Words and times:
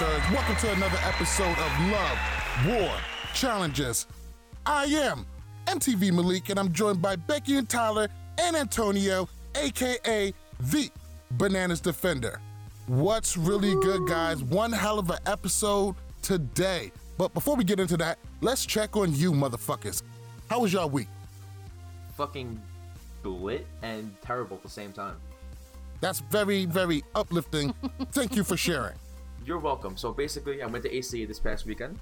Welcome 0.00 0.54
to 0.60 0.70
another 0.74 0.98
episode 1.02 1.58
of 1.58 1.90
Love, 1.90 2.18
War, 2.68 2.90
Challenges. 3.34 4.06
I 4.64 4.84
am 4.84 5.26
MTV 5.66 6.12
Malik, 6.12 6.50
and 6.50 6.58
I'm 6.60 6.72
joined 6.72 7.02
by 7.02 7.16
Becky 7.16 7.56
and 7.56 7.68
Tyler 7.68 8.06
and 8.38 8.54
Antonio, 8.54 9.28
aka 9.56 10.32
the 10.60 10.90
Bananas 11.32 11.80
Defender. 11.80 12.40
What's 12.86 13.36
really 13.36 13.74
good, 13.74 14.06
guys? 14.06 14.40
One 14.40 14.70
hell 14.70 15.00
of 15.00 15.10
an 15.10 15.18
episode 15.26 15.96
today. 16.22 16.92
But 17.16 17.34
before 17.34 17.56
we 17.56 17.64
get 17.64 17.80
into 17.80 17.96
that, 17.96 18.20
let's 18.40 18.64
check 18.64 18.96
on 18.96 19.12
you, 19.12 19.32
motherfuckers. 19.32 20.02
How 20.48 20.60
was 20.60 20.72
y'all 20.72 20.88
week? 20.88 21.08
fucking 22.16 22.60
lit 23.24 23.66
and 23.82 24.14
terrible 24.22 24.58
at 24.58 24.62
the 24.62 24.68
same 24.70 24.92
time. 24.92 25.16
That's 26.00 26.20
very, 26.20 26.66
very 26.66 27.02
uplifting. 27.16 27.74
Thank 28.12 28.36
you 28.36 28.44
for 28.44 28.56
sharing. 28.56 28.94
You're 29.48 29.58
welcome. 29.58 29.96
So 29.96 30.12
basically, 30.12 30.62
I 30.62 30.66
went 30.66 30.84
to 30.84 30.94
AC 30.94 31.24
this 31.24 31.38
past 31.38 31.64
weekend. 31.64 31.98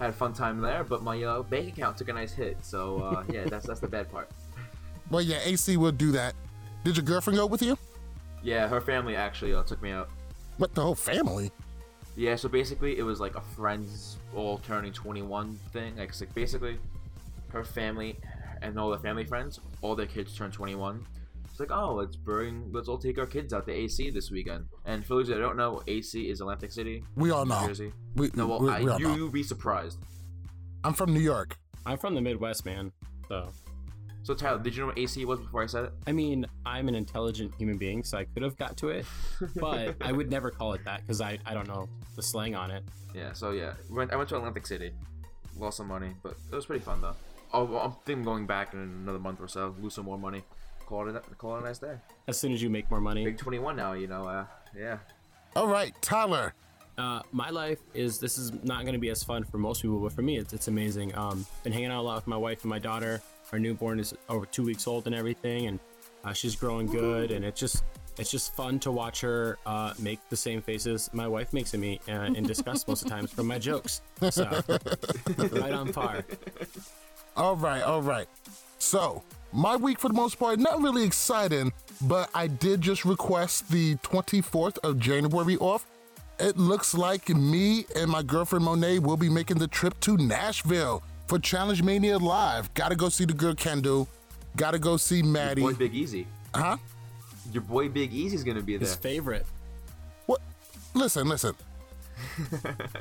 Had 0.00 0.10
a 0.10 0.12
fun 0.12 0.32
time 0.32 0.60
there, 0.60 0.82
but 0.82 1.04
my 1.04 1.22
uh, 1.22 1.42
bank 1.44 1.68
account 1.68 1.96
took 1.98 2.08
a 2.08 2.12
nice 2.12 2.32
hit. 2.32 2.56
So 2.64 2.98
uh, 2.98 3.22
yeah, 3.32 3.44
that's 3.44 3.64
that's 3.64 3.78
the 3.78 3.86
bad 3.86 4.10
part. 4.10 4.28
Well, 5.08 5.22
yeah, 5.22 5.38
AC 5.44 5.76
will 5.76 5.92
do 5.92 6.10
that. 6.10 6.34
Did 6.82 6.96
your 6.96 7.04
girlfriend 7.04 7.38
go 7.38 7.46
with 7.46 7.62
you? 7.62 7.78
Yeah, 8.42 8.66
her 8.66 8.80
family 8.80 9.14
actually 9.14 9.54
uh, 9.54 9.62
took 9.62 9.80
me 9.80 9.92
out. 9.92 10.08
What, 10.56 10.74
the 10.74 10.82
whole 10.82 10.96
family? 10.96 11.52
Yeah, 12.16 12.34
so 12.34 12.48
basically 12.48 12.98
it 12.98 13.04
was 13.04 13.20
like 13.20 13.36
a 13.36 13.40
friends 13.40 14.16
all 14.34 14.58
turning 14.58 14.92
21 14.92 15.56
thing. 15.72 15.94
Like, 15.96 16.12
so 16.12 16.26
basically, 16.34 16.80
her 17.52 17.62
family 17.62 18.16
and 18.62 18.76
all 18.80 18.90
the 18.90 18.98
family 18.98 19.24
friends, 19.24 19.60
all 19.80 19.94
their 19.94 20.06
kids 20.06 20.36
turned 20.36 20.54
21. 20.54 21.06
It's 21.56 21.60
like, 21.70 21.70
oh, 21.72 21.94
let's 21.94 22.16
bring, 22.16 22.68
let's 22.70 22.86
all 22.86 22.98
take 22.98 23.16
our 23.18 23.24
kids 23.24 23.54
out 23.54 23.64
to 23.66 23.72
AC 23.72 24.10
this 24.10 24.30
weekend. 24.30 24.66
And 24.84 25.02
for 25.06 25.14
those 25.14 25.28
that 25.28 25.38
don't 25.38 25.56
know, 25.56 25.80
AC 25.86 26.28
is 26.28 26.42
Atlantic 26.42 26.70
City, 26.70 27.02
We 27.14 27.30
all 27.30 27.46
New 27.46 27.54
know. 27.54 27.66
Jersey. 27.66 27.92
We, 28.14 28.30
No, 28.34 28.46
well, 28.46 28.60
we, 28.60 28.68
I, 28.68 28.82
we 28.82 28.90
all 28.90 29.00
you, 29.00 29.08
know. 29.08 29.14
you'd 29.16 29.32
be 29.32 29.42
surprised. 29.42 29.98
I'm 30.84 30.92
from 30.92 31.14
New 31.14 31.20
York. 31.20 31.56
I'm 31.86 31.96
from 31.96 32.14
the 32.14 32.20
Midwest, 32.20 32.66
man. 32.66 32.92
So, 33.30 33.48
So 34.22 34.34
Tyler, 34.34 34.58
did 34.58 34.76
you 34.76 34.82
know 34.82 34.88
what 34.88 34.98
AC 34.98 35.24
was 35.24 35.40
before 35.40 35.62
I 35.62 35.66
said 35.66 35.84
it? 35.86 35.92
I 36.06 36.12
mean, 36.12 36.44
I'm 36.66 36.88
an 36.88 36.94
intelligent 36.94 37.54
human 37.56 37.78
being, 37.78 38.04
so 38.04 38.18
I 38.18 38.24
could 38.24 38.42
have 38.42 38.58
got 38.58 38.76
to 38.76 38.90
it, 38.90 39.06
but 39.56 39.96
I 40.02 40.12
would 40.12 40.30
never 40.30 40.50
call 40.50 40.74
it 40.74 40.84
that 40.84 41.00
because 41.00 41.22
I, 41.22 41.38
I 41.46 41.54
don't 41.54 41.68
know 41.68 41.88
the 42.16 42.22
slang 42.22 42.54
on 42.54 42.70
it. 42.70 42.84
Yeah. 43.14 43.32
So 43.32 43.52
yeah, 43.52 43.72
went, 43.88 44.12
I 44.12 44.16
went 44.16 44.28
to 44.28 44.36
Atlantic 44.36 44.66
City, 44.66 44.90
lost 45.58 45.78
some 45.78 45.88
money, 45.88 46.10
but 46.22 46.36
it 46.52 46.54
was 46.54 46.66
pretty 46.66 46.84
fun 46.84 47.00
though. 47.00 47.16
Oh, 47.54 47.64
well, 47.64 47.80
I'm 47.80 47.92
thinking 48.04 48.24
going 48.24 48.44
back 48.44 48.74
in 48.74 48.80
another 48.80 49.18
month 49.20 49.40
or 49.40 49.48
so, 49.48 49.74
lose 49.80 49.94
some 49.94 50.04
more 50.04 50.18
money, 50.18 50.42
call 50.86 51.08
it 51.08 51.16
a, 51.16 51.20
call 51.36 51.56
it 51.56 51.62
a 51.62 51.64
nice 51.64 51.78
day. 51.78 51.96
As 52.28 52.38
soon 52.38 52.52
as 52.52 52.62
you 52.62 52.70
make 52.70 52.90
more 52.90 53.00
money, 53.00 53.24
Big 53.24 53.38
21 53.38 53.76
now, 53.76 53.92
you 53.92 54.06
know. 54.06 54.26
Uh, 54.26 54.44
yeah. 54.76 54.98
All 55.54 55.66
right, 55.68 55.92
Tyler. 56.00 56.54
uh, 56.98 57.20
my 57.32 57.50
life 57.50 57.78
is 57.94 58.18
this 58.18 58.38
is 58.38 58.52
not 58.64 58.82
going 58.82 58.94
to 58.94 58.98
be 59.00 59.10
as 59.10 59.22
fun 59.22 59.44
for 59.44 59.58
most 59.58 59.82
people, 59.82 59.98
but 59.98 60.12
for 60.12 60.22
me, 60.22 60.38
it's, 60.38 60.52
it's 60.52 60.68
amazing. 60.68 61.14
Um, 61.16 61.44
been 61.62 61.72
hanging 61.72 61.90
out 61.90 62.00
a 62.00 62.02
lot 62.02 62.16
with 62.16 62.26
my 62.26 62.36
wife 62.36 62.62
and 62.62 62.70
my 62.70 62.78
daughter. 62.78 63.20
Our 63.52 63.58
newborn 63.58 64.00
is 64.00 64.14
over 64.28 64.46
two 64.46 64.64
weeks 64.64 64.86
old 64.86 65.06
and 65.06 65.14
everything, 65.14 65.66
and 65.66 65.78
uh, 66.24 66.32
she's 66.32 66.56
growing 66.56 66.86
good, 66.86 67.30
and 67.30 67.44
it's 67.44 67.60
just 67.60 67.84
it's 68.18 68.30
just 68.30 68.54
fun 68.56 68.78
to 68.80 68.90
watch 68.90 69.20
her 69.20 69.58
uh, 69.66 69.92
make 69.98 70.18
the 70.30 70.36
same 70.36 70.62
faces 70.62 71.10
my 71.12 71.28
wife 71.28 71.52
makes 71.52 71.74
at 71.74 71.80
me 71.80 72.00
uh, 72.08 72.22
in 72.34 72.44
disgust 72.44 72.88
most 72.88 73.02
of 73.02 73.08
the 73.08 73.14
times 73.14 73.30
from 73.30 73.46
my 73.46 73.58
jokes. 73.58 74.00
So, 74.30 74.44
right 75.36 75.72
on 75.72 75.92
par. 75.92 76.24
All 77.36 77.56
right, 77.56 77.82
all 77.82 78.00
right. 78.02 78.26
So, 78.78 79.22
my 79.56 79.74
week 79.74 79.98
for 79.98 80.08
the 80.08 80.14
most 80.14 80.38
part, 80.38 80.58
not 80.58 80.82
really 80.82 81.02
exciting, 81.02 81.72
but 82.02 82.28
I 82.34 82.46
did 82.46 82.82
just 82.82 83.04
request 83.04 83.70
the 83.70 83.96
24th 83.96 84.78
of 84.84 84.98
January 84.98 85.56
off. 85.56 85.86
It 86.38 86.58
looks 86.58 86.94
like 86.94 87.30
me 87.30 87.86
and 87.96 88.10
my 88.10 88.22
girlfriend 88.22 88.66
Monet 88.66 88.98
will 88.98 89.16
be 89.16 89.30
making 89.30 89.58
the 89.58 89.66
trip 89.66 89.98
to 90.00 90.18
Nashville 90.18 91.02
for 91.26 91.38
Challenge 91.38 91.82
Mania 91.82 92.18
Live. 92.18 92.72
Gotta 92.74 92.94
go 92.94 93.08
see 93.08 93.24
the 93.24 93.32
girl 93.32 93.54
Kendall. 93.54 94.06
Gotta 94.56 94.78
go 94.78 94.98
see 94.98 95.22
Maddie. 95.22 95.62
Boy 95.62 95.72
Big 95.72 95.94
Easy. 95.94 96.26
Huh? 96.54 96.76
Your 97.52 97.62
boy 97.62 97.88
Big 97.88 98.12
Easy's 98.12 98.44
gonna 98.44 98.60
be 98.60 98.76
there. 98.76 98.86
His 98.86 98.94
favorite. 98.94 99.46
What? 100.26 100.42
Listen, 100.92 101.28
listen. 101.28 101.54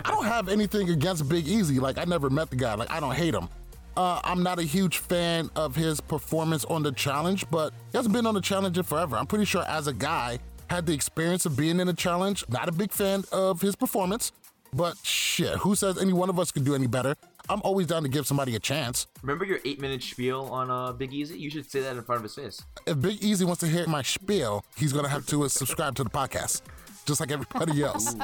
I 0.05 0.11
don't 0.11 0.25
have 0.25 0.47
anything 0.47 0.89
against 0.89 1.27
Big 1.27 1.47
Easy. 1.47 1.79
Like, 1.79 1.97
I 1.97 2.05
never 2.05 2.29
met 2.29 2.49
the 2.49 2.55
guy. 2.55 2.75
Like, 2.75 2.91
I 2.91 3.01
don't 3.01 3.15
hate 3.15 3.33
him. 3.33 3.49
Uh, 3.97 4.19
I'm 4.23 4.43
not 4.43 4.59
a 4.59 4.63
huge 4.63 4.97
fan 4.97 5.49
of 5.55 5.75
his 5.75 6.01
performance 6.01 6.65
on 6.65 6.83
the 6.83 6.91
challenge, 6.91 7.49
but 7.49 7.73
he 7.91 7.97
hasn't 7.97 8.13
been 8.13 8.25
on 8.25 8.33
the 8.33 8.41
challenge 8.41 8.77
in 8.77 8.83
forever. 8.83 9.15
I'm 9.15 9.25
pretty 9.27 9.45
sure 9.45 9.63
as 9.67 9.87
a 9.87 9.93
guy, 9.93 10.39
had 10.69 10.85
the 10.85 10.93
experience 10.93 11.45
of 11.45 11.55
being 11.55 11.79
in 11.79 11.87
a 11.87 11.93
challenge. 11.93 12.43
Not 12.49 12.67
a 12.67 12.71
big 12.71 12.91
fan 12.91 13.23
of 13.31 13.61
his 13.61 13.75
performance, 13.75 14.31
but 14.73 14.97
shit, 15.03 15.57
who 15.59 15.75
says 15.75 15.97
any 15.97 16.11
one 16.13 16.29
of 16.29 16.39
us 16.39 16.51
could 16.51 16.65
do 16.65 16.75
any 16.75 16.87
better? 16.87 17.15
I'm 17.47 17.61
always 17.63 17.85
down 17.87 18.01
to 18.03 18.09
give 18.09 18.25
somebody 18.25 18.55
a 18.55 18.59
chance. 18.59 19.05
Remember 19.21 19.45
your 19.45 19.59
eight 19.65 19.79
minute 19.79 20.01
spiel 20.01 20.41
on 20.45 20.71
uh, 20.71 20.91
Big 20.93 21.13
Easy? 21.13 21.37
You 21.37 21.49
should 21.51 21.69
say 21.69 21.81
that 21.81 21.95
in 21.95 22.01
front 22.03 22.17
of 22.17 22.23
his 22.23 22.33
face. 22.35 22.63
If 22.87 22.99
Big 22.99 23.23
Easy 23.23 23.45
wants 23.45 23.59
to 23.59 23.67
hear 23.67 23.85
my 23.87 24.01
spiel, 24.01 24.65
he's 24.75 24.91
gonna 24.91 25.07
have 25.07 25.25
to 25.27 25.43
uh, 25.43 25.47
subscribe 25.47 25.95
to 25.95 26.03
the 26.03 26.09
podcast, 26.09 26.61
just 27.05 27.19
like 27.19 27.31
everybody 27.31 27.83
else. 27.89 28.15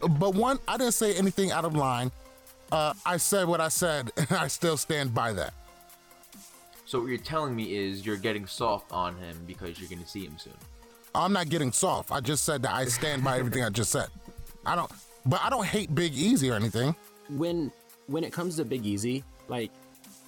but 0.00 0.34
one, 0.34 0.58
I 0.68 0.76
didn't 0.76 0.94
say 0.94 1.14
anything 1.14 1.50
out 1.50 1.64
of 1.64 1.74
line. 1.74 2.12
Uh, 2.72 2.94
I 3.04 3.18
said 3.18 3.46
what 3.46 3.60
I 3.60 3.68
said, 3.68 4.10
and 4.16 4.32
I 4.32 4.48
still 4.48 4.78
stand 4.78 5.14
by 5.14 5.34
that. 5.34 5.52
So 6.86 7.00
what 7.00 7.08
you're 7.08 7.18
telling 7.18 7.54
me 7.54 7.76
is 7.76 8.04
you're 8.04 8.16
getting 8.16 8.46
soft 8.46 8.90
on 8.90 9.14
him 9.16 9.38
because 9.46 9.78
you're 9.78 9.90
gonna 9.90 10.06
see 10.06 10.24
him 10.24 10.38
soon. 10.38 10.54
I'm 11.14 11.34
not 11.34 11.50
getting 11.50 11.70
soft. 11.70 12.10
I 12.10 12.20
just 12.20 12.44
said 12.44 12.62
that 12.62 12.72
I 12.72 12.86
stand 12.86 13.22
by 13.22 13.38
everything 13.38 13.62
I 13.62 13.68
just 13.68 13.90
said. 13.90 14.08
I 14.64 14.74
don't, 14.74 14.90
but 15.26 15.40
I 15.44 15.50
don't 15.50 15.66
hate 15.66 15.94
Big 15.94 16.14
Easy 16.14 16.50
or 16.50 16.54
anything. 16.54 16.94
when 17.28 17.70
when 18.06 18.24
it 18.24 18.32
comes 18.32 18.56
to 18.56 18.64
Big 18.64 18.86
Easy, 18.86 19.22
like, 19.48 19.70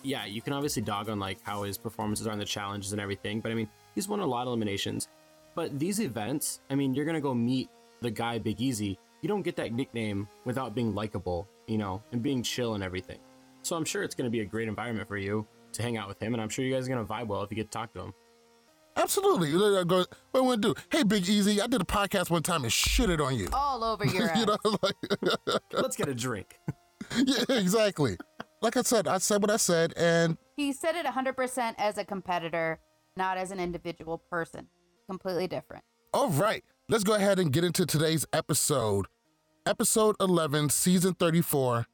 yeah, 0.03 0.27
you 0.27 0.43
can 0.43 0.53
obviously 0.53 0.83
dog 0.83 1.09
on 1.09 1.19
like 1.19 1.39
how 1.45 1.63
his 1.63 1.79
performances 1.79 2.27
are 2.27 2.33
in 2.35 2.39
the 2.39 2.45
challenges 2.45 2.93
and 2.93 3.01
everything, 3.01 3.41
but 3.41 3.53
I 3.53 3.55
mean, 3.55 3.69
he's 3.95 4.07
won 4.07 4.21
a 4.21 4.27
lot 4.27 4.43
of 4.43 4.49
eliminations. 4.49 5.09
But 5.55 5.79
these 5.79 5.99
events, 5.99 6.61
I 6.69 6.75
mean, 6.75 6.93
you're 6.95 7.07
gonna 7.07 7.23
go 7.23 7.33
meet 7.35 7.71
the 8.03 8.11
guy 8.11 8.39
Big 8.39 8.61
Easy. 8.61 8.99
You 9.23 9.29
don't 9.29 9.43
get 9.43 9.57
that 9.57 9.73
nickname 9.73 10.29
without 10.45 10.75
being 10.75 10.95
likable, 10.95 11.49
you 11.67 11.79
know, 11.79 12.03
and 12.13 12.23
being 12.23 12.43
chill 12.43 12.75
and 12.75 12.83
everything. 12.85 13.19
So 13.63 13.77
I'm 13.77 13.85
sure 13.85 14.03
it's 14.03 14.15
gonna 14.15 14.31
be 14.31 14.41
a 14.41 14.45
great 14.45 14.69
environment 14.69 15.09
for 15.09 15.17
you 15.17 15.47
to 15.73 15.83
hang 15.83 15.97
out 15.97 16.09
with 16.09 16.21
him, 16.23 16.35
and 16.35 16.43
I'm 16.43 16.49
sure 16.49 16.65
you 16.65 16.73
guys 16.75 16.87
are 16.87 16.91
gonna 16.91 17.05
vibe 17.05 17.27
well 17.29 17.43
if 17.43 17.51
you 17.51 17.57
get 17.57 17.71
to 17.71 17.79
talk 17.79 17.93
to 17.95 18.01
him. 18.01 18.15
Absolutely. 18.97 19.53
What 19.53 19.89
do 19.89 20.07
you 20.35 20.45
want 20.45 20.63
to 20.63 20.69
do? 20.75 20.81
Hey, 20.91 21.03
Big 21.03 21.29
Easy, 21.29 21.61
I 21.61 21.67
did 21.67 21.81
a 21.83 21.85
podcast 21.85 22.31
one 22.31 22.45
time 22.45 22.63
and 22.63 22.71
shitted 22.71 23.25
on 23.25 23.37
you. 23.37 23.49
all 23.53 23.83
over 23.83 24.07
your 24.07 24.31
ass. 24.31 24.39
you 24.39 24.47
know, 24.47 24.57
like, 24.83 25.61
Let's 25.73 25.97
get 25.97 26.09
a 26.09 26.15
drink. 26.15 26.59
yeah, 27.17 27.43
exactly. 27.49 28.17
Like 28.63 28.77
I 28.77 28.83
said, 28.83 29.09
I 29.09 29.19
said 29.19 29.43
what 29.43 29.51
I 29.51 29.57
said, 29.57 29.93
and 29.97 30.39
He 30.57 30.73
said 30.73 30.95
it 30.95 31.05
100% 31.07 31.75
as 31.77 31.99
a 31.99 32.05
competitor, 32.05 32.79
not 33.17 33.37
as 33.37 33.51
an 33.51 33.59
individual 33.59 34.19
person. 34.31 34.69
Completely 35.11 35.49
different. 35.49 35.83
All 36.15 36.31
right, 36.31 36.63
let's 36.89 37.03
go 37.05 37.15
ahead 37.15 37.41
and 37.41 37.53
get 37.53 37.65
into 37.65 37.85
today's 37.85 38.25
episode. 38.33 39.07
Episode 39.67 40.15
11, 40.21 40.69
season 40.69 41.15
34. 41.15 41.87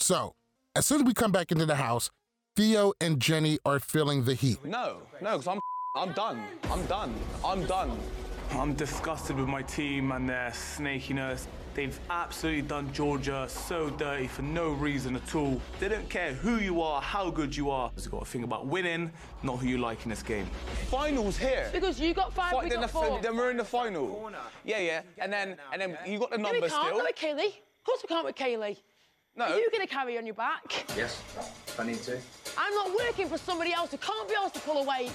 So, 0.00 0.34
as 0.74 0.84
soon 0.84 1.02
as 1.02 1.06
we 1.06 1.14
come 1.14 1.30
back 1.30 1.52
into 1.52 1.64
the 1.64 1.76
house, 1.76 2.10
Theo 2.56 2.92
and 3.00 3.20
Jenny 3.20 3.60
are 3.64 3.78
feeling 3.78 4.24
the 4.24 4.34
heat. 4.34 4.64
No, 4.64 4.96
no, 5.20 5.38
because 5.38 5.46
I'm 5.46 5.60
I'm 5.96 6.12
done. 6.12 6.42
I'm 6.64 6.84
done. 6.86 7.14
I'm 7.44 7.64
done. 7.66 7.96
I'm 8.52 8.74
disgusted 8.74 9.36
with 9.36 9.48
my 9.48 9.62
team 9.62 10.12
and 10.12 10.28
their 10.28 10.50
snakiness. 10.50 11.46
They've 11.74 11.98
absolutely 12.08 12.62
done 12.62 12.90
Georgia 12.92 13.46
so 13.50 13.90
dirty 13.90 14.28
for 14.28 14.40
no 14.42 14.70
reason 14.70 15.14
at 15.14 15.34
all. 15.34 15.60
They 15.78 15.88
don't 15.88 16.08
care 16.08 16.32
who 16.32 16.56
you 16.56 16.80
are, 16.80 17.02
how 17.02 17.28
good 17.28 17.54
you 17.54 17.70
are. 17.70 17.90
You've 17.96 18.10
got 18.10 18.20
to 18.20 18.30
think 18.30 18.44
about 18.44 18.66
winning, 18.66 19.10
not 19.42 19.58
who 19.58 19.66
you 19.68 19.76
like 19.76 20.02
in 20.04 20.10
this 20.10 20.22
game. 20.22 20.46
Finals 20.88 21.36
here. 21.36 21.68
Because 21.72 22.00
you 22.00 22.14
got 22.14 22.32
five, 22.32 22.52
Fi- 22.52 22.64
we 22.64 22.70
then, 22.70 22.80
got 22.80 22.86
the, 22.86 22.92
four. 22.92 23.20
then 23.20 23.36
we're 23.36 23.50
in 23.50 23.58
the 23.58 23.64
final. 23.64 24.30
Yeah, 24.64 24.78
yeah. 24.78 25.02
And 25.18 25.30
then 25.30 25.56
and 25.72 25.82
then 25.82 25.98
you 26.06 26.18
got 26.18 26.30
the 26.30 26.38
No, 26.38 26.50
we 26.50 26.60
number 26.60 26.68
can't. 26.70 26.86
still. 26.86 26.98
Not 26.98 27.06
with 27.08 27.16
Kayleigh. 27.16 27.48
Of 27.48 27.84
course 27.84 28.02
we 28.02 28.08
can't 28.08 28.24
with 28.24 28.36
Kayleigh. 28.36 28.76
No. 29.36 29.44
Are 29.44 29.58
you 29.58 29.70
going 29.70 29.86
to 29.86 29.92
carry 29.92 30.16
on 30.16 30.24
your 30.24 30.34
back? 30.34 30.86
Yes, 30.96 31.22
if 31.66 31.78
I 31.78 31.84
need 31.84 32.02
to. 32.04 32.18
I'm 32.56 32.72
not 32.74 32.90
working 32.96 33.28
for 33.28 33.36
somebody 33.36 33.74
else 33.74 33.90
who 33.90 33.98
can't 33.98 34.26
be 34.26 34.34
asked 34.34 34.54
to 34.54 34.60
pull 34.60 34.78
a 34.82 34.86
weight. 34.86 35.12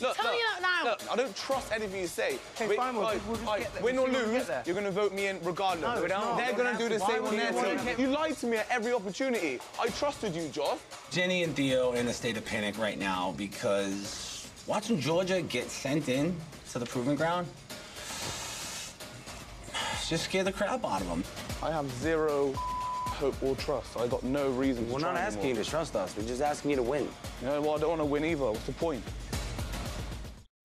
Look, 0.00 0.16
Tell 0.16 0.24
look, 0.26 0.34
you 0.34 0.40
that 0.60 0.62
now. 0.62 0.90
Look, 0.90 1.00
I 1.12 1.16
don't 1.16 1.36
trust 1.36 1.70
anything 1.72 2.00
you 2.00 2.06
say. 2.06 2.38
Okay, 2.56 2.66
Wait, 2.66 2.76
fine, 2.76 2.94
we'll 2.94 3.04
like, 3.04 3.14
just- 3.16 3.26
we'll 3.26 3.36
just 3.36 3.46
like, 3.46 3.60
get 3.62 3.74
there. 3.74 3.82
win 3.84 3.98
or 3.98 4.04
We'll 4.04 4.12
see 4.14 4.20
when 4.22 4.32
we 4.32 4.38
lose, 4.38 4.48
you're 4.66 4.74
going 4.74 4.86
to 4.86 4.90
vote 4.90 5.12
me 5.12 5.26
in 5.26 5.38
regardless. 5.44 5.96
No, 5.96 6.02
we 6.02 6.08
don't. 6.08 6.36
They're 6.36 6.52
going 6.54 6.76
to 6.76 6.82
do 6.82 6.88
the 6.88 6.98
have 6.98 7.06
to. 7.06 7.12
same 7.12 7.22
Why 7.22 7.28
on 7.28 7.36
their 7.36 7.74
you 7.74 7.78
team. 7.96 8.00
You 8.00 8.06
lied 8.08 8.36
to 8.38 8.46
me 8.46 8.56
at 8.56 8.66
every 8.70 8.92
opportunity. 8.92 9.60
I 9.80 9.88
trusted 9.88 10.34
you, 10.34 10.48
Josh. 10.48 10.78
Jenny 11.10 11.42
and 11.44 11.54
Theo 11.54 11.92
are 11.92 11.96
in 11.96 12.08
a 12.08 12.12
state 12.12 12.36
of 12.36 12.44
panic 12.44 12.78
right 12.78 12.98
now 12.98 13.34
because 13.36 14.48
watching 14.66 14.98
Georgia 14.98 15.42
get 15.42 15.70
sent 15.70 16.08
in 16.08 16.34
to 16.72 16.78
the 16.78 16.86
proving 16.86 17.16
ground 17.16 17.46
just 20.08 20.24
scared 20.24 20.46
the 20.46 20.52
crap 20.52 20.84
out 20.84 21.00
of 21.00 21.08
them. 21.08 21.22
I 21.62 21.70
have 21.70 21.88
zero 22.00 22.52
hope 22.54 23.40
or 23.42 23.54
trust. 23.56 23.96
I 23.96 24.06
got 24.08 24.22
no 24.24 24.50
reason 24.50 24.86
to 24.86 24.92
We're 24.94 25.00
try 25.00 25.12
not 25.12 25.20
asking 25.20 25.42
anymore. 25.42 25.58
you 25.58 25.64
to 25.64 25.70
trust 25.70 25.94
us. 25.96 26.16
We're 26.16 26.26
just 26.26 26.42
asking 26.42 26.70
you 26.72 26.76
to 26.78 26.82
win. 26.82 27.08
You 27.40 27.46
know, 27.48 27.60
well, 27.60 27.76
I 27.76 27.78
don't 27.78 27.90
want 27.90 28.00
to 28.00 28.04
win 28.06 28.24
either. 28.24 28.44
What's 28.46 28.64
the 28.64 28.72
point? 28.72 29.02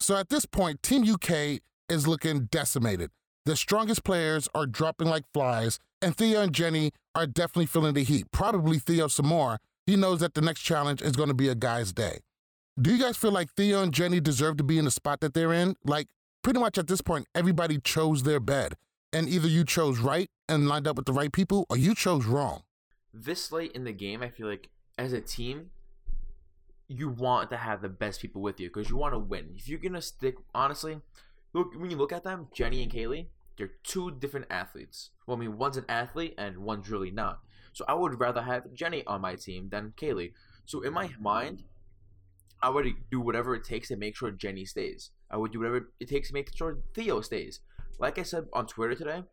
So 0.08 0.16
at 0.16 0.30
this 0.30 0.46
point, 0.46 0.82
Team 0.84 1.04
UK 1.04 1.60
is 1.90 2.08
looking 2.08 2.46
decimated. 2.46 3.12
The 3.44 3.58
strongest 3.58 4.06
players 4.06 4.48
are 4.56 4.66
dropping 4.66 5.10
like 5.10 5.26
flies, 5.34 5.80
and 6.02 6.16
Theo 6.16 6.40
and 6.40 6.54
Jenny 6.54 6.92
are 7.14 7.28
definitely 7.28 7.66
feeling 7.66 7.94
the 7.94 8.06
heat. 8.06 8.32
Probably 8.32 8.80
Theo 8.80 9.10
some 9.10 9.28
more. 9.28 9.58
He 9.86 9.98
knows 9.98 10.22
that 10.22 10.34
the 10.34 10.40
next 10.40 10.62
challenge 10.62 11.02
is 11.02 11.12
going 11.18 11.28
to 11.28 11.36
be 11.36 11.50
a 11.50 11.56
guy's 11.56 11.92
day. 11.92 12.20
Do 12.82 12.96
you 12.96 13.04
guys 13.04 13.18
feel 13.18 13.34
like 13.34 13.52
Theo 13.52 13.84
and 13.84 13.94
Jenny 13.94 14.22
deserve 14.22 14.56
to 14.56 14.64
be 14.64 14.78
in 14.78 14.86
the 14.86 14.92
spot 14.92 15.20
that 15.20 15.34
they're 15.34 15.52
in? 15.52 15.76
Like, 15.84 16.08
pretty 16.42 16.62
much 16.62 16.78
at 16.78 16.88
this 16.88 17.02
point, 17.02 17.28
everybody 17.36 17.78
chose 17.78 18.24
their 18.24 18.40
bed. 18.40 18.76
And 19.12 19.28
either 19.28 19.50
you 19.50 19.66
chose 19.66 20.00
right 20.00 20.30
and 20.48 20.70
lined 20.70 20.88
up 20.88 20.96
with 20.96 21.06
the 21.06 21.12
right 21.12 21.34
people, 21.34 21.66
or 21.70 21.76
you 21.76 21.94
chose 21.94 22.26
wrong. 22.26 22.62
This 23.14 23.52
late 23.52 23.74
in 23.74 23.84
the 23.84 23.92
game, 23.92 24.24
I 24.24 24.30
feel 24.30 24.48
like 24.48 24.70
as 24.98 25.12
a 25.12 25.20
team, 25.20 25.72
you 26.88 27.10
want 27.10 27.50
to 27.50 27.58
have 27.58 27.82
the 27.82 27.90
best 27.90 28.22
people 28.22 28.42
with 28.42 28.60
you 28.60 28.70
because 28.70 28.90
you 28.90 28.98
want 28.98 29.14
to 29.14 29.20
win. 29.20 29.54
If 29.56 29.68
you're 29.68 29.80
gonna 29.80 30.02
stick, 30.02 30.36
honestly, 30.56 31.02
look 31.54 31.74
when 31.76 31.90
you 31.90 31.98
look 31.98 32.14
at 32.14 32.24
them, 32.24 32.48
Jenny 32.54 32.82
and 32.82 32.92
Kayleigh, 32.92 33.28
they're 33.58 33.72
two 33.84 34.12
different 34.12 34.48
athletes. 34.50 35.10
Well, 35.26 35.38
I 35.38 35.40
mean, 35.40 35.58
one's 35.58 35.78
an 35.78 35.86
athlete 35.90 36.36
and 36.38 36.60
one's 36.60 36.90
really 36.90 37.12
not. 37.12 37.40
So 37.74 37.84
I 37.88 37.94
would 37.94 38.20
rather 38.20 38.42
have 38.42 38.74
Jenny 38.74 39.06
on 39.06 39.22
my 39.22 39.36
team 39.36 39.70
than 39.70 39.94
Kayleigh. 39.98 40.34
So 40.66 40.82
in 40.82 40.94
my 40.94 41.10
mind, 41.20 41.64
I 42.62 42.70
would 42.70 42.88
do 43.12 43.20
whatever 43.20 43.54
it 43.56 43.64
takes 43.64 43.90
to 43.90 43.98
make 43.98 44.16
sure 44.16 44.32
Jenny 44.32 44.66
stays. 44.66 45.12
I 45.30 45.38
would 45.38 45.52
do 45.52 45.60
whatever 45.60 45.90
it 46.00 46.10
takes 46.10 46.30
to 46.30 46.34
make 46.34 46.56
sure 46.56 46.80
Theo 46.94 47.22
stays. 47.22 47.60
Like 48.00 48.18
I 48.18 48.24
said 48.24 48.46
on 48.54 48.68
Twitter 48.68 48.96
today, 48.96 49.24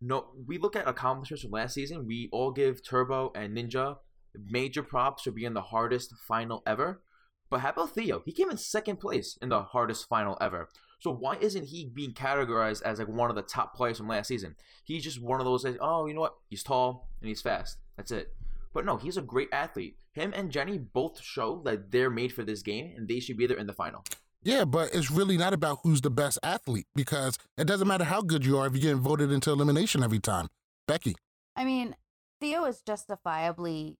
no, 0.00 0.26
we 0.46 0.58
look 0.58 0.74
at 0.74 0.88
accomplishments 0.88 1.42
from 1.42 1.52
last 1.52 1.74
season. 1.74 2.06
We 2.06 2.28
all 2.32 2.50
give 2.50 2.84
Turbo 2.84 3.30
and 3.34 3.56
Ninja 3.56 3.98
major 4.34 4.82
props 4.82 5.22
for 5.22 5.30
being 5.30 5.54
the 5.54 5.62
hardest 5.62 6.14
final 6.26 6.62
ever. 6.66 7.02
But 7.50 7.60
how 7.60 7.70
about 7.70 7.94
Theo? 7.94 8.22
He 8.24 8.32
came 8.32 8.50
in 8.50 8.56
second 8.56 8.96
place 8.96 9.38
in 9.42 9.50
the 9.50 9.62
hardest 9.62 10.08
final 10.08 10.38
ever. 10.40 10.68
So 11.00 11.12
why 11.12 11.36
isn't 11.40 11.66
he 11.66 11.84
being 11.84 12.12
categorized 12.12 12.82
as 12.82 12.98
like 12.98 13.08
one 13.08 13.28
of 13.28 13.36
the 13.36 13.42
top 13.42 13.74
players 13.74 13.98
from 13.98 14.08
last 14.08 14.28
season? 14.28 14.54
He's 14.84 15.02
just 15.02 15.20
one 15.20 15.40
of 15.40 15.46
those. 15.46 15.64
Like, 15.64 15.78
oh, 15.80 16.06
you 16.06 16.14
know 16.14 16.20
what? 16.20 16.36
He's 16.48 16.62
tall 16.62 17.08
and 17.20 17.28
he's 17.28 17.42
fast. 17.42 17.78
That's 17.96 18.12
it. 18.12 18.34
But 18.72 18.86
no, 18.86 18.96
he's 18.96 19.16
a 19.16 19.22
great 19.22 19.48
athlete. 19.52 19.96
Him 20.12 20.32
and 20.34 20.50
Jenny 20.50 20.78
both 20.78 21.20
show 21.20 21.60
that 21.64 21.90
they're 21.90 22.08
made 22.08 22.32
for 22.32 22.42
this 22.42 22.62
game 22.62 22.94
and 22.96 23.08
they 23.08 23.20
should 23.20 23.36
be 23.36 23.46
there 23.46 23.58
in 23.58 23.66
the 23.66 23.72
final. 23.72 24.04
Yeah, 24.44 24.64
but 24.64 24.94
it's 24.94 25.10
really 25.10 25.36
not 25.36 25.52
about 25.52 25.78
who's 25.82 26.00
the 26.00 26.10
best 26.10 26.38
athlete 26.42 26.86
because 26.94 27.38
it 27.56 27.66
doesn't 27.66 27.86
matter 27.86 28.04
how 28.04 28.22
good 28.22 28.44
you 28.44 28.58
are 28.58 28.66
if 28.66 28.72
you're 28.72 28.82
getting 28.82 29.00
voted 29.02 29.30
into 29.30 29.50
elimination 29.50 30.02
every 30.02 30.18
time. 30.18 30.48
Becky. 30.88 31.14
I 31.54 31.64
mean, 31.64 31.94
Theo 32.40 32.64
is 32.64 32.80
justifiably 32.80 33.98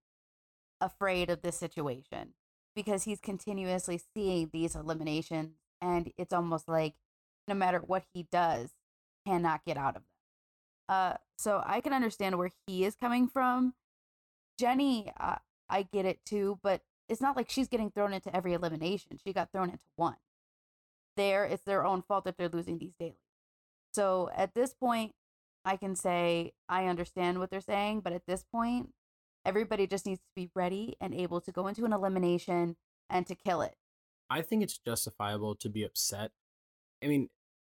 afraid 0.83 1.31
of 1.31 1.43
this 1.43 1.57
situation 1.57 2.35
because 2.75 3.05
he's 3.05 3.21
continuously 3.21 4.01
seeing 4.15 4.51
these 4.53 4.75
eliminations, 4.75 5.57
and 5.81 6.13
it's 6.19 6.33
almost 6.33 6.69
like 6.69 6.95
no 7.49 7.55
matter 7.55 7.79
what 7.79 8.05
he 8.13 8.27
does, 8.31 8.71
cannot 9.27 9.65
get 9.65 9.77
out 9.77 9.97
of 9.97 10.03
them. 10.03 10.05
Uh, 10.89 11.15
so 11.39 11.63
I 11.65 11.81
can 11.81 11.93
understand 11.93 12.37
where 12.39 12.51
he 12.67 12.85
is 12.85 12.95
coming 12.97 13.29
from. 13.29 13.75
Jenny, 14.59 15.13
uh, 15.19 15.37
I 15.69 15.83
get 15.93 16.05
it 16.05 16.25
too, 16.25 16.59
but 16.63 16.83
it's 17.09 17.21
not 17.21 17.37
like 17.37 17.51
she's 17.51 17.69
getting 17.69 17.91
thrown 17.91 18.13
into 18.13 18.35
every 18.35 18.53
elimination. 18.53 19.19
She 19.25 19.33
got 19.33 19.53
thrown 19.53 19.71
into 19.71 19.85
one. 19.97 20.17
There, 21.17 21.45
it's 21.45 21.65
their 21.65 21.85
own 21.85 22.03
fault 22.03 22.25
that 22.25 22.37
they're 22.37 22.49
losing 22.49 22.79
these 22.79 22.95
daily. 22.99 23.17
So 23.93 24.31
at 24.37 24.55
this 24.55 24.73
point, 24.75 25.13
I 25.65 25.77
can 25.77 25.95
say 25.95 26.53
I 26.69 26.87
understand 26.87 27.39
what 27.39 27.51
they're 27.51 27.61
saying, 27.61 28.01
but 28.01 28.13
at 28.13 28.27
this 28.27 28.45
point, 28.51 28.91
everybody 29.45 29.87
just 29.87 30.07
needs 30.07 30.21
to 30.21 30.33
be 30.35 30.51
ready 30.55 30.97
and 31.01 31.15
able 31.15 31.41
to 31.41 31.53
go 31.53 31.67
into 31.67 31.85
an 31.85 31.93
elimination 31.93 32.77
and 33.11 33.27
to 33.27 33.35
kill 33.35 33.63
it. 33.63 33.75
I 34.31 34.43
think 34.43 34.63
it's 34.63 34.79
justifiable 34.79 35.55
to 35.57 35.69
be 35.69 35.83
upset. 35.83 36.31
I 37.03 37.09
mean, 37.09 37.29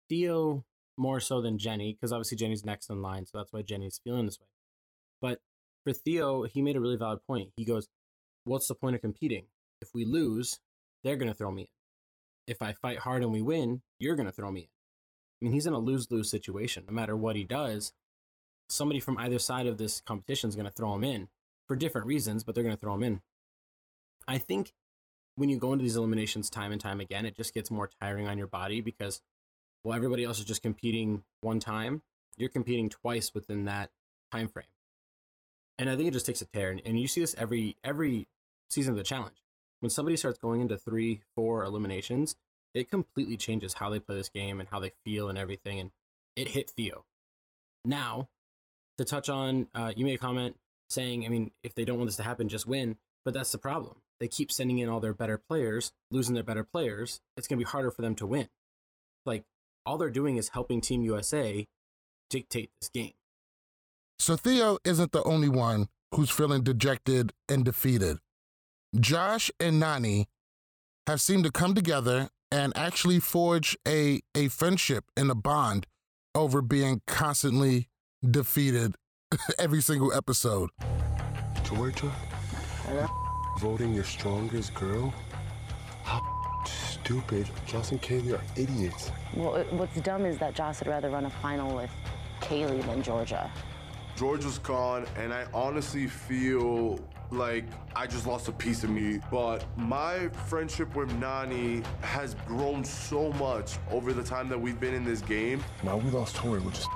Theo 0.09 0.63
more 0.97 1.19
so 1.19 1.41
than 1.41 1.57
Jenny, 1.57 1.93
because 1.93 2.11
obviously 2.11 2.37
Jenny's 2.37 2.65
next 2.65 2.89
in 2.89 3.01
line, 3.01 3.25
so 3.25 3.37
that's 3.37 3.51
why 3.51 3.61
Jenny's 3.61 3.99
feeling 4.03 4.25
this 4.25 4.39
way. 4.39 4.47
But 5.21 5.39
for 5.83 5.93
Theo, 5.93 6.43
he 6.43 6.61
made 6.61 6.75
a 6.75 6.79
really 6.79 6.97
valid 6.97 7.19
point. 7.25 7.49
He 7.55 7.65
goes, 7.65 7.87
What's 8.45 8.67
the 8.67 8.75
point 8.75 8.95
of 8.95 9.01
competing? 9.01 9.45
If 9.81 9.89
we 9.93 10.03
lose, 10.05 10.59
they're 11.03 11.15
going 11.15 11.31
to 11.31 11.37
throw 11.37 11.51
me 11.51 11.63
in. 11.63 11.67
If 12.45 12.61
I 12.61 12.73
fight 12.73 12.99
hard 12.99 13.23
and 13.23 13.31
we 13.31 13.41
win, 13.41 13.81
you're 13.99 14.15
going 14.15 14.25
to 14.25 14.33
throw 14.33 14.51
me 14.51 14.61
in. 14.61 14.67
I 14.67 15.45
mean, 15.45 15.53
he's 15.53 15.65
in 15.65 15.73
a 15.73 15.79
lose 15.79 16.11
lose 16.11 16.29
situation. 16.29 16.83
No 16.87 16.93
matter 16.93 17.15
what 17.15 17.37
he 17.37 17.45
does, 17.45 17.93
somebody 18.69 18.99
from 18.99 19.17
either 19.17 19.39
side 19.39 19.65
of 19.65 19.77
this 19.77 20.01
competition 20.01 20.49
is 20.49 20.55
going 20.55 20.65
to 20.65 20.71
throw 20.71 20.93
him 20.93 21.03
in 21.03 21.29
for 21.67 21.75
different 21.75 22.07
reasons, 22.07 22.43
but 22.43 22.55
they're 22.55 22.63
going 22.63 22.75
to 22.75 22.79
throw 22.79 22.93
them 22.93 23.03
in. 23.03 23.21
I 24.27 24.37
think 24.37 24.73
when 25.35 25.49
you 25.49 25.57
go 25.57 25.73
into 25.73 25.83
these 25.83 25.95
eliminations 25.95 26.49
time 26.49 26.71
and 26.71 26.79
time 26.79 26.99
again, 26.99 27.25
it 27.25 27.35
just 27.35 27.53
gets 27.53 27.71
more 27.71 27.89
tiring 28.01 28.27
on 28.27 28.37
your 28.37 28.47
body 28.47 28.81
because, 28.81 29.21
well, 29.83 29.95
everybody 29.95 30.23
else 30.23 30.39
is 30.39 30.45
just 30.45 30.61
competing 30.61 31.23
one 31.41 31.59
time. 31.59 32.01
You're 32.37 32.49
competing 32.49 32.89
twice 32.89 33.33
within 33.33 33.65
that 33.65 33.91
time 34.31 34.47
frame, 34.47 34.65
and 35.77 35.89
I 35.89 35.95
think 35.95 36.07
it 36.07 36.13
just 36.13 36.25
takes 36.25 36.41
a 36.41 36.45
tear. 36.45 36.71
And, 36.71 36.81
and 36.85 36.99
you 36.99 37.07
see 37.07 37.21
this 37.21 37.35
every 37.37 37.77
every 37.83 38.27
season 38.69 38.91
of 38.91 38.97
the 38.97 39.03
challenge. 39.03 39.43
When 39.81 39.89
somebody 39.89 40.17
starts 40.17 40.39
going 40.39 40.61
into 40.61 40.77
three, 40.77 41.21
four 41.35 41.63
eliminations, 41.63 42.35
it 42.73 42.89
completely 42.89 43.37
changes 43.37 43.73
how 43.73 43.89
they 43.89 43.99
play 43.99 44.15
this 44.15 44.29
game 44.29 44.59
and 44.59 44.69
how 44.69 44.79
they 44.79 44.93
feel 45.03 45.29
and 45.29 45.37
everything. 45.37 45.79
And 45.79 45.91
it 46.35 46.47
hit 46.47 46.71
Theo. 46.71 47.05
Now, 47.85 48.29
to 48.97 49.05
touch 49.05 49.29
on, 49.29 49.67
uh, 49.75 49.91
you 49.95 50.05
made 50.05 50.15
a 50.15 50.19
comment 50.19 50.55
saying, 50.89 51.25
I 51.25 51.29
mean, 51.29 51.51
if 51.63 51.75
they 51.75 51.85
don't 51.85 51.97
want 51.97 52.09
this 52.09 52.17
to 52.17 52.23
happen, 52.23 52.49
just 52.49 52.67
win. 52.67 52.97
But 53.25 53.33
that's 53.33 53.51
the 53.51 53.57
problem. 53.57 53.97
They 54.19 54.27
keep 54.27 54.51
sending 54.51 54.79
in 54.79 54.89
all 54.89 54.99
their 54.99 55.13
better 55.13 55.37
players, 55.37 55.91
losing 56.11 56.33
their 56.33 56.43
better 56.43 56.63
players. 56.63 57.19
It's 57.37 57.47
going 57.47 57.57
to 57.59 57.65
be 57.65 57.69
harder 57.69 57.91
for 57.91 58.01
them 58.01 58.15
to 58.15 58.27
win. 58.27 58.49
Like, 59.25 59.43
all 59.85 59.97
they're 59.97 60.09
doing 60.09 60.37
is 60.37 60.49
helping 60.49 60.81
Team 60.81 61.03
USA 61.03 61.65
dictate 62.29 62.71
this 62.79 62.89
game. 62.89 63.13
So 64.19 64.35
Theo 64.35 64.77
isn't 64.85 65.11
the 65.11 65.23
only 65.23 65.49
one 65.49 65.87
who's 66.13 66.29
feeling 66.29 66.63
dejected 66.63 67.33
and 67.49 67.65
defeated. 67.65 68.17
Josh 68.97 69.51
and 69.59 69.81
Nany 69.81 70.25
have 71.07 71.19
seemed 71.19 71.43
to 71.43 71.51
come 71.51 71.73
together 71.73 72.29
and 72.51 72.71
actually 72.77 73.19
forge 73.19 73.77
a, 73.87 74.21
a 74.35 74.47
friendship 74.47 75.05
and 75.17 75.31
a 75.31 75.35
bond 75.35 75.87
over 76.35 76.61
being 76.61 77.01
constantly 77.07 77.89
defeated 78.23 78.95
every 79.59 79.81
single 79.81 80.13
episode. 80.13 80.69
Georgia, 81.63 82.11
voting 83.59 83.93
your 83.93 84.03
strongest 84.03 84.73
girl? 84.73 85.13
How 86.03 86.21
stupid. 86.65 87.49
Joss 87.65 87.91
and 87.91 88.01
Kayleigh 88.01 88.37
are 88.37 88.43
idiots. 88.55 89.11
Well, 89.35 89.55
it- 89.55 89.71
what's 89.73 89.95
dumb 90.01 90.25
is 90.25 90.37
that 90.39 90.55
Joss 90.55 90.79
would 90.79 90.87
rather 90.89 91.09
run 91.09 91.25
a 91.25 91.29
final 91.29 91.75
with 91.75 91.89
Kayleigh 92.41 92.85
than 92.85 93.01
Georgia. 93.01 93.49
Georgia's 94.15 94.59
gone, 94.59 95.07
and 95.17 95.33
I 95.33 95.45
honestly 95.53 96.05
feel 96.07 96.99
like 97.31 97.65
I 97.95 98.05
just 98.05 98.27
lost 98.27 98.47
a 98.47 98.51
piece 98.51 98.83
of 98.83 98.91
me. 98.91 99.19
But 99.31 99.65
my 99.75 100.29
friendship 100.47 100.95
with 100.95 101.09
Nany 101.19 101.83
has 102.01 102.35
grown 102.45 102.83
so 102.83 103.31
much 103.33 103.77
over 103.89 104.13
the 104.13 104.23
time 104.23 104.47
that 104.49 104.59
we've 104.61 104.79
been 104.79 104.93
in 104.93 105.03
this 105.03 105.21
game. 105.21 105.63
Now 105.83 105.97
we 105.97 106.11
lost 106.11 106.35
Tori, 106.35 106.59
which 106.59 106.77
is 106.77 106.87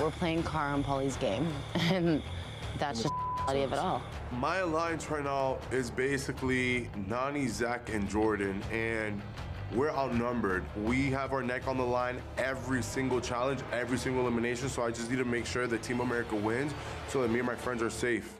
We're 0.00 0.10
playing 0.10 0.42
Cara 0.42 0.74
and 0.74 0.84
Paulie's 0.84 1.16
game, 1.16 1.48
and 1.74 2.22
that's 2.78 3.02
just 3.02 3.14
the 3.14 3.42
reality 3.42 3.62
of 3.62 3.72
it 3.72 3.78
all. 3.78 4.02
My 4.32 4.58
alliance 4.58 5.10
right 5.10 5.24
now 5.24 5.58
is 5.70 5.90
basically 5.90 6.90
Nany, 7.08 7.48
Zach, 7.48 7.88
and 7.92 8.08
Jordan. 8.08 8.62
And 8.72 9.22
we're 9.74 9.90
outnumbered. 9.90 10.64
We 10.84 11.10
have 11.10 11.32
our 11.32 11.42
neck 11.42 11.66
on 11.66 11.76
the 11.76 11.84
line 11.84 12.20
every 12.38 12.82
single 12.82 13.20
challenge, 13.20 13.60
every 13.72 13.98
single 13.98 14.22
elimination. 14.22 14.68
So 14.68 14.82
I 14.82 14.90
just 14.90 15.10
need 15.10 15.18
to 15.18 15.24
make 15.24 15.46
sure 15.46 15.66
that 15.66 15.82
Team 15.82 16.00
America 16.00 16.36
wins 16.36 16.72
so 17.08 17.22
that 17.22 17.30
me 17.30 17.38
and 17.38 17.46
my 17.46 17.56
friends 17.56 17.82
are 17.82 17.90
safe. 17.90 18.34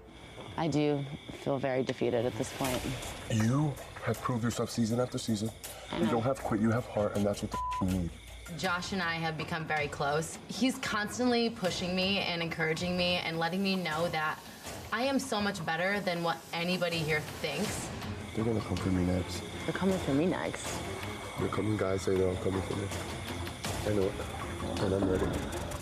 I 0.56 0.68
do 0.68 1.04
feel 1.42 1.58
very 1.58 1.82
defeated 1.82 2.24
at 2.24 2.36
this 2.38 2.52
point. 2.52 2.80
You 3.30 3.74
have 4.04 4.20
proved 4.22 4.44
yourself 4.44 4.70
season 4.70 5.00
after 5.00 5.18
season. 5.18 5.50
You 5.98 6.06
don't 6.06 6.22
have 6.22 6.42
quit, 6.42 6.60
you 6.60 6.70
have 6.70 6.86
heart, 6.86 7.16
and 7.16 7.26
that's 7.26 7.42
what 7.42 7.50
the 7.50 7.58
f- 7.58 7.88
you 7.92 7.98
need. 7.98 8.10
Josh 8.56 8.92
and 8.92 9.02
I 9.02 9.14
have 9.14 9.36
become 9.36 9.64
very 9.64 9.88
close. 9.88 10.38
He's 10.48 10.78
constantly 10.78 11.50
pushing 11.50 11.94
me 11.96 12.18
and 12.18 12.40
encouraging 12.40 12.96
me 12.96 13.16
and 13.16 13.38
letting 13.38 13.62
me 13.62 13.76
know 13.76 14.08
that 14.08 14.38
I 14.92 15.02
am 15.02 15.18
so 15.18 15.40
much 15.40 15.64
better 15.66 16.00
than 16.00 16.22
what 16.22 16.38
anybody 16.52 16.98
here 16.98 17.20
thinks. 17.40 17.88
They're 18.34 18.44
gonna 18.44 18.60
come 18.60 18.76
for 18.76 18.90
me 18.90 19.04
next. 19.04 19.42
They're 19.64 19.74
coming 19.74 19.98
for 19.98 20.14
me 20.14 20.26
next. 20.26 20.66
They're 21.38 21.48
coming, 21.48 21.76
guys 21.76 22.02
say 22.02 22.14
they're 22.14 22.34
coming 22.36 22.62
for 22.62 22.74
me. 22.74 22.86
I 23.86 23.90
know 23.94 24.02
it, 24.02 24.12
and 24.82 24.94
I'm 24.94 25.10
ready. 25.10 25.26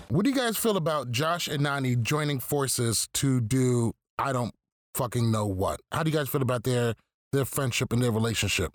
What 0.09 0.25
do 0.25 0.31
you 0.31 0.37
guys 0.37 0.57
feel 0.57 0.77
about 0.77 1.11
Josh 1.11 1.49
and 1.49 1.65
Nany 1.65 2.01
joining 2.01 2.41
forces 2.41 3.09
to 3.15 3.41
do 3.41 3.93
I 4.19 4.33
don't 4.33 4.55
fucking 4.95 5.31
know 5.31 5.47
what? 5.47 5.81
How 5.93 6.03
do 6.03 6.11
you 6.11 6.17
guys 6.17 6.29
feel 6.29 6.43
about 6.43 6.65
their 6.65 6.95
their 7.33 7.45
friendship 7.45 7.93
and 7.93 8.03
their 8.03 8.13
relationship? 8.13 8.73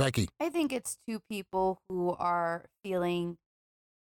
Becky. 0.00 0.28
I 0.40 0.48
think 0.48 0.72
it's 0.72 0.96
two 1.06 1.20
people 1.30 1.82
who 1.88 2.16
are 2.18 2.64
feeling 2.82 3.36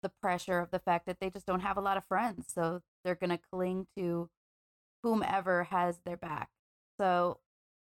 the 0.03 0.11
pressure 0.21 0.59
of 0.59 0.71
the 0.71 0.79
fact 0.79 1.07
that 1.07 1.17
they 1.21 1.31
just 1.31 1.47
don't 1.47 1.61
have 1.61 1.79
a 1.79 1.81
lot 1.81 1.97
of 1.97 2.05
friends. 2.05 2.53
So 2.55 2.83
they're 3.03 3.15
going 3.15 3.31
to 3.31 3.41
cling 3.50 3.87
to 3.97 4.29
whomever 5.03 5.65
has 5.65 5.99
their 6.05 6.19
back. 6.19 6.50
So, 7.00 7.38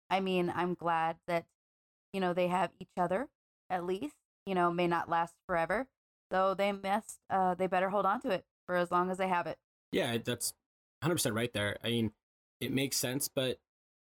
I 0.09 0.21
mean, 0.21 0.53
I'm 0.55 0.75
glad 0.75 1.17
that, 1.27 1.47
you 2.13 2.21
know, 2.21 2.33
they 2.33 2.47
have 2.47 2.71
each 2.79 2.93
other 2.97 3.27
at 3.69 3.85
least, 3.85 4.15
you 4.47 4.55
know, 4.55 4.71
may 4.71 4.87
not 4.87 5.09
last 5.09 5.35
forever. 5.49 5.89
So 6.31 6.55
they 6.55 6.71
must, 6.71 7.19
uh, 7.29 7.57
they 7.57 7.67
better 7.67 7.91
hold 7.91 8.07
on 8.07 8.21
to 8.21 8.31
it 8.31 8.45
for 8.67 8.77
as 8.77 8.93
long 8.93 9.11
as 9.11 9.19
they 9.19 9.29
have 9.29 9.49
it. 9.49 9.59
Yeah, 9.91 10.17
that's 10.25 10.53
100% 11.03 11.35
right 11.35 11.53
there. 11.53 11.77
I 11.83 11.89
mean, 11.89 12.13
it 12.61 12.73
makes 12.73 12.99
sense, 12.99 13.29
but 13.29 13.59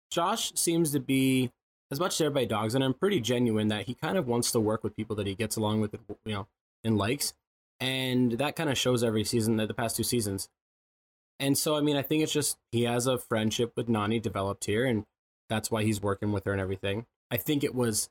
Josh 0.10 0.53
seems 0.56 0.91
to 0.91 1.01
be, 1.01 1.51
as 1.91 2.00
much 2.00 2.13
as 2.15 2.22
everybody 2.22 2.46
dogs 2.46 2.75
and 2.75 2.84
I'm 2.84 2.93
pretty 2.93 3.19
genuine 3.19 3.67
that 3.69 3.86
he 3.86 3.93
kind 3.93 4.17
of 4.17 4.27
wants 4.27 4.51
to 4.51 4.60
work 4.60 4.84
with 4.84 4.96
people 4.96 5.15
that 5.17 5.27
he 5.27 5.36
gets 5.36 5.55
along 5.55 5.81
with, 5.81 5.96
you 6.25 6.34
know, 6.34 6.48
and 6.84 6.98
likes. 6.98 7.34
And 7.79 8.34
that 8.34 8.55
kind 8.55 8.69
of 8.69 8.77
shows 8.77 9.03
every 9.03 9.24
season, 9.24 9.55
that 9.58 9.67
the 9.67 9.74
past 9.74 9.96
two 9.96 10.03
seasons. 10.03 10.50
And 11.39 11.58
so, 11.58 11.77
I 11.77 11.81
mean, 11.81 11.96
I 11.96 12.01
think 12.01 12.22
it's 12.22 12.34
just 12.34 12.58
he 12.72 12.84
has 12.84 13.08
a 13.08 13.17
friendship 13.17 13.72
with 13.77 13.88
Nany 13.88 14.22
developed 14.22 14.65
here, 14.65 14.86
and 14.86 15.05
that's 15.48 15.72
why 15.72 15.84
he's 15.84 16.01
working 16.01 16.34
with 16.34 16.43
her 16.43 16.51
and 16.51 16.60
everything. 16.60 17.05
I 17.31 17.38
think 17.38 17.63
it 17.63 17.74
was 17.74 18.10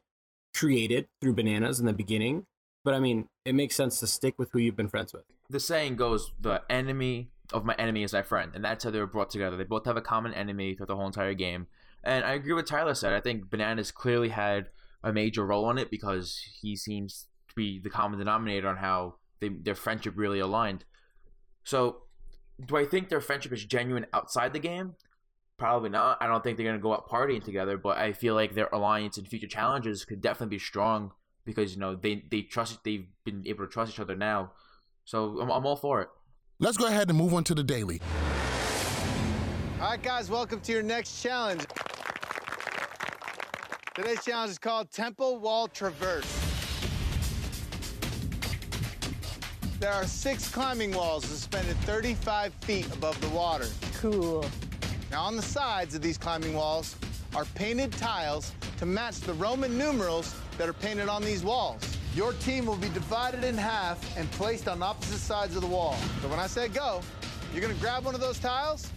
created 0.54 1.08
through 1.20 1.34
bananas 1.34 1.78
in 1.78 1.84
the 1.84 1.92
beginning, 1.92 2.46
but 2.84 2.94
I 2.94 3.00
mean, 3.00 3.28
it 3.44 3.54
makes 3.54 3.76
sense 3.76 4.00
to 4.00 4.06
stick 4.06 4.38
with 4.38 4.50
who 4.52 4.58
you've 4.58 4.76
been 4.76 4.88
friends 4.88 5.12
with. 5.12 5.24
the 5.50 5.60
saying 5.60 5.96
goes, 5.96 6.32
"The 6.40 6.62
enemy 6.70 7.28
of 7.52 7.64
my 7.66 7.74
enemy 7.74 8.02
is 8.02 8.14
my 8.14 8.22
friend," 8.22 8.52
and 8.54 8.64
that's 8.64 8.84
how 8.84 8.90
they 8.90 8.98
were 8.98 9.06
brought 9.06 9.30
together. 9.30 9.56
They 9.56 9.64
both 9.64 9.84
have 9.84 9.98
a 9.98 10.02
common 10.02 10.32
enemy 10.32 10.74
throughout 10.74 10.88
the 10.88 10.96
whole 10.96 11.06
entire 11.06 11.34
game, 11.34 11.66
and 12.04 12.24
I 12.24 12.32
agree 12.34 12.52
with 12.52 12.66
Tyler 12.66 12.94
said. 12.94 13.12
I 13.12 13.20
think 13.20 13.50
Bananas 13.50 13.90
clearly 13.90 14.28
had 14.28 14.68
a 15.02 15.12
major 15.12 15.44
role 15.44 15.70
in 15.70 15.78
it 15.78 15.90
because 15.90 16.40
he 16.60 16.76
seems 16.76 17.26
to 17.48 17.54
be 17.54 17.78
the 17.78 17.90
common 17.90 18.18
denominator 18.18 18.68
on 18.68 18.76
how 18.76 19.16
they, 19.40 19.48
their 19.48 19.74
friendship 19.74 20.14
really 20.16 20.40
aligned. 20.40 20.84
So, 21.64 22.02
do 22.64 22.76
I 22.76 22.84
think 22.84 23.08
their 23.08 23.20
friendship 23.20 23.52
is 23.52 23.64
genuine 23.64 24.06
outside 24.12 24.52
the 24.52 24.58
game? 24.58 24.94
Probably 25.58 25.90
not. 25.90 26.18
I 26.20 26.26
don't 26.26 26.42
think 26.42 26.56
they're 26.56 26.66
gonna 26.66 26.78
go 26.78 26.92
out 26.92 27.08
partying 27.08 27.44
together, 27.44 27.76
but 27.76 27.98
I 27.98 28.12
feel 28.12 28.34
like 28.34 28.54
their 28.54 28.68
alliance 28.72 29.18
in 29.18 29.24
future 29.24 29.46
challenges 29.46 30.04
could 30.04 30.20
definitely 30.20 30.56
be 30.56 30.60
strong 30.60 31.12
because 31.44 31.74
you 31.74 31.80
know 31.80 31.94
they 31.94 32.24
they 32.30 32.42
trust 32.42 32.82
they've 32.84 33.06
been 33.24 33.42
able 33.46 33.64
to 33.64 33.70
trust 33.70 33.94
each 33.94 34.00
other 34.00 34.16
now. 34.16 34.52
So 35.04 35.40
I'm, 35.40 35.50
I'm 35.50 35.66
all 35.66 35.76
for 35.76 36.02
it. 36.02 36.08
Let's 36.60 36.76
go 36.76 36.86
ahead 36.86 37.08
and 37.08 37.18
move 37.18 37.34
on 37.34 37.44
to 37.44 37.54
the 37.54 37.64
daily. 37.64 38.00
All 39.80 39.90
right, 39.90 40.02
guys, 40.02 40.28
welcome 40.28 40.60
to 40.62 40.72
your 40.72 40.82
next 40.82 41.22
challenge. 41.22 41.64
Today's 43.94 44.24
challenge 44.24 44.50
is 44.50 44.58
called 44.58 44.90
Temple 44.90 45.38
Wall 45.38 45.68
Traverse. 45.68 46.26
There 49.78 49.92
are 49.92 50.04
six 50.04 50.50
climbing 50.50 50.90
walls 50.90 51.26
suspended 51.26 51.76
35 51.82 52.52
feet 52.54 52.92
above 52.92 53.20
the 53.20 53.28
water. 53.28 53.66
Cool. 54.00 54.44
Now, 55.12 55.22
on 55.22 55.36
the 55.36 55.42
sides 55.42 55.94
of 55.94 56.02
these 56.02 56.18
climbing 56.18 56.54
walls 56.54 56.96
are 57.36 57.44
painted 57.54 57.92
tiles 57.92 58.50
to 58.78 58.86
match 58.86 59.20
the 59.20 59.34
Roman 59.34 59.78
numerals 59.78 60.34
that 60.56 60.68
are 60.68 60.72
painted 60.72 61.08
on 61.08 61.22
these 61.22 61.44
walls. 61.44 61.80
Your 62.16 62.32
team 62.32 62.66
will 62.66 62.78
be 62.78 62.88
divided 62.88 63.44
in 63.44 63.56
half 63.56 64.18
and 64.18 64.28
placed 64.32 64.66
on 64.66 64.82
opposite 64.82 65.18
sides 65.18 65.54
of 65.54 65.62
the 65.62 65.68
wall. 65.68 65.96
So 66.20 66.26
when 66.26 66.40
I 66.40 66.48
say 66.48 66.66
go, 66.66 67.00
you're 67.52 67.62
gonna 67.62 67.74
grab 67.74 68.04
one 68.04 68.16
of 68.16 68.20
those 68.20 68.40
tiles, 68.40 68.90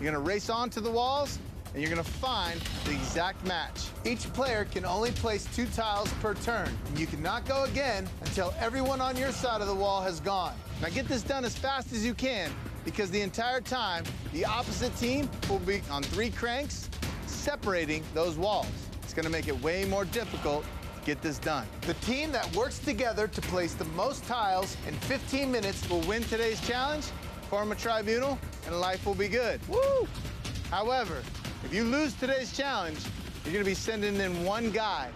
you're 0.00 0.10
gonna 0.10 0.24
race 0.24 0.48
onto 0.48 0.80
the 0.80 0.90
walls, 0.90 1.38
and 1.72 1.82
you're 1.82 1.90
gonna 1.90 2.02
find 2.02 2.58
the 2.84 2.92
exact 2.92 3.44
match. 3.46 3.88
Each 4.04 4.32
player 4.32 4.64
can 4.64 4.84
only 4.84 5.10
place 5.12 5.46
two 5.54 5.66
tiles 5.66 6.10
per 6.14 6.34
turn, 6.34 6.68
and 6.86 6.98
you 6.98 7.06
cannot 7.06 7.44
go 7.44 7.64
again 7.64 8.08
until 8.22 8.54
everyone 8.58 9.00
on 9.00 9.16
your 9.16 9.30
side 9.30 9.60
of 9.60 9.66
the 9.66 9.74
wall 9.74 10.00
has 10.00 10.18
gone. 10.20 10.54
Now 10.80 10.88
get 10.88 11.06
this 11.06 11.22
done 11.22 11.44
as 11.44 11.56
fast 11.56 11.92
as 11.92 12.04
you 12.04 12.14
can, 12.14 12.50
because 12.84 13.10
the 13.10 13.20
entire 13.20 13.60
time, 13.60 14.04
the 14.32 14.44
opposite 14.44 14.96
team 14.96 15.28
will 15.50 15.58
be 15.58 15.82
on 15.90 16.02
three 16.02 16.30
cranks, 16.30 16.88
separating 17.26 18.02
those 18.14 18.36
walls. 18.36 18.66
It's 19.02 19.12
gonna 19.12 19.28
make 19.28 19.48
it 19.48 19.62
way 19.62 19.84
more 19.84 20.06
difficult 20.06 20.64
to 20.64 21.04
get 21.04 21.20
this 21.20 21.38
done. 21.38 21.66
The 21.82 21.94
team 21.94 22.32
that 22.32 22.50
works 22.56 22.78
together 22.78 23.28
to 23.28 23.40
place 23.42 23.74
the 23.74 23.84
most 23.84 24.24
tiles 24.24 24.76
in 24.88 24.94
15 24.94 25.52
minutes 25.52 25.88
will 25.90 26.00
win 26.02 26.22
today's 26.24 26.60
challenge, 26.66 27.06
form 27.50 27.72
a 27.72 27.74
tribunal, 27.74 28.38
and 28.66 28.80
life 28.80 29.04
will 29.04 29.14
be 29.16 29.26
good. 29.26 29.60
Woo! 29.68 30.06
However, 30.70 31.20
if 31.64 31.74
you 31.74 31.82
lose 31.82 32.14
today's 32.14 32.56
challenge, 32.56 33.00
you're 33.44 33.52
gonna 33.52 33.64
be 33.64 33.74
sending 33.74 34.14
in 34.16 34.44
one 34.44 34.70
guy 34.70 35.10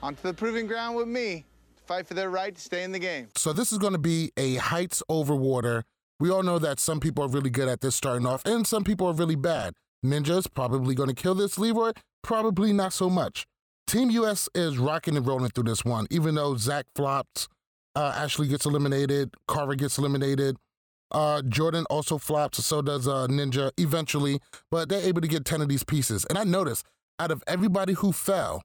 onto 0.00 0.22
the 0.22 0.32
proving 0.32 0.68
ground 0.68 0.96
with 0.96 1.08
me 1.08 1.44
to 1.76 1.82
fight 1.82 2.06
for 2.06 2.14
their 2.14 2.30
right 2.30 2.54
to 2.54 2.60
stay 2.60 2.84
in 2.84 2.92
the 2.92 3.00
game. 3.00 3.28
So 3.36 3.52
this 3.52 3.72
is 3.72 3.78
going 3.78 3.92
to 3.92 3.98
be 3.98 4.32
a 4.36 4.56
heights 4.56 5.02
over 5.08 5.34
water. 5.34 5.84
We 6.20 6.30
all 6.30 6.42
know 6.42 6.58
that 6.58 6.80
some 6.80 7.00
people 7.00 7.24
are 7.24 7.28
really 7.28 7.50
good 7.50 7.68
at 7.68 7.80
this 7.80 7.94
starting 7.94 8.26
off, 8.26 8.44
and 8.44 8.66
some 8.66 8.84
people 8.84 9.06
are 9.08 9.12
really 9.12 9.36
bad. 9.36 9.74
Ninja's 10.04 10.46
probably 10.46 10.94
going 10.94 11.08
to 11.08 11.14
kill 11.14 11.34
this. 11.34 11.58
Leroy, 11.58 11.92
probably 12.22 12.72
not 12.72 12.92
so 12.92 13.08
much. 13.08 13.46
Team 13.86 14.10
US 14.10 14.48
is 14.54 14.78
rocking 14.78 15.16
and 15.16 15.26
rolling 15.26 15.50
through 15.50 15.64
this 15.64 15.84
one, 15.84 16.06
even 16.10 16.34
though 16.34 16.56
Zach 16.56 16.86
flops, 16.94 17.48
uh, 17.94 18.12
Ashley 18.16 18.48
gets 18.48 18.66
eliminated, 18.66 19.34
Carver 19.46 19.74
gets 19.74 19.98
eliminated. 19.98 20.56
Uh, 21.12 21.42
Jordan 21.42 21.84
also 21.90 22.18
flops, 22.18 22.64
so 22.64 22.82
does 22.82 23.06
uh, 23.06 23.26
Ninja 23.28 23.70
eventually, 23.76 24.40
but 24.70 24.88
they're 24.88 25.02
able 25.02 25.20
to 25.20 25.28
get 25.28 25.44
10 25.44 25.60
of 25.60 25.68
these 25.68 25.84
pieces. 25.84 26.24
And 26.24 26.38
I 26.38 26.44
noticed 26.44 26.84
out 27.18 27.30
of 27.30 27.44
everybody 27.46 27.92
who 27.92 28.12
fell, 28.12 28.62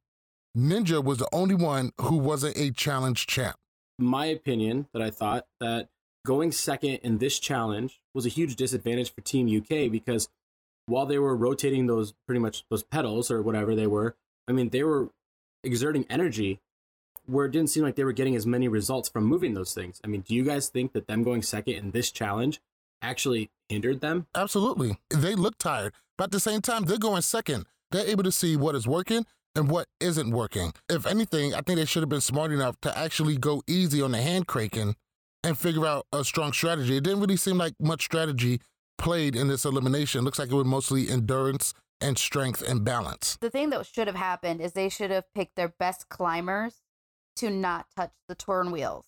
Ninja 0.57 1.03
was 1.03 1.19
the 1.19 1.27
only 1.33 1.55
one 1.55 1.91
who 2.01 2.17
wasn't 2.17 2.57
a 2.57 2.71
challenge 2.71 3.27
champ. 3.27 3.57
my 3.99 4.25
opinion 4.27 4.87
that 4.93 5.01
I 5.01 5.09
thought 5.09 5.45
that 5.59 5.89
going 6.25 6.51
second 6.51 6.99
in 7.03 7.17
this 7.19 7.39
challenge 7.39 8.01
was 8.13 8.25
a 8.25 8.29
huge 8.29 8.55
disadvantage 8.55 9.13
for 9.13 9.21
Team 9.21 9.47
UK 9.47 9.91
because 9.91 10.29
while 10.85 11.05
they 11.05 11.19
were 11.19 11.35
rotating 11.35 11.87
those 11.87 12.13
pretty 12.25 12.39
much 12.39 12.63
those 12.69 12.83
pedals 12.83 13.29
or 13.29 13.41
whatever 13.41 13.75
they 13.75 13.87
were, 13.87 14.15
I 14.47 14.51
mean 14.51 14.69
they 14.69 14.83
were 14.83 15.09
exerting 15.63 16.05
energy 16.09 16.59
where 17.27 17.45
it 17.45 17.51
didn't 17.51 17.69
seem 17.69 17.83
like 17.83 17.95
they 17.95 18.03
were 18.03 18.13
getting 18.13 18.35
as 18.35 18.45
many 18.45 18.67
results 18.67 19.09
from 19.09 19.25
moving 19.25 19.53
those 19.53 19.73
things. 19.73 20.01
I 20.03 20.07
mean, 20.07 20.21
do 20.21 20.33
you 20.33 20.43
guys 20.43 20.69
think 20.69 20.93
that 20.93 21.07
them 21.07 21.23
going 21.23 21.41
second 21.41 21.75
in 21.75 21.91
this 21.91 22.11
challenge 22.11 22.59
actually 23.01 23.51
hindered 23.69 24.01
them? 24.01 24.27
Absolutely. 24.33 24.97
They 25.09 25.35
look 25.35 25.57
tired, 25.57 25.93
but 26.17 26.25
at 26.25 26.31
the 26.31 26.39
same 26.39 26.61
time, 26.61 26.83
they're 26.83 26.97
going 26.97 27.21
second. 27.21 27.65
They're 27.91 28.07
able 28.07 28.23
to 28.23 28.31
see 28.31 28.55
what 28.55 28.75
is 28.75 28.87
working 28.87 29.25
and 29.55 29.69
what 29.69 29.87
isn't 29.99 30.31
working. 30.31 30.73
If 30.89 31.05
anything, 31.05 31.53
I 31.53 31.61
think 31.61 31.79
they 31.79 31.85
should 31.85 32.03
have 32.03 32.09
been 32.09 32.21
smart 32.21 32.51
enough 32.51 32.79
to 32.81 32.97
actually 32.97 33.37
go 33.37 33.61
easy 33.67 34.01
on 34.01 34.11
the 34.11 34.21
hand 34.21 34.47
cranking 34.47 34.95
and 35.43 35.57
figure 35.57 35.85
out 35.85 36.05
a 36.11 36.23
strong 36.23 36.53
strategy. 36.53 36.97
It 36.97 37.03
didn't 37.03 37.21
really 37.21 37.37
seem 37.37 37.57
like 37.57 37.73
much 37.79 38.03
strategy 38.03 38.61
played 38.97 39.35
in 39.35 39.47
this 39.47 39.65
elimination. 39.65 40.23
looks 40.23 40.39
like 40.39 40.49
it 40.49 40.55
was 40.55 40.65
mostly 40.65 41.09
endurance 41.09 41.73
and 42.01 42.17
strength 42.17 42.61
and 42.67 42.83
balance. 42.83 43.37
The 43.41 43.49
thing 43.49 43.69
that 43.71 43.85
should 43.85 44.07
have 44.07 44.15
happened 44.15 44.61
is 44.61 44.73
they 44.73 44.89
should 44.89 45.11
have 45.11 45.25
picked 45.33 45.55
their 45.55 45.69
best 45.79 46.09
climbers 46.09 46.81
to 47.37 47.49
not 47.49 47.87
touch 47.95 48.11
the 48.27 48.35
turn 48.35 48.71
wheels 48.71 49.05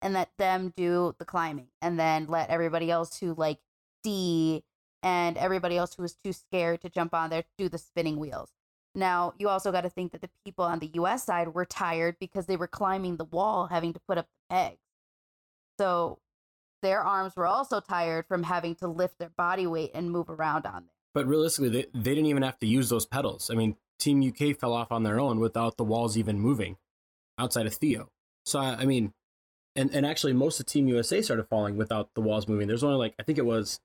and 0.00 0.14
let 0.14 0.30
them 0.38 0.72
do 0.76 1.14
the 1.18 1.24
climbing 1.24 1.68
and 1.82 1.98
then 1.98 2.26
let 2.26 2.50
everybody 2.50 2.90
else 2.90 3.18
who 3.18 3.34
like 3.34 3.58
D 4.02 4.64
and 5.02 5.36
everybody 5.36 5.76
else 5.76 5.94
who 5.94 6.02
was 6.02 6.16
too 6.24 6.32
scared 6.32 6.80
to 6.82 6.88
jump 6.88 7.14
on 7.14 7.30
there 7.30 7.44
do 7.56 7.68
the 7.68 7.78
spinning 7.78 8.18
wheels. 8.18 8.50
Now, 8.94 9.34
you 9.38 9.48
also 9.48 9.70
got 9.70 9.82
to 9.82 9.90
think 9.90 10.12
that 10.12 10.22
the 10.22 10.30
people 10.44 10.64
on 10.64 10.78
the 10.78 10.90
US 10.94 11.24
side 11.24 11.54
were 11.54 11.64
tired 11.64 12.16
because 12.18 12.46
they 12.46 12.56
were 12.56 12.66
climbing 12.66 13.16
the 13.16 13.24
wall 13.24 13.66
having 13.66 13.92
to 13.92 14.00
put 14.00 14.18
up 14.18 14.26
the 14.26 14.54
pegs. 14.54 14.78
So 15.78 16.18
their 16.82 17.02
arms 17.02 17.34
were 17.36 17.46
also 17.46 17.80
tired 17.80 18.26
from 18.26 18.44
having 18.44 18.74
to 18.76 18.88
lift 18.88 19.18
their 19.18 19.30
body 19.30 19.66
weight 19.66 19.92
and 19.94 20.10
move 20.10 20.30
around 20.30 20.66
on 20.66 20.84
there. 20.84 20.94
But 21.14 21.26
realistically, 21.26 21.70
they, 21.70 21.86
they 21.94 22.14
didn't 22.14 22.26
even 22.26 22.42
have 22.42 22.58
to 22.58 22.66
use 22.66 22.88
those 22.88 23.06
pedals. 23.06 23.50
I 23.50 23.54
mean, 23.54 23.76
Team 23.98 24.22
UK 24.22 24.56
fell 24.56 24.72
off 24.72 24.92
on 24.92 25.02
their 25.02 25.18
own 25.18 25.40
without 25.40 25.76
the 25.76 25.84
walls 25.84 26.16
even 26.16 26.38
moving. 26.38 26.76
Outside 27.38 27.66
of 27.66 27.74
Theo. 27.74 28.10
So 28.44 28.58
I, 28.58 28.76
I 28.80 28.84
mean, 28.84 29.12
and 29.76 29.94
and 29.94 30.04
actually 30.04 30.32
most 30.32 30.58
of 30.60 30.66
Team 30.66 30.88
USA 30.88 31.22
started 31.22 31.44
falling 31.48 31.76
without 31.76 32.14
the 32.14 32.20
walls 32.20 32.48
moving. 32.48 32.66
There's 32.66 32.82
only 32.82 32.96
like 32.96 33.14
I 33.18 33.22
think 33.22 33.38
it 33.38 33.46
was, 33.46 33.80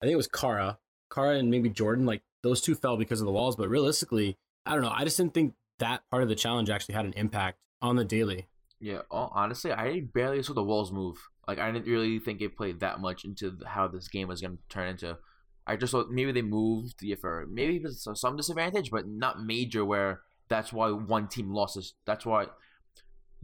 I 0.00 0.06
think 0.06 0.14
it 0.14 0.18
was 0.18 0.28
Cara, 0.28 0.78
Cara 1.12 1.36
and 1.36 1.50
maybe 1.50 1.68
Jordan. 1.68 2.06
Like 2.06 2.22
those 2.42 2.60
two 2.60 2.74
fell 2.74 2.96
because 2.96 3.20
of 3.20 3.26
the 3.26 3.32
walls. 3.32 3.56
But 3.56 3.68
realistically, 3.68 4.38
I 4.64 4.72
don't 4.72 4.82
know. 4.82 4.92
I 4.94 5.04
just 5.04 5.16
didn't 5.16 5.34
think 5.34 5.54
that 5.78 6.02
part 6.10 6.22
of 6.22 6.28
the 6.28 6.34
challenge 6.34 6.70
actually 6.70 6.94
had 6.94 7.04
an 7.04 7.12
impact 7.14 7.58
on 7.82 7.96
the 7.96 8.04
daily. 8.04 8.48
Yeah, 8.80 9.00
honestly, 9.10 9.72
I 9.72 10.00
barely 10.00 10.42
saw 10.42 10.54
the 10.54 10.62
walls 10.62 10.92
move. 10.92 11.16
Like 11.46 11.58
I 11.58 11.70
didn't 11.70 11.86
really 11.86 12.18
think 12.18 12.40
it 12.40 12.56
played 12.56 12.80
that 12.80 13.00
much 13.00 13.24
into 13.24 13.58
how 13.66 13.88
this 13.88 14.08
game 14.08 14.28
was 14.28 14.40
going 14.40 14.56
to 14.56 14.62
turn 14.68 14.88
into. 14.88 15.18
I 15.66 15.76
just 15.76 15.92
thought 15.92 16.10
maybe 16.10 16.32
they 16.32 16.42
moved 16.42 17.02
yeah, 17.02 17.16
for 17.20 17.46
maybe 17.50 17.82
some 17.90 18.36
disadvantage, 18.36 18.90
but 18.90 19.08
not 19.08 19.42
major. 19.42 19.84
Where 19.84 20.20
that's 20.48 20.72
why 20.72 20.90
one 20.90 21.28
team 21.28 21.52
lost 21.52 21.76
this. 21.76 21.94
That's 22.06 22.26
why 22.26 22.46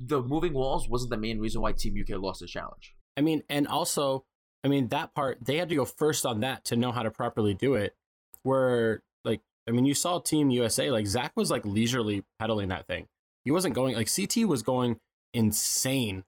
the 0.02 0.22
moving 0.22 0.54
walls 0.54 0.88
wasn't 0.88 1.10
the 1.10 1.18
main 1.18 1.38
reason 1.38 1.60
why 1.60 1.72
Team 1.72 1.94
UK 2.00 2.20
lost 2.20 2.40
the 2.40 2.46
challenge. 2.46 2.94
I 3.16 3.20
mean, 3.20 3.42
and 3.48 3.68
also, 3.68 4.24
I 4.64 4.68
mean 4.68 4.88
that 4.88 5.14
part 5.14 5.38
they 5.44 5.56
had 5.56 5.68
to 5.68 5.74
go 5.74 5.84
first 5.84 6.24
on 6.24 6.40
that 6.40 6.64
to 6.66 6.76
know 6.76 6.92
how 6.92 7.02
to 7.02 7.10
properly 7.10 7.54
do 7.54 7.74
it. 7.74 7.94
Where 8.42 9.02
like, 9.24 9.40
I 9.68 9.72
mean, 9.72 9.84
you 9.84 9.94
saw 9.94 10.18
Team 10.18 10.50
USA 10.50 10.90
like 10.90 11.06
Zach 11.06 11.32
was 11.36 11.50
like 11.50 11.64
leisurely 11.66 12.24
pedaling 12.38 12.68
that 12.68 12.86
thing. 12.86 13.06
He 13.44 13.50
wasn't 13.50 13.74
going 13.74 13.94
like 13.94 14.08
CT 14.14 14.48
was 14.48 14.62
going 14.62 14.98
insane 15.34 16.24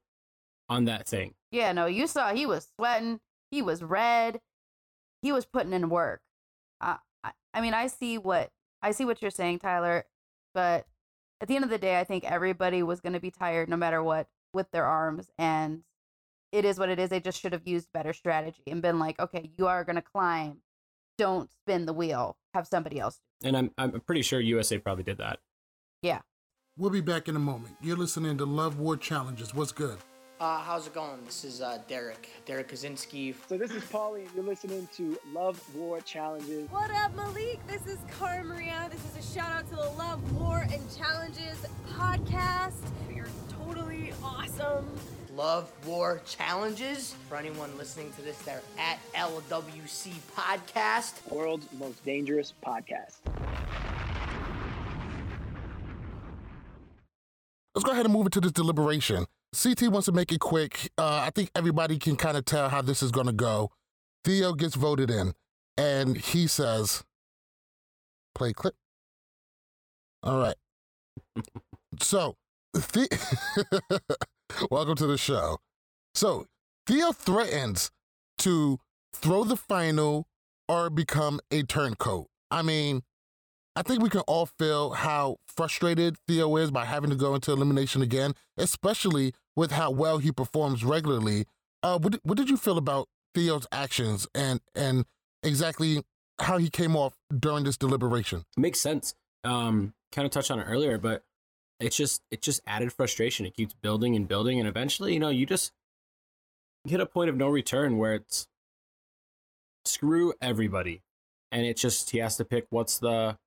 on 0.68 0.84
that 0.84 1.08
thing. 1.08 1.34
Yeah, 1.50 1.72
no, 1.72 1.86
you 1.86 2.06
saw 2.06 2.34
he 2.34 2.46
was 2.46 2.68
sweating. 2.76 3.20
He 3.50 3.62
was 3.62 3.82
red. 3.82 4.40
He 5.22 5.32
was 5.32 5.46
putting 5.46 5.72
in 5.72 5.88
work. 5.88 6.20
I, 6.80 6.96
I, 7.22 7.32
I 7.54 7.60
mean, 7.60 7.74
I 7.74 7.86
see 7.86 8.18
what 8.18 8.50
I 8.82 8.90
see 8.92 9.04
what 9.04 9.22
you're 9.22 9.30
saying, 9.30 9.60
Tyler. 9.60 10.04
But 10.54 10.86
at 11.42 11.48
the 11.48 11.56
end 11.56 11.64
of 11.64 11.70
the 11.70 11.78
day, 11.78 11.98
I 11.98 12.04
think 12.04 12.22
everybody 12.22 12.84
was 12.84 13.00
going 13.00 13.14
to 13.14 13.20
be 13.20 13.32
tired, 13.32 13.68
no 13.68 13.76
matter 13.76 14.00
what, 14.00 14.28
with 14.54 14.70
their 14.70 14.86
arms. 14.86 15.28
And 15.36 15.82
it 16.52 16.64
is 16.64 16.78
what 16.78 16.88
it 16.88 17.00
is. 17.00 17.10
They 17.10 17.18
just 17.18 17.40
should 17.40 17.52
have 17.52 17.66
used 17.66 17.88
better 17.92 18.12
strategy 18.12 18.62
and 18.68 18.80
been 18.80 19.00
like, 19.00 19.18
okay, 19.18 19.50
you 19.58 19.66
are 19.66 19.82
going 19.82 19.96
to 19.96 20.02
climb. 20.02 20.58
Don't 21.18 21.50
spin 21.50 21.84
the 21.84 21.92
wheel. 21.92 22.36
Have 22.54 22.68
somebody 22.68 23.00
else. 23.00 23.18
And 23.42 23.56
I'm 23.56 23.72
I'm 23.76 24.00
pretty 24.00 24.22
sure 24.22 24.38
USA 24.40 24.78
probably 24.78 25.02
did 25.02 25.18
that. 25.18 25.40
Yeah. 26.00 26.20
We'll 26.78 26.90
be 26.90 27.00
back 27.00 27.28
in 27.28 27.34
a 27.34 27.40
moment. 27.40 27.74
You're 27.82 27.96
listening 27.96 28.38
to 28.38 28.46
Love 28.46 28.78
War 28.78 28.96
Challenges. 28.96 29.52
What's 29.52 29.72
good? 29.72 29.98
Uh, 30.42 30.58
how's 30.58 30.88
it 30.88 30.92
going? 30.92 31.24
This 31.24 31.44
is 31.44 31.60
uh, 31.60 31.78
Derrick, 31.86 32.28
Derrick 32.46 32.66
Kosinski. 32.66 33.32
So 33.48 33.56
this 33.56 33.70
is 33.70 33.84
Paulie, 33.84 34.26
and 34.26 34.34
you're 34.34 34.42
listening 34.42 34.88
to 34.96 35.16
Love 35.32 35.62
War 35.72 36.00
Challenges. 36.00 36.68
What 36.68 36.90
up, 36.90 37.14
Malik? 37.14 37.64
This 37.68 37.86
is 37.86 38.00
Cara 38.18 38.42
Maria. 38.42 38.88
This 38.90 38.98
is 39.04 39.24
a 39.24 39.34
shout 39.34 39.52
out 39.52 39.70
to 39.70 39.76
the 39.76 39.88
Love 39.96 40.32
War 40.32 40.66
and 40.68 40.82
Challenges 40.98 41.64
podcast. 41.92 42.82
You're 43.14 43.28
totally 43.50 44.12
awesome. 44.20 44.84
Love 45.36 45.70
War 45.86 46.20
Challenges. 46.26 47.14
For 47.28 47.36
anyone 47.36 47.78
listening 47.78 48.12
to 48.14 48.22
this, 48.22 48.36
they're 48.38 48.62
at 48.80 48.98
LWC 49.14 50.10
Podcast. 50.34 51.24
World's 51.30 51.68
most 51.78 52.04
dangerous 52.04 52.52
podcast. 52.66 53.18
Let's 57.76 57.84
go 57.84 57.92
ahead 57.92 58.06
and 58.06 58.12
move 58.12 58.26
into 58.26 58.40
this 58.40 58.50
deliberation. 58.50 59.26
CT 59.60 59.88
wants 59.88 60.06
to 60.06 60.12
make 60.12 60.32
it 60.32 60.40
quick. 60.40 60.90
Uh, 60.96 61.24
I 61.26 61.30
think 61.34 61.50
everybody 61.54 61.98
can 61.98 62.16
kind 62.16 62.36
of 62.36 62.44
tell 62.44 62.68
how 62.68 62.80
this 62.82 63.02
is 63.02 63.10
going 63.10 63.26
to 63.26 63.32
go. 63.32 63.70
Theo 64.24 64.54
gets 64.54 64.74
voted 64.76 65.10
in, 65.10 65.34
and 65.76 66.16
he 66.16 66.46
says, 66.46 67.04
"Play 68.34 68.52
clip." 68.52 68.74
All 70.22 70.38
right. 70.38 70.54
so, 72.00 72.36
the- 72.72 74.00
welcome 74.70 74.96
to 74.96 75.06
the 75.06 75.18
show. 75.18 75.58
So, 76.14 76.46
Theo 76.86 77.12
threatens 77.12 77.90
to 78.38 78.78
throw 79.12 79.44
the 79.44 79.56
final 79.56 80.26
or 80.68 80.88
become 80.88 81.40
a 81.50 81.62
turncoat. 81.62 82.28
I 82.50 82.62
mean, 82.62 83.02
I 83.74 83.82
think 83.82 84.02
we 84.02 84.10
can 84.10 84.20
all 84.22 84.46
feel 84.46 84.90
how 84.90 85.36
frustrated 85.46 86.16
Theo 86.28 86.56
is 86.56 86.70
by 86.70 86.84
having 86.84 87.10
to 87.10 87.16
go 87.16 87.34
into 87.34 87.52
elimination 87.52 88.02
again, 88.02 88.34
especially 88.56 89.34
with 89.56 89.72
how 89.72 89.90
well 89.90 90.18
he 90.18 90.32
performs 90.32 90.84
regularly. 90.84 91.46
Uh, 91.82 91.98
what, 91.98 92.20
what 92.22 92.36
did 92.36 92.48
you 92.48 92.56
feel 92.56 92.78
about 92.78 93.08
Theo's 93.34 93.66
actions 93.72 94.26
and 94.34 94.60
and 94.74 95.04
exactly 95.42 96.04
how 96.40 96.58
he 96.58 96.70
came 96.70 96.96
off 96.96 97.14
during 97.36 97.64
this 97.64 97.76
deliberation? 97.76 98.44
Makes 98.56 98.80
sense. 98.80 99.14
Um, 99.44 99.94
kind 100.12 100.26
of 100.26 100.32
touched 100.32 100.50
on 100.50 100.60
it 100.60 100.64
earlier, 100.64 100.98
but 100.98 101.24
it's 101.80 101.96
just 101.96 102.22
it 102.30 102.42
just 102.42 102.60
added 102.66 102.92
frustration. 102.92 103.46
It 103.46 103.54
keeps 103.54 103.74
building 103.74 104.14
and 104.14 104.28
building, 104.28 104.58
and 104.58 104.68
eventually, 104.68 105.14
you 105.14 105.20
know, 105.20 105.30
you 105.30 105.46
just 105.46 105.72
hit 106.84 107.00
a 107.00 107.06
point 107.06 107.30
of 107.30 107.36
no 107.36 107.48
return 107.48 107.98
where 107.98 108.14
it's 108.14 108.46
screw 109.84 110.32
everybody, 110.40 111.02
and 111.50 111.66
it's 111.66 111.80
just 111.80 112.10
he 112.10 112.18
has 112.18 112.36
to 112.36 112.44
pick 112.44 112.66
what's 112.70 112.98
the 112.98 113.38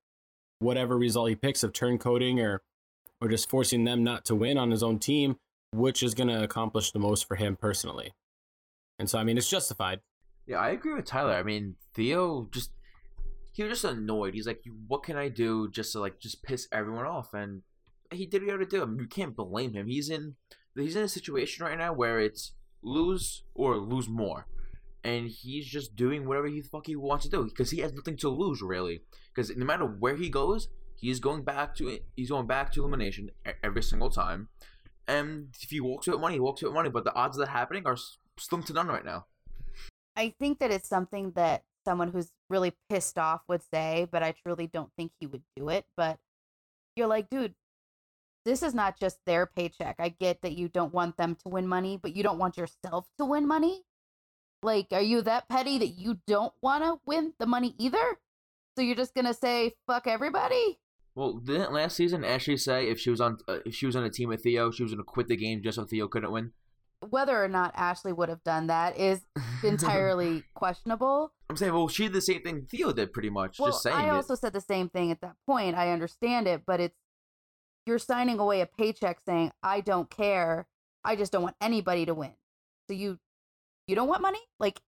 whatever 0.59 0.97
result 0.97 1.29
he 1.29 1.35
picks 1.35 1.63
of 1.63 1.73
turn 1.73 1.97
coding 1.97 2.39
or 2.39 2.61
or 3.21 3.29
just 3.29 3.49
forcing 3.49 3.85
them 3.85 4.03
not 4.03 4.25
to 4.25 4.35
win 4.35 4.57
on 4.57 4.71
his 4.71 4.83
own 4.83 4.99
team, 4.99 5.37
which 5.75 6.03
is 6.03 6.13
going 6.13 6.29
to 6.29 6.43
accomplish 6.43 6.91
the 6.91 6.99
most 6.99 7.27
for 7.27 7.35
him 7.35 7.55
personally. 7.55 8.13
And 8.99 9.09
so, 9.09 9.19
I 9.19 9.23
mean, 9.23 9.37
it's 9.37 9.49
justified. 9.49 9.99
Yeah, 10.47 10.57
I 10.57 10.69
agree 10.69 10.93
with 10.93 11.05
Tyler. 11.05 11.33
I 11.33 11.43
mean, 11.43 11.75
Theo 11.93 12.47
just 12.51 12.71
he 13.55 13.63
was 13.63 13.71
just 13.71 13.85
annoyed. 13.85 14.33
He's 14.33 14.47
like, 14.47 14.61
"What 14.87 15.03
can 15.03 15.15
I 15.15 15.29
do 15.29 15.69
just 15.69 15.93
to 15.93 15.99
like 15.99 16.19
just 16.19 16.43
piss 16.43 16.67
everyone 16.71 17.05
off?" 17.05 17.33
And 17.33 17.61
he 18.11 18.25
did 18.25 18.41
what 18.41 18.47
he 18.47 18.51
had 18.51 18.59
to 18.59 18.65
do. 18.65 18.83
I 18.83 18.85
mean, 18.85 18.99
you 18.99 19.07
can't 19.07 19.35
blame 19.35 19.73
him. 19.73 19.87
He's 19.87 20.09
in 20.09 20.35
he's 20.75 20.95
in 20.95 21.03
a 21.03 21.07
situation 21.07 21.65
right 21.65 21.77
now 21.77 21.93
where 21.93 22.19
it's 22.19 22.53
lose 22.83 23.43
or 23.53 23.77
lose 23.77 24.09
more, 24.09 24.47
and 25.03 25.29
he's 25.29 25.65
just 25.65 25.95
doing 25.95 26.27
whatever 26.27 26.47
he 26.47 26.61
fuck 26.61 26.85
he 26.87 26.95
wants 26.95 27.25
to 27.25 27.31
do 27.31 27.45
because 27.45 27.71
he 27.71 27.79
has 27.79 27.93
nothing 27.93 28.17
to 28.17 28.29
lose 28.29 28.61
really. 28.61 29.01
Because 29.33 29.55
no 29.55 29.65
matter 29.65 29.85
where 29.85 30.17
he 30.17 30.29
goes, 30.29 30.67
he's 30.97 31.19
going 31.21 31.43
back 31.43 31.75
to 31.75 31.99
he's 32.15 32.29
going 32.29 32.47
back 32.47 32.71
to 32.73 32.81
elimination 32.81 33.29
every 33.63 33.83
single 33.83 34.09
time. 34.09 34.49
And 35.07 35.49
if 35.61 35.69
he 35.69 35.79
walks 35.79 36.07
with 36.07 36.19
money, 36.19 36.35
he 36.35 36.39
walks 36.39 36.63
with 36.63 36.73
money. 36.73 36.89
But 36.89 37.03
the 37.03 37.13
odds 37.13 37.37
of 37.37 37.45
that 37.45 37.51
happening 37.51 37.83
are 37.85 37.97
slim 38.39 38.63
to 38.63 38.73
none 38.73 38.87
right 38.87 39.05
now. 39.05 39.25
I 40.15 40.33
think 40.39 40.59
that 40.59 40.71
it's 40.71 40.89
something 40.89 41.31
that 41.35 41.63
someone 41.83 42.11
who's 42.11 42.31
really 42.49 42.73
pissed 42.89 43.17
off 43.17 43.41
would 43.47 43.61
say, 43.73 44.07
but 44.11 44.23
I 44.23 44.33
truly 44.43 44.67
don't 44.67 44.91
think 44.97 45.11
he 45.19 45.27
would 45.27 45.43
do 45.55 45.69
it. 45.69 45.85
But 45.95 46.17
you're 46.95 47.07
like, 47.07 47.29
dude, 47.29 47.53
this 48.45 48.63
is 48.63 48.73
not 48.73 48.99
just 48.99 49.17
their 49.25 49.45
paycheck. 49.45 49.95
I 49.99 50.09
get 50.09 50.41
that 50.41 50.57
you 50.57 50.69
don't 50.69 50.93
want 50.93 51.17
them 51.17 51.35
to 51.43 51.49
win 51.49 51.67
money, 51.67 51.99
but 52.01 52.15
you 52.15 52.23
don't 52.23 52.37
want 52.37 52.57
yourself 52.57 53.07
to 53.17 53.25
win 53.25 53.47
money. 53.47 53.83
Like, 54.63 54.87
are 54.91 55.01
you 55.01 55.21
that 55.23 55.49
petty 55.49 55.77
that 55.79 55.99
you 55.99 56.19
don't 56.25 56.53
want 56.61 56.83
to 56.83 56.99
win 57.05 57.33
the 57.39 57.45
money 57.45 57.75
either? 57.77 58.17
So 58.75 58.81
you're 58.81 58.95
just 58.95 59.15
gonna 59.15 59.33
say 59.33 59.73
fuck 59.87 60.07
everybody? 60.07 60.79
Well, 61.15 61.33
didn't 61.33 61.71
last 61.71 61.95
season 61.95 62.25
Ashley 62.25 62.57
say 62.57 62.89
if 62.89 62.99
she 62.99 63.09
was 63.09 63.21
on 63.21 63.37
uh, 63.47 63.59
if 63.65 63.73
she 63.73 63.85
was 63.85 63.95
on 63.95 64.03
a 64.03 64.09
team 64.09 64.29
with 64.29 64.43
Theo, 64.43 64.69
she 64.69 64.83
was 64.83 64.91
gonna 64.91 65.03
quit 65.03 65.29
the 65.29 65.37
game 65.37 65.63
just 65.63 65.77
so 65.77 65.85
Theo 65.85 66.09
couldn't 66.09 66.31
win? 66.31 66.51
Whether 67.09 67.41
or 67.41 67.47
not 67.47 67.71
Ashley 67.75 68.11
would 68.11 68.27
have 68.27 68.43
done 68.43 68.67
that 68.67 68.97
is 68.97 69.21
entirely 69.63 70.43
questionable. 70.55 71.31
I'm 71.49 71.55
saying, 71.55 71.73
well, 71.73 71.87
she 71.87 72.03
did 72.03 72.13
the 72.13 72.21
same 72.21 72.41
thing 72.41 72.67
Theo 72.69 72.91
did, 72.91 73.13
pretty 73.13 73.29
much. 73.29 73.59
Well, 73.59 73.69
just 73.71 73.83
saying 73.83 73.95
I 73.95 74.07
it. 74.07 74.11
also 74.11 74.35
said 74.35 74.51
the 74.51 74.61
same 74.61 74.89
thing 74.89 75.09
at 75.11 75.21
that 75.21 75.35
point. 75.45 75.75
I 75.77 75.91
understand 75.91 76.47
it, 76.47 76.63
but 76.65 76.81
it's 76.81 76.97
you're 77.85 77.99
signing 77.99 78.39
away 78.39 78.59
a 78.59 78.65
paycheck 78.65 79.19
saying 79.25 79.53
I 79.63 79.79
don't 79.79 80.09
care. 80.09 80.67
I 81.05 81.15
just 81.15 81.31
don't 81.31 81.43
want 81.43 81.55
anybody 81.61 82.05
to 82.07 82.13
win. 82.13 82.33
So 82.89 82.93
you 82.93 83.19
you 83.87 83.95
don't 83.95 84.09
want 84.09 84.21
money? 84.21 84.41
Like 84.59 84.81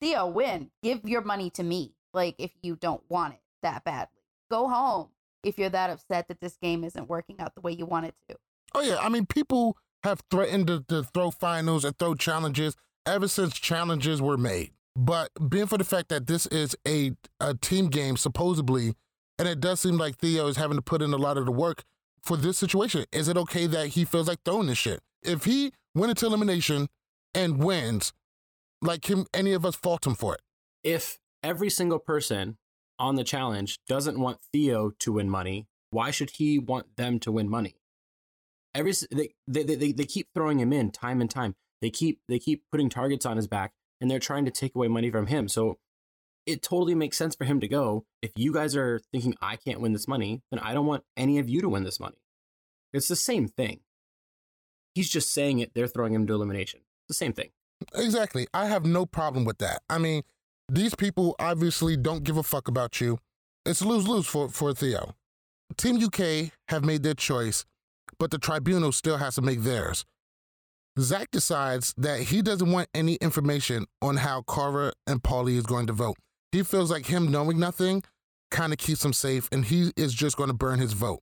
Theo, 0.00 0.28
win. 0.28 0.70
Give 0.82 1.04
your 1.04 1.20
money 1.20 1.50
to 1.50 1.62
me. 1.62 1.94
Like 2.14 2.36
if 2.38 2.52
you 2.62 2.74
don't 2.74 3.02
want 3.10 3.34
it 3.34 3.40
that 3.60 3.84
badly. 3.84 4.22
Go 4.50 4.66
home 4.66 5.08
if 5.42 5.58
you're 5.58 5.70
that 5.70 5.90
upset 5.90 6.28
that 6.28 6.40
this 6.40 6.56
game 6.60 6.84
isn't 6.84 7.08
working 7.08 7.36
out 7.40 7.54
the 7.54 7.60
way 7.60 7.72
you 7.72 7.86
want 7.86 8.06
it 8.06 8.14
to. 8.28 8.36
Oh 8.74 8.80
yeah, 8.80 8.98
I 9.00 9.08
mean 9.08 9.26
people 9.26 9.76
have 10.04 10.22
threatened 10.30 10.66
to, 10.68 10.84
to 10.88 11.02
throw 11.02 11.30
finals 11.30 11.84
and 11.84 11.98
throw 11.98 12.14
challenges 12.14 12.76
ever 13.06 13.28
since 13.28 13.54
challenges 13.54 14.22
were 14.22 14.36
made. 14.36 14.72
But 14.94 15.30
being 15.48 15.66
for 15.66 15.78
the 15.78 15.84
fact 15.84 16.08
that 16.08 16.26
this 16.26 16.46
is 16.46 16.76
a 16.86 17.12
a 17.40 17.54
team 17.54 17.88
game 17.88 18.16
supposedly, 18.16 18.94
and 19.38 19.48
it 19.48 19.60
does 19.60 19.80
seem 19.80 19.96
like 19.96 20.16
Theo 20.16 20.48
is 20.48 20.56
having 20.56 20.76
to 20.76 20.82
put 20.82 21.02
in 21.02 21.12
a 21.12 21.16
lot 21.16 21.36
of 21.36 21.46
the 21.46 21.52
work 21.52 21.84
for 22.22 22.36
this 22.36 22.58
situation. 22.58 23.04
Is 23.12 23.28
it 23.28 23.36
okay 23.36 23.66
that 23.66 23.88
he 23.88 24.04
feels 24.04 24.28
like 24.28 24.40
throwing 24.44 24.66
this 24.66 24.78
shit? 24.78 25.00
If 25.22 25.44
he 25.44 25.72
went 25.94 26.10
into 26.10 26.26
elimination 26.26 26.88
and 27.34 27.62
wins, 27.62 28.12
like 28.82 29.02
can 29.02 29.26
any 29.32 29.52
of 29.52 29.64
us 29.64 29.76
fault 29.76 30.06
him 30.06 30.14
for 30.14 30.34
it? 30.34 30.40
If 30.82 31.18
every 31.42 31.70
single 31.70 31.98
person 31.98 32.58
on 32.98 33.16
the 33.16 33.24
challenge 33.24 33.78
doesn't 33.88 34.18
want 34.18 34.38
Theo 34.52 34.90
to 35.00 35.12
win 35.12 35.30
money, 35.30 35.66
why 35.90 36.10
should 36.10 36.30
he 36.30 36.58
want 36.58 36.96
them 36.96 37.18
to 37.20 37.32
win 37.32 37.48
money? 37.48 37.76
Every 38.74 38.92
they 39.10 39.30
they, 39.46 39.62
they, 39.62 39.92
they 39.92 40.04
keep 40.04 40.28
throwing 40.34 40.60
him 40.60 40.72
in 40.72 40.90
time 40.90 41.20
and 41.20 41.30
time. 41.30 41.54
They 41.80 41.90
keep 41.90 42.20
they 42.28 42.38
keep 42.38 42.62
putting 42.70 42.88
targets 42.88 43.24
on 43.24 43.36
his 43.36 43.46
back 43.46 43.72
and 44.00 44.10
they're 44.10 44.18
trying 44.18 44.44
to 44.44 44.50
take 44.50 44.74
away 44.74 44.88
money 44.88 45.10
from 45.10 45.26
him. 45.26 45.48
So 45.48 45.78
it 46.46 46.62
totally 46.62 46.94
makes 46.94 47.16
sense 47.16 47.34
for 47.34 47.44
him 47.44 47.60
to 47.60 47.68
go. 47.68 48.04
If 48.22 48.32
you 48.36 48.52
guys 48.52 48.76
are 48.76 49.00
thinking 49.12 49.34
I 49.40 49.56
can't 49.56 49.80
win 49.80 49.92
this 49.92 50.08
money, 50.08 50.42
then 50.50 50.60
I 50.60 50.72
don't 50.72 50.86
want 50.86 51.04
any 51.16 51.38
of 51.38 51.48
you 51.48 51.60
to 51.60 51.68
win 51.68 51.84
this 51.84 52.00
money. 52.00 52.16
It's 52.92 53.08
the 53.08 53.16
same 53.16 53.48
thing. 53.48 53.80
He's 54.94 55.10
just 55.10 55.32
saying 55.32 55.58
it. 55.58 55.72
They're 55.74 55.86
throwing 55.86 56.14
him 56.14 56.26
to 56.26 56.34
elimination. 56.34 56.80
The 57.08 57.14
same 57.14 57.32
thing. 57.32 57.50
Exactly. 57.94 58.46
I 58.52 58.66
have 58.66 58.84
no 58.84 59.06
problem 59.06 59.44
with 59.44 59.58
that. 59.58 59.82
I 59.88 59.98
mean, 59.98 60.22
these 60.68 60.94
people 60.94 61.34
obviously 61.38 61.96
don't 61.96 62.24
give 62.24 62.36
a 62.36 62.42
fuck 62.42 62.68
about 62.68 63.00
you. 63.00 63.18
It's 63.64 63.82
lose 63.82 64.06
lose 64.06 64.26
for, 64.26 64.48
for 64.48 64.72
Theo. 64.72 65.14
Team 65.76 66.02
UK 66.02 66.52
have 66.68 66.84
made 66.84 67.02
their 67.02 67.14
choice, 67.14 67.64
but 68.18 68.30
the 68.30 68.38
tribunal 68.38 68.92
still 68.92 69.18
has 69.18 69.34
to 69.36 69.42
make 69.42 69.62
theirs. 69.62 70.04
Zach 70.98 71.30
decides 71.30 71.94
that 71.96 72.20
he 72.20 72.42
doesn't 72.42 72.72
want 72.72 72.88
any 72.92 73.14
information 73.16 73.86
on 74.02 74.16
how 74.16 74.42
Cara 74.42 74.92
and 75.06 75.22
Paulie 75.22 75.56
is 75.56 75.66
going 75.66 75.86
to 75.86 75.92
vote. 75.92 76.16
He 76.50 76.62
feels 76.62 76.90
like 76.90 77.06
him 77.06 77.30
knowing 77.30 77.58
nothing 77.58 78.02
kind 78.50 78.72
of 78.72 78.78
keeps 78.78 79.04
him 79.04 79.12
safe, 79.12 79.48
and 79.52 79.66
he 79.66 79.92
is 79.96 80.14
just 80.14 80.36
going 80.36 80.48
to 80.48 80.54
burn 80.54 80.78
his 80.78 80.94
vote. 80.94 81.20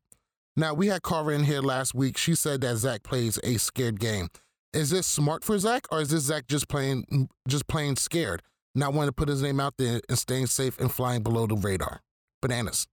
Now, 0.57 0.73
we 0.73 0.87
had 0.87 1.03
Cara 1.03 1.35
in 1.35 1.45
here 1.45 1.61
last 1.61 1.95
week. 1.95 2.17
She 2.17 2.35
said 2.35 2.61
that 2.63 2.77
Zach 2.77 3.03
plays 3.03 3.39
a 3.45 3.59
scared 3.59 4.01
game. 4.01 4.29
Is 4.73 4.91
this 4.91 5.07
smart 5.07 5.45
for 5.45 5.59
Zach, 5.59 5.87
or 5.91 6.01
is 6.01 6.11
this 6.11 6.25
Zach 6.25 6.47
just 6.47 6.69
playing 6.69 7.29
just 7.47 7.67
playing 7.67 7.97
scared, 7.97 8.43
not 8.77 8.93
wanting 8.93 9.09
to 9.09 9.13
put 9.13 9.29
his 9.29 9.43
name 9.43 9.61
out 9.61 9.75
there 9.79 10.01
and 10.09 10.19
staying 10.19 10.47
safe 10.47 10.79
and 10.79 10.93
flying 10.93 11.23
below 11.23 11.47
the 11.47 11.57
radar? 11.57 12.03
Bananas. 12.43 12.87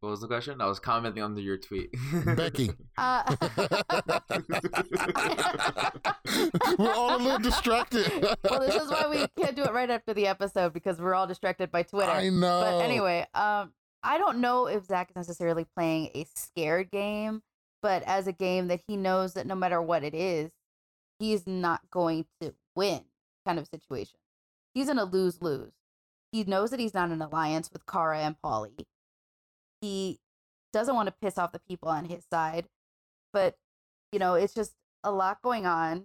What 0.00 0.10
was 0.10 0.20
the 0.22 0.28
question? 0.28 0.60
I 0.62 0.66
was 0.66 0.78
commenting 0.78 1.22
under 1.22 1.40
your 1.42 1.58
tweet. 1.58 1.94
Becky. 2.24 2.70
Uh, 2.96 3.34
We're 6.78 6.92
all 6.92 7.16
a 7.16 7.18
little 7.18 7.38
distracted. 7.38 8.12
well, 8.48 8.60
this 8.60 8.74
is 8.74 8.90
why 8.90 9.06
we 9.08 9.26
can't 9.42 9.56
do 9.56 9.64
it 9.64 9.72
right 9.72 9.88
after 9.88 10.12
the 10.12 10.26
episode 10.26 10.74
because 10.74 11.00
we're 11.00 11.14
all 11.14 11.26
distracted 11.26 11.70
by 11.70 11.82
Twitter. 11.82 12.10
I 12.10 12.28
know. 12.28 12.60
But 12.60 12.84
anyway, 12.84 13.26
um, 13.34 13.72
I 14.02 14.18
don't 14.18 14.38
know 14.38 14.66
if 14.66 14.84
Zach 14.84 15.10
is 15.10 15.16
necessarily 15.16 15.66
playing 15.76 16.10
a 16.14 16.26
scared 16.34 16.90
game, 16.90 17.42
but 17.82 18.02
as 18.04 18.26
a 18.26 18.32
game 18.32 18.68
that 18.68 18.80
he 18.86 18.96
knows 18.96 19.34
that 19.34 19.46
no 19.46 19.54
matter 19.54 19.80
what 19.80 20.04
it 20.04 20.14
is, 20.14 20.52
he's 21.18 21.46
not 21.46 21.80
going 21.90 22.26
to 22.40 22.54
win 22.74 23.02
kind 23.46 23.58
of 23.58 23.66
situation. 23.66 24.18
He's 24.74 24.88
in 24.88 24.98
a 24.98 25.04
lose 25.04 25.42
lose. 25.42 25.72
He 26.32 26.44
knows 26.44 26.70
that 26.70 26.80
he's 26.80 26.94
not 26.94 27.06
in 27.06 27.12
an 27.12 27.22
alliance 27.22 27.70
with 27.72 27.86
Cara 27.86 28.20
and 28.20 28.36
Paulie. 28.42 28.86
He 29.80 30.20
doesn't 30.72 30.94
want 30.94 31.08
to 31.08 31.14
piss 31.20 31.38
off 31.38 31.52
the 31.52 31.58
people 31.58 31.88
on 31.88 32.04
his 32.04 32.24
side, 32.30 32.66
but 33.32 33.56
you 34.12 34.18
know, 34.18 34.34
it's 34.34 34.54
just 34.54 34.72
a 35.02 35.10
lot 35.10 35.42
going 35.42 35.66
on. 35.66 36.04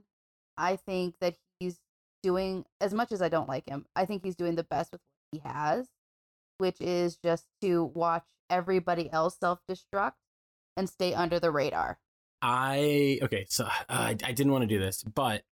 I 0.57 0.77
think 0.77 1.15
that 1.21 1.35
he's 1.59 1.79
doing 2.23 2.65
as 2.81 2.93
much 2.93 3.11
as 3.11 3.21
I 3.21 3.29
don't 3.29 3.49
like 3.49 3.67
him. 3.67 3.85
I 3.95 4.05
think 4.05 4.23
he's 4.23 4.35
doing 4.35 4.55
the 4.55 4.63
best 4.63 4.91
with 4.91 5.01
what 5.01 5.41
he 5.43 5.47
has, 5.47 5.87
which 6.57 6.79
is 6.79 7.17
just 7.17 7.45
to 7.61 7.83
watch 7.83 8.23
everybody 8.49 9.11
else 9.11 9.37
self-destruct 9.39 10.13
and 10.77 10.89
stay 10.89 11.13
under 11.13 11.39
the 11.39 11.51
radar. 11.51 11.99
I 12.41 13.19
okay, 13.23 13.45
so 13.49 13.65
uh, 13.65 13.69
I, 13.89 14.09
I 14.09 14.31
didn't 14.31 14.51
want 14.51 14.63
to 14.63 14.67
do 14.67 14.79
this, 14.79 15.03
but 15.03 15.43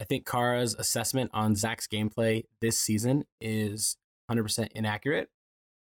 I 0.00 0.04
think 0.04 0.26
Cara's 0.26 0.74
assessment 0.74 1.30
on 1.34 1.56
Zach's 1.56 1.86
gameplay 1.86 2.44
this 2.60 2.78
season 2.78 3.24
is 3.40 3.96
100% 4.30 4.68
inaccurate. 4.74 5.30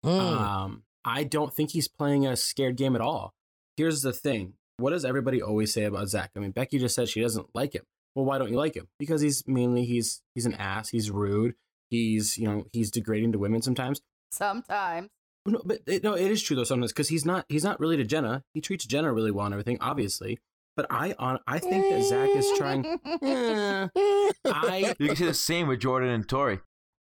Um, 0.04 0.84
I 1.04 1.24
don't 1.24 1.52
think 1.52 1.70
he's 1.70 1.88
playing 1.88 2.26
a 2.26 2.36
scared 2.36 2.76
game 2.76 2.94
at 2.94 3.00
all. 3.00 3.34
Here's 3.76 4.02
the 4.02 4.12
thing: 4.12 4.54
what 4.76 4.90
does 4.90 5.04
everybody 5.04 5.42
always 5.42 5.72
say 5.72 5.84
about 5.84 6.08
Zach? 6.08 6.30
I 6.36 6.40
mean, 6.40 6.52
Becky 6.52 6.78
just 6.78 6.94
said 6.94 7.08
she 7.08 7.20
doesn't 7.20 7.48
like 7.54 7.74
him. 7.74 7.82
Well, 8.14 8.24
why 8.24 8.38
don't 8.38 8.50
you 8.50 8.56
like 8.56 8.74
him? 8.74 8.88
Because 8.98 9.20
he's 9.20 9.46
mainly 9.46 9.84
he's 9.84 10.22
he's 10.34 10.46
an 10.46 10.54
ass. 10.54 10.90
He's 10.90 11.10
rude. 11.10 11.54
He's 11.90 12.38
you 12.38 12.46
know 12.46 12.66
he's 12.72 12.90
degrading 12.90 13.32
to 13.32 13.38
women 13.38 13.62
sometimes. 13.62 14.00
Sometimes. 14.30 15.08
No, 15.46 15.62
but 15.64 15.80
it, 15.86 16.02
no, 16.02 16.14
it 16.14 16.30
is 16.30 16.42
true 16.42 16.56
though 16.56 16.64
sometimes 16.64 16.92
because 16.92 17.08
he's 17.08 17.24
not 17.24 17.46
he's 17.48 17.64
not 17.64 17.80
really 17.80 17.96
to 17.96 18.04
Jenna. 18.04 18.44
He 18.54 18.60
treats 18.60 18.86
Jenna 18.86 19.12
really 19.12 19.30
well 19.30 19.46
and 19.46 19.54
everything, 19.54 19.78
obviously. 19.80 20.38
But 20.78 20.86
I 20.90 21.12
on 21.18 21.40
I 21.44 21.58
think 21.58 21.90
that 21.90 22.04
Zach 22.04 22.30
is 22.36 22.52
trying. 22.56 22.84
I 24.44 24.94
you 25.00 25.08
can 25.08 25.16
say 25.16 25.24
the 25.24 25.34
same 25.34 25.66
with 25.66 25.80
Jordan 25.80 26.08
and 26.08 26.28
Tori. 26.28 26.60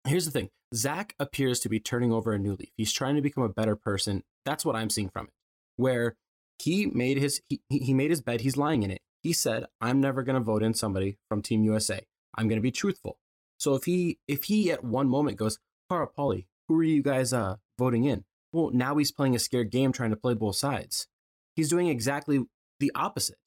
Here's 0.07 0.25
the 0.25 0.31
thing: 0.31 0.49
Zach 0.75 1.15
appears 1.19 1.59
to 1.61 1.69
be 1.69 1.79
turning 1.79 2.11
over 2.11 2.33
a 2.33 2.37
new 2.37 2.51
leaf. 2.51 2.69
He's 2.77 2.93
trying 2.93 3.15
to 3.15 3.21
become 3.23 3.41
a 3.41 3.49
better 3.49 3.75
person. 3.75 4.21
That's 4.45 4.63
what 4.63 4.75
I'm 4.75 4.91
seeing 4.91 5.09
from 5.09 5.25
it. 5.25 5.33
Where 5.75 6.17
he 6.59 6.85
made 6.85 7.17
his 7.17 7.41
he, 7.49 7.61
he 7.67 7.95
made 7.95 8.11
his 8.11 8.21
bed. 8.21 8.41
He's 8.41 8.57
lying 8.57 8.83
in 8.83 8.91
it. 8.91 9.01
He 9.23 9.33
said, 9.33 9.65
"I'm 9.81 9.99
never 9.99 10.21
going 10.21 10.35
to 10.35 10.39
vote 10.39 10.61
in 10.61 10.75
somebody 10.75 11.17
from 11.27 11.41
Team 11.41 11.63
USA. 11.63 12.05
I'm 12.37 12.47
going 12.47 12.59
to 12.59 12.61
be 12.61 12.69
truthful." 12.69 13.17
So 13.57 13.73
if 13.73 13.85
he 13.85 14.19
if 14.27 14.43
he 14.43 14.71
at 14.71 14.83
one 14.83 15.09
moment 15.09 15.37
goes, 15.37 15.57
"Cara, 15.89 16.07
Paulie, 16.07 16.45
who 16.67 16.79
are 16.79 16.83
you 16.83 17.01
guys 17.01 17.33
uh 17.33 17.55
voting 17.79 18.03
in?" 18.03 18.23
Well, 18.51 18.69
now 18.71 18.97
he's 18.97 19.11
playing 19.11 19.33
a 19.33 19.39
scared 19.39 19.71
game, 19.71 19.91
trying 19.91 20.11
to 20.11 20.15
play 20.15 20.35
both 20.35 20.57
sides. 20.57 21.07
He's 21.55 21.69
doing 21.69 21.87
exactly 21.87 22.45
the 22.79 22.91
opposite. 22.93 23.39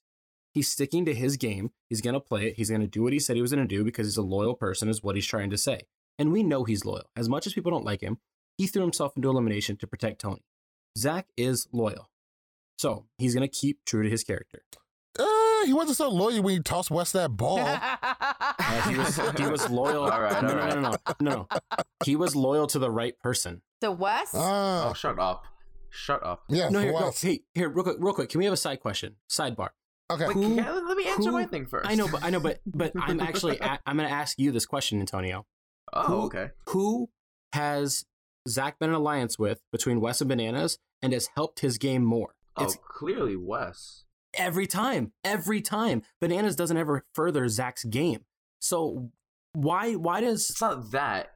He's 0.57 0.69
sticking 0.69 1.05
to 1.05 1.13
his 1.13 1.37
game. 1.37 1.73
He's 1.91 2.01
going 2.01 2.15
to 2.15 2.21
play 2.21 2.47
it. 2.47 2.55
He's 2.57 2.71
going 2.71 2.81
to 2.81 2.87
do 2.87 3.03
what 3.03 3.13
he 3.13 3.19
said 3.19 3.37
he 3.37 3.43
was 3.43 3.53
going 3.53 3.69
to 3.69 3.77
do 3.77 3.85
because 3.85 4.07
he's 4.07 4.17
a 4.17 4.23
loyal 4.23 4.55
person, 4.55 4.89
is 4.89 5.03
what 5.03 5.15
he's 5.15 5.27
trying 5.27 5.51
to 5.51 5.59
say. 5.59 5.83
And 6.19 6.33
we 6.33 6.43
know 6.43 6.65
he's 6.65 6.87
loyal. 6.87 7.11
As 7.15 7.29
much 7.29 7.47
as 7.47 7.53
people 7.53 7.71
don't 7.71 7.85
like 7.85 8.01
him, 8.01 8.21
he 8.57 8.67
threw 8.67 8.81
himself 8.81 9.15
into 9.17 9.29
elimination 9.29 9.77
to 9.77 9.87
protect 9.87 10.23
Tony. 10.23 10.47
Zach 10.97 11.27
is 11.37 11.69
loyal. 11.73 12.09
So 12.79 13.05
he's 13.19 13.35
going 13.35 13.47
to 13.47 13.55
keep 13.55 13.85
true 13.85 14.03
to 14.03 14.09
his 14.09 14.25
character. 14.25 14.63
Uh, 15.19 15.67
he 15.67 15.75
wasn't 15.75 15.99
so 15.99 16.09
loyal 16.09 16.43
when 16.43 16.55
he 16.55 16.61
tossed 16.61 16.91
Wes 16.91 17.13
that 17.13 17.37
ball. 17.37 17.59
Uh, 18.59 18.89
he, 18.89 18.97
was, 18.97 19.17
he 19.39 19.47
was 19.47 19.71
loyal. 19.71 20.05
All 20.11 20.23
right, 20.23 20.43
no, 20.43 20.49
all 20.49 20.57
no, 20.57 20.69
no, 20.69 20.81
no, 20.81 20.97
no, 21.21 21.47
no. 21.47 21.49
He 22.05 22.17
was 22.17 22.35
loyal 22.35 22.67
to 22.69 22.79
the 22.79 22.91
right 22.91 23.17
person. 23.21 23.61
To 23.83 23.93
Wes? 23.93 24.31
Ah. 24.35 24.89
Oh, 24.91 24.95
shut 24.95 25.19
up. 25.19 25.45
Shut 25.91 26.25
up. 26.25 26.45
Yeah, 26.49 26.71
no, 26.71 26.81
here, 26.81 26.93
no, 26.93 27.13
hey, 27.15 27.43
here, 27.55 27.69
real 27.69 27.85
quick, 27.85 27.97
real 28.01 28.15
quick. 28.15 28.31
Can 28.31 28.39
we 28.39 28.45
have 28.47 28.55
a 28.55 28.57
side 28.57 28.81
question? 28.81 29.17
Sidebar. 29.31 29.69
Okay. 30.11 30.27
Wait, 30.29 30.35
Who- 30.35 30.55
can- 30.57 30.87
let 30.87 30.97
me 30.97 31.07
answer 31.07 31.31
who- 31.31 31.33
my 31.33 31.47
thing 31.47 31.67
first. 31.67 31.89
I 31.91 31.95
know, 31.95 32.09
but 32.09 32.23
I 32.23 32.31
know, 32.31 32.41
but 32.41 32.61
but 32.67 32.93
I'm 33.01 33.21
actually 33.21 33.59
a- 33.59 33.79
I'm 33.87 33.97
going 33.97 34.09
to 34.09 34.15
ask 34.15 34.39
you 34.39 34.53
this 34.53 34.67
question, 34.67 35.01
Antonio. 35.01 35.47
Oh, 35.93 36.03
Who- 36.07 36.23
okay. 36.27 36.51
Who 36.69 37.11
has 37.53 38.05
Zach 38.49 38.79
been 38.79 38.91
in 38.91 38.95
alliance 38.95 39.39
with 39.39 39.61
between 39.73 40.01
Wes 40.01 40.21
and 40.21 40.29
Bananas 40.29 40.79
and 41.03 41.13
has 41.13 41.29
helped 41.35 41.61
his 41.61 41.79
game 41.79 42.05
more? 42.05 42.35
Oh, 42.57 42.65
It's 42.65 42.77
clearly 42.89 43.37
Wes. 43.37 44.05
every 44.35 44.67
time, 44.67 45.13
every 45.25 45.61
time. 45.61 46.03
Bananas 46.21 46.55
doesn't 46.57 46.77
ever 46.77 47.05
further 47.15 47.49
Zach's 47.49 47.85
game. 47.85 48.25
So 48.61 49.11
why 49.55 49.95
why 49.95 50.21
does 50.21 50.51
It's 50.51 50.61
not 50.61 50.91
that. 50.93 51.33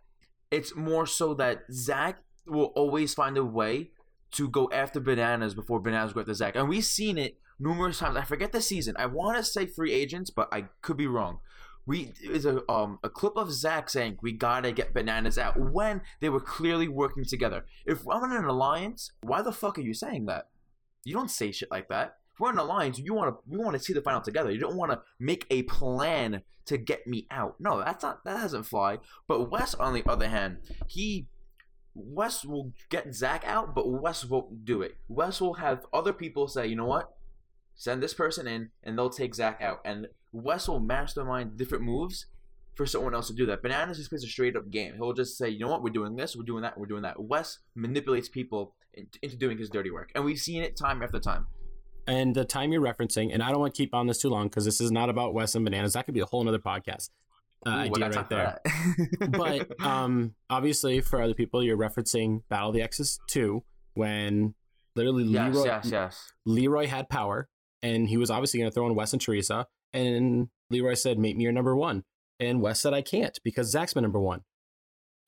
It's 0.50 0.74
more 0.76 1.06
so 1.06 1.34
that 1.34 1.62
Zach 1.72 2.18
will 2.46 2.72
always 2.76 3.14
find 3.14 3.36
a 3.36 3.44
way 3.44 3.90
to 4.32 4.48
go 4.48 4.68
after 4.72 5.00
bananas 5.00 5.54
before 5.54 5.80
bananas 5.80 6.12
go 6.12 6.20
after 6.20 6.34
Zach. 6.34 6.54
And 6.56 6.68
we've 6.68 6.84
seen 6.84 7.18
it 7.18 7.38
numerous 7.60 7.98
times. 7.98 8.16
I 8.16 8.24
forget 8.24 8.52
the 8.52 8.60
season. 8.60 8.96
I 8.98 9.06
want 9.06 9.36
to 9.36 9.44
say 9.44 9.66
free 9.66 9.92
agents, 9.92 10.30
but 10.30 10.48
I 10.52 10.66
could 10.82 10.96
be 10.96 11.06
wrong. 11.06 11.40
We 11.86 12.12
is 12.22 12.44
a 12.44 12.62
um 12.70 12.98
a 13.02 13.08
clip 13.08 13.36
of 13.36 13.52
Zach 13.52 13.88
saying 13.88 14.18
we 14.22 14.32
gotta 14.32 14.70
get 14.70 14.94
bananas 14.94 15.38
out 15.38 15.58
when 15.58 16.02
they 16.20 16.28
were 16.28 16.40
clearly 16.40 16.88
working 16.88 17.24
together. 17.24 17.64
If 17.86 18.06
I'm 18.08 18.24
in 18.24 18.36
an 18.36 18.44
alliance, 18.44 19.12
why 19.22 19.42
the 19.42 19.52
fuck 19.52 19.78
are 19.78 19.82
you 19.82 19.94
saying 19.94 20.26
that? 20.26 20.48
You 21.04 21.14
don't 21.14 21.30
say 21.30 21.52
shit 21.52 21.70
like 21.70 21.88
that. 21.88 22.18
If 22.34 22.40
we're 22.40 22.50
in 22.50 22.56
an 22.56 22.60
alliance, 22.60 22.98
you 22.98 23.04
you 23.06 23.14
want 23.14 23.76
to 23.76 23.82
see 23.82 23.92
the 23.92 24.02
final 24.02 24.20
together. 24.20 24.50
You 24.50 24.60
don't 24.60 24.76
want 24.76 24.92
to 24.92 25.00
make 25.18 25.46
a 25.50 25.62
plan 25.64 26.42
to 26.66 26.78
get 26.78 27.06
me 27.06 27.26
out. 27.30 27.56
No, 27.58 27.82
that's 27.82 28.02
not 28.02 28.24
that 28.24 28.40
doesn't 28.40 28.64
fly. 28.64 28.98
But 29.26 29.50
Wes, 29.50 29.74
on 29.74 29.94
the 29.94 30.04
other 30.06 30.28
hand, 30.28 30.58
he 30.86 31.26
Wes 31.94 32.44
will 32.44 32.72
get 32.88 33.14
Zach 33.14 33.42
out, 33.46 33.74
but 33.74 33.90
Wes 33.90 34.24
won't 34.24 34.64
do 34.64 34.82
it. 34.82 34.96
Wes 35.08 35.40
will 35.40 35.54
have 35.54 35.86
other 35.92 36.12
people 36.12 36.46
say, 36.46 36.66
you 36.66 36.76
know 36.76 36.86
what? 36.86 37.12
Send 37.80 38.02
this 38.02 38.12
person 38.12 38.46
in, 38.46 38.68
and 38.84 38.98
they'll 38.98 39.08
take 39.08 39.34
Zach 39.34 39.62
out. 39.62 39.80
And 39.86 40.08
Wes 40.32 40.68
will 40.68 40.80
mastermind 40.80 41.56
different 41.56 41.82
moves 41.82 42.26
for 42.74 42.84
someone 42.84 43.14
else 43.14 43.28
to 43.28 43.32
do 43.32 43.46
that. 43.46 43.62
Bananas 43.62 43.96
just 43.96 44.10
plays 44.10 44.22
a 44.22 44.26
straight 44.26 44.54
up 44.54 44.68
game. 44.70 44.96
He'll 44.96 45.14
just 45.14 45.38
say, 45.38 45.48
you 45.48 45.60
know 45.60 45.68
what? 45.68 45.82
We're 45.82 45.88
doing 45.88 46.14
this, 46.14 46.36
we're 46.36 46.42
doing 46.42 46.60
that, 46.60 46.76
we're 46.76 46.84
doing 46.84 47.00
that. 47.04 47.18
Wes 47.18 47.60
manipulates 47.74 48.28
people 48.28 48.74
into, 48.92 49.34
doing 49.38 49.56
his 49.56 49.70
dirty 49.70 49.90
work, 49.90 50.12
and 50.14 50.26
we've 50.26 50.38
seen 50.38 50.62
it 50.62 50.76
time 50.76 51.02
after 51.02 51.18
time. 51.18 51.46
and 52.06 52.34
the 52.34 52.44
time 52.44 52.70
you're 52.70 52.82
referencing, 52.82 53.32
and 53.32 53.42
I 53.42 53.48
don't 53.48 53.60
want 53.60 53.74
to 53.74 53.78
keep 53.78 53.94
on 53.94 54.06
this 54.06 54.18
too 54.18 54.28
long 54.28 54.48
because 54.48 54.66
this 54.66 54.82
is 54.82 54.92
not 54.92 55.08
about 55.08 55.32
Wes 55.32 55.54
and 55.54 55.64
Bananas. 55.64 55.94
That 55.94 56.04
could 56.04 56.12
be 56.12 56.20
a 56.20 56.26
whole 56.26 56.46
other 56.46 56.58
podcast 56.58 57.08
uh, 57.64 57.70
Ooh, 57.70 57.72
idea 57.72 58.10
right 58.10 58.28
there. 58.28 58.58
but 59.30 59.80
um, 59.82 60.34
obviously, 60.50 61.00
for 61.00 61.22
other 61.22 61.32
people, 61.32 61.62
you're 61.62 61.78
referencing 61.78 62.42
Battle 62.50 62.68
of 62.68 62.74
the 62.74 62.82
Exes 62.82 63.20
2 63.28 63.64
when 63.94 64.54
literally 64.96 65.24
yes, 65.24 65.54
Leroy, 65.54 65.64
yes, 65.64 65.88
yes. 65.90 66.32
Leroy 66.44 66.86
had 66.86 67.08
power 67.08 67.48
and 67.82 68.08
he 68.08 68.16
was 68.16 68.30
obviously 68.30 68.60
going 68.60 68.70
to 68.70 68.74
throw 68.74 68.86
in 68.86 68.94
Wes 68.94 69.12
and 69.12 69.20
Teresa. 69.22 69.66
And 69.92 70.48
Leroy 70.70 70.94
said, 70.94 71.18
Make 71.18 71.36
me 71.36 71.44
your 71.44 71.52
number 71.52 71.74
one. 71.76 72.04
And 72.38 72.60
Wes 72.62 72.80
said, 72.80 72.94
I 72.94 73.02
can't 73.02 73.38
because 73.44 73.70
Zach's 73.70 73.94
my 73.96 74.02
number 74.02 74.20
one. 74.20 74.42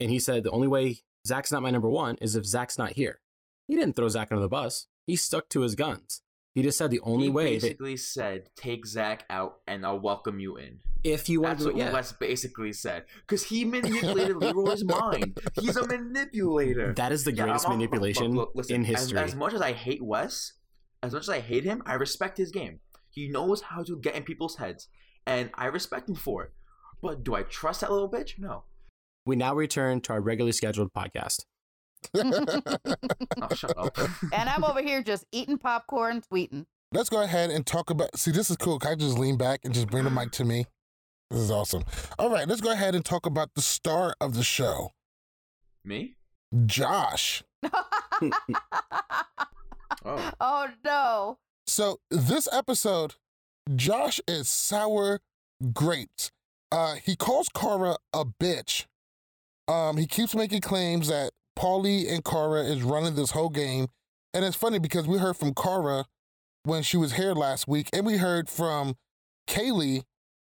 And 0.01 0.11
he 0.11 0.19
said, 0.19 0.45
The 0.45 0.51
only 0.51 0.69
way 0.69 0.99
Zach's 1.27 1.53
not 1.53 1.63
my 1.63 1.71
number 1.71 1.89
one 1.91 2.17
is 2.21 2.37
if 2.37 2.45
Zach's 2.45 2.79
not 2.79 2.93
here. 2.93 3.21
He 3.69 3.77
didn't 3.77 3.95
throw 3.97 4.09
Zach 4.09 4.29
under 4.31 4.43
the 4.43 4.49
bus. 4.49 4.87
He 5.07 5.17
stuck 5.17 5.49
to 5.51 5.61
his 5.63 5.75
guns. 5.75 6.23
He 6.55 6.63
just 6.63 6.77
said 6.77 6.91
the 6.91 7.01
only 7.01 7.25
he 7.25 7.31
way 7.31 7.55
that 7.55 7.63
basically 7.63 7.97
said, 7.97 8.51
"Take 8.57 8.85
Zach 8.87 9.25
out, 9.31 9.61
and 9.67 9.87
I'll 9.87 9.99
welcome 10.01 10.39
you 10.39 10.57
in." 10.57 10.81
if 11.03 11.29
you 11.29 11.41
want 11.41 11.59
That's 11.59 11.65
to, 11.65 11.73
what 11.73 11.79
yeah, 11.79 11.93
Wes 11.93 12.13
basically 12.13 12.73
said. 12.73 13.05
Because 13.27 13.43
he 13.45 13.65
manipulated 13.65 14.37
Leroy's 14.41 14.85
mind. 14.85 15.41
He's 15.61 15.77
a 15.77 15.85
manipulator. 15.87 16.93
that 16.95 17.11
is 17.11 17.25
the 17.25 17.33
Yeah, 17.33 17.45
greatest 17.45 17.67
I'm- 17.67 17.77
manipulation 17.79 18.35
look, 18.35 18.49
look, 18.49 18.53
listen, 18.55 18.77
in 18.77 18.83
as- 18.83 19.01
history. 19.03 19.19
As, 19.19 19.35
much 19.35 19.53
as 19.55 19.61
I 19.63 19.73
hate 19.73 20.03
Wes, 20.03 20.53
as 21.03 21.13
much 21.13 21.23
as 21.23 21.29
I 21.29 21.41
hate 21.41 21.65
him, 21.65 21.83
I 21.85 21.95
respect 21.95 22.39
his 22.39 22.51
game. 22.51 22.81
He 23.11 23.29
knows 23.29 23.61
how 23.63 23.83
to 23.83 23.99
get 23.99 24.15
in 24.15 24.23
people's 24.23 24.57
heads, 24.57 24.89
and 25.27 25.51
I 25.55 25.67
respect 25.67 26.09
him 26.09 26.15
for 26.15 26.45
it. 26.45 26.53
But 27.03 27.25
do 27.25 27.35
I 27.35 27.43
trust 27.43 27.81
that 27.81 27.91
little 27.91 28.11
bitch? 28.11 28.39
No. 28.39 28.65
We 29.27 29.37
now 29.37 29.55
return 29.55 30.01
to 30.03 30.13
our 30.15 30.21
regularly 30.21 30.53
scheduled 30.53 30.93
podcast. 30.93 31.45
oh, 32.15 33.55
shut 33.55 33.77
up. 33.77 33.99
and 34.33 34.49
I'm 34.49 34.65
over 34.65 34.83
here 34.83 35.03
just 35.03 35.25
eating 35.33 35.59
popcorn, 35.59 36.23
tweeting. 36.33 36.67
Let's 36.93 37.09
go 37.09 37.23
ahead 37.23 37.51
and 37.51 37.67
talk 37.67 37.91
about. 37.91 38.17
See, 38.17 38.31
this 38.31 38.51
is 38.51 38.57
cool. 38.57 38.79
Can 38.79 38.93
I 38.93 38.95
just 38.95 39.19
lean 39.19 39.37
back 39.37 39.61
and 39.65 39.75
just 39.75 39.89
bring 39.89 40.05
the 40.05 40.11
mic 40.11 40.31
to 40.33 40.45
me? 40.45 40.67
This 41.31 41.41
is 41.41 41.51
awesome. 41.51 41.85
All 42.19 42.31
right, 42.31 42.47
let's 42.47 42.61
go 42.61 42.73
ahead 42.73 42.95
and 42.95 43.05
talk 43.05 43.27
about 43.27 43.55
the 43.55 43.63
star 43.63 44.15
of 44.21 44.35
the 44.35 44.43
show, 44.43 44.91
Me? 45.85 46.17
Josh. 46.67 47.43
Oh. 50.05 50.31
Oh 50.41 50.69
no. 50.85 51.39
So 51.67 51.99
this 52.11 52.49
episode, 52.53 53.15
Josh 53.75 54.21
is 54.27 54.49
sour 54.49 55.21
grapes. 55.73 56.31
Uh, 56.71 56.95
he 56.95 57.17
calls 57.17 57.49
Cara 57.49 57.97
a 58.13 58.25
bitch. 58.25 58.87
Um, 59.69 59.97
he 59.97 60.07
keeps 60.07 60.35
making 60.35 60.61
claims 60.63 61.09
that 61.09 61.33
Paulie 61.57 62.11
and 62.13 62.25
Cara 62.25 62.63
is 62.63 62.83
running 62.83 63.15
this 63.15 63.31
whole 63.31 63.51
game, 63.51 63.87
and 64.35 64.45
it's 64.45 64.57
funny 64.57 64.79
because 64.79 65.07
we 65.07 65.19
heard 65.19 65.37
from 65.37 65.55
Cara 65.55 66.07
when 66.65 66.83
she 66.83 66.97
was 66.97 67.13
here 67.13 67.33
last 67.35 67.69
week, 67.69 67.89
and 67.93 68.05
we 68.07 68.17
heard 68.17 68.49
from 68.49 68.97
Kayleigh 69.47 70.03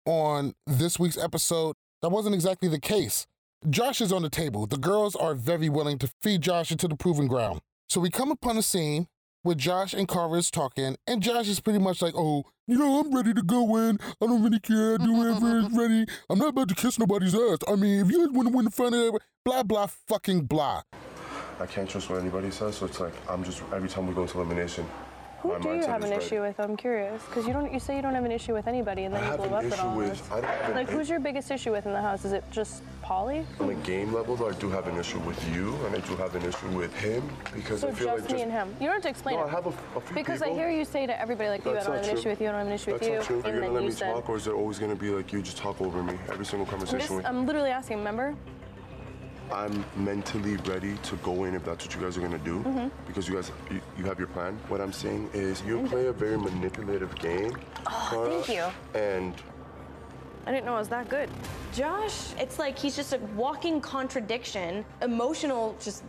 on 0.05 0.53
this 0.65 0.97
week's 0.99 1.17
episode. 1.17 1.75
That 2.01 2.09
wasn't 2.09 2.35
exactly 2.35 2.69
the 2.69 2.79
case. 2.79 3.27
Josh 3.69 4.01
is 4.01 4.11
on 4.11 4.23
the 4.23 4.29
table. 4.29 4.65
The 4.65 4.77
girls 4.77 5.15
are 5.15 5.35
very 5.35 5.69
willing 5.69 5.97
to 5.99 6.11
feed 6.21 6.41
Josh 6.41 6.71
into 6.71 6.87
the 6.87 6.95
proving 6.95 7.27
ground. 7.27 7.61
So 7.89 7.99
we 8.01 8.09
come 8.09 8.31
upon 8.31 8.57
a 8.57 8.61
scene 8.63 9.07
where 9.43 9.55
Josh 9.55 9.93
and 9.93 10.07
Cara 10.07 10.33
is 10.33 10.51
talking, 10.51 10.97
and 11.07 11.21
Josh 11.21 11.47
is 11.47 11.59
pretty 11.59 11.79
much 11.79 12.01
like, 12.01 12.13
"Oh, 12.15 12.45
you 12.67 12.77
know, 12.77 12.99
I'm 12.99 13.13
ready 13.13 13.33
to 13.33 13.41
go 13.41 13.75
in. 13.77 13.99
I 14.21 14.25
don't 14.27 14.43
really 14.43 14.59
care. 14.59 14.95
I 14.95 14.97
do 14.97 15.13
whatever 15.13 15.59
is 15.59 15.71
ready. 15.77 16.05
I'm 16.29 16.39
not 16.39 16.49
about 16.49 16.69
to 16.69 16.75
kiss 16.75 16.99
nobody's 16.99 17.35
ass. 17.35 17.59
I 17.67 17.75
mean, 17.75 18.05
if 18.05 18.11
you 18.11 18.19
guys 18.25 18.35
want 18.35 18.49
to 18.49 18.55
win 18.55 18.65
the 18.65 18.71
front 18.71 18.95
of 18.95 19.15
blah 19.43 19.63
blah 19.63 19.87
fucking 19.87 20.45
blah." 20.45 20.83
I 21.59 21.65
can't 21.67 21.87
trust 21.87 22.09
what 22.09 22.19
anybody 22.19 22.49
says, 22.49 22.77
so 22.77 22.85
it's 22.85 22.99
like 22.99 23.13
I'm 23.29 23.43
just 23.43 23.61
every 23.73 23.89
time 23.89 24.07
we 24.07 24.13
go 24.13 24.25
to 24.25 24.37
elimination. 24.39 24.85
Who 25.41 25.49
my 25.49 25.59
do 25.59 25.69
you 25.69 25.85
have 25.85 26.03
an 26.03 26.11
ready. 26.11 26.23
issue 26.23 26.41
with? 26.41 26.59
I'm 26.59 26.77
curious 26.77 27.23
because 27.25 27.47
you 27.47 27.53
don't. 27.53 27.73
You 27.73 27.79
say 27.79 27.95
you 27.95 28.01
don't 28.03 28.13
have 28.13 28.25
an 28.25 28.31
issue 28.31 28.53
with 28.53 28.67
anybody, 28.67 29.05
and 29.05 29.15
then 29.15 29.23
I 29.23 29.31
you 29.31 29.37
blow 29.37 29.57
up 29.57 29.63
at 29.65 29.79
all. 29.79 29.95
with- 29.97 30.31
I 30.31 30.35
don't 30.41 30.45
have 30.49 30.75
Like, 30.75 30.89
who's 30.89 31.09
your 31.09 31.19
biggest 31.19 31.49
issue 31.49 31.71
with 31.71 31.87
in 31.87 31.93
the 31.93 32.01
house? 32.01 32.25
Is 32.25 32.33
it 32.33 32.43
just 32.51 32.83
Paulie? 33.03 33.43
On 33.59 33.69
a 33.69 33.73
game 33.75 34.13
level, 34.13 34.35
though, 34.35 34.49
I 34.49 34.53
do 34.53 34.69
have 34.69 34.87
an 34.87 34.97
issue 34.99 35.17
with 35.19 35.39
you, 35.55 35.75
and 35.87 35.95
I 35.95 35.99
do 35.99 36.15
have 36.17 36.35
an 36.35 36.43
issue 36.43 36.67
with 36.69 36.93
him 36.95 37.27
because 37.55 37.79
So 37.81 37.87
I 37.87 37.91
just 37.91 38.01
feel 38.03 38.15
like 38.15 38.31
me 38.31 38.41
and 38.43 38.51
him. 38.51 38.75
You 38.79 38.85
don't 38.85 38.93
have 38.93 39.01
to 39.03 39.09
explain 39.09 39.37
No, 39.37 39.43
it. 39.43 39.47
I 39.47 39.49
have 39.51 39.65
a, 39.65 39.69
a 39.97 40.01
few 40.01 40.15
because 40.15 40.41
I 40.43 40.49
hear 40.53 40.69
you 40.69 40.85
say 40.85 41.07
to 41.07 41.19
everybody 41.19 41.49
like, 41.49 41.65
"You, 41.65 41.71
I 41.71 41.73
don't 41.83 41.85
have 41.95 42.03
an 42.07 42.17
issue 42.17 42.29
with 42.29 42.39
you. 42.41 42.47
I 42.47 42.51
don't 42.51 42.59
have 42.59 42.67
an 42.67 42.73
issue 42.73 42.93
with 42.93 43.01
you," 43.03 43.09
That's 43.15 43.29
not 43.29 43.41
true. 43.41 43.51
Are 43.51 43.55
you 43.55 43.63
and 43.63 43.73
gonna 43.73 43.79
let 43.79 43.83
me 43.83 44.13
talk, 44.13 44.29
or 44.29 44.35
is 44.37 44.45
it 44.47 44.53
always 44.53 44.77
gonna 44.77 44.95
be 44.95 45.09
like 45.09 45.33
you 45.33 45.41
just 45.41 45.57
talk 45.57 45.81
over 45.81 46.03
me 46.03 46.13
every 46.29 46.45
single 46.45 46.65
I'm, 46.67 46.71
conversation? 46.71 46.99
just, 46.99 47.11
with 47.11 47.25
I'm 47.25 47.47
literally 47.47 47.71
asking. 47.71 47.97
Remember? 47.97 48.35
I'm 49.51 49.83
mentally 49.95 50.55
ready 50.67 50.95
to 51.03 51.15
go 51.17 51.43
in 51.43 51.55
if 51.55 51.63
that's 51.65 51.85
what 51.85 51.93
you 51.95 52.01
guys 52.01 52.17
are 52.17 52.21
gonna 52.21 52.37
do, 52.37 52.59
Mhm. 52.63 52.89
because 53.07 53.27
you 53.27 53.35
guys 53.35 53.51
you, 53.69 53.81
you 53.97 54.05
have 54.05 54.17
your 54.17 54.27
plan. 54.29 54.57
What 54.69 54.81
I'm 54.81 54.93
saying 54.93 55.29
is 55.33 55.61
you 55.63 55.85
play 55.87 56.07
a 56.07 56.13
very 56.13 56.37
manipulative 56.37 57.13
game. 57.15 57.55
Oh, 57.87 58.43
thank 58.43 58.49
you. 58.57 58.65
And 58.99 59.33
I 60.47 60.51
didn't 60.51 60.65
know 60.65 60.75
it 60.75 60.79
was 60.79 60.89
that 60.89 61.09
good. 61.09 61.29
Josh, 61.73 62.33
it's 62.39 62.57
like 62.59 62.77
he's 62.77 62.95
just 62.95 63.13
a 63.13 63.19
walking 63.35 63.79
contradiction, 63.81 64.83
emotional 65.01 65.75
just 65.79 66.03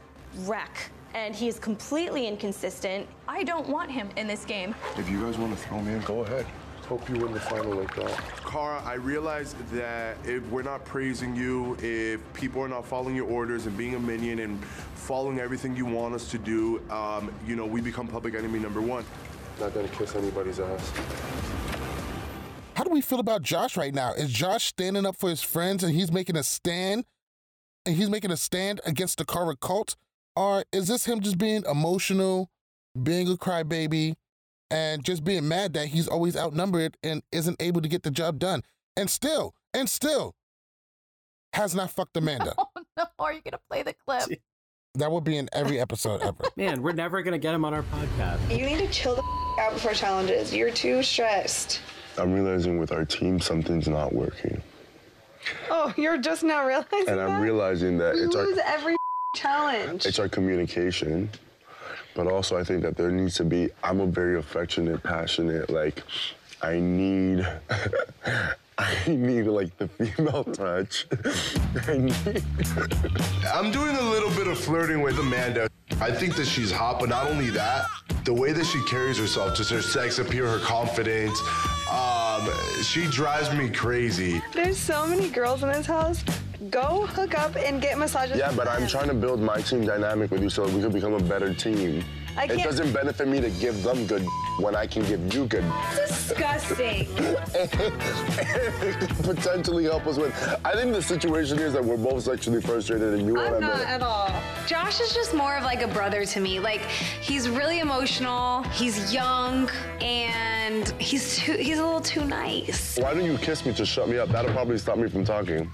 wreck. 0.45 0.91
And 1.15 1.35
he 1.35 1.47
is 1.47 1.59
completely 1.59 2.27
inconsistent. 2.27 3.07
I 3.29 3.45
don't 3.45 3.69
want 3.69 3.91
him 3.91 4.09
in 4.17 4.27
this 4.27 4.45
game. 4.47 4.75
if 4.97 5.11
you 5.11 5.21
guys 5.23 5.37
want 5.37 5.53
to 5.57 5.63
throw 5.69 5.81
me 5.83 5.93
in, 5.93 6.01
go 6.03 6.21
ahead. 6.21 6.47
Hope 6.93 7.09
you 7.09 7.17
win 7.17 7.33
the 7.33 7.41
final 7.41 7.73
like 7.73 7.97
that. 7.97 8.15
Cara, 8.45 8.83
I 8.85 8.97
realize 8.97 9.55
that 9.73 10.19
if 10.27 10.47
we're 10.51 10.61
not 10.61 10.85
praising 10.85 11.35
you, 11.35 11.75
if 11.81 12.21
people 12.35 12.61
are 12.61 12.69
not 12.69 12.85
following 12.85 13.17
your 13.17 13.31
orders 13.31 13.65
and 13.65 13.75
being 13.79 13.95
a 13.95 13.99
minion 13.99 14.41
and 14.41 14.63
following 14.63 15.41
everything 15.41 15.75
you 15.75 15.87
want 15.87 16.15
us 16.15 16.31
to 16.31 16.37
do, 16.37 16.83
um, 16.91 17.33
you 17.47 17.57
know, 17.57 17.65
we 17.65 17.81
become 17.81 18.07
public 18.07 18.35
enemy 18.35 18.59
number 18.59 18.83
one. 18.83 19.07
Not 19.59 19.73
gonna 19.73 19.89
kiss 19.89 20.15
anybody's 20.15 20.61
ass. 20.61 20.93
How 22.75 22.85
do 22.85 22.91
we 22.91 23.01
feel 23.01 23.21
about 23.21 23.41
Josh 23.41 23.75
right 23.75 23.95
now? 23.95 24.13
Is 24.13 24.31
Josh 24.31 24.67
standing 24.67 25.07
up 25.07 25.17
for 25.17 25.31
his 25.31 25.41
friends 25.41 25.83
and 25.83 25.95
he's 25.95 26.13
making 26.13 26.37
a 26.37 26.43
stand 26.43 27.07
and 27.87 27.97
he's 27.97 28.11
making 28.11 28.33
a 28.33 28.37
stand 28.37 28.83
against 28.85 29.17
the 29.17 29.25
Cara 29.25 29.57
cult? 29.57 29.97
Or 30.37 30.67
is 30.73 30.89
this 30.89 31.07
him 31.07 31.21
just 31.21 31.39
being 31.39 31.65
emotional, 31.65 32.51
being 33.03 33.29
a 33.29 33.37
crybaby, 33.37 34.17
and 34.73 35.05
just 35.05 35.23
being 35.23 35.47
mad 35.47 35.75
that 35.75 35.89
he's 35.89 36.09
always 36.09 36.37
outnumbered 36.37 36.97
and 37.03 37.23
isn't 37.31 37.61
able 37.63 37.81
to 37.83 37.89
get 37.89 38.03
the 38.03 38.11
job 38.11 38.39
done? 38.39 38.63
And 38.97 39.09
still, 39.09 39.55
and 39.75 39.89
still, 39.89 40.35
has 41.53 41.75
not 41.75 41.91
fucked 41.91 42.17
Amanda. 42.17 42.55
Oh 42.75 42.83
no, 42.99 43.05
are 43.19 43.33
you 43.33 43.41
gonna 43.43 43.61
play 43.71 43.83
the 43.83 43.95
clip? 43.95 44.39
That 44.97 45.11
would 45.11 45.25
be 45.25 45.39
in 45.39 45.49
every 45.55 45.81
episode 45.81 46.21
ever. 46.21 46.45
Man, 46.57 46.83
we're 46.83 46.93
never 46.93 47.23
gonna 47.23 47.39
get 47.39 47.55
him 47.55 47.65
on 47.65 47.73
our 47.73 47.83
podcast. 47.85 48.51
You 48.51 48.67
need 48.67 48.79
to 48.81 48.89
chill 48.89 49.15
the 49.15 49.23
out 49.63 49.73
before 49.73 49.93
challenges. 49.95 50.55
You're 50.55 50.71
too 50.71 51.03
stressed. 51.03 51.81
I'm 52.19 52.33
realizing 52.35 52.79
with 52.79 52.93
our 52.93 53.07
team 53.07 53.41
something's 53.41 53.89
not 53.89 54.13
working. 54.13 54.63
Oh, 55.71 55.93
you're 55.97 56.19
just 56.19 56.43
now 56.45 56.67
realizing 56.67 57.09
And 57.09 57.19
that? 57.19 57.31
I'm 57.31 57.41
realizing 57.41 57.97
that 57.99 58.15
we 58.15 58.21
it's 58.23 58.37
our 58.37 58.45
lose 58.45 58.59
every 58.65 58.97
challenge. 59.37 60.05
it's 60.05 60.19
our 60.19 60.29
communication. 60.29 61.31
But 62.15 62.27
also 62.27 62.59
I 62.59 62.65
think 62.65 62.83
that 62.83 62.97
there 62.97 63.11
needs 63.11 63.37
to 63.37 63.45
be 63.45 63.71
I'm 63.83 64.01
a 64.01 64.07
very 64.07 64.39
affectionate, 64.39 65.03
passionate, 65.03 65.71
like 65.71 66.03
I 66.61 66.79
need 66.79 67.47
I 68.79 68.97
need 69.07 69.43
like 69.43 69.77
the 69.79 69.89
female 69.89 70.45
touch. 70.45 71.07
I 71.89 71.99
need 71.99 72.17
I'm 73.53 73.71
doing 73.71 73.97
a 73.97 74.11
little 74.11 74.31
bit 74.31 74.47
of 74.47 74.59
flirting 74.59 75.03
with 75.03 75.19
Amanda. 75.19 75.69
I 76.01 76.11
think 76.11 76.35
that 76.37 76.47
she's 76.47 76.73
hot, 76.73 76.99
but 76.99 77.09
not 77.09 77.31
only 77.31 77.51
that, 77.51 77.87
the 78.25 78.33
way 78.33 78.53
that 78.53 78.65
she 78.65 78.83
carries 78.85 79.19
herself, 79.19 79.57
just 79.57 79.71
her 79.71 79.83
sex 79.83 80.19
appeal, 80.19 80.51
her 80.51 80.59
confidence, 80.65 81.39
um, 81.91 82.49
she 82.83 83.07
drives 83.07 83.53
me 83.53 83.69
crazy. 83.69 84.43
There's 84.53 84.79
so 84.79 85.07
many 85.07 85.29
girls 85.29 85.63
in 85.63 85.69
this 85.69 85.87
house. 85.87 86.25
Go 86.71 87.07
hook 87.07 87.37
up 87.39 87.57
and 87.57 87.81
get 87.83 87.99
massages. 87.99 88.37
Yeah, 88.37 88.53
but 88.55 88.69
I'm 88.69 88.87
trying 88.87 89.09
to 89.09 89.15
build 89.15 89.41
my 89.41 89.61
team 89.63 89.85
dynamic 89.85 90.31
with 90.31 90.43
you 90.43 90.51
so 90.51 90.65
we 90.69 90.81
can 90.81 90.93
become 90.93 91.15
a 91.15 91.21
better 91.21 91.53
team. 91.53 92.05
I 92.37 92.45
It 92.45 92.63
doesn't 92.63 92.93
benefit 92.93 93.27
me 93.27 93.41
to 93.41 93.51
give 93.51 93.83
them 93.83 94.07
good 94.07 94.25
when 94.59 94.77
I 94.77 94.87
can 94.87 95.03
give 95.05 95.35
you 95.35 95.47
good. 95.47 95.65
Disgusting. 95.97 97.07
potentially 99.23 99.85
help 99.85 100.07
us 100.07 100.17
with. 100.17 100.33
I 100.65 100.73
think 100.75 100.93
the 100.93 101.03
situation 101.03 101.59
is 101.59 101.73
that 101.73 101.85
we're 101.85 101.97
both 101.97 102.23
sexually 102.23 102.61
frustrated 102.63 103.15
and 103.15 103.27
you 103.27 103.39
I'm 103.39 103.61
not 103.61 103.81
at 103.81 104.01
all. 104.01 104.31
Josh 104.67 105.01
is 105.01 105.13
just 105.13 105.35
more 105.35 105.57
of 105.57 105.65
like 105.65 105.83
a 105.83 105.89
brother 105.89 106.25
to 106.25 106.41
me. 106.41 106.61
Like 106.61 106.83
he's 107.21 107.49
really 107.51 107.81
emotional, 107.81 108.63
he's 108.65 109.13
young, 109.13 109.69
and 110.01 110.89
he's 111.01 111.39
too 111.39 111.53
he's 111.55 111.79
a 111.79 111.85
little 111.85 112.01
too 112.01 112.25
nice. 112.25 112.99
Why 112.99 113.15
don't 113.15 113.25
you 113.25 113.37
kiss 113.39 113.67
me 113.67 113.75
to 113.75 113.85
shut 113.85 114.09
me 114.09 114.19
up? 114.19 114.29
That'll 114.31 114.53
probably 114.53 114.79
stop 114.79 114.97
me 114.97 115.09
from 115.09 115.25
talking. 115.25 115.71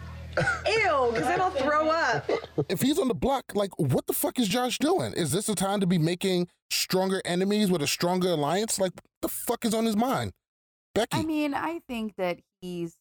Ew, 0.66 1.10
because 1.12 1.26
then 1.26 1.40
I'll 1.40 1.50
throw 1.50 1.88
up. 1.88 2.30
if 2.68 2.80
he's 2.80 2.98
on 2.98 3.08
the 3.08 3.14
block, 3.14 3.44
like, 3.54 3.78
what 3.78 4.06
the 4.06 4.12
fuck 4.12 4.38
is 4.38 4.48
Josh 4.48 4.78
doing? 4.78 5.12
Is 5.14 5.32
this 5.32 5.46
the 5.46 5.54
time 5.54 5.80
to 5.80 5.86
be 5.86 5.98
making 5.98 6.48
stronger 6.70 7.22
enemies 7.24 7.70
with 7.70 7.82
a 7.82 7.86
stronger 7.86 8.30
alliance? 8.30 8.78
Like, 8.78 8.92
what 8.94 9.04
the 9.22 9.28
fuck 9.28 9.64
is 9.64 9.74
on 9.74 9.84
his 9.84 9.96
mind? 9.96 10.32
Becky. 10.94 11.18
I 11.18 11.22
mean, 11.22 11.54
I 11.54 11.80
think 11.88 12.16
that 12.16 12.40
he's 12.60 12.96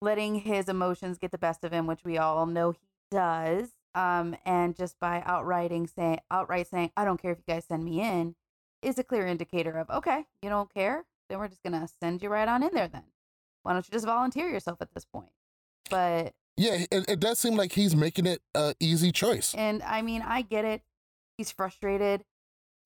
letting 0.00 0.36
his 0.36 0.68
emotions 0.68 1.18
get 1.18 1.30
the 1.30 1.38
best 1.38 1.64
of 1.64 1.72
him, 1.72 1.86
which 1.86 2.04
we 2.04 2.18
all 2.18 2.46
know 2.46 2.72
he 2.72 2.78
does. 3.10 3.70
Um, 3.94 4.36
and 4.44 4.74
just 4.76 4.98
by 4.98 5.22
outrighting 5.24 5.88
saying 5.88 6.18
outright 6.30 6.66
saying, 6.66 6.90
I 6.96 7.04
don't 7.04 7.20
care 7.20 7.30
if 7.30 7.38
you 7.38 7.44
guys 7.46 7.64
send 7.64 7.84
me 7.84 8.00
in, 8.00 8.34
is 8.82 8.98
a 8.98 9.04
clear 9.04 9.26
indicator 9.26 9.78
of 9.78 9.88
okay, 9.88 10.24
you 10.42 10.48
don't 10.48 10.72
care, 10.72 11.04
then 11.28 11.38
we're 11.38 11.48
just 11.48 11.62
gonna 11.62 11.88
send 12.00 12.22
you 12.22 12.28
right 12.28 12.48
on 12.48 12.62
in 12.62 12.70
there 12.74 12.88
then. 12.88 13.04
Why 13.62 13.72
don't 13.72 13.86
you 13.86 13.92
just 13.92 14.04
volunteer 14.04 14.48
yourself 14.48 14.82
at 14.82 14.92
this 14.92 15.04
point? 15.04 15.30
But 15.90 16.32
Yeah, 16.56 16.84
it, 16.90 17.08
it 17.08 17.20
does 17.20 17.38
seem 17.38 17.56
like 17.56 17.72
he's 17.72 17.94
making 17.94 18.26
it 18.26 18.40
a 18.54 18.74
easy 18.80 19.12
choice. 19.12 19.54
and 19.54 19.82
I 19.82 20.02
mean, 20.02 20.22
I 20.22 20.42
get 20.42 20.64
it. 20.64 20.82
He's 21.38 21.50
frustrated 21.50 22.24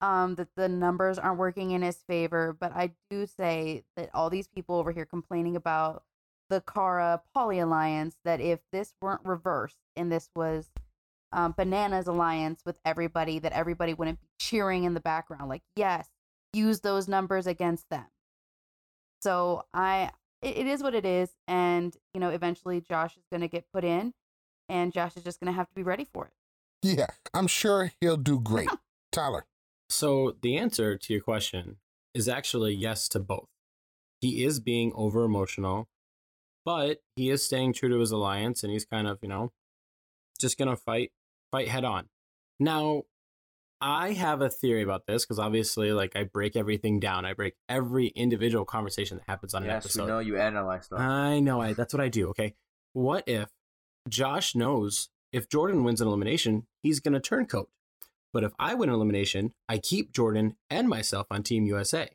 um 0.01 0.35
that 0.35 0.47
the 0.55 0.69
numbers 0.69 1.19
aren't 1.19 1.37
working 1.39 1.71
in 1.71 1.81
his 1.81 1.97
favor, 2.07 2.55
but 2.57 2.71
I 2.73 2.91
do 3.09 3.25
say 3.25 3.83
that 3.97 4.09
all 4.13 4.29
these 4.29 4.47
people 4.47 4.75
over 4.75 4.91
here 4.91 5.05
complaining 5.05 5.55
about 5.55 6.03
the 6.49 6.61
Cara 6.61 7.21
Paulie 7.35 7.61
alliance 7.61 8.15
that 8.25 8.41
if 8.41 8.59
this 8.71 8.93
weren't 9.01 9.21
reversed 9.23 9.77
and 9.95 10.11
this 10.11 10.29
was 10.35 10.69
um, 11.31 11.53
Bananas 11.55 12.07
alliance 12.07 12.61
with 12.65 12.79
everybody, 12.83 13.37
that 13.39 13.51
everybody 13.51 13.93
wouldn't 13.93 14.19
be 14.19 14.27
cheering 14.39 14.83
in 14.83 14.95
the 14.95 14.99
background. 14.99 15.47
Like, 15.47 15.61
yes, 15.75 16.07
use 16.53 16.79
those 16.79 17.07
numbers 17.07 17.45
against 17.45 17.87
them. 17.91 18.05
So 19.21 19.65
I, 19.73 20.09
it, 20.41 20.57
it 20.57 20.67
is 20.67 20.81
what 20.81 20.95
it 20.95 21.05
is, 21.05 21.29
and 21.47 21.95
you 22.13 22.19
know, 22.19 22.29
eventually 22.29 22.81
Josh 22.81 23.17
is 23.17 23.23
going 23.31 23.41
to 23.41 23.47
get 23.47 23.65
put 23.73 23.83
in, 23.83 24.13
and 24.67 24.93
Josh 24.93 25.15
is 25.17 25.23
just 25.23 25.39
going 25.39 25.51
to 25.51 25.55
have 25.55 25.67
to 25.69 25.75
be 25.75 25.83
ready 25.83 26.05
for 26.05 26.25
it. 26.25 26.33
Yeah, 26.81 27.07
I'm 27.33 27.47
sure 27.47 27.91
he'll 27.99 28.17
do 28.17 28.39
great. 28.39 28.69
Tyler. 29.11 29.45
So 29.89 30.35
the 30.41 30.57
answer 30.57 30.97
to 30.97 31.13
your 31.13 31.21
question 31.21 31.77
is 32.13 32.29
actually 32.29 32.73
yes 32.73 33.09
to 33.09 33.19
both. 33.19 33.47
He 34.21 34.43
is 34.43 34.59
being 34.59 34.91
over 34.95 35.23
emotional, 35.23 35.87
but 36.65 36.99
he 37.15 37.29
is 37.29 37.43
staying 37.43 37.73
true 37.73 37.89
to 37.89 37.99
his 37.99 38.11
alliance 38.11 38.63
and 38.63 38.71
he's 38.71 38.85
kind 38.85 39.07
of, 39.07 39.19
you 39.21 39.29
know, 39.29 39.51
just 40.39 40.57
going 40.57 40.69
to 40.69 40.75
fight 40.75 41.11
fight 41.51 41.69
head 41.69 41.83
on. 41.83 42.09
Now, 42.59 43.03
I 43.81 44.13
have 44.13 44.41
a 44.41 44.49
theory 44.49 44.81
about 44.81 45.07
this 45.07 45.25
because 45.25 45.39
obviously, 45.39 45.93
like, 45.93 46.15
I 46.15 46.23
break 46.23 46.55
everything 46.55 46.99
down. 46.99 47.25
I 47.25 47.33
break 47.33 47.55
every 47.67 48.07
individual 48.07 48.65
conversation 48.65 49.17
that 49.17 49.23
happens 49.27 49.53
on 49.53 49.63
an 49.63 49.69
episode. 49.69 50.01
Yes, 50.01 50.05
we 50.05 50.11
know 50.11 50.19
you 50.19 50.37
analyze 50.37 50.85
stuff. 50.85 50.99
I 50.99 51.39
know. 51.39 51.61
I 51.61 51.73
that's 51.73 51.93
what 51.93 52.01
I 52.01 52.09
do. 52.09 52.29
Okay. 52.29 52.55
What 52.93 53.23
if 53.27 53.49
Josh 54.09 54.55
knows 54.55 55.09
if 55.31 55.49
Jordan 55.49 55.83
wins 55.83 56.01
an 56.01 56.07
elimination, 56.07 56.65
he's 56.81 56.99
going 56.99 57.13
to 57.13 57.19
turncoat. 57.19 57.69
But 58.33 58.43
if 58.43 58.51
I 58.59 58.73
win 58.73 58.89
an 58.89 58.95
elimination, 58.95 59.53
I 59.67 59.77
keep 59.77 60.11
Jordan 60.13 60.55
and 60.69 60.87
myself 60.87 61.27
on 61.31 61.43
Team 61.43 61.65
USA. 61.65 62.09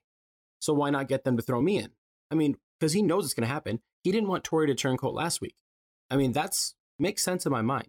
So 0.60 0.72
why 0.72 0.90
not 0.90 1.08
get 1.08 1.24
them 1.24 1.36
to 1.36 1.42
throw 1.42 1.60
me 1.60 1.78
in? 1.78 1.90
I 2.30 2.34
mean, 2.34 2.56
because 2.78 2.92
he 2.92 3.02
knows 3.02 3.24
it's 3.24 3.34
going 3.34 3.46
to 3.46 3.52
happen. 3.52 3.80
He 4.02 4.12
didn't 4.12 4.28
want 4.28 4.44
Tori 4.44 4.66
to 4.66 4.74
turncoat 4.74 5.14
last 5.14 5.40
week. 5.40 5.56
I 6.10 6.16
mean, 6.16 6.32
that's 6.32 6.74
makes 6.98 7.24
sense 7.24 7.46
in 7.46 7.52
my 7.52 7.62
mind. 7.62 7.88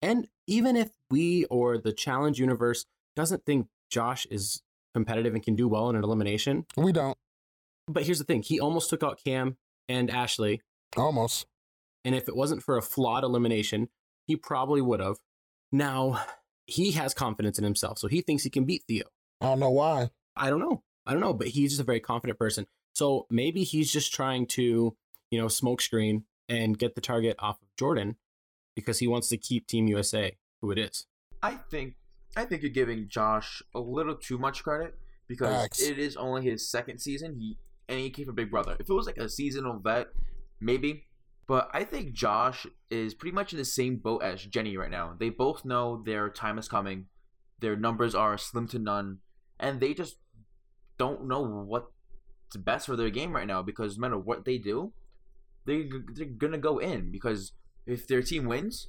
And 0.00 0.28
even 0.46 0.76
if 0.76 0.90
we 1.10 1.44
or 1.44 1.78
the 1.78 1.92
challenge 1.92 2.38
universe 2.38 2.86
doesn't 3.16 3.44
think 3.44 3.66
Josh 3.90 4.26
is 4.30 4.62
competitive 4.94 5.34
and 5.34 5.42
can 5.42 5.56
do 5.56 5.68
well 5.68 5.88
in 5.90 5.96
an 5.96 6.04
elimination, 6.04 6.66
we 6.76 6.92
don't. 6.92 7.16
But 7.88 8.04
here's 8.04 8.18
the 8.18 8.24
thing: 8.24 8.42
he 8.42 8.60
almost 8.60 8.90
took 8.90 9.02
out 9.02 9.20
Cam 9.22 9.56
and 9.88 10.10
Ashley. 10.10 10.60
Almost. 10.96 11.46
And 12.04 12.14
if 12.14 12.28
it 12.28 12.36
wasn't 12.36 12.62
for 12.62 12.76
a 12.76 12.82
flawed 12.82 13.24
elimination, 13.24 13.88
he 14.26 14.36
probably 14.36 14.80
would 14.80 15.00
have. 15.00 15.16
Now, 15.70 16.24
he 16.66 16.92
has 16.92 17.14
confidence 17.14 17.58
in 17.58 17.64
himself, 17.64 17.98
so 17.98 18.08
he 18.08 18.20
thinks 18.20 18.42
he 18.42 18.50
can 18.50 18.64
beat 18.64 18.82
Theo. 18.88 19.04
I 19.40 19.46
don't 19.46 19.60
know 19.60 19.70
why. 19.70 20.10
I 20.36 20.50
don't 20.50 20.60
know. 20.60 20.82
I 21.06 21.12
don't 21.12 21.20
know, 21.20 21.34
but 21.34 21.48
he's 21.48 21.70
just 21.70 21.80
a 21.80 21.84
very 21.84 22.00
confident 22.00 22.38
person. 22.38 22.66
So 22.94 23.26
maybe 23.30 23.64
he's 23.64 23.90
just 23.90 24.12
trying 24.12 24.46
to, 24.48 24.96
you 25.30 25.40
know, 25.40 25.46
smokescreen 25.46 26.24
and 26.48 26.78
get 26.78 26.94
the 26.94 27.00
target 27.00 27.36
off 27.38 27.60
of 27.62 27.68
Jordan 27.78 28.16
because 28.76 28.98
he 28.98 29.06
wants 29.06 29.28
to 29.28 29.36
keep 29.36 29.66
Team 29.66 29.86
USA 29.88 30.36
who 30.60 30.70
it 30.70 30.78
is. 30.78 31.06
I 31.42 31.54
think 31.54 31.94
I 32.36 32.44
think 32.44 32.62
you're 32.62 32.70
giving 32.70 33.08
Josh 33.08 33.62
a 33.74 33.80
little 33.80 34.14
too 34.14 34.38
much 34.38 34.62
credit 34.62 34.94
because 35.28 35.54
Facts. 35.54 35.82
it 35.82 35.98
is 35.98 36.16
only 36.16 36.42
his 36.42 36.68
second 36.68 36.98
season. 36.98 37.36
He 37.38 37.56
and 37.88 37.98
he 38.00 38.10
came 38.10 38.26
from 38.26 38.34
Big 38.34 38.50
Brother. 38.50 38.76
If 38.78 38.88
it 38.88 38.92
was 38.92 39.06
like 39.06 39.18
a 39.18 39.28
seasonal 39.28 39.78
vet, 39.78 40.08
maybe. 40.60 41.04
But 41.46 41.68
I 41.72 41.84
think 41.84 42.12
Josh 42.12 42.66
is 42.90 43.14
pretty 43.14 43.34
much 43.34 43.52
in 43.52 43.58
the 43.58 43.64
same 43.64 43.96
boat 43.96 44.22
as 44.22 44.44
Jenny 44.44 44.76
right 44.76 44.90
now. 44.90 45.14
They 45.18 45.28
both 45.28 45.64
know 45.64 46.02
their 46.04 46.30
time 46.30 46.58
is 46.58 46.68
coming. 46.68 47.06
Their 47.60 47.76
numbers 47.76 48.14
are 48.14 48.38
slim 48.38 48.66
to 48.68 48.78
none, 48.78 49.18
and 49.60 49.80
they 49.80 49.92
just 49.92 50.16
don't 50.98 51.26
know 51.26 51.42
what's 51.42 51.86
best 52.56 52.86
for 52.86 52.96
their 52.96 53.10
game 53.10 53.32
right 53.34 53.46
now 53.46 53.62
because 53.62 53.98
no 53.98 54.02
matter 54.02 54.18
what 54.18 54.44
they 54.44 54.58
do, 54.58 54.92
they 55.66 55.88
they're 56.14 56.26
gonna 56.26 56.58
go 56.58 56.78
in 56.78 57.10
because 57.10 57.52
if 57.86 58.06
their 58.06 58.22
team 58.22 58.46
wins, 58.46 58.88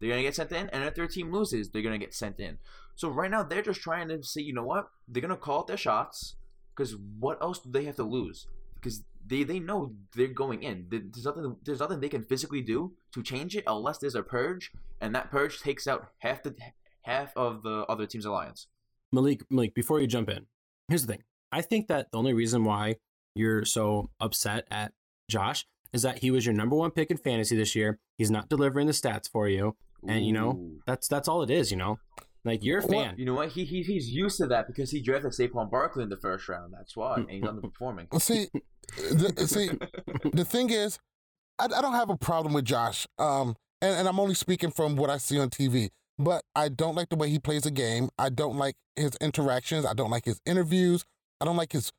they're 0.00 0.10
gonna 0.10 0.22
get 0.22 0.34
sent 0.34 0.52
in, 0.52 0.68
and 0.70 0.84
if 0.84 0.94
their 0.94 1.06
team 1.06 1.32
loses, 1.32 1.70
they're 1.70 1.82
gonna 1.82 1.98
get 1.98 2.14
sent 2.14 2.40
in. 2.40 2.58
So 2.94 3.08
right 3.08 3.30
now 3.30 3.42
they're 3.42 3.62
just 3.62 3.80
trying 3.80 4.08
to 4.08 4.22
say, 4.22 4.42
you 4.42 4.52
know 4.52 4.64
what, 4.64 4.88
they're 5.06 5.22
gonna 5.22 5.36
call 5.36 5.64
their 5.64 5.76
shots 5.76 6.36
because 6.74 6.96
what 7.18 7.42
else 7.42 7.58
do 7.58 7.70
they 7.70 7.84
have 7.84 7.96
to 7.96 8.04
lose? 8.04 8.46
Because 8.74 9.02
they 9.26 9.42
they 9.42 9.58
know 9.58 9.94
they're 10.14 10.28
going 10.28 10.62
in. 10.62 10.86
There's 10.88 11.24
nothing 11.24 11.56
there's 11.64 11.80
nothing 11.80 12.00
they 12.00 12.08
can 12.08 12.22
physically 12.22 12.60
do 12.62 12.92
to 13.12 13.22
change 13.22 13.56
it 13.56 13.64
unless 13.66 13.98
there's 13.98 14.14
a 14.14 14.22
purge, 14.22 14.72
and 15.00 15.14
that 15.14 15.30
purge 15.30 15.60
takes 15.60 15.86
out 15.86 16.08
half 16.18 16.42
the 16.42 16.54
half 17.02 17.36
of 17.36 17.62
the 17.62 17.84
other 17.88 18.06
team's 18.06 18.24
alliance. 18.24 18.68
Malik, 19.12 19.42
Malik, 19.50 19.74
before 19.74 20.00
you 20.00 20.06
jump 20.06 20.28
in, 20.28 20.46
here's 20.88 21.06
the 21.06 21.14
thing. 21.14 21.22
I 21.50 21.62
think 21.62 21.88
that 21.88 22.12
the 22.12 22.18
only 22.18 22.34
reason 22.34 22.64
why 22.64 22.96
you're 23.34 23.64
so 23.64 24.10
upset 24.20 24.66
at 24.70 24.92
Josh 25.30 25.64
is 25.92 26.02
that 26.02 26.18
he 26.18 26.30
was 26.30 26.44
your 26.44 26.54
number 26.54 26.76
one 26.76 26.90
pick 26.90 27.10
in 27.10 27.16
fantasy 27.16 27.56
this 27.56 27.74
year. 27.74 27.98
He's 28.18 28.30
not 28.30 28.48
delivering 28.48 28.86
the 28.86 28.92
stats 28.92 29.28
for 29.30 29.48
you, 29.48 29.76
and 30.06 30.24
you 30.26 30.32
know 30.32 30.70
that's 30.86 31.08
that's 31.08 31.28
all 31.28 31.42
it 31.42 31.50
is. 31.50 31.70
You 31.70 31.76
know, 31.76 31.98
like 32.44 32.62
you're 32.62 32.78
a 32.78 32.82
fan. 32.82 33.14
You 33.16 33.26
know 33.26 33.34
what? 33.34 33.50
He, 33.50 33.64
he 33.64 33.82
he's 33.82 34.10
used 34.10 34.38
to 34.38 34.46
that 34.46 34.66
because 34.66 34.90
he 34.90 35.00
drafted 35.00 35.32
Saquon 35.32 35.70
Barkley 35.70 36.02
in 36.02 36.08
the 36.08 36.16
first 36.16 36.48
round. 36.48 36.72
That's 36.76 36.96
why, 36.96 37.16
and 37.16 37.30
he's 37.30 37.42
underperforming. 37.42 38.20
See, 38.20 38.48
the, 38.96 39.46
see, 39.46 39.70
the 40.32 40.44
thing 40.44 40.70
is, 40.70 40.98
I, 41.58 41.64
I 41.64 41.82
don't 41.82 41.94
have 41.94 42.10
a 42.10 42.16
problem 42.16 42.54
with 42.54 42.64
Josh. 42.64 43.06
Um, 43.18 43.56
and, 43.80 43.96
and 43.96 44.08
I'm 44.08 44.18
only 44.20 44.34
speaking 44.34 44.70
from 44.70 44.96
what 44.96 45.10
I 45.10 45.18
see 45.18 45.38
on 45.38 45.50
TV. 45.50 45.90
But 46.18 46.42
I 46.56 46.68
don't 46.68 46.96
like 46.96 47.10
the 47.10 47.16
way 47.16 47.30
he 47.30 47.38
plays 47.38 47.62
the 47.62 47.70
game. 47.70 48.08
I 48.18 48.28
don't 48.28 48.56
like 48.56 48.74
his 48.96 49.12
interactions. 49.20 49.86
I 49.86 49.94
don't 49.94 50.10
like 50.10 50.24
his 50.24 50.40
interviews. 50.44 51.04
I 51.40 51.44
don't 51.44 51.56
like 51.56 51.72
his 51.72 51.92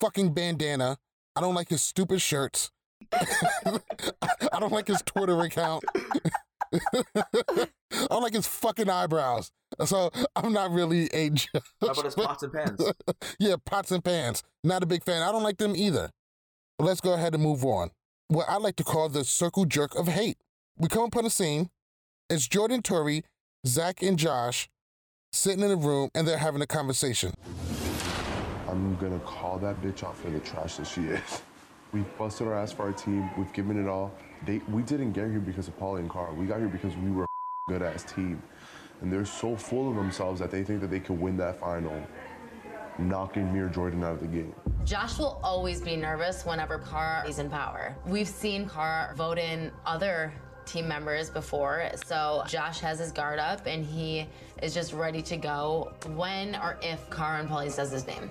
fucking 0.00 0.34
bandana. 0.34 0.98
I 1.34 1.40
don't 1.40 1.54
like 1.54 1.70
his 1.70 1.82
stupid 1.82 2.20
shirts. 2.20 2.70
I 3.12 4.60
don't 4.60 4.72
like 4.72 4.86
his 4.86 5.02
Twitter 5.06 5.40
account. 5.40 5.84
I 7.16 8.06
don't 8.08 8.22
like 8.22 8.34
his 8.34 8.46
fucking 8.46 8.88
eyebrows. 8.88 9.50
So 9.84 10.10
I'm 10.36 10.52
not 10.52 10.70
really 10.70 11.08
a 11.12 11.30
judge. 11.30 11.48
How 11.80 11.88
about 11.88 12.04
his 12.04 12.14
pots 12.14 12.42
and 12.42 12.52
pans? 12.52 12.92
yeah, 13.38 13.56
pots 13.64 13.90
and 13.90 14.04
pans. 14.04 14.42
Not 14.62 14.82
a 14.82 14.86
big 14.86 15.04
fan. 15.04 15.22
I 15.22 15.32
don't 15.32 15.42
like 15.42 15.58
them 15.58 15.74
either. 15.76 16.10
But 16.78 16.86
let's 16.86 17.00
go 17.00 17.14
ahead 17.14 17.34
and 17.34 17.42
move 17.42 17.64
on. 17.64 17.90
What 18.28 18.48
I 18.48 18.56
like 18.56 18.76
to 18.76 18.84
call 18.84 19.08
the 19.08 19.24
circle 19.24 19.64
jerk 19.64 19.94
of 19.94 20.08
hate. 20.08 20.38
We 20.76 20.88
come 20.88 21.04
upon 21.04 21.24
a 21.24 21.30
scene. 21.30 21.70
It's 22.28 22.48
Jordan 22.48 22.82
Tori, 22.82 23.22
Zach, 23.66 24.02
and 24.02 24.18
Josh 24.18 24.68
sitting 25.32 25.64
in 25.64 25.70
a 25.70 25.76
room 25.76 26.10
and 26.14 26.26
they're 26.26 26.38
having 26.38 26.62
a 26.62 26.66
conversation. 26.66 27.32
I'm 28.68 28.96
gonna 28.96 29.20
call 29.20 29.58
that 29.58 29.80
bitch 29.82 30.02
out 30.02 30.16
for 30.16 30.30
the 30.30 30.40
trash 30.40 30.76
that 30.76 30.86
she 30.86 31.02
is. 31.02 31.42
We've 31.92 32.18
busted 32.18 32.48
our 32.48 32.54
ass 32.54 32.72
for 32.72 32.82
our 32.82 32.92
team. 32.92 33.30
We've 33.36 33.52
given 33.52 33.80
it 33.80 33.88
all. 33.88 34.12
They, 34.46 34.58
we 34.68 34.82
didn't 34.82 35.12
get 35.12 35.30
here 35.30 35.40
because 35.40 35.68
of 35.68 35.78
Paulie 35.78 36.00
and 36.00 36.10
Carl. 36.10 36.34
We 36.34 36.46
got 36.46 36.58
here 36.58 36.68
because 36.68 36.96
we 36.96 37.10
were 37.10 37.24
a 37.24 37.28
good 37.68 37.82
ass 37.82 38.04
team. 38.04 38.42
And 39.00 39.12
they're 39.12 39.24
so 39.24 39.56
full 39.56 39.88
of 39.90 39.96
themselves 39.96 40.40
that 40.40 40.50
they 40.50 40.62
think 40.62 40.80
that 40.80 40.90
they 40.90 41.00
can 41.00 41.20
win 41.20 41.36
that 41.38 41.60
final, 41.60 42.00
knocking 42.98 43.52
me 43.52 43.60
or 43.60 43.68
Jordan 43.68 44.04
out 44.04 44.12
of 44.12 44.20
the 44.20 44.26
game. 44.26 44.54
Josh 44.84 45.18
will 45.18 45.40
always 45.42 45.80
be 45.80 45.96
nervous 45.96 46.44
whenever 46.44 46.78
Cara 46.78 47.26
is 47.28 47.38
in 47.38 47.50
power. 47.50 47.96
We've 48.06 48.28
seen 48.28 48.68
Cara 48.68 49.14
vote 49.14 49.38
in 49.38 49.72
other 49.86 50.32
team 50.66 50.88
members 50.88 51.28
before, 51.28 51.90
so 52.06 52.42
Josh 52.46 52.80
has 52.80 52.98
his 52.98 53.12
guard 53.12 53.38
up 53.38 53.66
and 53.66 53.84
he 53.84 54.26
is 54.62 54.72
just 54.72 54.92
ready 54.92 55.20
to 55.22 55.36
go 55.36 55.92
when 56.14 56.54
or 56.56 56.78
if 56.82 57.08
Cara 57.10 57.40
and 57.40 57.48
Paulie 57.48 57.70
says 57.70 57.90
his 57.90 58.06
name. 58.06 58.30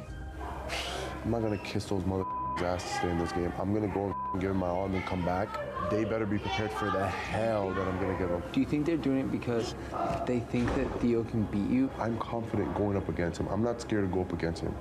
I'm 1.24 1.32
not 1.32 1.42
gonna 1.42 1.58
kiss 1.58 1.86
those 1.86 2.06
mother 2.06 2.26
ass 2.62 2.84
to 2.84 2.98
stay 2.98 3.10
in 3.10 3.18
this 3.18 3.32
game. 3.32 3.52
I'm 3.60 3.74
gonna 3.74 3.88
go 3.88 4.16
and 4.34 4.42
give 4.42 4.52
it 4.52 4.56
my 4.56 4.68
all 4.68 4.86
and 4.86 4.94
then 4.94 5.04
come 5.04 5.24
back. 5.26 5.50
They 5.90 6.04
better 6.04 6.26
be 6.26 6.38
prepared 6.38 6.72
for 6.72 6.90
the 6.90 7.08
hell 7.08 7.72
that 7.72 7.88
I'm 7.88 8.00
gonna 8.00 8.18
give 8.18 8.30
them. 8.30 8.44
Do 8.52 8.60
you 8.60 8.66
think 8.66 8.86
they're 8.86 8.98
doing 8.98 9.20
it 9.20 9.32
because 9.32 9.76
they 10.26 10.40
think 10.40 10.74
that 10.76 11.02
Theo 11.02 11.24
can 11.24 11.44
beat 11.44 11.70
you? 11.70 11.90
I'm 12.00 12.18
confident 12.20 12.74
going 12.76 12.98
up 12.98 13.10
against 13.10 13.40
him. 13.40 13.48
I'm 13.48 13.64
not 13.64 13.82
scared 13.82 14.10
to 14.10 14.14
go 14.14 14.22
up 14.22 14.34
against 14.34 14.62
him. 14.62 14.76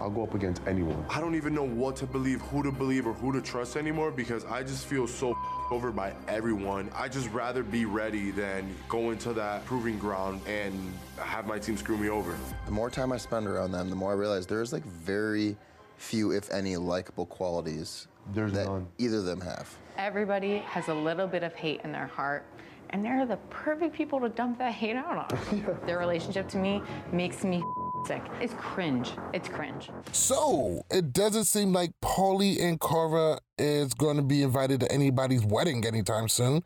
I'll 0.00 0.10
go 0.10 0.22
up 0.22 0.34
against 0.34 0.62
anyone. 0.66 1.04
I 1.10 1.20
don't 1.20 1.34
even 1.34 1.54
know 1.54 1.66
what 1.66 1.96
to 1.96 2.06
believe, 2.06 2.40
who 2.42 2.62
to 2.62 2.70
believe, 2.70 3.06
or 3.06 3.12
who 3.14 3.32
to 3.32 3.40
trust 3.40 3.76
anymore 3.76 4.12
because 4.12 4.44
I 4.44 4.62
just 4.62 4.86
feel 4.86 5.08
so 5.08 5.36
over 5.72 5.90
by 5.90 6.14
everyone. 6.28 6.88
I 6.94 7.08
just 7.08 7.28
rather 7.30 7.64
be 7.64 7.84
ready 7.84 8.30
than 8.30 8.74
go 8.88 9.10
into 9.10 9.32
that 9.32 9.64
proving 9.64 9.98
ground 9.98 10.40
and 10.46 10.92
have 11.18 11.46
my 11.46 11.58
team 11.58 11.76
screw 11.76 11.96
me 11.96 12.08
over. 12.08 12.36
The 12.66 12.70
more 12.70 12.90
time 12.90 13.10
I 13.10 13.16
spend 13.16 13.48
around 13.48 13.72
them, 13.72 13.90
the 13.90 13.96
more 13.96 14.12
I 14.12 14.14
realize 14.14 14.46
there's 14.46 14.72
like 14.72 14.84
very 14.84 15.56
few, 15.98 16.30
if 16.32 16.50
any, 16.50 16.76
likable 16.76 17.26
qualities 17.26 18.08
there's 18.34 18.52
that 18.52 18.66
none. 18.66 18.88
either 18.98 19.18
of 19.18 19.24
them 19.24 19.40
have. 19.40 19.76
Everybody 19.96 20.58
has 20.58 20.88
a 20.88 20.94
little 20.94 21.26
bit 21.26 21.42
of 21.42 21.54
hate 21.54 21.80
in 21.84 21.92
their 21.92 22.06
heart, 22.06 22.46
and 22.90 23.04
they're 23.04 23.26
the 23.26 23.36
perfect 23.50 23.94
people 23.94 24.20
to 24.20 24.28
dump 24.28 24.58
that 24.58 24.72
hate 24.72 24.96
out 24.96 25.32
on. 25.32 25.76
Their 25.86 25.98
relationship 25.98 26.48
to 26.50 26.58
me 26.58 26.80
makes 27.12 27.44
me 27.44 27.62
sick. 28.06 28.22
It's 28.40 28.54
cringe. 28.54 29.10
It's 29.34 29.48
cringe. 29.48 29.90
So 30.12 30.82
it 30.90 31.12
doesn't 31.12 31.44
seem 31.44 31.72
like 31.72 31.90
Paulie 32.02 32.62
and 32.62 32.80
Cara 32.80 33.40
is 33.58 33.92
going 33.94 34.16
to 34.16 34.22
be 34.22 34.42
invited 34.42 34.80
to 34.80 34.92
anybody's 34.92 35.44
wedding 35.44 35.84
anytime 35.86 36.28
soon. 36.28 36.62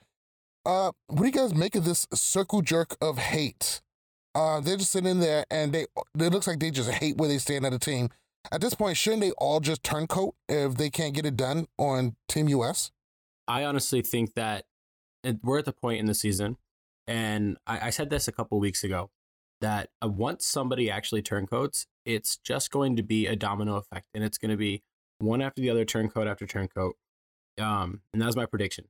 Uh, 0.65 0.93
what 1.09 1.21
do 1.21 1.27
you 1.27 1.33
guys 1.33 1.55
make 1.55 1.75
of 1.75 1.85
this 1.85 2.07
circle 2.15 2.61
jerk 2.63 2.97
of 3.01 3.19
hate? 3.19 3.81
Uh, 4.35 4.61
they're 4.61 4.77
just 4.77 4.93
sitting 4.93 5.19
there 5.21 5.45
and 5.51 5.73
they 5.73 5.83
it 5.83 6.33
looks 6.33 6.47
like 6.47 6.59
they 6.61 6.71
just 6.71 6.89
hate 6.91 7.17
where 7.17 7.29
they 7.29 7.39
stand 7.39 7.67
at 7.67 7.73
a 7.75 7.79
team. 7.79 8.09
At 8.51 8.61
this 8.61 8.75
point, 8.75 8.97
shouldn't 8.97 9.23
they 9.23 9.31
all 9.33 9.61
just 9.61 9.83
turncoat 9.83 10.35
if 10.49 10.75
they 10.77 10.91
can't 10.91 11.15
get 11.15 11.27
it 11.27 11.37
done 11.37 11.67
on 11.79 12.17
Team 12.29 12.49
US? 12.49 12.91
I 13.47 13.65
honestly 13.65 14.03
think 14.03 14.35
that 14.35 14.65
we're 15.43 15.59
at 15.59 15.65
the 15.65 15.73
point 15.73 16.01
in 16.01 16.07
the 16.07 16.15
season, 16.15 16.57
and 17.07 17.57
I, 17.67 17.87
I 17.87 17.91
said 17.91 18.11
this 18.11 18.29
a 18.29 18.33
couple 18.33 18.59
weeks 18.59 18.83
ago 18.83 19.11
that 19.61 19.91
uh, 20.03 20.09
once 20.09 20.47
somebody 20.47 20.91
actually 20.91 21.23
turncoats, 21.23 21.87
it's 22.05 22.37
just 22.37 22.71
going 22.71 22.97
to 22.97 23.03
be 23.03 23.27
a 23.27 23.37
domino 23.37 23.77
effect, 23.77 24.09
and 24.15 24.25
it's 24.25 24.39
going 24.39 24.51
to 24.51 24.57
be 24.57 24.83
one 25.19 25.41
after 25.41 25.61
the 25.61 25.71
other, 25.71 25.85
turncoat 25.85 26.27
after 26.27 26.47
turncoat. 26.47 26.97
Um, 27.61 28.01
and 28.13 28.21
that 28.21 28.27
was 28.27 28.37
my 28.37 28.47
prediction. 28.47 28.87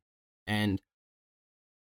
And 0.47 0.81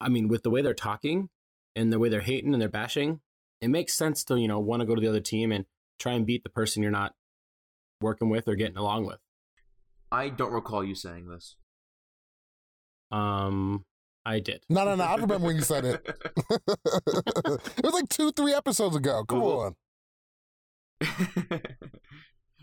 I 0.00 0.08
mean, 0.08 0.28
with 0.28 0.42
the 0.42 0.50
way 0.50 0.62
they're 0.62 0.74
talking 0.74 1.28
and 1.74 1.92
the 1.92 1.98
way 1.98 2.08
they're 2.08 2.20
hating 2.20 2.52
and 2.52 2.62
they're 2.62 2.68
bashing, 2.68 3.20
it 3.60 3.68
makes 3.68 3.94
sense 3.94 4.22
to 4.24 4.38
you 4.38 4.46
know 4.46 4.60
want 4.60 4.80
to 4.80 4.86
go 4.86 4.94
to 4.94 5.00
the 5.00 5.08
other 5.08 5.20
team. 5.20 5.50
And 5.50 5.64
try 5.98 6.12
and 6.12 6.26
beat 6.26 6.42
the 6.42 6.50
person 6.50 6.82
you're 6.82 6.92
not 6.92 7.14
working 8.00 8.28
with 8.28 8.48
or 8.48 8.54
getting 8.54 8.76
along 8.76 9.06
with. 9.06 9.18
I 10.10 10.28
don't 10.28 10.52
recall 10.52 10.82
you 10.84 10.94
saying 10.94 11.28
this. 11.28 11.56
Um, 13.10 13.84
I 14.24 14.40
did. 14.40 14.62
No, 14.68 14.84
no, 14.84 14.94
no. 14.94 15.04
I 15.04 15.14
remember 15.14 15.46
when 15.46 15.56
you 15.56 15.62
said 15.62 15.84
it. 15.84 16.06
it 16.50 17.84
was 17.84 17.92
like 17.94 18.08
two, 18.08 18.32
three 18.32 18.54
episodes 18.54 18.96
ago. 18.96 19.24
Come 19.28 19.40
Well, 19.40 19.60
on. 19.60 19.76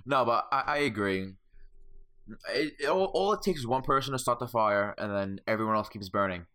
No, 0.08 0.24
but 0.24 0.46
I, 0.52 0.64
I 0.68 0.78
agree. 0.80 1.34
It, 2.54 2.74
it- 2.80 2.90
all, 2.90 3.06
all 3.06 3.34
it 3.34 3.42
takes 3.42 3.62
is 3.62 3.68
one 3.68 3.82
person 3.82 4.12
to 4.14 4.20
start 4.20 4.38
the 4.40 4.48
fire, 4.48 4.94
and 5.00 5.12
then 5.12 5.42
everyone 5.48 5.76
else 5.76 5.90
keeps 5.90 6.10
burning. 6.10 6.46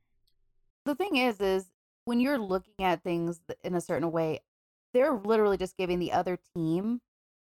the 0.84 0.94
thing 0.94 1.16
is 1.16 1.40
is 1.40 1.66
when 2.04 2.20
you're 2.20 2.38
looking 2.38 2.74
at 2.80 3.02
things 3.02 3.40
in 3.64 3.74
a 3.74 3.80
certain 3.80 4.10
way 4.12 4.40
they're 4.94 5.12
literally 5.12 5.56
just 5.56 5.76
giving 5.76 5.98
the 6.00 6.10
other 6.12 6.38
team 6.54 7.00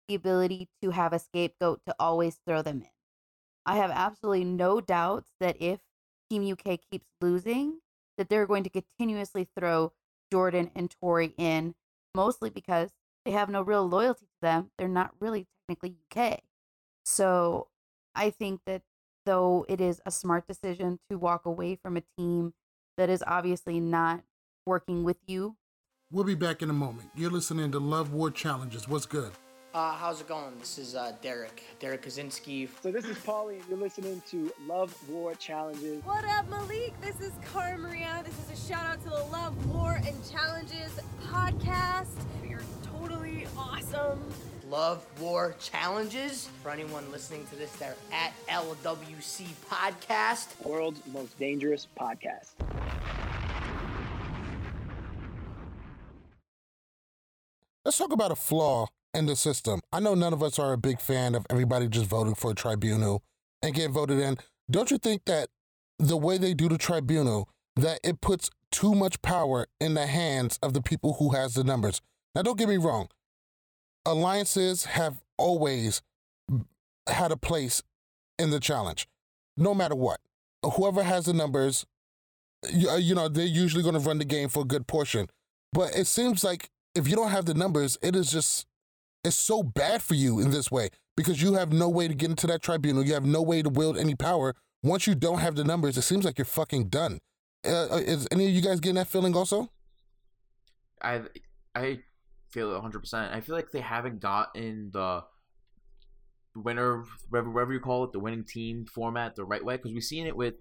the 0.08 0.16
ability 0.16 0.70
to 0.82 0.92
have 0.92 1.14
a 1.14 1.20
scapegoat 1.20 1.82
to 1.86 1.96
always 2.00 2.40
throw 2.46 2.62
them 2.62 2.82
in 2.82 2.90
i 3.66 3.78
have 3.78 3.92
absolutely 3.92 4.44
no 4.44 4.82
doubts 4.82 5.32
that 5.40 5.56
if 5.62 5.80
team 6.30 6.52
uk 6.52 6.80
keeps 6.92 7.08
losing 7.22 7.80
that 8.18 8.30
they're 8.30 8.48
going 8.48 8.64
to 8.64 8.70
continuously 8.70 9.48
throw 9.58 9.92
jordan 10.32 10.72
and 10.76 10.94
tori 11.02 11.34
in 11.38 11.74
mostly 12.16 12.50
because 12.50 12.92
they 13.26 13.32
have 13.32 13.50
no 13.50 13.62
real 13.62 13.88
loyalty 13.88 14.26
to 14.26 14.42
them 14.42 14.72
they're 14.78 14.88
not 14.88 15.12
really 15.20 15.48
technically 15.68 15.96
uk 16.16 16.40
so 17.06 17.68
i 18.16 18.30
think 18.30 18.62
that 18.66 18.82
though 19.26 19.66
it 19.70 19.80
is 19.80 20.02
a 20.06 20.12
smart 20.12 20.48
decision 20.48 21.00
to 21.10 21.18
walk 21.18 21.46
away 21.46 21.76
from 21.76 21.98
a 21.98 22.04
team 22.18 22.54
that 22.98 23.10
is 23.10 23.24
obviously 23.26 23.80
not 23.80 24.24
working 24.66 25.04
with 25.04 25.18
you. 25.26 25.56
We'll 26.12 26.24
be 26.24 26.36
back 26.36 26.62
in 26.62 26.70
a 26.70 26.74
moment. 26.74 27.10
You're 27.16 27.32
listening 27.32 27.72
to 27.72 27.80
Love 27.80 28.14
War 28.14 28.30
Challenges. 28.30 28.88
What's 28.88 29.06
good? 29.06 29.32
Uh, 29.74 29.92
how's 29.96 30.22
it 30.22 30.28
going? 30.28 30.54
This 30.60 30.78
is 30.78 30.94
uh, 30.94 31.14
Derrick, 31.24 31.64
Derrick 31.80 32.04
Kosinski. 32.06 32.70
So 32.84 32.92
this 32.92 33.06
is 33.06 33.18
Paulie, 33.18 33.56
and 33.60 33.64
you're 33.68 33.80
listening 33.80 34.22
to 34.30 34.54
Love 34.68 34.96
War 35.10 35.34
Challenges. 35.34 36.04
What 36.04 36.24
up, 36.26 36.48
Malik? 36.48 36.94
This 37.02 37.20
is 37.20 37.32
Cara 37.52 37.76
Maria. 37.80 38.24
This 38.24 38.38
is 38.38 38.64
a 38.64 38.68
shout 38.72 38.86
out 38.86 39.02
to 39.02 39.10
the 39.10 39.24
Love, 39.32 39.74
War, 39.74 40.00
and 40.06 40.16
Challenges 40.30 41.00
podcast. 41.24 42.12
You're 42.48 42.62
totally 42.84 43.48
awesome. 43.58 44.24
Love 44.70 45.04
War 45.20 45.56
Challenges. 45.60 46.50
For 46.62 46.70
anyone 46.70 47.12
listening 47.12 47.48
to 47.48 47.56
this, 47.56 47.72
they're 47.78 47.96
at 48.12 48.32
LWC 48.48 49.48
Podcast. 49.72 50.50
World's 50.64 51.02
most 51.12 51.40
dangerous 51.40 51.88
podcast. 52.00 52.52
Let's 57.84 57.98
talk 57.98 58.14
about 58.14 58.32
a 58.32 58.36
flaw 58.36 58.86
in 59.14 59.26
the 59.26 59.36
system. 59.36 59.82
I 59.92 60.00
know 60.00 60.16
none 60.16 60.34
of 60.34 60.44
us 60.44 60.60
are 60.60 60.74
a 60.74 60.78
big 60.78 61.00
fan 61.00 61.36
of 61.36 61.46
everybody 61.50 61.88
just 61.88 62.06
voting 62.06 62.36
for 62.36 62.52
a 62.52 62.56
tribunal 62.56 63.24
and 63.62 63.74
getting 63.74 63.94
voted 63.94 64.20
in. 64.20 64.38
Don't 64.70 64.92
you 64.92 64.98
think 64.98 65.26
that 65.26 65.50
the 66.00 66.18
way 66.18 66.38
they 66.38 66.54
do 66.54 66.68
the 66.68 66.78
tribunal, 66.78 67.50
that 67.76 68.00
it 68.04 68.22
puts 68.22 68.50
too 68.72 68.96
much 68.96 69.22
power 69.22 69.68
in 69.80 69.94
the 69.94 70.08
hands 70.08 70.58
of 70.64 70.74
the 70.74 70.82
people 70.82 71.14
who 71.14 71.32
has 71.32 71.54
the 71.54 71.64
numbers? 71.64 72.02
Now, 72.36 72.42
don't 72.42 72.58
get 72.58 72.70
me 72.70 72.78
wrong. 72.78 73.08
Alliances 74.06 74.86
have 74.86 75.22
always 75.38 76.02
had 77.08 77.32
a 77.32 77.38
place 77.38 77.84
in 78.40 78.50
the 78.50 78.60
challenge, 78.60 79.08
no 79.56 79.74
matter 79.74 79.96
what. 79.96 80.20
Whoever 80.76 81.04
has 81.04 81.26
the 81.26 81.34
numbers, 81.34 81.86
you, 82.72 82.90
uh, 82.90 82.98
you 82.98 83.14
know, 83.16 83.28
they're 83.28 83.46
usually 83.46 83.84
going 83.84 83.96
to 83.96 84.00
run 84.00 84.18
the 84.18 84.26
game 84.26 84.50
for 84.50 84.62
a 84.62 84.66
good 84.66 84.88
portion. 84.88 85.28
But 85.72 85.96
it 85.96 86.08
seems 86.08 86.44
like 86.44 86.70
if 86.96 87.08
you 87.08 87.16
don't 87.16 87.32
have 87.32 87.46
the 87.46 87.54
numbers, 87.54 87.98
it 88.02 88.16
is 88.16 88.32
just 88.32 88.66
it's 89.24 89.36
so 89.36 89.64
bad 89.64 90.02
for 90.02 90.16
you 90.16 90.40
in 90.40 90.52
this 90.52 90.72
way 90.72 90.90
because 91.16 91.42
you 91.42 91.54
have 91.54 91.72
no 91.72 91.90
way 91.90 92.08
to 92.08 92.14
get 92.14 92.30
into 92.30 92.48
that 92.48 92.62
tribunal. 92.62 93.06
You 93.06 93.14
have 93.14 93.26
no 93.26 93.42
way 93.42 93.62
to 93.62 93.70
wield 93.70 93.98
any 93.98 94.16
power. 94.16 94.56
Once 94.82 95.08
you 95.08 95.16
don't 95.16 95.40
have 95.40 95.56
the 95.56 95.64
numbers, 95.64 95.98
it 95.98 96.02
seems 96.02 96.26
like 96.26 96.38
you're 96.38 96.46
fucking 96.46 96.90
done. 96.90 97.20
Uh, 97.66 97.88
uh, 97.92 98.02
is 98.06 98.28
any 98.32 98.46
of 98.46 98.52
you 98.52 98.62
guys 98.62 98.80
getting 98.80 98.96
that 98.96 99.08
feeling 99.08 99.36
also? 99.36 99.70
I 101.02 101.22
I 101.74 102.00
feel 102.50 102.72
it 102.72 102.74
100. 102.74 103.00
percent 103.00 103.34
I 103.34 103.42
feel 103.42 103.56
like 103.56 103.72
they 103.72 103.80
haven't 103.82 104.20
gotten 104.20 104.92
the 104.92 105.24
winner, 106.56 107.04
whatever, 107.30 107.50
whatever 107.50 107.74
you 107.74 107.80
call 107.80 108.04
it, 108.04 108.12
the 108.12 108.20
winning 108.20 108.44
team 108.44 108.86
format 108.86 109.36
the 109.36 109.46
right 109.46 109.64
way 109.64 109.78
because 109.78 109.94
we've 109.94 110.04
seen 110.04 110.28
it 110.28 110.36
with 110.36 110.56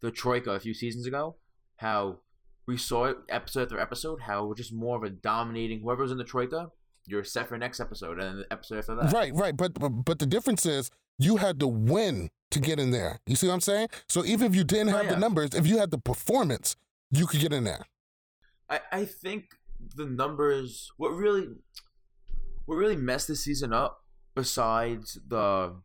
the 0.00 0.10
Troika 0.10 0.52
a 0.52 0.60
few 0.60 0.74
seasons 0.74 1.06
ago. 1.06 1.36
How 1.76 2.18
we 2.66 2.76
saw 2.76 3.06
it 3.06 3.18
episode 3.28 3.64
after 3.64 3.80
episode. 3.80 4.22
How 4.22 4.44
we're 4.44 4.54
just 4.54 4.72
more 4.72 4.96
of 4.96 5.04
a 5.04 5.10
dominating 5.10 5.80
whoever's 5.80 6.10
in 6.10 6.18
the 6.18 6.24
Troika. 6.24 6.68
You're 7.06 7.24
set 7.24 7.48
for 7.48 7.58
next 7.58 7.80
episode 7.80 8.20
and 8.20 8.40
the 8.40 8.52
episode 8.52 8.78
after 8.78 8.94
that. 8.96 9.12
Right, 9.12 9.34
right. 9.34 9.56
But, 9.56 9.74
but 9.74 9.88
but 9.88 10.18
the 10.18 10.26
difference 10.26 10.66
is 10.66 10.90
you 11.18 11.36
had 11.36 11.58
to 11.60 11.66
win 11.66 12.30
to 12.50 12.60
get 12.60 12.78
in 12.78 12.90
there. 12.90 13.20
You 13.26 13.36
see 13.36 13.46
what 13.46 13.54
I'm 13.54 13.60
saying? 13.60 13.88
So 14.08 14.24
even 14.24 14.46
if 14.46 14.54
you 14.54 14.64
didn't 14.64 14.90
oh, 14.90 14.96
have 14.96 15.06
yeah. 15.06 15.14
the 15.14 15.18
numbers, 15.18 15.50
if 15.54 15.66
you 15.66 15.78
had 15.78 15.90
the 15.90 15.98
performance, 15.98 16.76
you 17.10 17.26
could 17.26 17.40
get 17.40 17.52
in 17.52 17.64
there. 17.64 17.86
I, 18.68 18.80
I 18.92 19.04
think 19.04 19.46
the 19.96 20.06
numbers 20.06 20.90
what 20.96 21.10
really 21.10 21.48
what 22.66 22.76
really 22.76 22.96
messed 22.96 23.28
this 23.28 23.44
season 23.44 23.72
up 23.72 24.04
besides 24.34 25.18
the 25.26 25.80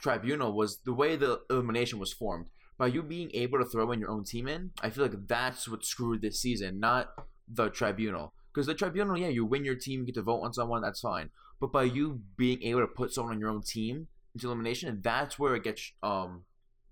tribunal 0.00 0.52
was 0.52 0.80
the 0.84 0.92
way 0.92 1.16
the 1.16 1.40
elimination 1.48 1.98
was 1.98 2.12
formed 2.12 2.46
by 2.76 2.88
you 2.88 3.02
being 3.02 3.30
able 3.34 3.58
to 3.58 3.64
throw 3.64 3.92
in 3.92 4.00
your 4.00 4.10
own 4.10 4.24
team 4.24 4.48
in 4.48 4.70
i 4.82 4.90
feel 4.90 5.04
like 5.04 5.26
that's 5.28 5.68
what 5.68 5.84
screwed 5.84 6.20
this 6.20 6.40
season 6.40 6.80
not 6.80 7.10
the 7.48 7.70
tribunal 7.70 8.34
because 8.52 8.66
the 8.66 8.74
tribunal 8.74 9.18
yeah 9.18 9.28
you 9.28 9.44
win 9.44 9.64
your 9.64 9.74
team 9.74 10.00
you 10.00 10.06
get 10.06 10.14
to 10.14 10.22
vote 10.22 10.40
on 10.40 10.52
someone 10.52 10.82
that's 10.82 11.00
fine 11.00 11.30
but 11.60 11.72
by 11.72 11.82
you 11.82 12.20
being 12.36 12.62
able 12.62 12.80
to 12.80 12.86
put 12.86 13.12
someone 13.12 13.34
on 13.34 13.40
your 13.40 13.50
own 13.50 13.62
team 13.62 14.08
into 14.34 14.46
elimination 14.46 15.00
that's 15.02 15.38
where 15.38 15.54
it 15.54 15.64
gets 15.64 15.92
um 16.02 16.44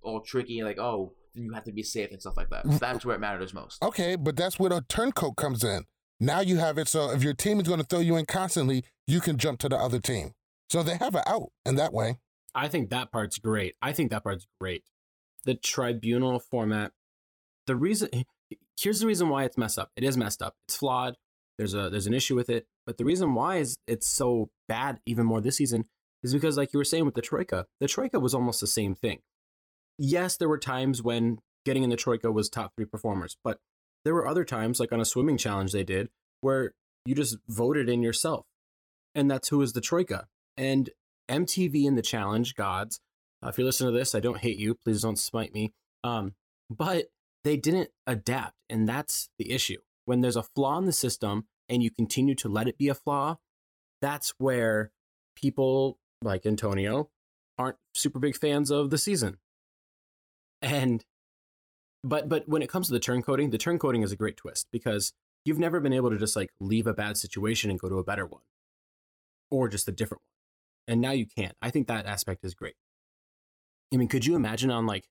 all 0.03 0.21
tricky 0.21 0.63
like 0.63 0.79
oh 0.79 1.13
then 1.35 1.45
you 1.45 1.53
have 1.53 1.65
to 1.65 1.73
be 1.73 1.83
safe 1.83 2.11
and 2.11 2.21
stuff 2.21 2.37
like 2.37 2.51
that 2.51 2.63
that's 2.81 3.05
where 3.05 3.17
it 3.17 3.21
matters 3.21 3.55
most 3.55 3.83
Okay, 3.83 4.17
but 4.17 4.37
that's 4.37 4.59
where 4.59 4.71
the 4.71 4.85
turncoat 4.89 5.37
comes 5.37 5.65
in. 5.65 5.85
Now 6.19 6.41
you 6.41 6.59
have 6.59 6.79
it 6.79 6.89
so 6.89 7.11
if 7.11 7.23
your 7.23 7.35
team 7.35 7.61
is 7.61 7.69
going 7.69 7.81
to 7.81 7.87
throw 7.87 8.01
you 8.01 8.17
in 8.17 8.27
constantly, 8.27 8.85
you 9.07 9.21
can 9.21 9.39
jump 9.39 9.59
to 9.61 9.69
the 9.69 9.77
other 9.77 9.99
team. 9.99 10.33
So 10.69 10.83
they 10.83 10.97
have 10.97 11.15
it 11.15 11.23
out 11.27 11.51
in 11.65 11.77
that 11.77 11.93
way. 11.93 12.19
I 12.55 12.69
think 12.69 12.91
that 12.91 13.11
part's 13.11 13.39
great. 13.39 13.75
I 13.81 13.93
think 13.93 14.11
that 14.11 14.23
part's 14.25 14.47
great. 14.61 14.85
The 15.45 15.55
tribunal 15.55 16.39
format. 16.39 16.93
The 17.67 17.77
reason 17.77 18.11
here's 18.79 19.01
the 19.01 19.07
reason 19.07 19.29
why 19.29 19.45
it's 19.45 19.57
messed 19.57 19.79
up. 19.79 19.91
It 19.97 20.05
is 20.05 20.17
messed 20.17 20.43
up. 20.43 20.57
It's 20.69 20.77
flawed. 20.77 21.17
There's 21.61 21.75
a 21.75 21.91
there's 21.91 22.07
an 22.07 22.15
issue 22.15 22.35
with 22.35 22.49
it. 22.49 22.65
But 22.87 22.97
the 22.97 23.05
reason 23.05 23.35
why 23.35 23.57
is 23.57 23.77
it's 23.87 24.09
so 24.09 24.49
bad 24.67 24.99
even 25.05 25.27
more 25.27 25.43
this 25.43 25.59
season 25.59 25.85
is 26.23 26.33
because 26.33 26.57
like 26.57 26.73
you 26.73 26.79
were 26.79 26.87
saying 26.87 27.05
with 27.05 27.15
the 27.15 27.21
troika, 27.21 27.67
the 27.81 27.87
troika 27.87 28.19
was 28.19 28.35
almost 28.35 28.63
the 28.63 28.67
same 28.67 28.95
thing. 28.95 29.19
Yes, 29.99 30.39
there 30.39 30.49
were 30.49 30.57
times 30.57 31.03
when 31.03 31.37
getting 31.67 31.83
in 31.83 31.91
the 31.91 31.97
troika 31.97 32.33
was 32.33 32.49
top 32.49 32.73
three 32.75 32.87
performers, 32.87 33.37
but 33.45 33.59
there 34.07 34.15
were 34.15 34.27
other 34.27 34.43
times, 34.43 34.81
like 34.81 34.91
on 34.91 35.03
a 35.03 35.05
swimming 35.05 35.37
challenge 35.37 35.73
they 35.73 35.85
did, 35.85 36.09
where 36.41 36.73
you 37.05 37.15
just 37.15 37.37
voted 37.47 37.91
in 37.91 38.03
yourself, 38.03 38.47
and 39.15 39.31
that's 39.31 39.49
who 39.49 39.59
was 39.59 39.75
the 39.75 39.83
troika. 39.83 40.29
And 40.57 40.89
MTV 41.29 41.87
and 41.87 41.99
the 41.99 42.03
challenge 42.03 42.55
gods, 42.55 43.01
uh, 43.45 43.49
if 43.49 43.59
you're 43.59 43.67
listening 43.67 43.93
to 43.93 43.99
this, 43.99 44.15
I 44.15 44.21
don't 44.21 44.39
hate 44.39 44.57
you. 44.57 44.77
Please 44.77 45.03
don't 45.03 45.19
smite 45.19 45.53
me. 45.53 45.75
Um, 46.03 46.37
but 46.71 47.09
they 47.45 47.59
didn't 47.59 47.91
adapt, 48.07 48.55
and 48.71 48.89
that's 48.89 49.29
the 49.39 49.53
issue. 49.53 49.81
When 50.11 50.23
there's 50.23 50.35
a 50.35 50.43
flaw 50.43 50.77
in 50.77 50.87
the 50.87 50.93
system 50.93 51.45
and 51.69 51.85
you 51.85 51.91
continue 51.93 52.35
to 52.35 52.49
let 52.49 52.67
it 52.67 52.77
be 52.77 52.89
a 52.89 52.95
flaw, 52.95 53.37
that's 54.03 54.35
where 54.39 54.91
people 55.37 56.01
like 56.21 56.45
Antonio 56.45 57.11
aren't 57.57 57.77
super 57.95 58.19
big 58.19 58.37
fans 58.37 58.73
of 58.73 58.91
the 58.91 58.99
season. 58.99 59.39
And 60.63 61.05
but 62.03 62.29
but 62.29 62.49
when 62.49 62.61
it 62.61 62.69
comes 62.69 62.89
to 62.89 62.93
the 62.93 62.99
turncoating, 62.99 63.53
the 63.53 63.57
turncoating 63.57 64.03
is 64.03 64.11
a 64.11 64.17
great 64.17 64.37
twist 64.37 64.67
because 64.73 65.13
you've 65.45 65.61
never 65.61 65.79
been 65.79 65.93
able 65.93 66.11
to 66.11 66.19
just 66.19 66.35
like 66.35 66.51
leave 66.59 66.89
a 66.89 66.93
bad 66.93 67.17
situation 67.17 67.71
and 67.71 67.79
go 67.79 67.89
to 67.89 68.01
a 68.01 68.05
better 68.05 68.27
one 68.27 68.43
or 69.49 69.69
just 69.69 69.87
a 69.87 69.93
different 69.93 70.23
one. 70.23 70.93
And 70.93 71.01
now 71.01 71.13
you 71.13 71.27
can't. 71.39 71.55
I 71.63 71.71
think 71.71 71.87
that 71.87 72.07
aspect 72.07 72.45
is 72.45 72.55
great. 72.55 72.75
I 73.95 73.97
mean, 73.97 74.09
could 74.09 74.27
you 74.27 74.35
imagine 74.35 74.73
on 74.73 74.87
like 74.87 75.05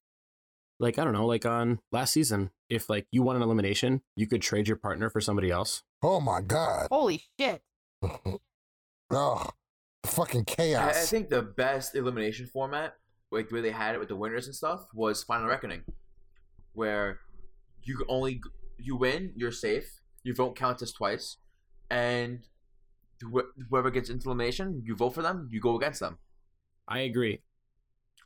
like 0.79 0.97
I 0.97 1.03
don't 1.03 1.13
know, 1.13 1.25
like 1.25 1.45
on 1.45 1.79
last 1.91 2.13
season, 2.13 2.51
if 2.69 2.89
like 2.89 3.07
you 3.11 3.21
won 3.23 3.35
an 3.35 3.41
elimination, 3.41 4.01
you 4.15 4.27
could 4.27 4.41
trade 4.41 4.67
your 4.67 4.77
partner 4.77 5.09
for 5.09 5.21
somebody 5.21 5.51
else? 5.51 5.83
Oh 6.01 6.19
my 6.19 6.41
god. 6.41 6.87
Holy 6.91 7.23
shit. 7.39 7.61
oh, 9.11 9.49
fucking 10.05 10.45
I, 10.57 10.89
I 10.89 10.93
think 10.93 11.29
the 11.29 11.41
best 11.41 11.95
elimination 11.95 12.47
format, 12.47 12.93
like 13.31 13.51
where 13.51 13.61
they 13.61 13.71
had 13.71 13.95
it 13.95 13.99
with 13.99 14.07
the 14.07 14.15
winners 14.15 14.45
and 14.45 14.55
stuff, 14.55 14.87
was 14.93 15.23
Final 15.23 15.47
Reckoning, 15.47 15.83
where 16.73 17.19
you 17.83 18.05
only 18.07 18.41
you 18.77 18.95
win, 18.95 19.33
you're 19.35 19.51
safe, 19.51 19.99
your 20.23 20.35
vote 20.35 20.55
counts 20.55 20.81
as 20.81 20.93
twice, 20.93 21.37
and 21.89 22.39
wh- 23.33 23.49
whoever 23.69 23.91
gets 23.91 24.09
into 24.09 24.27
elimination, 24.29 24.81
you 24.85 24.95
vote 24.95 25.13
for 25.13 25.21
them, 25.21 25.49
you 25.51 25.59
go 25.59 25.75
against 25.75 25.99
them. 25.99 26.17
I 26.87 26.99
agree. 26.99 27.41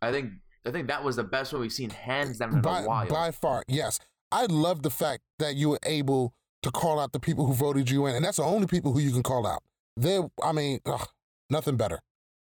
I 0.02 0.12
think 0.12 0.34
I 0.66 0.72
think 0.72 0.88
that 0.88 1.04
was 1.04 1.16
the 1.18 1.24
best 1.24 1.52
one 1.54 1.62
we've 1.62 1.74
seen 1.74 1.90
hands 1.90 2.38
down 2.38 2.54
in 2.54 2.62
by, 2.62 2.82
a 2.82 2.88
while. 2.88 3.08
by 3.08 3.32
far, 3.32 3.64
yes. 3.68 4.00
I 4.32 4.46
love 4.46 4.82
the 4.82 4.90
fact 4.90 5.22
that 5.40 5.56
you 5.56 5.70
were 5.70 5.80
able 5.86 6.34
to 6.64 6.72
call 6.72 7.00
out 7.00 7.12
the 7.12 7.20
people 7.20 7.46
who 7.46 7.54
voted 7.54 7.90
you 7.90 8.06
in, 8.06 8.16
and 8.16 8.24
that's 8.24 8.38
the 8.38 8.44
only 8.44 8.68
people 8.68 8.94
who 8.94 9.00
you 9.00 9.12
can 9.12 9.24
call 9.24 9.46
out. 9.46 9.62
They, 9.98 10.20
I 10.42 10.52
mean, 10.54 10.80
ugh, 10.86 11.08
nothing 11.50 11.76
better. 11.78 12.00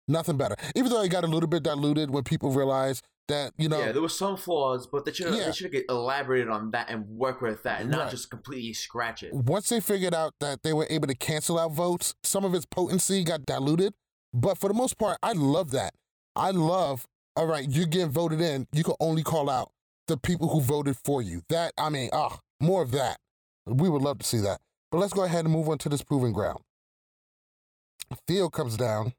Nothing 0.07 0.38
better. 0.38 0.55
Even 0.76 0.91
though 0.91 1.01
it 1.01 1.09
got 1.09 1.24
a 1.24 1.28
little 1.28 1.49
bit 1.49 1.63
diluted 1.63 2.11
when 2.11 2.24
people 2.24 2.51
realized 2.51 3.03
that, 3.28 3.53
you 3.57 3.69
know, 3.69 3.80
yeah, 3.80 3.91
there 3.91 4.01
was 4.01 4.17
some 4.17 4.36
flaws, 4.38 4.88
but 4.88 5.05
they 5.05 5.13
should 5.13 5.28
have 5.28 5.36
Yeah. 5.36 5.45
they 5.45 5.51
should 5.51 5.74
have 5.74 5.84
elaborated 5.89 6.49
on 6.49 6.72
that 6.72 6.89
and 6.89 7.07
work 7.07 7.41
with 7.41 7.63
that, 7.63 7.82
and 7.82 7.89
not 7.89 8.01
Right. 8.01 8.11
just 8.11 8.30
completely 8.30 8.74
scratch 8.74 9.24
it. 9.24 9.34
once 9.34 9.69
they 9.69 9.80
figured 9.80 10.13
out 10.13 10.34
that 10.39 10.63
they 10.63 10.74
were 10.74 10.88
able 10.89 11.07
to 11.07 11.15
cancel 11.15 11.57
out 11.57 11.72
votes, 11.72 12.13
some 12.24 12.43
of 12.45 12.53
its 12.53 12.65
potency 12.65 13.24
got 13.24 13.45
diluted. 13.45 13.93
But 14.34 14.57
for 14.57 14.67
the 14.67 14.74
most 14.74 14.97
part, 14.97 15.17
I 15.24 15.34
love 15.34 15.72
that. 15.72 15.93
I 16.36 16.51
love, 16.51 17.05
all 17.36 17.45
right, 17.47 17.67
you're 17.69 17.86
getting 17.86 18.09
voted 18.09 18.41
in. 18.41 18.67
You 18.71 18.84
can 18.84 18.95
only 18.99 19.23
call 19.23 19.49
out 19.49 19.71
the 20.07 20.17
people 20.17 20.49
who 20.49 20.61
voted 20.61 20.97
for 20.97 21.21
you. 21.21 21.41
That, 21.49 21.73
I 21.77 21.89
mean, 21.89 22.09
ah, 22.13 22.39
more 22.59 22.82
of 22.82 22.91
that. 22.91 23.17
We 23.65 23.89
would 23.89 24.01
love 24.01 24.19
to 24.19 24.25
see 24.25 24.39
that. 24.39 24.59
But 24.91 24.97
let's 24.97 25.13
go 25.13 25.23
ahead 25.23 25.45
and 25.45 25.53
move 25.53 25.69
on 25.69 25.77
to 25.79 25.89
this 25.89 26.03
proving 26.03 26.34
ground. 26.34 26.59
Theo 28.27 28.49
comes 28.49 28.75
down, 28.75 29.13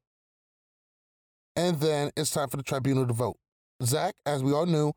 and 1.57 1.81
then 1.81 2.11
it's 2.15 2.31
time 2.31 2.49
for 2.51 2.59
the 2.59 2.63
tribunal 2.63 3.07
to 3.07 3.15
vote. 3.15 3.39
Zach, 3.83 4.15
as 4.27 4.43
we 4.43 4.53
all 4.53 4.67
knew, 4.67 4.93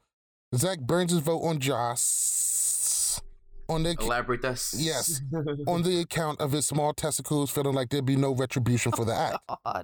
Zach 0.53 0.79
burns 0.81 1.11
his 1.11 1.21
vote 1.21 1.39
on 1.39 1.59
Joss. 1.59 3.21
On 3.69 3.83
the 3.83 3.95
Elaborate 3.99 4.41
this. 4.41 4.75
Yes, 4.77 5.21
on 5.67 5.83
the 5.83 6.01
account 6.01 6.39
of 6.41 6.51
his 6.51 6.65
small 6.67 6.93
testicles, 6.93 7.49
feeling 7.49 7.73
like 7.73 7.89
there'd 7.89 8.05
be 8.05 8.15
no 8.15 8.35
retribution 8.35 8.91
for 8.91 9.05
the 9.05 9.15
act. 9.15 9.37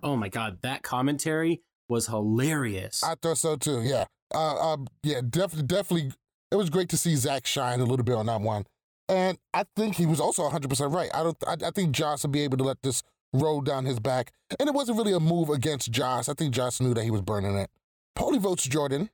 Oh 0.04 0.16
my 0.16 0.30
god, 0.30 0.60
that 0.62 0.84
commentary 0.84 1.62
was 1.92 2.08
hilarious. 2.08 3.04
I 3.04 3.16
thought 3.22 3.38
so 3.38 3.56
too. 3.58 3.82
Yeah, 3.84 4.06
uh, 4.34 4.74
uh, 4.74 4.78
yeah, 5.04 5.22
definitely, 5.22 5.68
definitely. 5.68 6.12
It 6.50 6.56
was 6.56 6.70
great 6.70 6.90
to 6.90 6.98
see 6.98 7.16
Zach 7.16 7.46
shine 7.46 7.80
a 7.80 7.86
little 7.86 8.04
bit 8.04 8.16
on 8.16 8.26
that 8.26 8.42
one, 8.42 8.66
and 9.08 9.38
I 9.54 9.66
think 9.76 9.96
he 9.96 10.06
was 10.06 10.20
also 10.20 10.44
100 10.44 10.70
percent 10.70 10.92
right. 10.92 11.12
I 11.14 11.22
don't. 11.22 11.38
I, 11.46 11.68
I 11.68 11.72
think 11.72 11.92
Josh 11.92 12.24
will 12.24 12.32
be 12.32 12.42
able 12.42 12.58
to 12.58 12.64
let 12.64 12.82
this 12.82 13.04
roll 13.34 13.62
down 13.62 13.86
his 13.86 14.00
back, 14.00 14.32
and 14.60 14.68
it 14.68 14.74
wasn't 14.74 14.98
really 14.98 15.14
a 15.14 15.20
move 15.20 15.50
against 15.50 15.92
Josh. 15.92 16.30
I 16.30 16.34
think 16.34 16.54
Josh 16.54 16.80
knew 16.80 16.94
that 16.94 17.04
he 17.04 17.12
was 17.12 17.22
burning 17.22 17.56
it. 17.58 17.70
Paulie 18.18 18.40
votes 18.40 18.64
Jordan. 18.64 19.10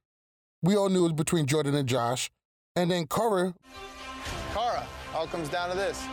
We 0.63 0.75
all 0.75 0.89
knew 0.89 0.99
it 0.99 1.03
was 1.03 1.13
between 1.13 1.47
Jordan 1.47 1.75
and 1.75 1.89
Josh, 1.89 2.29
and 2.75 2.89
then 2.89 3.07
Cora 3.07 3.53
Cara, 4.53 4.85
all 5.15 5.27
comes 5.27 5.49
down 5.49 5.69
to 5.69 5.75
this. 5.75 6.03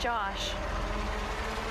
Josh. 0.00 0.50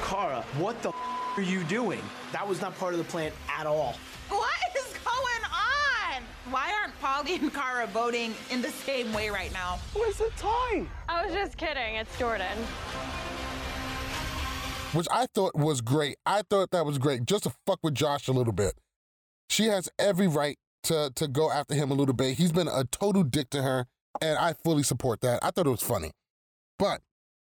Cara, 0.10 0.44
what 0.58 0.82
the 0.82 0.90
f- 0.90 1.38
are 1.38 1.42
you 1.44 1.64
doing? 1.66 2.02
That 2.32 2.48
was 2.48 2.60
not 2.62 2.76
part 2.80 2.94
of 2.94 2.98
the 2.98 3.04
plan 3.04 3.32
at 3.48 3.68
all. 3.68 3.94
What 4.30 4.50
is 4.76 4.92
going 5.06 5.44
on? 5.46 6.24
Why 6.50 6.74
aren't 6.82 7.00
Paulie 7.00 7.40
and 7.40 7.54
Cara 7.54 7.86
voting 7.86 8.34
in 8.50 8.60
the 8.64 8.72
same 8.72 9.14
way 9.14 9.30
right 9.30 9.54
now? 9.54 9.78
Where's 9.94 10.18
the 10.18 10.32
time? 10.36 10.90
I 11.08 11.24
was 11.24 11.32
just 11.34 11.58
kidding. 11.58 11.96
It's 11.96 12.18
Jordan. 12.18 12.58
which 14.94 15.06
I 15.12 15.28
thought 15.36 15.54
was 15.56 15.82
great. 15.82 16.18
I 16.26 16.42
thought 16.50 16.72
that 16.72 16.88
was 16.88 16.98
great, 16.98 17.28
just 17.28 17.44
to 17.44 17.52
fuck 17.68 17.78
with 17.84 17.94
Josh 17.94 18.28
a 18.28 18.32
little 18.32 18.54
bit. 18.54 18.74
She 19.48 19.66
has 19.66 19.90
every 20.00 20.28
right 20.28 20.58
to 20.86 21.12
to 21.16 21.28
go 21.28 21.52
after 21.52 21.76
him 21.76 21.92
a 21.92 21.94
little 21.94 22.16
bit. 22.16 22.38
He's 22.40 22.52
been 22.52 22.68
a 22.68 22.84
total 22.86 23.22
dick 23.22 23.52
to 23.52 23.62
her, 23.62 23.86
and 24.22 24.40
I 24.40 24.54
fully 24.54 24.82
support 24.82 25.22
that. 25.22 25.40
I 25.44 25.52
thought 25.52 25.68
it 25.68 25.70
was 25.70 25.84
funny. 25.84 26.10
But 26.80 27.02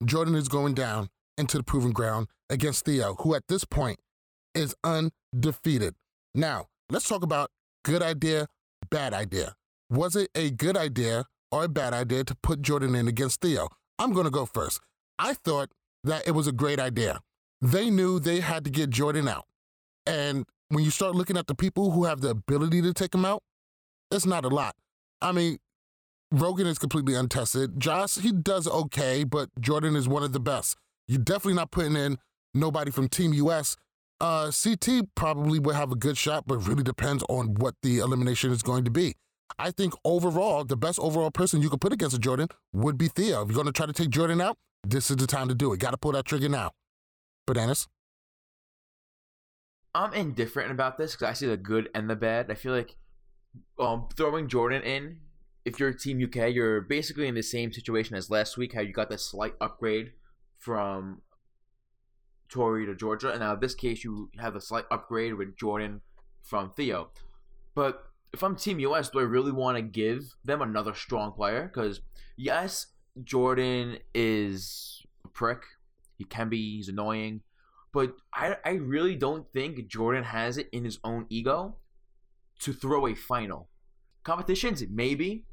Jordan 0.05 0.37
is 0.37 0.47
going 0.47 0.75
down 0.75 1.09
into 1.37 1.57
the 1.57 1.65
proven 1.65 1.93
ground 1.93 2.29
against 2.51 2.85
Theo, 2.85 3.15
who 3.21 3.35
at 3.35 3.49
this 3.49 3.65
point 3.65 3.99
is 4.55 4.75
undefeated. 4.85 5.95
Now, 6.35 6.67
let's 6.91 7.09
talk 7.09 7.23
about 7.23 7.51
good 7.85 8.03
idea, 8.03 8.47
bad 8.91 9.15
idea. 9.15 9.55
Was 9.91 10.17
it 10.17 10.31
a 10.35 10.51
good 10.51 10.77
idea 10.77 11.25
or 11.51 11.65
a 11.65 11.69
bad 11.69 11.93
idea 11.93 12.25
to 12.25 12.35
put 12.43 12.63
Jordan 12.63 12.95
in 12.95 13.09
against 13.09 13.41
Theo? 13.41 13.69
I'm 13.99 14.13
going 14.13 14.25
to 14.25 14.31
go 14.31 14.47
first. 14.47 14.81
I 15.19 15.35
thought 15.35 15.71
that 16.05 16.27
it 16.27 16.33
was 16.33 16.47
a 16.47 16.53
great 16.53 16.81
idea. 16.81 17.21
They 17.61 17.91
knew 17.91 18.19
they 18.19 18.41
had 18.41 18.65
to 18.65 18.71
get 18.71 18.91
Jordan 18.91 19.29
out. 19.29 19.45
And 20.07 20.47
when 20.69 20.85
you 20.85 20.91
start 20.91 21.15
looking 21.15 21.37
at 21.37 21.47
the 21.47 21.55
people 21.55 21.93
who 21.93 22.05
have 22.05 22.21
the 22.21 22.31
ability 22.31 22.83
to 22.83 22.93
take 22.93 23.15
him 23.15 23.25
out, 23.25 23.43
it's 24.11 24.27
not 24.27 24.45
a 24.45 24.49
lot. 24.49 24.75
I 25.21 25.33
mean, 25.33 25.59
Rogan 26.33 26.67
is 26.67 26.79
completely 26.79 27.15
untested. 27.15 27.79
Josh, 27.79 28.17
he 28.17 28.33
does 28.33 28.67
okay, 28.67 29.23
but 29.23 29.51
Jordan 29.61 29.95
is 29.95 30.09
one 30.09 30.23
of 30.23 30.33
the 30.33 30.41
best. 30.41 30.77
You're 31.13 31.21
definitely 31.21 31.57
not 31.57 31.71
putting 31.71 31.95
in 31.95 32.17
nobody 32.55 32.91
from 32.91 33.07
Team 33.07 33.35
US. 33.35 33.77
Uh, 34.19 34.51
CT 34.51 35.15
probably 35.15 35.59
will 35.59 35.75
have 35.75 35.93
a 35.93 35.95
good 35.95 36.17
shot, 36.17 36.45
but 36.47 36.67
really 36.67 36.83
depends 36.83 37.23
on 37.29 37.53
what 37.57 37.75
the 37.83 37.99
elimination 37.99 38.51
is 38.51 38.63
going 38.63 38.87
to 38.87 38.91
be. 38.91 39.17
I 39.59 39.73
think 39.73 39.93
overall, 40.07 40.65
the 40.65 40.77
best 40.77 40.99
overall 40.99 41.31
person 41.31 41.61
you 41.61 41.69
could 41.69 41.83
put 41.83 41.93
against 41.93 42.17
a 42.17 42.19
Jordan 42.19 42.49
would 42.73 42.97
be 42.97 43.09
Theo. 43.09 43.43
If 43.43 43.49
you're 43.49 43.57
going 43.57 43.67
to 43.67 43.73
try 43.73 43.85
to 43.85 43.93
take 43.93 44.09
Jordan 44.09 44.41
out, 44.41 44.57
this 44.85 45.11
is 45.11 45.19
the 45.19 45.27
time 45.27 45.49
to 45.49 45.55
do 45.55 45.71
it. 45.75 45.81
Got 45.81 45.91
to 45.91 45.99
pull 45.99 46.13
that 46.13 46.25
trigger 46.25 46.49
now. 46.49 46.71
Bananas. 47.47 47.89
I'm 49.95 50.15
indifferent 50.15 50.71
about 50.71 50.97
this 50.97 51.13
because 51.13 51.29
I 51.29 51.35
see 51.35 51.47
the 51.47 51.59
good 51.59 51.91
and 51.95 52.09
the 52.09 52.17
bad. 52.17 52.51
I 52.51 52.55
feel 52.55 52.73
like 52.73 52.97
um, 53.79 54.09
throwing 54.17 54.49
Jordan 54.49 54.81
in, 54.81 55.19
if 55.67 55.79
you're 55.79 55.93
Team 55.93 56.25
UK, 56.25 56.55
you're 56.55 56.81
basically 56.81 57.29
in 57.29 57.35
the 57.35 57.43
same 57.43 57.71
situation 57.71 58.17
as 58.17 58.31
last 58.31 58.57
week, 58.57 58.73
how 58.73 58.81
you 58.81 58.95
got 58.95 59.11
the 59.11 59.19
slight 59.19 59.53
upgrade 59.61 60.13
from 60.63 61.23
Tori 62.49 62.87
to 62.87 62.95
Georgia, 62.95 63.31
and 63.31 63.41
now 63.41 63.55
in 63.55 63.61
this 63.61 63.75
case 63.75 64.05
you 64.05 64.31
have 64.39 64.55
a 64.55 64.61
slight 64.61 64.85
upgrade 64.91 65.35
with 65.35 65.57
Jordan 65.57 66.01
from 66.43 66.71
Theo. 66.71 67.11
But 67.75 68.05
if 68.33 68.43
I'm 68.43 68.55
Team 68.55 68.79
US, 68.81 69.11
do 69.11 69.19
I 69.19 69.25
really 69.25 69.53
want 69.53 69.77
to 69.77 69.83
give 69.83 70.37
them 70.45 70.63
another 70.63 70.95
strong 70.95 71.33
player? 71.33 71.71
Because 71.73 72.01
yes, 72.37 72.87
Jordan 73.25 73.99
is 74.15 75.05
a 75.25 75.29
prick. 75.29 75.63
He 76.17 76.25
can 76.25 76.49
be. 76.49 76.77
He's 76.77 76.89
annoying. 76.89 77.41
But 77.93 78.15
I, 78.33 78.57
I 78.65 78.71
really 78.73 79.17
don't 79.17 79.51
think 79.53 79.89
Jordan 79.89 80.25
has 80.25 80.57
it 80.59 80.69
in 80.73 80.85
his 80.85 80.99
own 81.03 81.27
ego 81.29 81.77
to 82.61 82.73
throw 82.73 83.07
a 83.09 83.15
final. 83.15 83.69
Competitions, 84.23 84.83
maybe. 84.89 85.45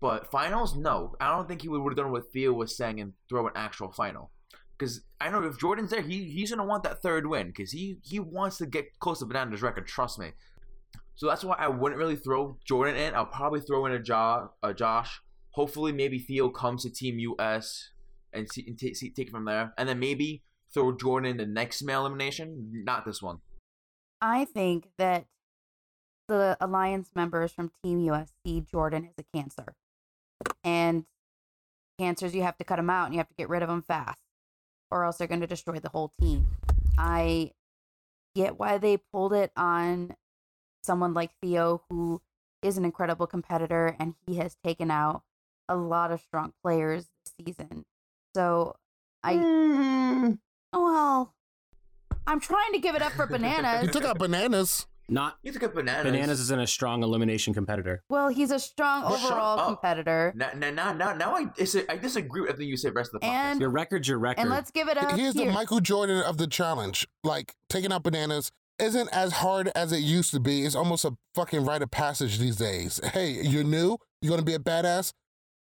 But 0.00 0.30
finals, 0.30 0.76
no. 0.76 1.14
I 1.20 1.30
don't 1.34 1.48
think 1.48 1.62
he 1.62 1.68
would 1.68 1.90
have 1.90 1.96
done 1.96 2.12
what 2.12 2.30
Theo 2.32 2.52
was 2.52 2.76
saying 2.76 3.00
and 3.00 3.14
throw 3.28 3.46
an 3.46 3.52
actual 3.56 3.90
final. 3.92 4.30
Because 4.78 5.00
I 5.20 5.30
know 5.30 5.42
if 5.42 5.58
Jordan's 5.58 5.90
there, 5.90 6.02
he, 6.02 6.24
he's 6.24 6.50
going 6.50 6.58
to 6.58 6.66
want 6.66 6.82
that 6.82 7.00
third 7.00 7.26
win. 7.26 7.46
Because 7.46 7.72
he, 7.72 7.98
he 8.02 8.20
wants 8.20 8.58
to 8.58 8.66
get 8.66 8.98
close 8.98 9.20
to 9.20 9.26
Banana's 9.26 9.62
record, 9.62 9.86
trust 9.86 10.18
me. 10.18 10.32
So 11.14 11.26
that's 11.26 11.44
why 11.44 11.56
I 11.58 11.68
wouldn't 11.68 11.98
really 11.98 12.16
throw 12.16 12.58
Jordan 12.66 12.96
in. 12.96 13.14
I'll 13.14 13.24
probably 13.24 13.60
throw 13.60 13.86
in 13.86 13.92
a, 13.92 13.98
jo- 13.98 14.50
a 14.62 14.74
Josh. 14.74 15.20
Hopefully, 15.52 15.92
maybe 15.92 16.18
Theo 16.18 16.50
comes 16.50 16.82
to 16.82 16.90
Team 16.90 17.18
US 17.18 17.90
and, 18.34 18.46
see, 18.52 18.64
and 18.66 18.78
t- 18.78 18.92
see, 18.92 19.10
take 19.10 19.28
it 19.28 19.30
from 19.30 19.46
there. 19.46 19.72
And 19.78 19.88
then 19.88 19.98
maybe 19.98 20.42
throw 20.74 20.94
Jordan 20.94 21.30
in 21.30 21.36
the 21.38 21.46
next 21.46 21.82
male 21.82 22.00
elimination, 22.00 22.70
not 22.84 23.06
this 23.06 23.22
one. 23.22 23.38
I 24.20 24.44
think 24.44 24.88
that 24.98 25.24
the 26.28 26.58
alliance 26.60 27.10
members 27.14 27.52
from 27.52 27.70
Team 27.82 28.00
US 28.10 28.28
see 28.44 28.60
Jordan 28.60 29.06
as 29.06 29.14
a 29.18 29.36
cancer. 29.36 29.74
And 30.64 31.04
cancers, 31.98 32.34
you 32.34 32.42
have 32.42 32.56
to 32.58 32.64
cut 32.64 32.76
them 32.76 32.90
out 32.90 33.06
and 33.06 33.14
you 33.14 33.18
have 33.18 33.28
to 33.28 33.34
get 33.34 33.48
rid 33.48 33.62
of 33.62 33.68
them 33.68 33.82
fast, 33.82 34.20
or 34.90 35.04
else 35.04 35.16
they're 35.16 35.28
going 35.28 35.40
to 35.40 35.46
destroy 35.46 35.78
the 35.78 35.88
whole 35.88 36.12
team. 36.20 36.46
I 36.98 37.52
get 38.34 38.58
why 38.58 38.78
they 38.78 38.98
pulled 38.98 39.32
it 39.32 39.50
on 39.56 40.14
someone 40.82 41.14
like 41.14 41.30
Theo, 41.42 41.82
who 41.88 42.20
is 42.62 42.76
an 42.76 42.84
incredible 42.84 43.26
competitor 43.26 43.96
and 43.98 44.14
he 44.26 44.36
has 44.36 44.56
taken 44.64 44.90
out 44.90 45.22
a 45.68 45.76
lot 45.76 46.12
of 46.12 46.20
strong 46.20 46.52
players 46.62 47.06
this 47.24 47.46
season. 47.46 47.84
So 48.34 48.76
I. 49.22 49.34
Mm-hmm. 49.34 50.32
Well, 50.72 51.34
I'm 52.26 52.40
trying 52.40 52.72
to 52.72 52.78
give 52.78 52.94
it 52.94 53.02
up 53.02 53.12
for 53.12 53.26
bananas. 53.26 53.82
You 53.86 53.92
took 53.92 54.04
out 54.04 54.18
bananas. 54.18 54.86
Not 55.08 55.38
You 55.42 55.52
took 55.52 55.62
out 55.62 55.74
bananas. 55.74 56.04
Bananas 56.10 56.40
isn't 56.40 56.58
a 56.60 56.66
strong 56.66 57.02
elimination 57.04 57.54
competitor. 57.54 58.02
Well, 58.10 58.28
he's 58.28 58.50
a 58.50 58.58
strong 58.58 59.02
Well, 59.04 59.16
shut 59.16 59.30
overall 59.32 59.58
up. 59.60 59.66
competitor. 59.66 60.32
Now, 60.34 60.50
now, 60.56 60.70
now, 60.70 60.92
now, 60.92 61.14
now 61.14 61.34
I, 61.36 61.44
dis- 61.44 61.76
I 61.88 61.96
disagree 61.96 62.40
with 62.40 62.50
everything 62.50 62.68
you 62.68 62.76
said 62.76 62.94
rest 62.94 63.14
of 63.14 63.20
the 63.20 63.26
podcast. 63.26 63.30
And- 63.30 63.60
Your 63.60 63.70
record's 63.70 64.08
your 64.08 64.18
record. 64.18 64.40
And 64.40 64.50
let's 64.50 64.70
give 64.72 64.88
it 64.88 64.96
up. 64.98 65.12
Here's 65.16 65.34
the. 65.34 65.46
Michael 65.46 65.78
Jordan 65.80 66.22
of 66.22 66.38
the 66.38 66.48
challenge. 66.48 67.06
Like 67.22 67.54
taking 67.68 67.92
out 67.92 68.02
bananas 68.02 68.50
isn't 68.80 69.08
as 69.10 69.32
hard 69.34 69.70
as 69.76 69.92
it 69.92 70.00
used 70.00 70.32
to 70.32 70.40
be. 70.40 70.64
It's 70.64 70.74
almost 70.74 71.04
a 71.04 71.16
fucking 71.34 71.64
rite 71.64 71.82
of 71.82 71.90
passage 71.92 72.38
these 72.38 72.56
days. 72.56 73.00
Hey, 73.14 73.30
you're 73.42 73.64
new. 73.64 73.96
You're 74.20 74.30
gonna 74.30 74.42
be 74.42 74.54
a 74.54 74.58
badass. 74.58 75.12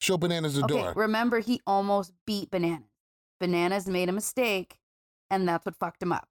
Show 0.00 0.18
bananas 0.18 0.54
the 0.54 0.64
okay, 0.64 0.74
door. 0.74 0.92
remember 0.96 1.40
he 1.40 1.60
almost 1.66 2.12
beat 2.26 2.50
Bananas. 2.50 2.88
Bananas 3.40 3.86
made 3.88 4.08
a 4.08 4.12
mistake, 4.12 4.78
and 5.30 5.48
that's 5.48 5.66
what 5.66 5.76
fucked 5.76 6.02
him 6.02 6.12
up. 6.12 6.28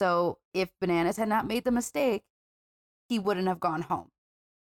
So 0.00 0.38
if 0.54 0.70
Bananas 0.80 1.16
had 1.16 1.28
not 1.28 1.46
made 1.46 1.64
the 1.64 1.70
mistake, 1.70 2.24
he 3.12 3.18
wouldn't 3.18 3.46
have 3.46 3.60
gone 3.60 3.82
home. 3.82 4.10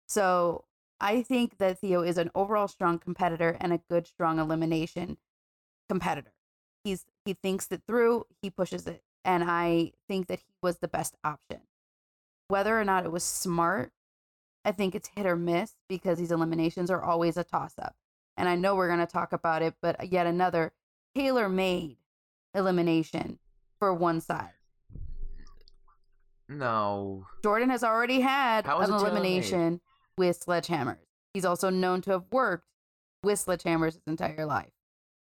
So 0.08 0.66
I 1.00 1.22
think 1.22 1.60
that 1.60 1.78
Theo 1.78 2.02
is 2.02 2.18
an 2.18 2.32
overall 2.34 2.68
strong 2.68 2.98
competitor 2.98 3.56
and 3.62 3.72
a 3.72 3.82
good, 3.88 4.08
strong 4.08 4.40
elimination 4.40 5.18
competitor. 5.88 6.34
He's 6.84 7.06
he 7.24 7.34
thinks 7.34 7.68
it 7.70 7.84
through, 7.86 8.26
he 8.42 8.50
pushes 8.50 8.88
it, 8.88 9.04
and 9.24 9.44
I 9.46 9.92
think 10.08 10.26
that 10.26 10.40
he 10.40 10.54
was 10.64 10.80
the 10.80 10.88
best 10.88 11.18
option. 11.24 11.62
Whether 12.48 12.80
or 12.80 12.84
not 12.84 13.06
it 13.06 13.12
was 13.12 13.24
smart, 13.24 13.92
I 14.66 14.72
think 14.72 14.96
it's 14.96 15.12
hit 15.16 15.28
or 15.28 15.36
miss 15.36 15.76
because 15.88 16.18
these 16.18 16.32
eliminations 16.32 16.90
are 16.90 17.04
always 17.04 17.38
a 17.38 17.44
toss 17.44 17.76
up. 17.78 17.96
And 18.38 18.50
I 18.50 18.56
know 18.56 18.74
we're 18.74 18.88
going 18.88 19.06
to 19.06 19.06
talk 19.06 19.34
about 19.34 19.62
it, 19.62 19.76
but 19.84 20.12
yet 20.12 20.26
another 20.26 20.74
tailor 21.16 21.48
made 21.48 21.98
elimination 22.56 23.38
for 23.78 23.94
one 23.94 24.20
side. 24.20 24.54
No. 26.52 27.26
Jordan 27.44 27.70
has 27.70 27.84
already 27.84 28.20
had 28.22 28.66
an 28.66 28.92
elimination 28.92 29.82
with 30.18 30.44
sledgehammers. 30.46 30.98
He's 31.34 31.46
also 31.46 31.70
known 31.70 32.02
to 32.02 32.12
have 32.12 32.26
worked 32.32 32.66
with 33.24 33.46
sledgehammers 33.46 33.94
his 33.94 34.02
entire 34.08 34.46
life. 34.46 34.72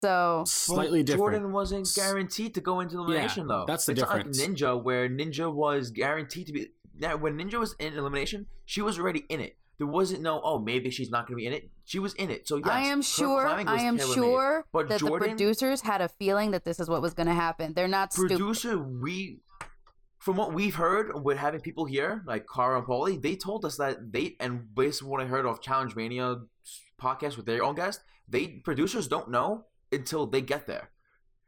So 0.03 0.45
Slightly 0.47 1.01
But 1.01 1.07
different. 1.07 1.33
Jordan 1.33 1.53
wasn't 1.53 1.89
guaranteed 1.95 2.55
to 2.55 2.61
go 2.61 2.81
into 2.81 2.99
elimination 2.99 3.49
though. 3.49 3.65
that's 3.67 3.87
the 3.87 3.93
it's 3.93 4.01
difference. 4.01 4.39
Not 4.39 4.49
like 4.49 4.57
Ninja, 4.57 4.83
where 4.83 5.09
Ninja 5.09 5.53
was 5.53 5.91
guaranteed 5.91 6.47
to 6.47 6.53
be. 6.53 6.69
Now, 6.99 7.17
when 7.17 7.37
Ninja 7.37 7.59
was 7.59 7.75
in 7.79 7.95
elimination, 7.95 8.47
she 8.65 8.81
was 8.81 8.99
already 8.99 9.25
in 9.29 9.41
it. 9.41 9.57
There 9.79 9.87
wasn't 9.87 10.23
no, 10.23 10.41
oh, 10.43 10.59
maybe 10.59 10.91
she's 10.91 11.11
not 11.11 11.29
going 11.29 11.37
to 11.37 11.43
be 11.43 11.47
in 11.47 11.53
it. 11.53 11.71
She 11.85 12.01
was 12.01 12.13
in 12.15 12.31
it. 12.31 12.49
So 12.49 12.57
yes, 12.57 12.67
I 12.69 12.81
am 12.81 13.01
sure 13.01 13.47
I 13.47 13.83
am 13.83 13.97
sure 13.99 14.65
But 14.73 14.89
that 14.89 14.99
Jordan, 14.99 15.21
the 15.21 15.35
producers 15.37 15.81
had 15.83 16.01
a 16.01 16.09
feeling 16.09 16.51
that 16.51 16.65
this 16.65 16.81
is 16.81 16.89
what 16.89 17.01
was 17.01 17.15
going 17.15 17.29
to 17.29 17.35
happen. 17.35 17.75
They're 17.75 17.87
not 17.87 18.13
stupid. 18.13 18.39
producer, 18.39 18.77
we, 18.79 19.39
from 20.29 20.37
what 20.37 20.53
we've 20.53 20.75
heard 20.75 21.25
with 21.25 21.39
having 21.39 21.59
people 21.59 21.87
here 21.87 22.23
like 22.27 22.45
Cara 22.55 22.77
and 22.77 22.87
Paulie, 22.87 23.19
they 23.19 23.35
told 23.35 23.65
us 23.65 23.79
that 23.79 24.13
they 24.13 24.37
and 24.41 24.75
based 24.75 25.03
on 25.03 25.09
what 25.09 25.23
I 25.23 25.25
heard 25.25 25.47
of 25.47 25.63
Challenge 25.63 25.97
Mania 25.97 26.37
podcast 27.01 27.39
with 27.39 27.47
their 27.47 27.65
own 27.65 27.75
guest, 27.75 28.03
they 28.29 28.61
producers 28.63 29.09
don't 29.09 29.31
know 29.31 29.65
until 29.91 30.27
they 30.27 30.43
get 30.43 30.67
there. 30.67 30.91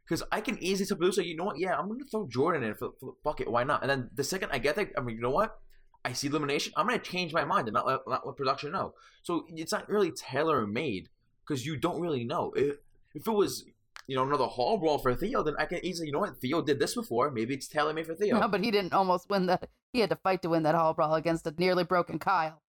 Because 0.03 0.23
I 0.31 0.41
can 0.41 0.57
easily 0.63 0.87
tell 0.87 0.97
producer, 0.97 1.21
you 1.21 1.37
know 1.37 1.43
what? 1.43 1.59
Yeah, 1.59 1.77
I'm 1.77 1.89
gonna 1.89 2.05
throw 2.09 2.27
Jordan 2.27 2.63
in. 2.63 2.73
For, 2.73 2.89
for, 2.99 3.13
fuck 3.23 3.39
it, 3.39 3.51
why 3.51 3.63
not? 3.63 3.83
And 3.83 3.89
then 3.91 4.09
the 4.15 4.23
second 4.23 4.49
I 4.51 4.57
get 4.57 4.75
there, 4.75 4.89
I 4.97 5.01
mean, 5.01 5.15
you 5.15 5.21
know 5.21 5.29
what? 5.29 5.59
I 6.03 6.13
see 6.13 6.29
elimination. 6.29 6.73
I'm 6.75 6.87
gonna 6.87 6.97
change 6.97 7.33
my 7.33 7.45
mind 7.45 7.67
and 7.67 7.75
not 7.75 7.85
let, 7.85 7.99
not 8.07 8.25
let 8.25 8.35
production 8.35 8.71
know. 8.71 8.95
So 9.21 9.45
it's 9.49 9.73
not 9.73 9.89
really 9.89 10.09
tailor 10.09 10.65
made 10.65 11.07
because 11.45 11.67
you 11.67 11.77
don't 11.77 12.01
really 12.01 12.23
know. 12.23 12.51
If, 12.55 12.77
if 13.13 13.27
it 13.27 13.31
was, 13.31 13.63
you 14.07 14.15
know, 14.15 14.23
another 14.23 14.45
hall 14.45 14.77
brawl 14.77 14.97
for 14.97 15.13
Theo, 15.15 15.43
then 15.43 15.55
I 15.59 15.65
can 15.65 15.83
easily, 15.85 16.07
you 16.07 16.13
know 16.13 16.19
what? 16.19 16.39
Theo 16.39 16.61
did 16.61 16.79
this 16.79 16.95
before. 16.95 17.31
Maybe 17.31 17.53
it's 17.53 17.67
tailor 17.67 17.93
made 17.93 18.07
for 18.07 18.15
Theo. 18.15 18.39
No, 18.39 18.47
but 18.47 18.63
he 18.63 18.71
didn't 18.71 18.93
almost 18.93 19.29
win 19.29 19.45
that. 19.47 19.69
He 19.93 19.99
had 19.99 20.09
to 20.09 20.15
fight 20.15 20.41
to 20.43 20.49
win 20.49 20.63
that 20.63 20.75
hall 20.75 20.93
brawl 20.93 21.15
against 21.15 21.45
a 21.47 21.53
nearly 21.57 21.83
broken 21.83 22.19
Kyle. 22.19 22.61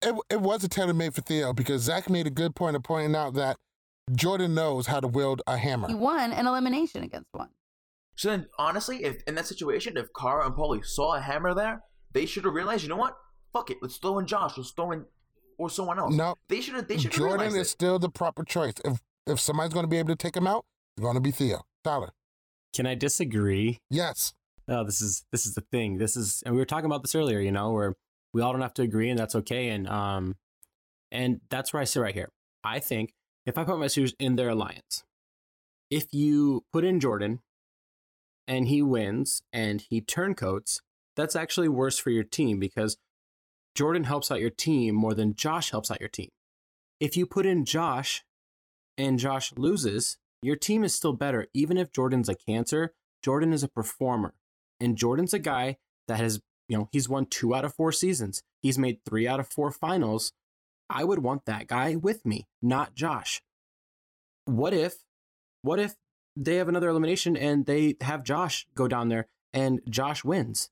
It, 0.00 0.14
it 0.30 0.40
was 0.40 0.64
a 0.64 0.68
tailor 0.68 0.94
made 0.94 1.14
for 1.14 1.20
Theo 1.20 1.52
because 1.52 1.82
Zach 1.82 2.10
made 2.10 2.26
a 2.26 2.30
good 2.30 2.54
point 2.54 2.76
of 2.76 2.82
pointing 2.82 3.14
out 3.14 3.34
that 3.34 3.56
Jordan 4.14 4.54
knows 4.54 4.86
how 4.86 5.00
to 5.00 5.06
wield 5.06 5.42
a 5.46 5.56
hammer. 5.56 5.88
He 5.88 5.94
won 5.94 6.32
an 6.32 6.46
elimination 6.46 7.02
against 7.04 7.28
one. 7.32 7.50
So 8.16 8.30
then, 8.30 8.46
honestly, 8.58 9.04
if 9.04 9.22
in 9.26 9.36
that 9.36 9.46
situation, 9.46 9.96
if 9.96 10.08
Cara 10.18 10.46
and 10.46 10.54
Paulie 10.54 10.84
saw 10.84 11.14
a 11.14 11.20
hammer 11.20 11.54
there, 11.54 11.82
they 12.12 12.26
should 12.26 12.44
have 12.44 12.54
realized, 12.54 12.82
you 12.82 12.88
know 12.88 12.96
what? 12.96 13.16
Fuck 13.52 13.70
it, 13.70 13.78
let's 13.80 13.96
throw 13.96 14.18
in 14.18 14.26
Josh, 14.26 14.56
let's 14.56 14.70
throw 14.70 14.90
in 14.92 15.06
or 15.58 15.70
someone 15.70 15.98
else. 15.98 16.14
No, 16.14 16.34
they 16.48 16.60
should 16.60 16.74
have. 16.74 16.88
They 16.88 16.98
should 16.98 17.12
Jordan 17.12 17.48
is 17.48 17.54
it. 17.54 17.64
still 17.66 17.98
the 17.98 18.08
proper 18.08 18.44
choice. 18.44 18.74
If 18.84 19.00
if 19.26 19.40
somebody's 19.40 19.72
going 19.72 19.84
to 19.84 19.88
be 19.88 19.98
able 19.98 20.10
to 20.10 20.16
take 20.16 20.36
him 20.36 20.46
out, 20.46 20.64
it's 20.96 21.02
going 21.02 21.14
to 21.14 21.20
be 21.20 21.30
Theo. 21.30 21.62
Tyler. 21.84 22.12
Can 22.74 22.86
I 22.86 22.94
disagree? 22.94 23.80
Yes. 23.90 24.34
Oh, 24.68 24.84
this 24.84 25.00
is 25.00 25.24
this 25.32 25.46
is 25.46 25.54
the 25.54 25.64
thing. 25.72 25.98
This 25.98 26.16
is, 26.16 26.42
and 26.44 26.54
we 26.54 26.60
were 26.60 26.66
talking 26.66 26.86
about 26.86 27.02
this 27.02 27.14
earlier. 27.14 27.40
You 27.40 27.52
know, 27.52 27.72
where 27.72 27.94
we 28.32 28.40
all 28.40 28.52
don't 28.52 28.62
have 28.62 28.74
to 28.74 28.82
agree, 28.82 29.10
and 29.10 29.18
that's 29.18 29.34
okay. 29.34 29.68
And 29.68 29.88
um, 29.88 30.36
and 31.10 31.40
that's 31.50 31.72
where 31.72 31.82
I 31.82 31.84
sit 31.84 32.00
right 32.00 32.14
here. 32.14 32.30
I 32.64 32.78
think 32.78 33.12
if 33.44 33.58
I 33.58 33.64
put 33.64 33.78
my 33.78 33.88
shoes 33.88 34.14
in 34.18 34.36
their 34.36 34.50
alliance, 34.50 35.02
if 35.90 36.14
you 36.14 36.64
put 36.72 36.84
in 36.84 37.00
Jordan, 37.00 37.40
and 38.46 38.68
he 38.68 38.82
wins, 38.82 39.42
and 39.52 39.80
he 39.80 40.00
turncoats, 40.00 40.80
that's 41.16 41.36
actually 41.36 41.68
worse 41.68 41.98
for 41.98 42.10
your 42.10 42.24
team 42.24 42.58
because 42.58 42.96
Jordan 43.74 44.04
helps 44.04 44.30
out 44.30 44.40
your 44.40 44.50
team 44.50 44.94
more 44.94 45.14
than 45.14 45.34
Josh 45.34 45.70
helps 45.70 45.90
out 45.90 46.00
your 46.00 46.08
team. 46.08 46.30
If 47.00 47.16
you 47.16 47.26
put 47.26 47.46
in 47.46 47.64
Josh, 47.64 48.22
and 48.96 49.18
Josh 49.18 49.52
loses, 49.56 50.18
your 50.42 50.56
team 50.56 50.84
is 50.84 50.94
still 50.94 51.12
better. 51.12 51.46
Even 51.54 51.76
if 51.76 51.92
Jordan's 51.92 52.28
a 52.28 52.34
cancer, 52.34 52.94
Jordan 53.22 53.52
is 53.52 53.62
a 53.62 53.68
performer. 53.68 54.34
And 54.80 54.96
Jordan's 54.96 55.32
a 55.32 55.38
guy 55.38 55.76
that 56.08 56.18
has, 56.18 56.40
you 56.68 56.76
know, 56.76 56.88
he's 56.92 57.08
won 57.08 57.26
two 57.26 57.54
out 57.54 57.64
of 57.64 57.74
four 57.74 57.92
seasons. 57.92 58.42
He's 58.60 58.78
made 58.78 58.98
three 59.04 59.28
out 59.28 59.40
of 59.40 59.48
four 59.48 59.70
finals. 59.70 60.32
I 60.90 61.04
would 61.04 61.20
want 61.20 61.46
that 61.46 61.68
guy 61.68 61.96
with 61.96 62.26
me, 62.26 62.46
not 62.60 62.94
Josh. 62.94 63.42
What 64.44 64.74
if, 64.74 65.04
what 65.62 65.78
if 65.78 65.94
they 66.36 66.56
have 66.56 66.68
another 66.68 66.88
elimination 66.88 67.36
and 67.36 67.66
they 67.66 67.96
have 68.00 68.24
Josh 68.24 68.66
go 68.74 68.88
down 68.88 69.08
there 69.08 69.28
and 69.52 69.80
Josh 69.88 70.24
wins? 70.24 70.70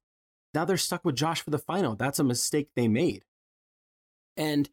Now 0.53 0.65
they're 0.65 0.77
stuck 0.77 1.05
with 1.05 1.15
Josh 1.15 1.43
for 1.43 1.51
the 1.51 1.59
final. 1.59 1.95
That's 1.95 2.19
a 2.19 2.25
mistake 2.25 2.71
they 2.75 2.89
made. 2.89 3.25
And 4.37 4.69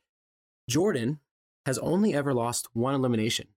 Jordan 0.67 1.19
has 1.67 1.77
only 1.77 2.15
ever 2.15 2.33
lost 2.33 2.67
one 2.73 2.95
elimination. 2.95 3.49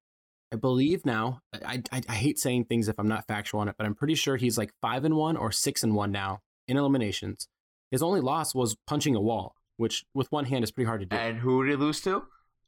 I 0.52 0.56
believe 0.56 1.06
now. 1.06 1.40
I, 1.54 1.82
I 1.92 2.02
I 2.08 2.14
hate 2.14 2.38
saying 2.38 2.64
things 2.64 2.88
if 2.88 2.98
I'm 2.98 3.08
not 3.08 3.26
factual 3.26 3.60
on 3.60 3.68
it, 3.68 3.76
but 3.78 3.86
I'm 3.86 3.94
pretty 3.94 4.16
sure 4.16 4.36
he's 4.36 4.58
like 4.58 4.72
five 4.82 5.04
and 5.04 5.14
one 5.14 5.36
or 5.36 5.50
six 5.52 5.82
and 5.82 5.94
one 5.94 6.10
now 6.12 6.40
in 6.68 6.76
eliminations. 6.76 7.48
His 7.90 8.02
only 8.02 8.20
loss 8.20 8.54
was 8.54 8.76
punching 8.86 9.14
a 9.16 9.20
wall, 9.20 9.54
which 9.76 10.04
with 10.12 10.30
one 10.30 10.44
hand 10.44 10.64
is 10.64 10.70
pretty 10.72 10.86
hard 10.88 11.00
to 11.00 11.06
do. 11.06 11.16
And 11.16 11.38
who 11.38 11.64
did 11.64 11.70
he 11.70 11.76
lose 11.76 12.00
to? 12.02 12.24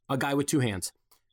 A 0.09 0.17
guy 0.17 0.35
with 0.35 0.47
two 0.47 0.61
hands. 0.61 0.93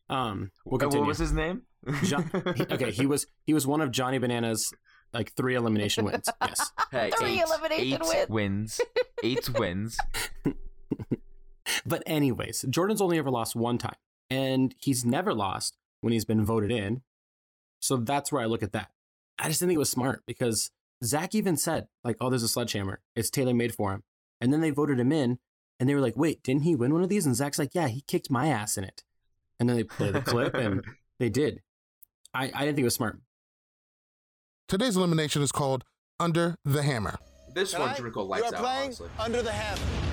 Um, 0.10 0.51
we'll 0.66 0.82
And 0.82 0.91
what 0.93 1.05
was 1.07 1.20
his 1.20 1.32
name? 1.32 1.62
Jo- 2.03 2.24
he- 2.55 2.64
okay, 2.72 2.91
he 2.91 3.05
was 3.05 3.28
he 3.45 3.53
was 3.53 3.68
one 3.68 3.80
of 3.80 3.91
Johnny 3.91 4.18
Bananas 4.18 4.74
like 5.14 5.34
three 5.36 5.53
elimination 5.55 6.03
wins. 6.05 6.28
Yes. 6.41 6.72
Hey, 6.91 7.12
Three 7.18 7.39
eight, 7.39 7.43
elimination 7.45 8.01
eight 8.03 8.30
wins. 8.30 8.30
wins. 8.30 8.82
Eight 9.24 9.49
wins. 9.60 9.97
But 11.86 12.03
anyways, 12.05 12.65
Jordan's 12.70 13.01
only 13.01 13.17
ever 13.17 13.32
lost 13.32 13.55
one 13.55 13.78
time, 13.78 13.95
and 14.30 14.74
he's 14.80 15.05
never 15.05 15.34
lost 15.34 15.78
when 16.01 16.13
he's 16.13 16.26
been 16.26 16.45
voted 16.45 16.72
in. 16.72 17.01
So 17.80 17.97
that's 17.97 18.32
where 18.32 18.41
I 18.41 18.45
look 18.45 18.63
at 18.63 18.74
that. 18.74 18.91
I 19.38 19.47
just 19.47 19.59
didn't 19.59 19.70
think 19.70 19.78
it 19.78 19.80
was 19.80 19.89
smart 19.89 20.24
because 20.26 20.72
Zach 21.03 21.34
even 21.34 21.57
said 21.57 21.88
like, 22.03 22.17
"Oh, 22.20 22.30
there's 22.30 22.43
a 22.43 22.47
sledgehammer. 22.47 23.01
It's 23.15 23.30
tailor 23.30 23.53
made 23.53 23.74
for 23.74 23.93
him." 23.93 24.03
And 24.41 24.51
then 24.51 24.61
they 24.61 24.70
voted 24.70 24.99
him 24.99 25.11
in, 25.11 25.39
and 25.80 25.88
they 25.88 25.95
were 25.95 26.01
like, 26.01 26.17
"Wait, 26.17 26.43
didn't 26.43 26.63
he 26.63 26.76
win 26.76 26.93
one 26.93 27.03
of 27.03 27.09
these?" 27.09 27.26
And 27.26 27.36
Zach's 27.36 27.59
like, 27.59 27.74
"Yeah, 27.74 27.88
he 27.88 28.01
kicked 28.01 28.30
my 28.30 28.47
ass 28.47 28.78
in 28.78 28.84
it." 28.84 29.03
And 29.59 29.70
then 29.70 29.78
they 29.78 29.84
play 29.84 30.11
the 30.11 30.22
clip, 30.22 30.53
and 30.53 30.84
they 31.20 31.30
did. 31.30 31.61
I, 32.34 32.45
I 32.45 32.65
didn't 32.65 32.76
think 32.76 32.80
it 32.80 32.84
was 32.84 32.95
smart. 32.95 33.20
Today's 34.67 34.95
elimination 34.95 35.41
is 35.41 35.51
called 35.51 35.84
Under 36.20 36.55
the 36.63 36.84
Hammer. 36.84 37.17
This 37.55 37.74
one 37.74 37.82
Tonight, 37.82 37.95
should 37.95 38.05
be 38.05 38.11
called 38.11 38.28
you 38.28 38.32
Lights 38.32 38.53
are 38.53 38.55
Out, 38.55 38.61
playing 38.61 38.84
honestly. 38.84 39.09
Under 39.17 39.41
the 39.41 39.51
Hammer. 39.51 40.09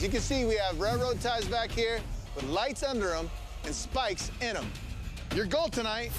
As 0.00 0.04
you 0.04 0.10
can 0.10 0.22
see, 0.22 0.46
we 0.46 0.54
have 0.54 0.80
railroad 0.80 1.20
ties 1.20 1.44
back 1.44 1.70
here 1.70 2.00
with 2.34 2.48
lights 2.48 2.82
under 2.82 3.08
them 3.08 3.30
and 3.66 3.74
spikes 3.74 4.30
in 4.40 4.54
them. 4.54 4.64
Your 5.34 5.44
goal 5.44 5.68
tonight 5.68 6.10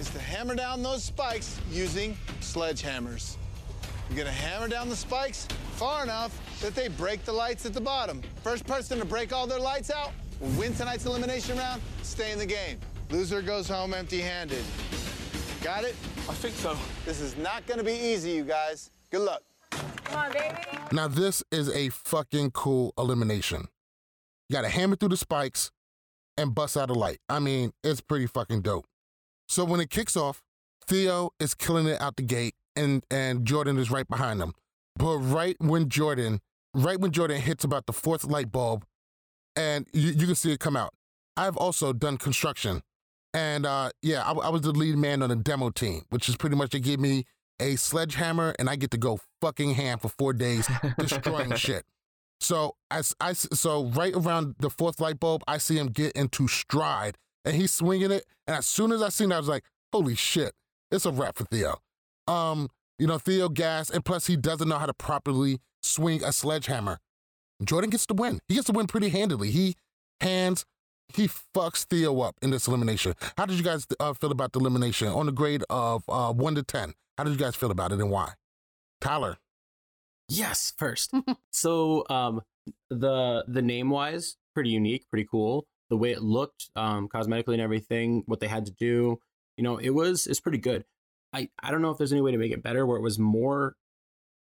is 0.00 0.10
to 0.10 0.18
hammer 0.18 0.56
down 0.56 0.82
those 0.82 1.04
spikes 1.04 1.60
using 1.70 2.16
sledgehammers. 2.40 3.36
You're 4.08 4.18
gonna 4.18 4.32
hammer 4.32 4.66
down 4.66 4.88
the 4.88 4.96
spikes 4.96 5.46
far 5.76 6.02
enough 6.02 6.36
that 6.62 6.74
they 6.74 6.88
break 6.88 7.24
the 7.24 7.32
lights 7.32 7.64
at 7.64 7.74
the 7.74 7.80
bottom. 7.80 8.22
First 8.42 8.66
person 8.66 8.98
to 8.98 9.04
break 9.04 9.32
all 9.32 9.46
their 9.46 9.60
lights 9.60 9.92
out 9.92 10.10
will 10.40 10.50
win 10.58 10.74
tonight's 10.74 11.06
elimination 11.06 11.56
round, 11.56 11.80
stay 12.02 12.32
in 12.32 12.40
the 12.40 12.46
game. 12.46 12.80
Loser 13.10 13.40
goes 13.40 13.68
home 13.68 13.94
empty-handed. 13.94 14.64
Got 15.62 15.84
it? 15.84 15.94
I 16.28 16.34
think 16.34 16.56
so. 16.56 16.76
This 17.04 17.20
is 17.20 17.36
not 17.36 17.68
gonna 17.68 17.84
be 17.84 17.94
easy, 17.94 18.32
you 18.32 18.42
guys. 18.42 18.90
Good 19.12 19.20
luck. 19.20 19.42
Come 20.04 20.16
on, 20.16 20.32
baby. 20.32 20.56
Now, 20.92 21.08
this 21.08 21.42
is 21.50 21.68
a 21.68 21.88
fucking 21.88 22.50
cool 22.52 22.92
elimination. 22.98 23.68
You 24.48 24.54
gotta 24.54 24.68
hammer 24.68 24.96
through 24.96 25.10
the 25.10 25.16
spikes 25.16 25.70
and 26.36 26.54
bust 26.54 26.76
out 26.76 26.90
a 26.90 26.94
light. 26.94 27.18
I 27.28 27.38
mean, 27.38 27.72
it's 27.82 28.00
pretty 28.00 28.26
fucking 28.26 28.62
dope. 28.62 28.86
So 29.48 29.64
when 29.64 29.80
it 29.80 29.90
kicks 29.90 30.16
off, 30.16 30.42
Theo 30.86 31.30
is 31.38 31.54
killing 31.54 31.86
it 31.86 32.00
out 32.00 32.16
the 32.16 32.22
gate 32.22 32.54
and, 32.76 33.04
and 33.10 33.46
Jordan 33.46 33.78
is 33.78 33.90
right 33.90 34.06
behind 34.06 34.40
him. 34.40 34.52
But 34.96 35.18
right 35.18 35.56
when 35.58 35.88
Jordan, 35.88 36.40
right 36.74 36.98
when 36.98 37.12
Jordan 37.12 37.40
hits 37.40 37.64
about 37.64 37.86
the 37.86 37.92
fourth 37.92 38.24
light 38.24 38.50
bulb, 38.52 38.84
and 39.56 39.86
you, 39.92 40.12
you 40.12 40.26
can 40.26 40.34
see 40.34 40.52
it 40.52 40.60
come 40.60 40.76
out. 40.76 40.92
I've 41.36 41.56
also 41.56 41.92
done 41.92 42.18
construction. 42.18 42.82
And 43.34 43.64
uh, 43.64 43.90
yeah, 44.02 44.22
I, 44.22 44.32
I 44.32 44.48
was 44.50 44.62
the 44.62 44.72
lead 44.72 44.96
man 44.96 45.22
on 45.22 45.30
a 45.30 45.36
demo 45.36 45.70
team, 45.70 46.02
which 46.10 46.28
is 46.28 46.36
pretty 46.36 46.56
much 46.56 46.70
they 46.70 46.80
give 46.80 47.00
me 47.00 47.24
a 47.62 47.76
sledgehammer 47.76 48.54
and 48.58 48.68
I 48.68 48.76
get 48.76 48.90
to 48.90 48.98
go 48.98 49.20
fucking 49.40 49.74
ham 49.74 49.98
for 49.98 50.08
four 50.08 50.32
days 50.32 50.68
destroying 50.98 51.54
shit. 51.56 51.84
So 52.40 52.74
as 52.90 53.14
I 53.20 53.34
so 53.34 53.86
right 53.86 54.12
around 54.14 54.56
the 54.58 54.68
fourth 54.68 55.00
light 55.00 55.20
bulb, 55.20 55.42
I 55.46 55.58
see 55.58 55.78
him 55.78 55.88
get 55.88 56.12
into 56.12 56.48
stride 56.48 57.16
and 57.44 57.54
he's 57.54 57.72
swinging 57.72 58.10
it. 58.10 58.24
And 58.46 58.56
as 58.56 58.66
soon 58.66 58.90
as 58.90 59.00
I 59.00 59.10
seen 59.10 59.30
it, 59.30 59.36
I 59.36 59.38
was 59.38 59.48
like, 59.48 59.64
holy 59.92 60.16
shit, 60.16 60.52
it's 60.90 61.06
a 61.06 61.12
wrap 61.12 61.36
for 61.38 61.44
Theo. 61.44 61.78
Um, 62.26 62.68
you 62.98 63.06
know, 63.06 63.18
Theo 63.18 63.48
gas, 63.48 63.90
and 63.90 64.04
plus 64.04 64.26
he 64.26 64.36
doesn't 64.36 64.68
know 64.68 64.78
how 64.78 64.86
to 64.86 64.94
properly 64.94 65.60
swing 65.82 66.22
a 66.24 66.32
sledgehammer. 66.32 66.98
Jordan 67.64 67.90
gets 67.90 68.06
to 68.06 68.14
win. 68.14 68.40
He 68.48 68.54
gets 68.54 68.66
to 68.66 68.72
win 68.72 68.86
pretty 68.86 69.08
handily. 69.08 69.50
He 69.50 69.76
hands, 70.20 70.64
he 71.08 71.28
fucks 71.28 71.84
Theo 71.84 72.20
up 72.20 72.36
in 72.42 72.50
this 72.50 72.66
elimination. 72.66 73.14
How 73.36 73.46
did 73.46 73.56
you 73.58 73.64
guys 73.64 73.86
uh, 74.00 74.12
feel 74.14 74.30
about 74.32 74.52
the 74.52 74.60
elimination 74.60 75.08
on 75.08 75.26
the 75.26 75.32
grade 75.32 75.62
of 75.68 76.04
uh, 76.08 76.32
one 76.32 76.54
to 76.54 76.62
ten? 76.62 76.94
How 77.18 77.24
did 77.24 77.30
you 77.30 77.38
guys 77.38 77.54
feel 77.54 77.70
about 77.70 77.92
it 77.92 78.00
and 78.00 78.10
why? 78.10 78.32
Tyler. 79.00 79.36
Yes, 80.28 80.72
first. 80.78 81.12
so 81.52 82.04
um 82.08 82.40
the 82.90 83.44
the 83.48 83.60
name 83.62 83.90
wise, 83.90 84.36
pretty 84.54 84.70
unique, 84.70 85.04
pretty 85.10 85.26
cool. 85.30 85.66
the 85.90 85.96
way 85.96 86.12
it 86.12 86.22
looked, 86.22 86.70
um, 86.76 87.08
cosmetically 87.08 87.52
and 87.54 87.60
everything, 87.60 88.22
what 88.26 88.40
they 88.40 88.46
had 88.48 88.64
to 88.66 88.72
do. 88.72 89.18
You 89.58 89.64
know, 89.64 89.76
it 89.76 89.90
was 89.90 90.26
it's 90.26 90.40
pretty 90.40 90.58
good. 90.58 90.84
I 91.34 91.50
I 91.62 91.70
don't 91.70 91.82
know 91.82 91.90
if 91.90 91.98
there's 91.98 92.12
any 92.12 92.22
way 92.22 92.30
to 92.32 92.38
make 92.38 92.52
it 92.52 92.62
better 92.62 92.86
where 92.86 92.96
it 92.96 93.02
was 93.02 93.18
more 93.18 93.76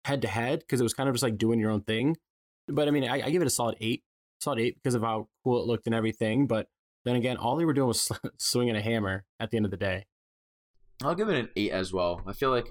head 0.06 0.22
to 0.22 0.28
head 0.28 0.60
because 0.60 0.80
it 0.80 0.84
was 0.84 0.94
kind 0.94 1.08
of 1.08 1.14
just 1.14 1.22
like 1.22 1.36
doing 1.36 1.58
your 1.58 1.70
own 1.70 1.82
thing. 1.82 2.16
But 2.68 2.88
I 2.88 2.90
mean, 2.92 3.04
I, 3.04 3.26
I 3.26 3.30
give 3.30 3.42
it 3.42 3.46
a 3.46 3.50
solid 3.50 3.76
eight, 3.80 4.04
solid 4.44 4.60
eight 4.60 4.76
because 4.76 4.94
of 4.94 5.02
how 5.02 5.28
cool 5.42 5.60
it 5.62 5.66
looked 5.66 5.86
and 5.86 5.94
everything. 5.94 6.46
But 6.46 6.68
then 7.04 7.16
again, 7.16 7.36
all 7.36 7.56
they 7.56 7.64
were 7.64 7.72
doing 7.74 7.88
was 7.88 8.10
swinging 8.38 8.76
a 8.76 8.80
hammer 8.82 9.24
at 9.40 9.50
the 9.50 9.56
end 9.56 9.64
of 9.66 9.70
the 9.70 9.76
day. 9.76 10.06
I'll 11.02 11.14
give 11.14 11.28
it 11.28 11.36
an 11.38 11.48
eight 11.56 11.72
as 11.72 11.92
well. 11.92 12.22
I 12.26 12.32
feel 12.32 12.50
like 12.50 12.68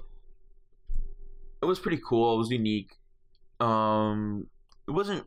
it 1.62 1.66
was 1.66 1.78
pretty 1.78 2.00
cool. 2.06 2.34
It 2.34 2.38
was 2.38 2.50
unique. 2.50 2.92
Um, 3.60 4.48
it 4.88 4.90
wasn't 4.92 5.26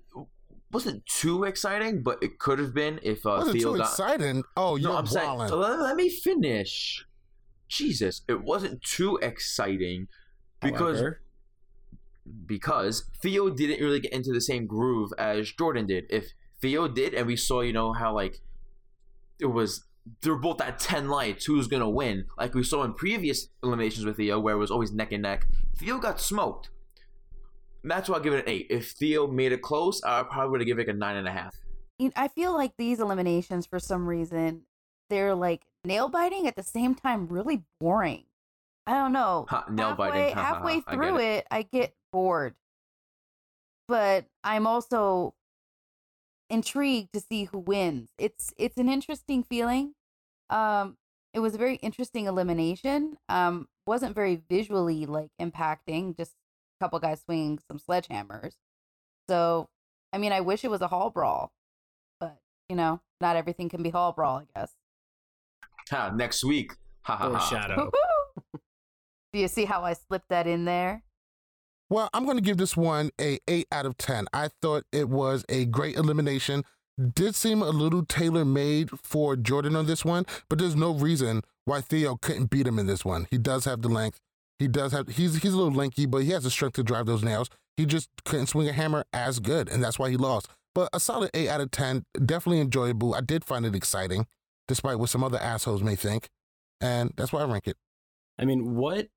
wasn't 0.71 1.05
too 1.05 1.45
exciting, 1.45 2.03
but 2.03 2.17
it 2.21 2.39
could 2.39 2.59
have 2.59 2.73
been 2.73 2.99
if 3.01 3.25
uh, 3.25 3.37
Wasn't 3.39 3.57
Theo 3.57 3.71
too 3.73 3.77
got. 3.79 3.87
exciting. 3.87 4.43
Oh, 4.57 4.75
you're 4.75 4.91
no, 4.91 4.97
I'm 4.97 5.05
saying. 5.07 5.37
Let, 5.37 5.51
let 5.51 5.95
me 5.95 6.09
finish. 6.09 7.05
Jesus, 7.69 8.21
it 8.27 8.43
wasn't 8.43 8.81
too 8.83 9.17
exciting 9.21 10.07
because 10.61 10.99
However- 10.99 11.21
because 12.45 13.05
Theo 13.21 13.49
didn't 13.49 13.83
really 13.83 13.99
get 13.99 14.13
into 14.13 14.31
the 14.33 14.41
same 14.41 14.67
groove 14.67 15.11
as 15.17 15.51
Jordan 15.51 15.85
did. 15.87 16.05
If 16.09 16.27
Theo 16.61 16.87
did, 16.87 17.13
and 17.13 17.27
we 17.27 17.35
saw, 17.35 17.61
you 17.61 17.73
know, 17.73 17.93
how 17.93 18.13
like 18.13 18.41
it 19.39 19.45
was 19.47 19.83
they're 20.21 20.35
both 20.35 20.61
at 20.61 20.79
10 20.79 21.09
lights 21.09 21.43
who's 21.45 21.67
gonna 21.67 21.89
win 21.89 22.25
like 22.37 22.53
we 22.55 22.63
saw 22.63 22.83
in 22.83 22.93
previous 22.93 23.49
eliminations 23.61 24.05
with 24.05 24.15
theo 24.15 24.39
where 24.39 24.55
it 24.55 24.57
was 24.57 24.71
always 24.71 24.93
neck 24.93 25.11
and 25.11 25.21
neck 25.23 25.45
theo 25.77 25.97
got 25.97 26.17
smoked 26.21 26.69
that's 27.83 28.07
why 28.07 28.15
i'll 28.15 28.21
give 28.23 28.31
it 28.33 28.37
an 28.45 28.49
8 28.49 28.67
if 28.69 28.91
theo 28.91 29.27
made 29.27 29.51
it 29.51 29.61
close 29.61 30.01
i 30.03 30.23
probably 30.23 30.49
would 30.49 30.61
have 30.61 30.65
given 30.65 30.87
it 30.87 30.95
a 30.95 30.97
nine 30.97 31.17
and 31.17 31.27
a 31.27 31.31
half 31.31 31.53
You- 31.99 32.13
I 32.15 32.29
feel 32.29 32.53
like 32.53 32.77
these 32.77 33.01
eliminations, 33.01 33.65
for 33.65 33.79
some 33.79 34.07
reason, 34.07 34.61
they're 35.09 35.35
like 35.35 35.65
nail 35.83 36.07
biting 36.07 36.47
at 36.47 36.55
the 36.55 36.63
same 36.63 36.95
time, 36.95 37.27
really 37.27 37.63
boring. 37.79 38.23
I 38.85 38.93
don't 38.93 39.11
know. 39.11 39.45
Ha, 39.49 39.65
nail 39.69 39.89
halfway, 39.89 40.09
biting. 40.09 40.35
Ha, 40.35 40.41
ha, 40.41 40.47
ha. 40.47 40.55
halfway 40.55 40.83
I 40.87 40.93
through 40.95 41.17
it. 41.17 41.23
it, 41.23 41.47
I 41.51 41.61
get 41.63 41.95
bored. 42.11 42.55
But 43.87 44.25
I'm 44.43 44.67
also 44.67 45.33
intrigued 46.49 47.13
to 47.13 47.19
see 47.19 47.45
who 47.45 47.59
wins. 47.59 48.09
It's 48.17 48.53
it's 48.57 48.77
an 48.77 48.89
interesting 48.89 49.43
feeling. 49.43 49.93
Um, 50.49 50.97
it 51.33 51.39
was 51.39 51.55
a 51.55 51.57
very 51.57 51.75
interesting 51.75 52.25
elimination. 52.25 53.17
Um, 53.29 53.67
wasn't 53.85 54.15
very 54.15 54.41
visually 54.49 55.05
like 55.05 55.29
impacting. 55.41 56.15
Just 56.17 56.33
a 56.79 56.85
couple 56.85 56.99
guys 56.99 57.21
swinging 57.25 57.59
some 57.67 57.79
sledgehammers. 57.79 58.53
So, 59.29 59.69
I 60.13 60.17
mean, 60.17 60.31
I 60.31 60.41
wish 60.41 60.63
it 60.63 60.71
was 60.71 60.81
a 60.81 60.87
hall 60.87 61.09
brawl, 61.09 61.51
but 62.19 62.37
you 62.69 62.75
know, 62.75 63.01
not 63.21 63.35
everything 63.35 63.69
can 63.69 63.83
be 63.83 63.89
hall 63.89 64.11
brawl. 64.11 64.37
I 64.39 64.59
guess. 64.59 64.73
ha, 65.89 66.11
next 66.15 66.43
week 66.43 66.73
ha, 67.01 67.15
ha, 67.15 67.31
ha. 67.31 67.39
Foreshadow. 67.39 67.91
Do 69.33 69.39
you 69.39 69.47
see 69.47 69.65
how 69.65 69.83
I 69.83 69.93
slipped 69.93 70.29
that 70.29 70.47
in 70.47 70.65
there? 70.65 71.03
Well, 71.89 72.09
I'm 72.13 72.25
going 72.25 72.37
to 72.37 72.43
give 72.43 72.57
this 72.57 72.75
one 72.75 73.11
a 73.19 73.39
8 73.47 73.67
out 73.71 73.85
of 73.85 73.97
10. 73.97 74.27
I 74.33 74.49
thought 74.61 74.83
it 74.91 75.07
was 75.07 75.45
a 75.47 75.65
great 75.65 75.95
elimination. 75.95 76.63
Did 77.13 77.35
seem 77.35 77.61
a 77.61 77.69
little 77.69 78.03
tailor 78.03 78.43
made 78.43 78.89
for 79.03 79.35
Jordan 79.35 79.75
on 79.75 79.85
this 79.85 80.03
one, 80.03 80.25
but 80.49 80.59
there's 80.59 80.75
no 80.75 80.93
reason 80.93 81.43
why 81.65 81.81
Theo 81.81 82.17
couldn't 82.17 82.49
beat 82.49 82.67
him 82.67 82.79
in 82.79 82.87
this 82.87 83.05
one. 83.05 83.27
He 83.29 83.37
does 83.37 83.65
have 83.65 83.81
the 83.81 83.89
length. 83.89 84.19
He 84.59 84.67
does 84.67 84.91
have 84.91 85.07
he's 85.07 85.41
he's 85.43 85.53
a 85.53 85.57
little 85.57 85.71
lanky, 85.73 86.07
but 86.07 86.23
he 86.23 86.31
has 86.31 86.43
the 86.43 86.49
strength 86.49 86.73
to 86.73 86.83
drive 86.83 87.05
those 87.05 87.23
nails. 87.23 87.49
He 87.77 87.85
just 87.85 88.09
couldn't 88.25 88.47
swing 88.47 88.67
a 88.67 88.73
hammer 88.73 89.05
as 89.13 89.39
good, 89.39 89.69
and 89.69 89.83
that's 89.83 89.99
why 89.99 90.09
he 90.09 90.17
lost. 90.17 90.47
But 90.73 90.89
a 90.91 90.99
solid 90.99 91.29
8 91.33 91.47
out 91.47 91.61
of 91.61 91.71
10, 91.71 92.03
definitely 92.25 92.61
enjoyable. 92.61 93.13
I 93.13 93.21
did 93.21 93.45
find 93.45 93.65
it 93.65 93.75
exciting, 93.75 94.25
despite 94.67 94.97
what 94.97 95.09
some 95.09 95.23
other 95.23 95.39
assholes 95.39 95.83
may 95.83 95.95
think. 95.95 96.29
And 96.81 97.13
that's 97.15 97.31
why 97.31 97.41
I 97.41 97.45
rank 97.45 97.67
it. 97.67 97.77
I 98.39 98.45
mean, 98.45 98.75
what 98.75 99.07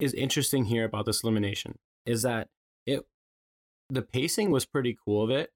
is 0.00 0.14
interesting 0.14 0.64
here 0.64 0.84
about 0.84 1.04
this 1.04 1.22
elimination 1.22 1.76
is 2.08 2.22
that 2.22 2.48
it 2.86 3.04
the 3.90 4.02
pacing 4.02 4.50
was 4.50 4.66
pretty 4.66 4.96
cool 5.04 5.22
of 5.22 5.30
it. 5.30 5.50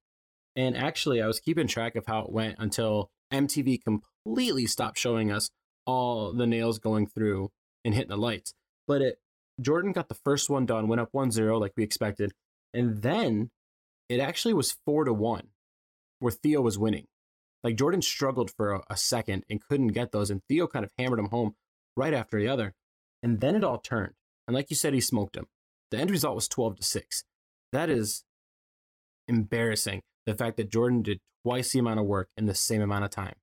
And 0.55 0.77
actually, 0.77 1.21
I 1.21 1.27
was 1.27 1.39
keeping 1.39 1.67
track 1.67 1.95
of 1.95 2.05
how 2.05 2.21
it 2.21 2.31
went 2.31 2.55
until 2.59 3.09
MTV 3.33 3.79
completely 3.83 4.67
stopped 4.67 4.99
showing 4.99 5.31
us 5.31 5.49
all 5.85 6.31
the 6.31 6.45
nails 6.45 6.77
going 6.77 7.07
through 7.07 7.49
and 7.83 7.93
hitting 7.95 8.09
the 8.09 8.17
lights. 8.17 8.53
But 8.87 9.01
it 9.01 9.17
Jordan 9.59 9.91
got 9.91 10.09
the 10.09 10.15
first 10.15 10.49
one 10.49 10.65
done, 10.65 10.87
went 10.87 11.01
up 11.01 11.11
1-0 11.13 11.59
like 11.59 11.73
we 11.75 11.83
expected. 11.83 12.33
And 12.73 13.01
then 13.01 13.49
it 14.09 14.19
actually 14.19 14.53
was 14.53 14.77
4 14.85 15.05
to 15.05 15.13
1 15.13 15.47
where 16.19 16.31
Theo 16.31 16.61
was 16.61 16.77
winning. 16.77 17.05
Like 17.63 17.77
Jordan 17.77 18.01
struggled 18.01 18.51
for 18.51 18.73
a, 18.73 18.81
a 18.89 18.97
second 18.97 19.43
and 19.49 19.61
couldn't 19.61 19.87
get 19.89 20.11
those 20.11 20.29
and 20.29 20.41
Theo 20.47 20.67
kind 20.67 20.85
of 20.85 20.91
hammered 20.97 21.19
him 21.19 21.29
home 21.29 21.55
right 21.95 22.13
after 22.13 22.39
the 22.39 22.47
other. 22.47 22.73
And 23.21 23.39
then 23.41 23.55
it 23.55 23.63
all 23.63 23.79
turned. 23.79 24.13
And 24.47 24.55
like 24.55 24.69
you 24.69 24.75
said, 24.75 24.93
he 24.93 25.01
smoked 25.01 25.37
him. 25.37 25.47
The 25.93 25.99
end 25.99 26.09
result 26.09 26.33
was 26.33 26.47
12 26.47 26.77
to 26.77 26.83
6. 26.83 27.23
That 27.71 27.87
is 27.91 28.23
embarrassing. 29.27 30.01
The 30.25 30.33
fact 30.33 30.57
that 30.57 30.71
Jordan 30.71 31.03
did 31.03 31.19
twice 31.45 31.71
the 31.71 31.77
amount 31.77 31.99
of 31.99 32.07
work 32.07 32.29
in 32.35 32.47
the 32.47 32.55
same 32.55 32.81
amount 32.81 33.05
of 33.05 33.11
time. 33.11 33.35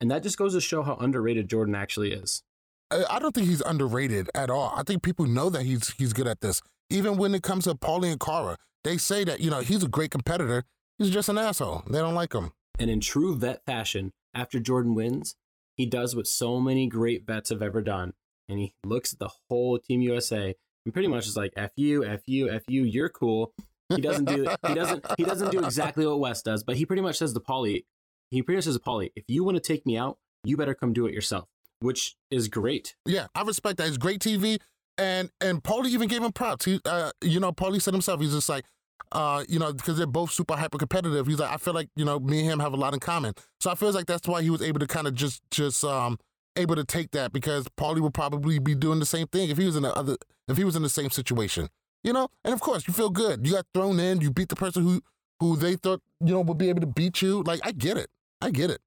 And 0.00 0.10
that 0.10 0.22
just 0.22 0.38
goes 0.38 0.54
to 0.54 0.62
show 0.62 0.82
how 0.82 0.94
underrated 0.94 1.50
Jordan 1.50 1.74
actually 1.74 2.12
is. 2.12 2.42
I 2.90 3.18
don't 3.18 3.34
think 3.34 3.46
he's 3.46 3.60
underrated 3.60 4.30
at 4.34 4.48
all. 4.48 4.72
I 4.74 4.84
think 4.84 5.02
people 5.02 5.26
know 5.26 5.50
that 5.50 5.64
he's 5.64 5.90
he's 5.98 6.14
good 6.14 6.26
at 6.26 6.40
this. 6.40 6.62
Even 6.88 7.18
when 7.18 7.34
it 7.34 7.42
comes 7.42 7.64
to 7.64 7.74
Paulie 7.74 8.10
and 8.10 8.18
Cara, 8.18 8.56
they 8.82 8.96
say 8.96 9.24
that 9.24 9.40
you 9.40 9.50
know 9.50 9.60
he's 9.60 9.84
a 9.84 9.88
great 9.88 10.10
competitor. 10.10 10.64
He's 10.96 11.10
just 11.10 11.28
an 11.28 11.36
asshole. 11.36 11.82
They 11.90 11.98
don't 11.98 12.14
like 12.14 12.32
him. 12.32 12.52
And 12.78 12.90
in 12.90 13.00
true 13.00 13.36
vet 13.36 13.66
fashion, 13.66 14.12
after 14.32 14.60
Jordan 14.60 14.94
wins, 14.94 15.36
he 15.76 15.84
does 15.84 16.16
what 16.16 16.26
so 16.26 16.58
many 16.58 16.86
great 16.86 17.26
vets 17.26 17.50
have 17.50 17.60
ever 17.60 17.82
done. 17.82 18.14
And 18.48 18.58
he 18.58 18.72
looks 18.82 19.12
at 19.12 19.18
the 19.18 19.30
whole 19.50 19.78
Team 19.78 20.00
USA 20.00 20.54
and 20.84 20.92
pretty 20.92 21.08
much 21.08 21.26
is 21.26 21.36
like, 21.36 21.52
F 21.56 21.72
you, 21.76 22.04
F 22.04 22.20
you, 22.26 22.50
F 22.50 22.62
you, 22.68 22.84
you're 22.84 23.08
cool. 23.08 23.52
He 23.94 24.00
doesn't 24.00 24.26
do 24.26 24.46
he 24.66 24.74
doesn't 24.74 25.04
he 25.16 25.24
doesn't 25.24 25.50
do 25.50 25.58
exactly 25.64 26.06
what 26.06 26.20
Wes 26.20 26.42
does, 26.42 26.62
but 26.62 26.76
he 26.76 26.86
pretty 26.86 27.02
much 27.02 27.18
says 27.18 27.32
to 27.32 27.40
Paulie, 27.40 27.84
he 28.30 28.42
pretty 28.42 28.56
much 28.56 28.64
says 28.64 28.76
to 28.76 28.80
Paulie, 28.80 29.10
if 29.16 29.24
you 29.26 29.42
want 29.42 29.56
to 29.56 29.60
take 29.60 29.84
me 29.84 29.96
out, 29.96 30.18
you 30.44 30.56
better 30.56 30.74
come 30.74 30.92
do 30.92 31.06
it 31.06 31.12
yourself. 31.12 31.48
Which 31.80 32.16
is 32.30 32.48
great. 32.48 32.94
Yeah, 33.06 33.26
I 33.34 33.42
respect 33.42 33.78
that. 33.78 33.88
It's 33.88 33.96
great 33.96 34.20
TV, 34.20 34.60
and 34.98 35.30
and 35.40 35.62
Paulie 35.62 35.88
even 35.88 36.08
gave 36.08 36.22
him 36.22 36.30
props. 36.30 36.66
He, 36.66 36.78
uh, 36.84 37.10
you 37.22 37.40
know, 37.40 37.52
Paulie 37.52 37.80
said 37.80 37.94
himself, 37.94 38.20
he's 38.20 38.32
just 38.32 38.50
like, 38.50 38.66
uh, 39.12 39.44
you 39.48 39.58
know, 39.58 39.72
because 39.72 39.96
they're 39.96 40.06
both 40.06 40.30
super 40.30 40.56
hyper 40.56 40.76
competitive. 40.76 41.26
He's 41.26 41.38
like, 41.38 41.50
I 41.50 41.56
feel 41.56 41.72
like 41.72 41.88
you 41.96 42.04
know, 42.04 42.20
me 42.20 42.40
and 42.40 42.50
him 42.50 42.60
have 42.60 42.74
a 42.74 42.76
lot 42.76 42.92
in 42.92 43.00
common. 43.00 43.32
So 43.60 43.70
I 43.70 43.74
feel 43.74 43.92
like 43.92 44.06
that's 44.06 44.28
why 44.28 44.42
he 44.42 44.50
was 44.50 44.60
able 44.60 44.78
to 44.78 44.86
kind 44.86 45.06
of 45.06 45.14
just 45.14 45.42
just 45.50 45.82
um 45.84 46.18
able 46.56 46.76
to 46.76 46.84
take 46.84 47.12
that 47.12 47.32
because 47.32 47.66
Paulie 47.78 48.00
would 48.00 48.14
probably 48.14 48.58
be 48.58 48.74
doing 48.74 48.98
the 48.98 49.06
same 49.06 49.26
thing 49.28 49.48
if 49.48 49.56
he 49.56 49.64
was 49.64 49.76
in 49.76 49.82
the 49.82 49.94
other 49.96 50.16
if 50.50 50.56
he 50.56 50.64
was 50.64 50.76
in 50.76 50.82
the 50.82 50.88
same 50.88 51.10
situation. 51.10 51.68
You 52.02 52.12
know, 52.12 52.28
and 52.44 52.54
of 52.54 52.60
course 52.60 52.88
you 52.88 52.94
feel 52.94 53.10
good. 53.10 53.46
You 53.46 53.52
got 53.52 53.66
thrown 53.74 54.00
in. 54.00 54.20
You 54.20 54.30
beat 54.30 54.48
the 54.48 54.56
person 54.56 54.82
who 54.82 55.02
who 55.38 55.56
they 55.56 55.76
thought 55.76 56.00
you 56.20 56.32
know 56.32 56.40
would 56.40 56.58
be 56.58 56.68
able 56.68 56.80
to 56.80 56.86
beat 56.86 57.20
you. 57.22 57.42
Like 57.42 57.60
I 57.62 57.72
get 57.72 57.96
it. 57.96 58.08
I 58.40 58.50
get 58.50 58.70
it. 58.70 58.80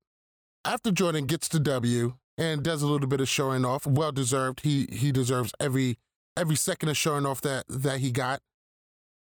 After 0.65 0.91
Jordan 0.91 1.25
gets 1.25 1.47
the 1.47 1.59
W 1.59 2.15
and 2.37 2.63
does 2.63 2.81
a 2.81 2.87
little 2.87 3.07
bit 3.07 3.21
of 3.21 3.29
showing 3.29 3.65
off, 3.65 3.85
well 3.85 4.11
deserved. 4.11 4.61
He 4.61 4.87
he 4.91 5.11
deserves 5.11 5.51
every 5.59 5.97
every 6.35 6.55
second 6.55 6.89
of 6.89 6.97
showing 6.97 7.25
off 7.25 7.41
that 7.41 7.65
that 7.69 7.99
he 7.99 8.11
got. 8.11 8.39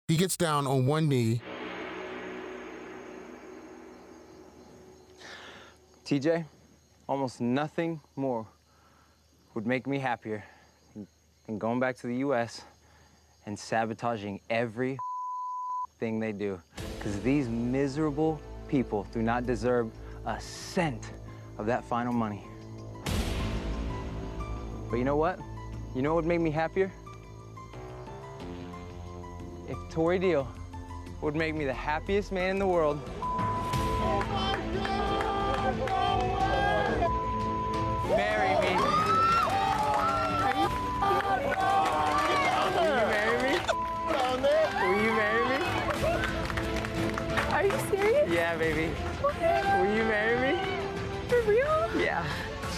He 0.09 0.17
gets 0.17 0.37
down 0.37 0.67
on 0.67 0.87
one 0.87 1.09
knee. 1.09 1.43
TJ, 6.07 6.45
almost 7.09 7.41
nothing 7.41 8.01
more 8.15 8.47
would 9.55 9.67
make 9.67 9.87
me 9.87 9.99
happier 9.99 10.45
than 11.47 11.59
going 11.59 11.81
back 11.81 11.97
to 11.99 12.07
the 12.07 12.17
US 12.17 12.63
and 13.47 13.59
sabotaging 13.59 14.41
every 14.51 14.99
thing 15.99 16.21
they 16.21 16.33
do. 16.33 16.61
Because 16.99 17.21
these 17.21 17.49
miserable 17.49 18.41
people 18.69 19.07
do 19.13 19.23
not 19.23 19.47
deserve 19.47 19.91
a 20.27 20.41
cent 20.41 21.13
of 21.59 21.67
that 21.67 21.85
final 21.85 22.13
money. 22.13 22.45
But 24.91 24.97
you 24.97 25.05
know 25.05 25.17
what? 25.17 25.39
You 25.95 26.03
know 26.03 26.15
what 26.15 26.25
would 26.25 26.29
make 26.29 26.41
me 26.41 26.51
happier? 26.51 26.93
If 29.69 29.77
Tori 29.91 30.19
Deal 30.19 30.47
would 31.23 31.35
make 31.35 31.55
me 31.55 31.65
the 31.65 31.73
happiest 31.73 32.31
man 32.31 32.51
in 32.51 32.59
the 32.59 32.67
world. 32.67 33.01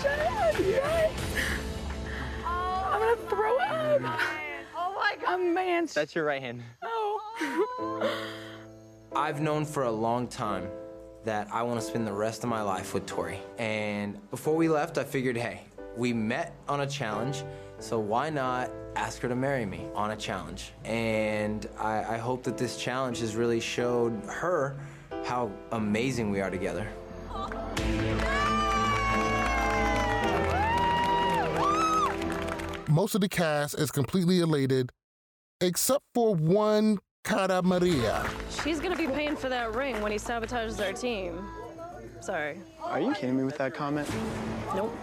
Shut 0.02 0.18
up. 0.20 0.58
Yes. 0.60 1.12
I'm 2.44 3.00
gonna 3.00 3.16
throw 3.28 3.58
up. 3.58 4.00
Oh 4.76 4.94
my 4.94 5.16
god. 5.20 5.40
man. 5.40 5.88
That's 5.92 6.14
your 6.14 6.24
right 6.24 6.40
hand. 6.40 6.62
Oh. 6.82 8.08
I've 9.16 9.40
known 9.40 9.64
for 9.64 9.84
a 9.84 9.90
long 9.90 10.28
time 10.28 10.68
that 11.24 11.48
I 11.52 11.62
want 11.64 11.80
to 11.80 11.86
spend 11.86 12.06
the 12.06 12.12
rest 12.12 12.44
of 12.44 12.48
my 12.48 12.62
life 12.62 12.94
with 12.94 13.06
Tori. 13.06 13.40
And 13.58 14.18
before 14.30 14.54
we 14.54 14.68
left, 14.68 14.98
I 14.98 15.04
figured, 15.04 15.36
hey, 15.36 15.62
we 15.96 16.12
met 16.12 16.54
on 16.68 16.82
a 16.82 16.86
challenge, 16.86 17.42
so 17.80 17.98
why 17.98 18.30
not 18.30 18.70
ask 18.94 19.20
her 19.22 19.28
to 19.28 19.34
marry 19.34 19.66
me 19.66 19.88
on 19.94 20.12
a 20.12 20.16
challenge? 20.16 20.72
And 20.84 21.68
I, 21.76 22.14
I 22.14 22.16
hope 22.18 22.44
that 22.44 22.56
this 22.56 22.76
challenge 22.76 23.18
has 23.18 23.34
really 23.34 23.60
showed 23.60 24.12
her 24.26 24.78
how 25.24 25.50
amazing 25.72 26.30
we 26.30 26.40
are 26.40 26.50
together. 26.50 26.86
Oh, 27.30 28.47
Most 32.88 33.14
of 33.14 33.20
the 33.20 33.28
cast 33.28 33.78
is 33.78 33.90
completely 33.90 34.40
elated, 34.40 34.90
except 35.60 36.02
for 36.14 36.34
one 36.34 36.96
Cara 37.22 37.60
Maria. 37.62 38.26
She's 38.64 38.80
gonna 38.80 38.96
be 38.96 39.06
paying 39.06 39.36
for 39.36 39.50
that 39.50 39.74
ring 39.74 40.00
when 40.00 40.10
he 40.10 40.16
sabotages 40.16 40.82
our 40.82 40.94
team. 40.94 41.46
Sorry. 42.22 42.58
Are 42.82 42.98
you 42.98 43.12
kidding 43.12 43.36
me 43.36 43.44
with 43.44 43.58
that 43.58 43.74
comment? 43.74 44.08
Nope. 44.74 44.96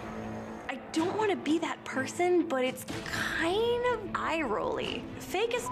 I 0.67 0.79
don't 0.93 1.15
want 1.15 1.29
to 1.29 1.37
be 1.37 1.59
that 1.59 1.83
person, 1.85 2.47
but 2.47 2.63
it's 2.63 2.87
kind 3.05 3.85
of 3.93 3.99
eye 4.15 4.41
rolly. 4.41 5.03
Fake 5.19 5.53
as 5.53 5.67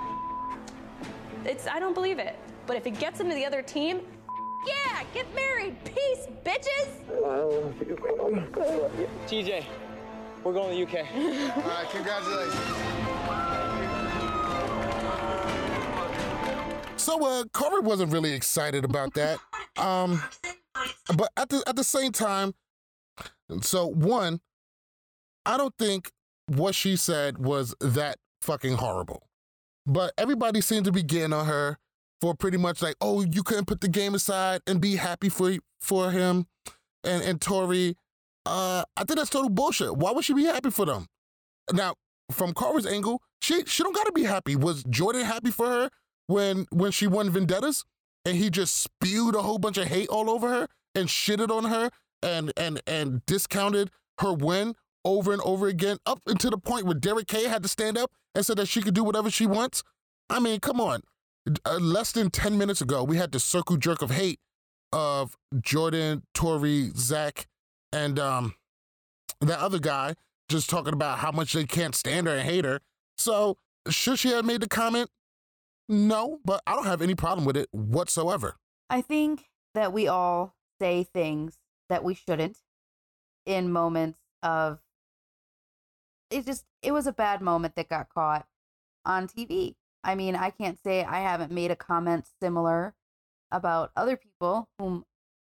it's 1.46 1.66
I 1.66 1.80
don't 1.80 1.96
believe 1.96 2.20
it. 2.20 2.36
But 2.68 2.78
if 2.78 2.86
it 2.86 3.00
gets 3.00 3.20
him 3.20 3.28
to 3.28 3.34
the 3.34 3.44
other 3.44 3.64
team, 3.64 4.02
yeah, 4.68 5.02
get 5.16 5.26
married. 5.34 5.76
Peace, 5.84 6.28
bitches. 6.46 6.90
TJ, 9.28 9.66
we're 10.44 10.54
going 10.54 10.78
to 10.78 10.86
the 10.86 11.00
UK. 11.00 11.08
All 11.58 11.64
right, 11.64 11.90
congratulations. 11.90 13.04
So 17.04 17.26
uh 17.26 17.44
Corey 17.54 17.82
wasn't 17.82 18.14
really 18.14 18.34
excited 18.34 18.86
about 18.86 19.14
that. 19.16 19.40
Um 19.78 20.24
but 21.16 21.30
at 21.36 21.50
the 21.50 21.62
at 21.68 21.76
the 21.76 21.84
same 21.84 22.12
time, 22.12 22.54
so 23.62 23.88
one, 23.88 24.40
I 25.46 25.58
don't 25.58 25.76
think 25.78 26.12
what 26.48 26.76
she 26.76 26.96
said 26.96 27.38
was 27.38 27.76
that 27.82 28.18
fucking 28.42 28.76
horrible. 28.76 29.28
But 29.86 30.14
everybody 30.18 30.62
seemed 30.62 30.86
to 30.86 30.92
be 30.92 31.04
getting 31.04 31.34
on 31.34 31.46
her 31.46 31.78
for 32.22 32.34
pretty 32.34 32.58
much 32.58 32.82
like, 32.82 32.96
oh, 33.02 33.22
you 33.22 33.44
couldn't 33.44 33.66
put 33.66 33.82
the 33.82 33.90
game 33.90 34.16
aside 34.16 34.62
and 34.66 34.80
be 34.80 34.96
happy 34.96 35.28
for 35.28 35.58
for 35.82 36.12
him 36.12 36.48
and 37.04 37.22
and 37.22 37.42
Tori. 37.42 37.98
Uh, 38.46 38.84
I 38.98 39.04
think 39.04 39.18
that's 39.18 39.30
total 39.30 39.50
bullshit. 39.50 39.96
Why 39.96 40.12
would 40.12 40.26
she 40.26 40.34
be 40.34 40.46
happy 40.46 40.70
for 40.70 40.86
them? 40.86 41.08
Now, 41.72 41.96
from 42.32 42.54
Cara's 42.54 42.86
angle, 42.86 43.22
she 43.42 43.64
she 43.66 43.84
don't 43.84 43.96
gotta 43.96 44.12
be 44.12 44.24
happy. 44.24 44.56
Was 44.56 44.84
Jordan 44.84 45.24
happy 45.24 45.52
for 45.52 45.68
her 45.68 45.90
when 46.28 46.66
when 46.72 46.92
she 46.92 47.08
won 47.08 47.30
Vendettas 47.30 47.86
and 48.26 48.38
he 48.38 48.50
just 48.50 48.82
spewed 48.82 49.36
a 49.36 49.42
whole 49.42 49.60
bunch 49.60 49.78
of 49.78 49.88
hate 49.88 50.10
all 50.10 50.30
over 50.30 50.50
her 50.50 50.68
and 50.96 51.08
shitted 51.08 51.50
on 51.50 51.66
her 51.66 51.90
and 52.22 52.52
and 52.58 52.82
and 52.88 53.26
discounted 53.26 53.92
her 54.20 54.34
win 54.34 54.76
over 55.06 55.34
and 55.34 55.42
over 55.42 55.68
again 55.68 55.98
up 56.06 56.22
until 56.28 56.52
the 56.52 56.58
point 56.58 56.86
where 56.86 56.96
Derrick 56.96 57.28
Kay 57.28 57.48
had 57.48 57.64
to 57.64 57.70
stand 57.70 57.98
up 57.98 58.12
and 58.36 58.46
said 58.46 58.58
that 58.58 58.68
she 58.68 58.82
could 58.82 58.94
do 58.94 59.04
whatever 59.04 59.30
she 59.30 59.46
wants. 59.46 59.84
I 60.30 60.40
mean, 60.40 60.60
come 60.60 60.80
on. 60.80 61.02
Uh, 61.66 61.76
less 61.76 62.14
than 62.14 62.30
10 62.30 62.58
minutes 62.58 62.82
ago, 62.82 63.04
we 63.04 63.18
had 63.18 63.34
the 63.34 63.40
circle 63.40 63.76
jerk 63.76 64.02
of 64.02 64.12
hate 64.12 64.40
of 64.94 65.36
Jordan, 65.60 66.24
Tori, 66.34 66.92
Zach, 66.96 67.48
and 67.94 68.20
um 68.20 68.56
that 69.42 69.60
other 69.60 69.80
guy 69.80 70.16
just 70.50 70.70
talking 70.70 70.94
about 70.94 71.20
how 71.20 71.32
much 71.32 71.54
they 71.54 71.66
can't 71.66 71.96
stand 71.96 72.28
her 72.28 72.34
and 72.34 72.48
hate 72.48 72.66
her. 72.66 72.82
So, 73.18 73.58
should 73.90 74.20
she 74.20 74.30
have 74.30 74.46
made 74.46 74.62
the 74.62 74.68
comment? 74.68 75.10
No, 75.88 76.40
but 76.46 76.62
I 76.66 76.76
don't 76.76 76.86
have 76.86 77.02
any 77.02 77.16
problem 77.16 77.46
with 77.46 77.58
it 77.58 77.68
whatsoever. 77.72 78.56
I 78.90 79.02
think 79.02 79.46
that 79.74 79.94
we 79.94 80.08
all 80.08 80.56
say 80.80 81.04
things 81.04 81.58
that 81.90 82.04
we 82.04 82.14
shouldn't 82.14 82.58
in 83.46 83.72
moments 83.72 84.20
of 84.42 84.80
it 86.30 86.46
just 86.46 86.66
it 86.82 86.92
was 86.92 87.08
a 87.08 87.14
bad 87.14 87.42
moment 87.42 87.76
that 87.76 87.90
got 87.90 88.10
caught 88.10 88.48
on 89.06 89.28
TV. 89.28 89.76
I 90.04 90.16
mean, 90.16 90.36
I 90.36 90.50
can't 90.50 90.78
say 90.84 91.04
I 91.04 91.20
haven't 91.20 91.52
made 91.52 91.72
a 91.72 91.76
comment 91.76 92.26
similar 92.42 92.94
about 93.52 93.92
other 93.96 94.18
people 94.18 94.68
whom 94.80 95.06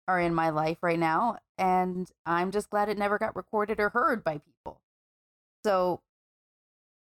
are 0.07 0.19
in 0.19 0.35
my 0.35 0.49
life 0.49 0.77
right 0.81 0.99
now 0.99 1.37
and 1.57 2.09
I'm 2.25 2.51
just 2.51 2.69
glad 2.69 2.89
it 2.89 2.97
never 2.97 3.17
got 3.17 3.35
recorded 3.35 3.79
or 3.79 3.89
heard 3.89 4.23
by 4.23 4.39
people. 4.39 4.81
So 5.63 6.01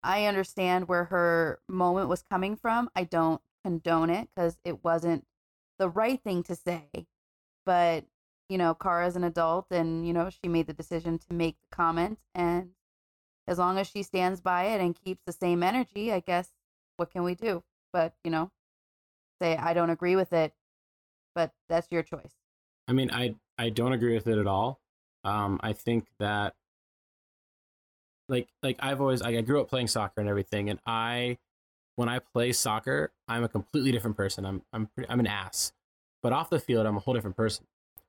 I 0.04 0.26
understand 0.26 0.88
where 0.88 1.06
her 1.06 1.60
moment 1.68 2.08
was 2.08 2.24
coming 2.24 2.56
from. 2.56 2.90
I 2.96 3.04
don't 3.04 3.42
condone 3.64 4.10
it 4.10 4.30
because 4.34 4.58
it 4.64 4.84
wasn't 4.84 5.26
the 5.80 5.90
right 5.90 6.22
thing 6.22 6.44
to 6.44 6.56
say. 6.56 7.08
But, 7.66 8.06
you 8.48 8.58
know, 8.58 8.74
Cara's 8.74 9.16
an 9.18 9.26
adult 9.26 9.68
and, 9.72 10.08
you 10.08 10.14
know, 10.14 10.30
she 10.30 10.48
made 10.48 10.68
the 10.68 10.74
decision 10.74 11.18
to 11.20 11.34
make 11.34 11.58
the 11.60 11.76
comment. 11.76 12.20
And 12.34 12.72
as 13.48 13.58
long 13.58 13.78
as 13.78 13.88
she 13.88 14.04
stands 14.04 14.40
by 14.40 14.66
it 14.66 14.80
and 14.80 14.96
keeps 14.96 15.22
the 15.26 15.34
same 15.34 15.64
energy, 15.64 16.14
I 16.14 16.22
guess, 16.22 16.50
what 16.96 17.12
can 17.12 17.24
we 17.24 17.36
do? 17.36 17.64
But, 17.92 18.14
you 18.24 18.32
know, 18.32 18.52
say, 19.42 19.58
I 19.58 19.74
don't 19.74 19.90
agree 19.90 20.16
with 20.16 20.32
it, 20.32 20.54
but 21.36 21.52
that's 21.68 21.92
your 21.92 22.04
choice. 22.04 22.36
I 22.88 22.94
mean, 22.94 23.12
I 23.12 23.36
I 23.58 23.70
don't 23.70 23.94
agree 23.94 24.14
with 24.14 24.28
it 24.28 24.38
at 24.38 24.48
all. 24.48 24.80
Um, 25.24 25.60
I 25.62 25.74
think 25.74 26.08
that 26.20 26.54
like 28.30 28.48
like 28.64 28.78
I've 28.80 29.02
always 29.02 29.22
like, 29.22 29.36
I 29.36 29.42
grew 29.42 29.62
up 29.62 29.70
playing 29.70 29.88
soccer 29.88 30.22
and 30.22 30.30
everything, 30.30 30.70
and 30.70 30.80
I 30.86 31.38
when 31.96 32.10
I 32.10 32.20
play 32.20 32.52
soccer, 32.54 33.12
I'm 33.28 33.44
a 33.44 33.50
completely 33.50 33.92
different 33.92 34.18
person. 34.18 34.46
I'm 34.46 34.62
I'm 34.74 34.88
pretty, 34.88 35.10
I'm 35.10 35.20
an 35.20 35.28
ass, 35.28 35.74
but 36.24 36.34
off 36.34 36.50
the 36.50 36.60
field, 36.60 36.86
I'm 36.86 36.98
a 36.98 37.02
whole 37.02 37.14
different 37.14 37.38
person. 37.38 37.66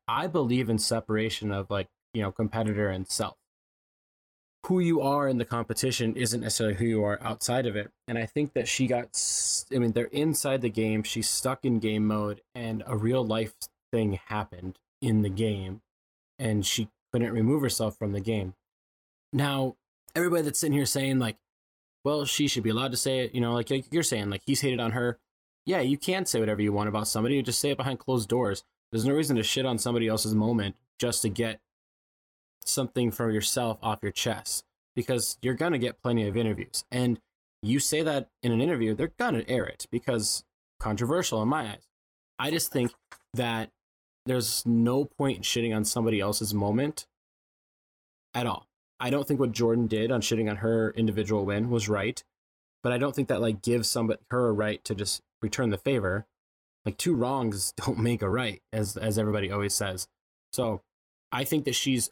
I 0.07 0.26
believe 0.26 0.70
in 0.70 0.79
separation 0.79 1.53
of 1.53 1.70
like 1.70 1.89
you 2.14 2.22
know 2.22 2.33
competitor 2.33 2.89
and 2.89 3.09
self. 3.09 3.37
Who 4.66 4.81
you 4.81 5.01
are 5.01 5.29
in 5.29 5.39
the 5.39 5.45
competition 5.45 6.14
isn't 6.16 6.41
necessarily 6.41 6.76
who 6.76 6.85
you 6.85 7.05
are 7.05 7.18
outside 7.22 7.64
of 7.66 7.76
it, 7.76 7.91
and 8.07 8.18
I 8.18 8.26
think 8.26 8.53
that 8.55 8.68
she 8.68 8.87
got. 8.87 9.09
I 9.74 9.79
mean, 9.79 9.93
they're 9.93 10.07
inside 10.07 10.61
the 10.62 10.68
game. 10.68 11.03
She's 11.03 11.29
stuck 11.29 11.64
in 11.64 11.79
game 11.79 12.07
mode, 12.07 12.43
and 12.55 12.83
a 12.87 12.97
real 12.97 13.24
life 13.24 13.55
thing 13.91 14.18
happened 14.26 14.78
in 15.01 15.22
the 15.22 15.28
game, 15.28 15.80
and 16.39 16.64
she 16.64 16.89
couldn't 17.12 17.32
remove 17.32 17.62
herself 17.62 17.97
from 17.97 18.12
the 18.12 18.20
game. 18.20 18.55
Now, 19.32 19.76
everybody 20.14 20.43
that's 20.43 20.59
sitting 20.59 20.76
here 20.76 20.86
saying 20.86 21.18
like, 21.18 21.36
well, 22.05 22.24
she 22.24 22.49
should 22.49 22.62
be 22.62 22.70
allowed 22.70 22.93
to 22.93 22.97
say 22.97 23.20
it, 23.20 23.34
you 23.34 23.41
know, 23.41 23.53
like 23.53 23.70
you're 23.93 24.03
saying, 24.03 24.30
like 24.30 24.43
he's 24.47 24.61
hated 24.61 24.80
on 24.80 24.93
her. 24.93 25.18
Yeah, 25.66 25.80
you 25.80 25.99
can 25.99 26.24
say 26.24 26.41
whatever 26.41 26.62
you 26.62 26.72
want 26.72 26.89
about 26.89 27.09
somebody. 27.09 27.43
Just 27.43 27.61
say 27.61 27.70
it 27.70 27.76
behind 27.76 27.99
closed 27.99 28.28
doors. 28.28 28.64
There's 28.91 29.05
no 29.05 29.14
reason 29.14 29.36
to 29.36 29.43
shit 29.43 29.66
on 29.66 29.78
somebody 29.78 30.09
else's 30.09 30.34
moment 30.34 30.76
just 30.99 31.22
to 31.22 31.28
get 31.28 31.61
something 32.64 33.11
from 33.11 33.32
yourself 33.32 33.78
off 33.82 33.99
your 34.03 34.12
chest 34.12 34.64
because 34.97 35.36
you're 35.43 35.55
gonna 35.55 35.78
get 35.78 36.01
plenty 36.03 36.26
of 36.26 36.36
interviews. 36.36 36.84
And 36.91 37.20
you 37.62 37.80
say 37.80 38.03
that 38.03 38.28
in 38.43 38.53
an 38.53 38.61
interview, 38.61 38.95
they're 38.95 39.12
gonna 39.18 39.45
air 39.47 39.66
it 39.66 39.86
because 39.91 40.45
controversial 40.80 41.43
in 41.43 41.49
my 41.49 41.72
eyes. 41.72 41.86
I 42.39 42.51
just 42.51 42.72
think 42.72 42.93
that 43.34 43.70
there's 44.29 44.64
no 44.66 45.05
point 45.05 45.39
in 45.39 45.43
shitting 45.43 45.74
on 45.74 45.85
somebody 45.85 46.20
else's 46.20 46.53
moment 46.53 47.07
at 48.35 48.47
all. 48.47 48.66
I 49.01 49.11
don't 49.11 49.26
think 49.26 49.41
what 49.41 49.53
Jordan 49.53 49.87
did 49.87 50.11
on 50.11 50.20
shitting 50.20 50.51
on 50.51 50.57
her 50.57 50.91
individual 50.97 51.45
win 51.45 51.70
was 51.70 51.89
right, 51.89 52.22
but 52.83 52.93
I 52.93 52.99
don't 52.99 53.14
think 53.14 53.29
that 53.29 53.41
like 53.41 53.62
gives 53.62 53.89
somebody 53.89 54.20
her 54.31 54.49
a 54.49 54.53
right 54.53 54.85
to 54.85 54.95
just 54.95 55.22
return 55.41 55.70
the 55.70 55.79
favor. 55.79 56.26
Like 56.85 56.99
two 56.99 57.14
wrongs 57.14 57.72
don't 57.76 57.99
make 57.99 58.22
a 58.22 58.29
right, 58.29 58.61
as 58.72 58.97
as 58.97 59.18
everybody 59.18 59.51
always 59.51 59.74
says. 59.74 60.09
So 60.53 60.83
I 61.33 61.45
think 61.45 61.64
that 61.64 61.74
she's 61.74 62.11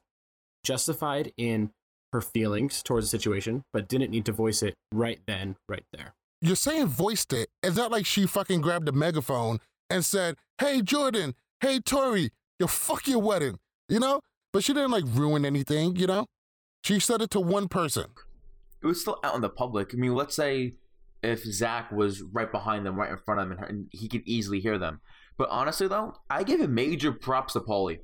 justified 0.64 1.32
in 1.36 1.70
her 2.12 2.20
feelings 2.20 2.82
towards 2.82 3.10
the 3.10 3.18
situation, 3.18 3.64
but 3.72 3.88
didn't 3.88 4.10
need 4.10 4.24
to 4.26 4.32
voice 4.32 4.62
it 4.62 4.74
right 4.92 5.20
then, 5.26 5.56
right 5.68 5.84
there. 5.92 6.14
You're 6.40 6.56
saying 6.56 6.86
voiced 6.86 7.32
it. 7.32 7.48
It's 7.62 7.76
not 7.76 7.90
like 7.90 8.06
she 8.06 8.26
fucking 8.26 8.60
grabbed 8.60 8.88
a 8.88 8.92
megaphone 8.92 9.60
and 9.90 10.04
said, 10.04 10.36
Hey, 10.58 10.82
Jordan, 10.82 11.34
hey, 11.60 11.80
Tori, 11.80 12.30
yo, 12.58 12.66
fuck 12.66 13.06
your 13.06 13.20
wedding, 13.20 13.58
you 13.88 14.00
know? 14.00 14.20
But 14.52 14.64
she 14.64 14.72
didn't 14.72 14.90
like 14.90 15.04
ruin 15.06 15.44
anything, 15.44 15.96
you 15.96 16.06
know? 16.06 16.26
She 16.84 17.00
said 17.00 17.20
it 17.20 17.30
to 17.30 17.40
one 17.40 17.68
person. 17.68 18.06
it 18.82 18.86
was 18.86 19.00
still 19.00 19.18
out 19.24 19.34
in 19.34 19.40
the 19.40 19.48
public. 19.48 19.92
I 19.92 19.96
mean, 19.96 20.14
let's 20.14 20.36
say 20.36 20.74
if 21.22 21.42
Zach 21.44 21.90
was 21.90 22.22
right 22.22 22.50
behind 22.50 22.86
them, 22.86 22.94
right 22.96 23.10
in 23.10 23.16
front 23.18 23.40
of 23.40 23.48
them, 23.48 23.58
and, 23.68 23.86
he 23.90 24.08
could 24.08 24.22
easily 24.24 24.60
hear 24.60 24.78
them. 24.78 25.00
But 25.36 25.48
honestly, 25.50 25.88
though, 25.88 26.14
I 26.30 26.44
give 26.44 26.60
a 26.60 26.68
major 26.68 27.12
props 27.12 27.54
to 27.54 27.60
Paulie 27.60 27.98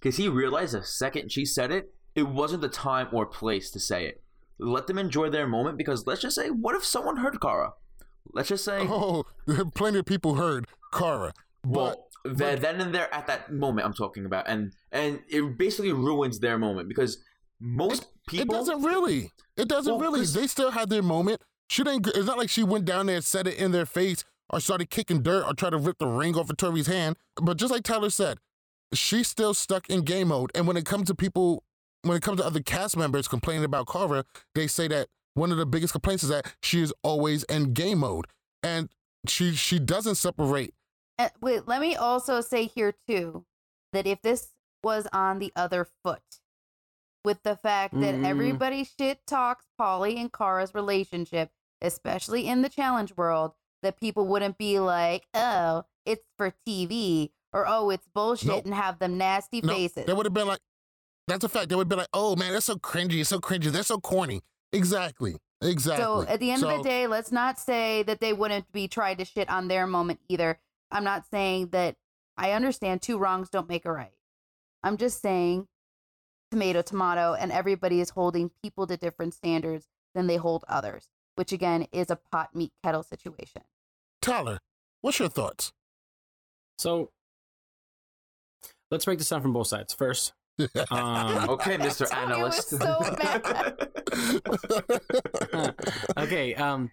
because 0.00 0.16
he 0.16 0.28
realized 0.28 0.74
the 0.74 0.82
second 0.82 1.30
she 1.30 1.44
said 1.44 1.70
it, 1.70 1.92
it 2.14 2.24
wasn't 2.24 2.62
the 2.62 2.68
time 2.68 3.08
or 3.12 3.26
place 3.26 3.70
to 3.72 3.80
say 3.80 4.06
it. 4.06 4.22
Let 4.58 4.86
them 4.86 4.98
enjoy 4.98 5.28
their 5.30 5.46
moment 5.46 5.76
because 5.76 6.06
let's 6.06 6.22
just 6.22 6.36
say, 6.36 6.48
what 6.48 6.74
if 6.74 6.84
someone 6.84 7.18
heard 7.18 7.40
Cara? 7.40 7.72
Let's 8.32 8.48
just 8.48 8.64
say, 8.64 8.78
Oh, 8.88 9.24
plenty 9.74 9.98
of 9.98 10.06
people 10.06 10.36
heard 10.36 10.66
Cara, 10.92 11.32
But 11.62 11.70
well, 11.70 12.08
then, 12.24 12.60
then 12.60 12.80
and 12.80 12.94
there 12.94 13.12
at 13.12 13.26
that 13.26 13.52
moment 13.52 13.86
I'm 13.86 13.94
talking 13.94 14.24
about, 14.26 14.48
and 14.48 14.72
and 14.90 15.20
it 15.28 15.58
basically 15.58 15.92
ruins 15.92 16.38
their 16.40 16.58
moment 16.58 16.88
because 16.88 17.18
most 17.60 18.08
people 18.28 18.54
it 18.54 18.58
doesn't 18.58 18.82
really. 18.82 19.30
It 19.56 19.68
doesn't 19.68 19.92
Well, 19.98 20.12
really. 20.12 20.24
They 20.26 20.46
still 20.46 20.70
had 20.70 20.88
their 20.88 21.02
moment. 21.02 21.42
She 21.68 21.84
didn't. 21.84 22.06
It's 22.08 22.26
not 22.26 22.38
like 22.38 22.50
she 22.50 22.62
went 22.62 22.84
down 22.84 23.06
there 23.06 23.16
and 23.16 23.24
said 23.24 23.46
it 23.46 23.58
in 23.58 23.72
their 23.72 23.86
face 23.86 24.24
or 24.50 24.60
started 24.60 24.90
kicking 24.90 25.22
dirt 25.22 25.44
or 25.46 25.54
tried 25.54 25.70
to 25.70 25.78
rip 25.78 25.98
the 25.98 26.06
ring 26.06 26.36
off 26.36 26.50
of 26.50 26.56
Tori's 26.56 26.86
hand. 26.86 27.16
But 27.40 27.56
just 27.56 27.72
like 27.72 27.82
Tyler 27.82 28.10
said, 28.10 28.38
she's 28.92 29.28
still 29.28 29.54
stuck 29.54 29.88
in 29.88 30.02
game 30.02 30.28
mode. 30.28 30.50
And 30.54 30.66
when 30.66 30.76
it 30.76 30.84
comes 30.84 31.08
to 31.08 31.14
people, 31.14 31.64
when 32.02 32.16
it 32.16 32.22
comes 32.22 32.40
to 32.40 32.46
other 32.46 32.60
cast 32.60 32.96
members 32.96 33.28
complaining 33.28 33.64
about 33.64 33.88
Cara, 33.88 34.24
they 34.54 34.66
say 34.66 34.88
that 34.88 35.08
one 35.34 35.50
of 35.50 35.56
the 35.56 35.66
biggest 35.66 35.92
complaints 35.92 36.22
is 36.22 36.28
that 36.28 36.54
she 36.62 36.82
is 36.82 36.92
always 37.02 37.42
in 37.44 37.72
game 37.72 37.98
mode, 37.98 38.26
and 38.62 38.90
she 39.26 39.54
she 39.54 39.78
doesn't 39.78 40.16
separate. 40.16 40.74
Uh, 41.22 41.28
wait, 41.40 41.68
let 41.68 41.80
me 41.80 41.94
also 41.94 42.40
say 42.40 42.66
here 42.66 42.92
too 43.06 43.44
that 43.92 44.06
if 44.06 44.20
this 44.22 44.48
was 44.82 45.06
on 45.12 45.38
the 45.38 45.52
other 45.54 45.86
foot, 46.02 46.40
with 47.24 47.42
the 47.44 47.54
fact 47.56 47.94
that 48.00 48.16
Mhm. 48.16 48.24
everybody 48.26 48.82
shit 48.82 49.24
talks 49.26 49.66
Paulie 49.80 50.16
and 50.18 50.32
Cara's 50.32 50.74
relationship, 50.74 51.52
especially 51.80 52.48
in 52.48 52.62
the 52.62 52.68
challenge 52.68 53.16
world, 53.16 53.52
that 53.82 54.00
people 54.00 54.26
wouldn't 54.26 54.58
be 54.58 54.80
like, 54.80 55.28
oh, 55.32 55.84
it's 56.04 56.24
for 56.36 56.52
TV 56.66 57.30
or 57.52 57.64
oh, 57.68 57.90
it's 57.90 58.08
bullshit 58.08 58.48
Nope. 58.48 58.64
and 58.64 58.74
have 58.74 58.98
them 58.98 59.16
nasty 59.18 59.60
No, 59.60 59.72
faces. 59.74 60.06
they 60.06 60.12
would 60.12 60.26
have 60.26 60.34
been 60.34 60.48
like, 60.48 60.60
that's 61.28 61.44
a 61.44 61.48
fact. 61.48 61.68
They 61.68 61.76
would 61.76 61.88
be 61.88 61.94
like, 61.94 62.08
oh 62.12 62.34
man, 62.34 62.52
that's 62.52 62.66
so 62.66 62.74
cringy, 62.74 63.20
it's 63.20 63.28
so 63.28 63.38
cringy, 63.38 63.70
they're 63.70 63.84
so 63.84 64.00
corny. 64.00 64.42
Exactly, 64.72 65.36
exactly. 65.60 66.02
So 66.02 66.22
at 66.22 66.40
the 66.40 66.50
end 66.50 66.64
of 66.64 66.76
the 66.78 66.82
day, 66.82 67.06
let's 67.06 67.30
not 67.30 67.60
say 67.60 68.02
that 68.02 68.20
they 68.20 68.32
wouldn't 68.32 68.72
be 68.72 68.88
trying 68.88 69.18
to 69.18 69.24
shit 69.24 69.48
on 69.48 69.68
their 69.68 69.86
moment 69.86 70.18
either. 70.28 70.58
I'm 70.92 71.04
not 71.04 71.24
saying 71.30 71.68
that 71.68 71.96
I 72.36 72.52
understand 72.52 73.02
two 73.02 73.18
wrongs 73.18 73.50
don't 73.50 73.68
make 73.68 73.84
a 73.84 73.92
right. 73.92 74.12
I'm 74.82 74.96
just 74.96 75.20
saying 75.20 75.66
tomato, 76.50 76.82
tomato, 76.82 77.34
and 77.34 77.50
everybody 77.50 78.00
is 78.00 78.10
holding 78.10 78.50
people 78.62 78.86
to 78.86 78.96
different 78.96 79.34
standards 79.34 79.86
than 80.14 80.26
they 80.26 80.36
hold 80.36 80.64
others, 80.68 81.08
which 81.36 81.52
again 81.52 81.86
is 81.92 82.10
a 82.10 82.16
pot 82.30 82.54
meat 82.54 82.72
kettle 82.84 83.02
situation. 83.02 83.62
Tyler, 84.20 84.58
what's 85.00 85.18
your 85.18 85.28
thoughts? 85.28 85.72
So 86.78 87.10
let's 88.90 89.04
break 89.04 89.18
this 89.18 89.28
down 89.28 89.42
from 89.42 89.52
both 89.52 89.68
sides. 89.68 89.94
First, 89.94 90.34
um, 90.90 91.48
Okay, 91.48 91.78
Mr. 91.78 92.12
Analyst. 92.14 92.74
okay, 96.18 96.54
um, 96.54 96.90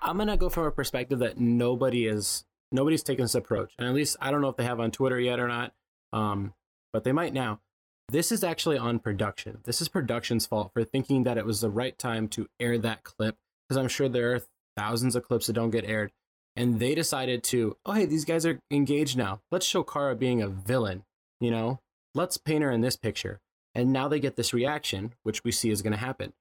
I'm 0.00 0.16
gonna 0.16 0.36
go 0.36 0.48
from 0.48 0.64
a 0.64 0.70
perspective 0.70 1.18
that 1.18 1.38
nobody 1.38 2.06
is 2.06 2.44
nobody's 2.72 3.02
taken 3.02 3.24
this 3.24 3.34
approach, 3.34 3.72
and 3.78 3.86
at 3.86 3.94
least 3.94 4.16
I 4.20 4.30
don't 4.30 4.40
know 4.40 4.48
if 4.48 4.56
they 4.56 4.64
have 4.64 4.80
on 4.80 4.90
Twitter 4.90 5.20
yet 5.20 5.40
or 5.40 5.48
not, 5.48 5.72
um, 6.12 6.54
but 6.92 7.04
they 7.04 7.12
might 7.12 7.32
now. 7.32 7.60
This 8.08 8.30
is 8.30 8.44
actually 8.44 8.78
on 8.78 9.00
production. 9.00 9.58
This 9.64 9.80
is 9.80 9.88
production's 9.88 10.46
fault 10.46 10.72
for 10.72 10.84
thinking 10.84 11.24
that 11.24 11.38
it 11.38 11.44
was 11.44 11.60
the 11.60 11.70
right 11.70 11.98
time 11.98 12.28
to 12.28 12.48
air 12.60 12.78
that 12.78 13.02
clip, 13.02 13.36
because 13.68 13.76
I'm 13.76 13.88
sure 13.88 14.08
there 14.08 14.34
are 14.34 14.42
thousands 14.76 15.16
of 15.16 15.24
clips 15.24 15.48
that 15.48 15.54
don't 15.54 15.70
get 15.70 15.84
aired, 15.84 16.12
and 16.54 16.78
they 16.78 16.94
decided 16.94 17.42
to, 17.44 17.76
oh 17.84 17.92
hey, 17.92 18.04
these 18.04 18.24
guys 18.24 18.46
are 18.46 18.60
engaged 18.70 19.16
now. 19.16 19.40
Let's 19.50 19.66
show 19.66 19.82
Cara 19.82 20.14
being 20.14 20.40
a 20.40 20.48
villain. 20.48 21.04
You 21.40 21.50
know, 21.50 21.80
let's 22.14 22.36
paint 22.36 22.62
her 22.62 22.70
in 22.70 22.80
this 22.80 22.96
picture, 22.96 23.40
and 23.74 23.92
now 23.92 24.06
they 24.08 24.20
get 24.20 24.36
this 24.36 24.54
reaction, 24.54 25.14
which 25.22 25.42
we 25.42 25.50
see 25.50 25.70
is 25.70 25.82
going 25.82 25.92
to 25.92 25.98
happen. 25.98 26.32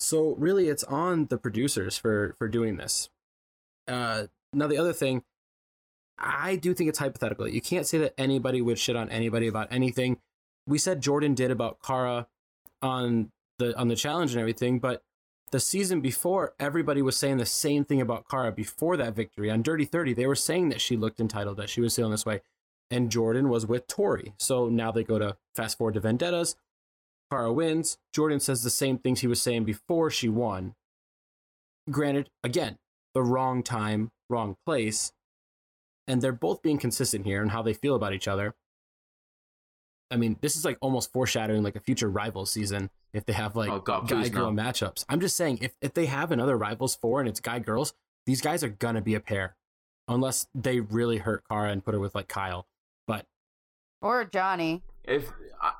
So 0.00 0.34
really, 0.36 0.68
it's 0.68 0.84
on 0.84 1.26
the 1.26 1.38
producers 1.38 1.96
for 1.96 2.34
for 2.38 2.48
doing 2.48 2.76
this. 2.76 3.08
Uh, 3.86 4.24
now 4.52 4.66
the 4.66 4.78
other 4.78 4.92
thing, 4.92 5.22
I 6.22 6.56
do 6.56 6.72
think 6.72 6.88
it's 6.88 7.00
hypothetical. 7.00 7.48
You 7.48 7.60
can't 7.60 7.86
say 7.86 7.98
that 7.98 8.14
anybody 8.16 8.62
would 8.62 8.78
shit 8.78 8.96
on 8.96 9.10
anybody 9.10 9.48
about 9.48 9.68
anything. 9.70 10.18
We 10.66 10.78
said 10.78 11.00
Jordan 11.00 11.34
did 11.34 11.50
about 11.50 11.78
Cara 11.84 12.28
on 12.80 13.30
the 13.58 13.76
on 13.78 13.88
the 13.88 13.96
challenge 13.96 14.32
and 14.32 14.40
everything, 14.40 14.78
but 14.78 15.02
the 15.50 15.60
season 15.60 16.00
before, 16.00 16.54
everybody 16.58 17.02
was 17.02 17.16
saying 17.16 17.36
the 17.36 17.44
same 17.44 17.84
thing 17.84 18.00
about 18.00 18.26
Cara 18.28 18.52
before 18.52 18.96
that 18.96 19.14
victory 19.14 19.50
on 19.50 19.62
Dirty 19.62 19.84
Thirty. 19.84 20.14
They 20.14 20.26
were 20.26 20.34
saying 20.34 20.70
that 20.70 20.80
she 20.80 20.96
looked 20.96 21.20
entitled, 21.20 21.58
that 21.58 21.68
she 21.68 21.80
was 21.80 21.94
feeling 21.94 22.12
this 22.12 22.24
way, 22.24 22.40
and 22.90 23.10
Jordan 23.10 23.48
was 23.48 23.66
with 23.66 23.86
Tori. 23.86 24.32
So 24.38 24.68
now 24.68 24.90
they 24.90 25.04
go 25.04 25.18
to 25.18 25.36
fast 25.54 25.76
forward 25.76 25.94
to 25.94 26.00
Vendettas. 26.00 26.56
Cara 27.30 27.52
wins. 27.52 27.98
Jordan 28.12 28.40
says 28.40 28.62
the 28.62 28.70
same 28.70 28.98
things 28.98 29.20
he 29.20 29.26
was 29.26 29.42
saying 29.42 29.64
before 29.64 30.10
she 30.10 30.28
won. 30.28 30.74
Granted, 31.90 32.30
again, 32.42 32.76
the 33.12 33.22
wrong 33.22 33.62
time, 33.62 34.10
wrong 34.30 34.56
place. 34.64 35.12
And 36.06 36.20
they're 36.20 36.32
both 36.32 36.62
being 36.62 36.78
consistent 36.78 37.24
here 37.26 37.42
in 37.42 37.48
how 37.50 37.62
they 37.62 37.72
feel 37.74 37.94
about 37.94 38.12
each 38.12 38.26
other. 38.28 38.54
I 40.10 40.16
mean, 40.16 40.36
this 40.40 40.56
is 40.56 40.64
like 40.64 40.76
almost 40.80 41.12
foreshadowing 41.12 41.62
like 41.62 41.76
a 41.76 41.80
future 41.80 42.08
rival 42.10 42.44
season 42.44 42.90
if 43.14 43.24
they 43.24 43.32
have 43.32 43.56
like 43.56 43.70
Oh, 43.70 43.78
God, 43.80 44.08
guy 44.08 44.28
girl 44.28 44.50
no. 44.52 44.62
matchups. 44.62 45.04
I'm 45.08 45.20
just 45.20 45.36
saying 45.36 45.58
if, 45.62 45.72
if 45.80 45.94
they 45.94 46.06
have 46.06 46.30
another 46.32 46.56
rivals 46.58 46.94
four 46.96 47.20
and 47.20 47.28
it's 47.28 47.40
guy 47.40 47.60
girls, 47.60 47.94
these 48.26 48.40
guys 48.42 48.62
are 48.62 48.68
gonna 48.68 49.00
be 49.00 49.14
a 49.14 49.20
pair. 49.20 49.56
Unless 50.08 50.48
they 50.54 50.80
really 50.80 51.18
hurt 51.18 51.44
Cara 51.48 51.70
and 51.70 51.84
put 51.84 51.94
her 51.94 52.00
with 52.00 52.14
like 52.14 52.28
Kyle. 52.28 52.66
But 53.06 53.24
Or 54.02 54.24
Johnny. 54.24 54.82
If 55.04 55.30
I, 55.62 55.72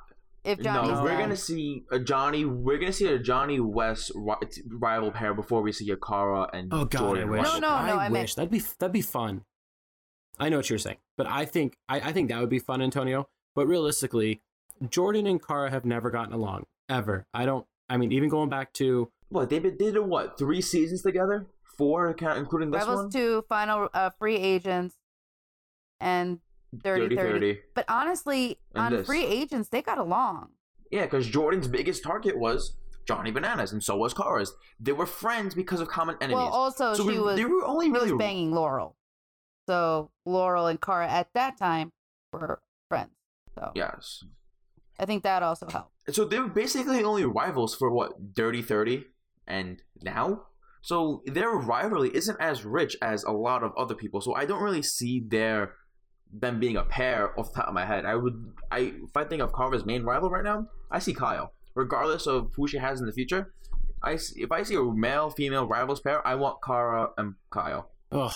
If 0.43 0.61
Johnny's 0.61 0.93
no, 0.97 1.03
we're 1.03 1.09
done. 1.09 1.19
gonna 1.19 1.35
see 1.35 1.83
a 1.91 1.99
Johnny. 1.99 2.43
We're 2.45 2.79
gonna 2.79 2.91
see 2.93 3.07
a 3.07 3.19
Johnny 3.19 3.59
Wes 3.59 4.11
rival 4.15 5.11
pair 5.11 5.33
before 5.35 5.61
we 5.61 5.71
see 5.73 5.91
a 5.91 5.97
Cara 5.97 6.49
and 6.53 6.73
Oh 6.73 6.85
God, 6.85 6.99
Jordan. 6.99 7.27
I 7.27 7.31
wish. 7.31 7.43
No, 7.43 7.53
no, 7.53 7.59
no, 7.59 7.67
I, 7.69 8.05
I 8.05 8.09
meant- 8.09 8.23
wish 8.23 8.35
that'd 8.35 8.49
be 8.49 8.61
that'd 8.79 8.93
be 8.93 9.01
fun. 9.01 9.43
I 10.39 10.49
know 10.49 10.57
what 10.57 10.69
you're 10.69 10.79
saying, 10.79 10.97
but 11.17 11.27
I 11.27 11.45
think 11.45 11.77
I, 11.87 11.99
I 12.09 12.11
think 12.11 12.29
that 12.29 12.39
would 12.39 12.49
be 12.49 12.59
fun, 12.59 12.81
Antonio. 12.81 13.27
But 13.55 13.67
realistically, 13.67 14.41
Jordan 14.89 15.27
and 15.27 15.45
Cara 15.45 15.69
have 15.69 15.85
never 15.85 16.09
gotten 16.09 16.33
along 16.33 16.65
ever. 16.89 17.25
I 17.33 17.45
don't. 17.45 17.65
I 17.89 17.97
mean, 17.97 18.11
even 18.11 18.29
going 18.29 18.49
back 18.49 18.73
to 18.73 19.11
What 19.29 19.49
they've 19.49 19.61
been 19.61 19.77
did 19.77 19.97
what 19.99 20.37
three 20.37 20.61
seasons 20.61 21.03
together? 21.03 21.47
Four, 21.77 22.09
account- 22.09 22.37
including 22.39 22.71
this 22.71 22.81
Rebels 22.81 23.01
one. 23.03 23.09
2, 23.11 23.45
Final 23.49 23.89
uh, 23.93 24.09
Free 24.19 24.37
Agents, 24.37 24.95
and 25.99 26.39
30 26.83 27.03
30, 27.03 27.15
30. 27.15 27.31
30. 27.39 27.59
But 27.75 27.85
honestly, 27.87 28.59
And 28.75 28.85
on 28.85 28.91
this. 28.93 29.05
Free 29.07 29.25
Agents, 29.25 29.69
they 29.69 29.81
got 29.81 29.97
along. 29.97 30.49
Yeah, 30.91 31.03
because 31.03 31.27
Jordan's 31.27 31.67
biggest 31.67 32.03
target 32.03 32.37
was 32.37 32.77
Johnny 33.07 33.31
Bananas, 33.31 33.71
and 33.71 33.83
so 33.83 33.97
was 33.97 34.13
Cara's. 34.13 34.53
They 34.79 34.91
were 34.91 35.05
friends 35.07 35.55
because 35.55 35.79
of 35.81 35.87
common 35.87 36.15
enemies. 36.21 36.35
Well, 36.37 36.47
also, 36.49 36.93
So 36.93 37.03
she 37.03 37.17
we- 37.17 37.19
was, 37.19 37.37
they 37.37 37.45
were 37.45 37.65
only 37.65 37.91
really 37.91 38.11
was 38.13 38.19
banging 38.19 38.51
Laurel. 38.51 38.95
So 39.67 40.11
Laurel 40.25 40.67
and 40.67 40.81
Cara 40.81 41.07
at 41.07 41.29
that 41.33 41.57
time 41.57 41.91
were 42.31 42.61
friends. 42.89 43.11
So 43.55 43.71
yes. 43.75 44.23
I 44.99 45.05
think 45.05 45.23
that 45.23 45.43
also 45.43 45.67
helped. 45.67 45.91
So 46.11 46.25
they 46.25 46.39
were 46.39 46.49
basically 46.49 47.03
only 47.03 47.23
rivals 47.23 47.75
for 47.75 47.91
what 47.91 48.33
Dirty 48.33 48.61
Thirty, 48.61 49.05
and 49.47 49.81
now. 50.01 50.43
So 50.81 51.21
their 51.25 51.49
rivalry 51.49 52.11
isn't 52.13 52.41
as 52.41 52.65
rich 52.65 52.97
as 53.01 53.23
a 53.23 53.31
lot 53.31 53.63
of 53.63 53.71
other 53.77 53.95
people. 53.95 54.19
So 54.19 54.33
I 54.33 54.45
don't 54.45 54.61
really 54.61 54.83
see 54.83 55.23
their 55.25 55.75
them 56.31 56.59
being 56.59 56.75
a 56.75 56.83
pair 56.83 57.39
off 57.39 57.53
the 57.53 57.59
top 57.59 57.69
of 57.69 57.73
my 57.73 57.85
head. 57.85 58.05
I 58.05 58.15
would 58.15 58.53
I 58.71 58.93
if 59.03 59.15
I 59.15 59.23
think 59.23 59.41
of 59.41 59.53
Cara's 59.53 59.85
main 59.85 60.03
rival 60.03 60.29
right 60.29 60.43
now, 60.43 60.67
I 60.91 60.99
see 60.99 61.13
Kyle. 61.13 61.53
Regardless 61.75 62.27
of 62.27 62.51
who 62.55 62.67
she 62.67 62.77
has 62.77 62.99
in 62.99 63.07
the 63.07 63.13
future, 63.13 63.53
I 64.03 64.17
see, 64.17 64.41
if 64.41 64.51
I 64.51 64.63
see 64.63 64.75
a 64.75 64.83
male 64.83 65.29
female 65.29 65.67
rivals 65.67 66.01
pair, 66.01 66.25
I 66.27 66.35
want 66.35 66.57
Cara 66.63 67.09
and 67.17 67.35
Kyle. 67.49 67.89
Ugh. 68.11 68.33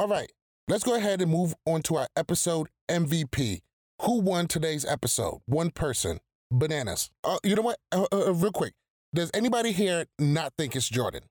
All 0.00 0.08
right, 0.08 0.32
let's 0.66 0.82
go 0.82 0.94
ahead 0.94 1.20
and 1.20 1.30
move 1.30 1.54
on 1.66 1.82
to 1.82 1.96
our 1.96 2.08
episode 2.16 2.68
MVP. 2.90 3.60
Who 4.00 4.20
won 4.20 4.46
today's 4.46 4.82
episode? 4.86 5.42
One 5.44 5.70
person. 5.70 6.20
Bananas. 6.50 7.10
Uh, 7.22 7.36
you 7.44 7.54
know 7.54 7.60
what? 7.60 7.76
Uh, 7.92 8.06
uh, 8.10 8.32
real 8.32 8.50
quick. 8.50 8.72
Does 9.14 9.30
anybody 9.34 9.72
here 9.72 10.06
not 10.18 10.54
think 10.56 10.74
it's 10.74 10.88
Jordan? 10.88 11.24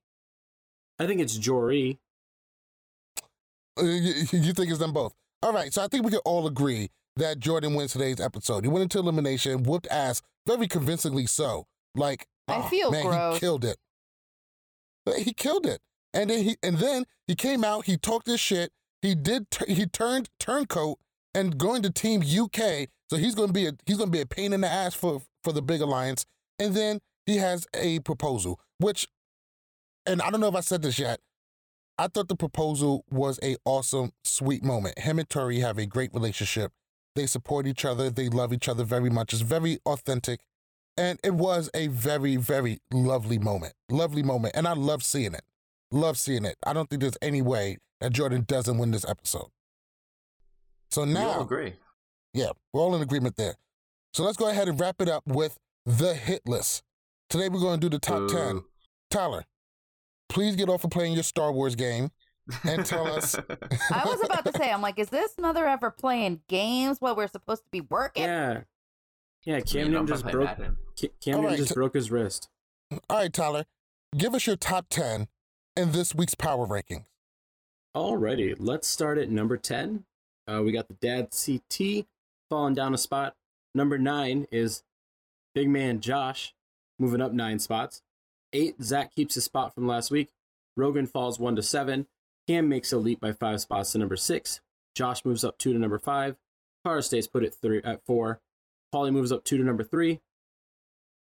I 1.00 1.08
think 1.08 1.20
it's 1.20 1.36
Jory. 1.36 1.98
Uh, 3.76 3.86
you, 3.86 4.24
you 4.30 4.52
think 4.52 4.70
it's 4.70 4.78
them 4.78 4.92
both? 4.92 5.14
All 5.42 5.52
right, 5.52 5.74
so 5.74 5.82
I 5.82 5.88
think 5.88 6.04
we 6.04 6.12
can 6.12 6.20
all 6.24 6.46
agree 6.46 6.90
that 7.16 7.40
Jordan 7.40 7.74
wins 7.74 7.90
today's 7.90 8.20
episode. 8.20 8.62
He 8.62 8.70
went 8.70 8.84
into 8.84 9.00
elimination, 9.00 9.64
whooped 9.64 9.88
ass, 9.90 10.22
very 10.46 10.68
convincingly 10.68 11.26
so. 11.26 11.66
Like, 11.96 12.28
I 12.46 12.58
oh, 12.58 12.62
feel 12.68 12.92
man, 12.92 13.04
gross. 13.04 13.34
he 13.34 13.40
killed 13.40 13.64
it. 13.64 13.78
Uh, 15.08 15.14
He 15.14 15.32
killed 15.32 15.66
it, 15.66 15.80
and 16.12 16.30
then 16.30 16.44
he 16.44 16.56
and 16.62 16.78
then 16.78 17.04
he 17.26 17.34
came 17.34 17.64
out. 17.64 17.86
He 17.86 17.96
talked 17.96 18.26
his 18.26 18.40
shit. 18.40 18.72
He 19.02 19.14
did. 19.14 19.50
T- 19.50 19.72
he 19.72 19.86
turned 19.86 20.28
turncoat 20.38 20.98
and 21.34 21.56
going 21.58 21.82
to 21.82 21.90
Team 21.90 22.22
UK. 22.22 22.88
So 23.08 23.16
he's 23.16 23.34
going 23.34 23.48
to 23.48 23.52
be 23.52 23.66
a 23.66 23.72
he's 23.86 23.96
going 23.96 24.10
to 24.10 24.16
be 24.16 24.20
a 24.20 24.26
pain 24.26 24.52
in 24.52 24.60
the 24.60 24.68
ass 24.68 24.94
for 24.94 25.22
for 25.42 25.52
the 25.52 25.62
big 25.62 25.80
alliance. 25.80 26.24
And 26.58 26.74
then 26.74 27.00
he 27.26 27.36
has 27.36 27.66
a 27.74 28.00
proposal, 28.00 28.60
which, 28.78 29.06
and 30.06 30.20
I 30.20 30.30
don't 30.30 30.40
know 30.40 30.48
if 30.48 30.54
I 30.54 30.60
said 30.60 30.82
this 30.82 30.98
yet. 30.98 31.20
I 31.98 32.08
thought 32.08 32.28
the 32.28 32.36
proposal 32.36 33.04
was 33.10 33.38
a 33.42 33.56
awesome, 33.64 34.12
sweet 34.24 34.64
moment. 34.64 34.98
Him 34.98 35.18
and 35.18 35.28
Tori 35.28 35.60
have 35.60 35.78
a 35.78 35.86
great 35.86 36.12
relationship. 36.14 36.72
They 37.14 37.26
support 37.26 37.66
each 37.66 37.84
other. 37.84 38.08
They 38.08 38.28
love 38.28 38.52
each 38.52 38.68
other 38.68 38.84
very 38.84 39.10
much. 39.10 39.32
It's 39.32 39.42
very 39.42 39.78
authentic. 39.84 40.40
And 40.96 41.18
it 41.22 41.34
was 41.34 41.70
a 41.74 41.88
very, 41.88 42.36
very 42.36 42.80
lovely 42.90 43.38
moment. 43.38 43.74
Lovely 43.90 44.22
moment. 44.22 44.54
And 44.56 44.66
I 44.66 44.72
love 44.72 45.02
seeing 45.02 45.34
it. 45.34 45.42
Love 45.90 46.18
seeing 46.18 46.44
it. 46.44 46.56
I 46.64 46.72
don't 46.72 46.88
think 46.88 47.00
there's 47.02 47.18
any 47.20 47.42
way 47.42 47.78
that 48.00 48.12
Jordan 48.12 48.44
doesn't 48.46 48.78
win 48.78 48.90
this 48.90 49.04
episode. 49.08 49.48
So 50.90 51.04
We 51.04 51.12
now, 51.12 51.28
all 51.30 51.42
agree. 51.42 51.74
yeah, 52.34 52.50
we're 52.72 52.80
all 52.80 52.94
in 52.94 53.02
agreement 53.02 53.36
there. 53.36 53.54
So 54.12 54.24
let's 54.24 54.36
go 54.36 54.48
ahead 54.48 54.68
and 54.68 54.78
wrap 54.80 55.00
it 55.00 55.08
up 55.08 55.24
with 55.26 55.58
the 55.86 56.14
hit 56.14 56.42
list. 56.46 56.82
Today 57.28 57.48
we're 57.48 57.60
going 57.60 57.78
to 57.80 57.88
do 57.88 57.94
the 57.94 58.00
top 58.00 58.28
10. 58.28 58.62
Tyler, 59.10 59.44
please 60.28 60.56
get 60.56 60.68
off 60.68 60.82
of 60.84 60.90
playing 60.90 61.14
your 61.14 61.22
Star 61.22 61.52
Wars 61.52 61.74
game. 61.76 62.10
and 62.64 62.84
tell 62.84 63.06
us. 63.06 63.34
I 63.92 64.02
was 64.04 64.20
about 64.24 64.44
to 64.46 64.52
say, 64.58 64.72
I'm 64.72 64.82
like, 64.82 64.98
is 64.98 65.08
this 65.08 65.38
mother 65.38 65.66
ever 65.66 65.90
playing 65.90 66.40
games 66.48 66.96
while 66.98 67.14
we're 67.14 67.28
supposed 67.28 67.62
to 67.62 67.68
be 67.70 67.80
working? 67.82 68.24
Yeah. 68.24 68.62
Yeah, 69.44 69.60
Cam 69.60 69.86
You 69.86 69.92
know, 69.92 70.00
Newton 70.00 70.06
just 70.06 70.24
broke 70.26 70.58
Madden. 70.58 70.76
Ca- 71.00 71.08
Cam 71.22 71.34
Newton 71.36 71.44
right, 71.50 71.56
just 71.56 71.68
t- 71.70 71.74
broke 71.74 71.94
his 71.94 72.10
wrist. 72.10 72.48
All 73.08 73.18
right, 73.18 73.32
Tyler, 73.32 73.64
give 74.16 74.34
us 74.34 74.46
your 74.46 74.56
top 74.56 74.86
10 74.90 75.28
in 75.76 75.92
this 75.92 76.14
week's 76.14 76.34
power 76.34 76.66
rankings. 76.66 77.04
Alrighty, 77.96 78.54
let's 78.58 78.86
start 78.86 79.18
at 79.18 79.30
number 79.30 79.56
10. 79.56 80.04
Uh, 80.46 80.62
we 80.64 80.72
got 80.72 80.88
the 80.88 80.94
dad 80.94 81.30
CT 81.30 82.06
falling 82.48 82.74
down 82.74 82.94
a 82.94 82.98
spot. 82.98 83.34
Number 83.74 83.98
9 83.98 84.46
is 84.50 84.82
big 85.54 85.68
man 85.68 86.00
Josh 86.00 86.54
moving 86.98 87.20
up 87.20 87.32
9 87.32 87.58
spots. 87.58 88.02
8, 88.52 88.82
Zach 88.82 89.14
keeps 89.14 89.34
his 89.34 89.44
spot 89.44 89.74
from 89.74 89.86
last 89.86 90.10
week. 90.10 90.30
Rogan 90.76 91.06
falls 91.06 91.38
1 91.38 91.56
to 91.56 91.62
7. 91.62 92.06
Cam 92.46 92.68
makes 92.68 92.92
a 92.92 92.98
leap 92.98 93.20
by 93.20 93.32
5 93.32 93.60
spots 93.60 93.92
to 93.92 93.98
number 93.98 94.16
6. 94.16 94.60
Josh 94.94 95.24
moves 95.24 95.44
up 95.44 95.58
2 95.58 95.72
to 95.72 95.78
number 95.78 95.98
5. 95.98 96.36
Cara 96.84 97.02
stays 97.02 97.26
put 97.26 97.44
at, 97.44 97.54
three, 97.54 97.80
at 97.84 98.04
4. 98.06 98.40
Paulie 98.94 99.12
moves 99.12 99.32
up 99.32 99.44
2 99.44 99.58
to 99.58 99.64
number 99.64 99.84
3. 99.84 100.20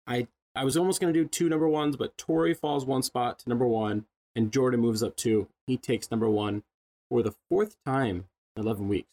I 0.07 0.27
I 0.55 0.65
was 0.65 0.75
almost 0.75 0.99
to 0.99 1.13
do 1.13 1.25
two 1.25 1.47
number 1.47 1.69
ones, 1.69 1.95
but 1.95 2.17
Tori 2.17 2.53
falls 2.53 2.85
one 2.85 3.03
spot 3.03 3.39
to 3.39 3.49
number 3.49 3.67
one, 3.67 4.05
and 4.39 4.53
Jordan 4.53 4.79
moves 4.79 5.03
up 5.03 5.17
two. 5.17 5.47
He 5.67 5.75
takes 5.75 6.09
number 6.09 6.29
one 6.29 6.63
for 7.09 7.21
the 7.21 7.33
fourth 7.49 7.75
time 7.85 8.23
in 8.55 8.63
11 8.63 8.87
weeks. 8.87 9.09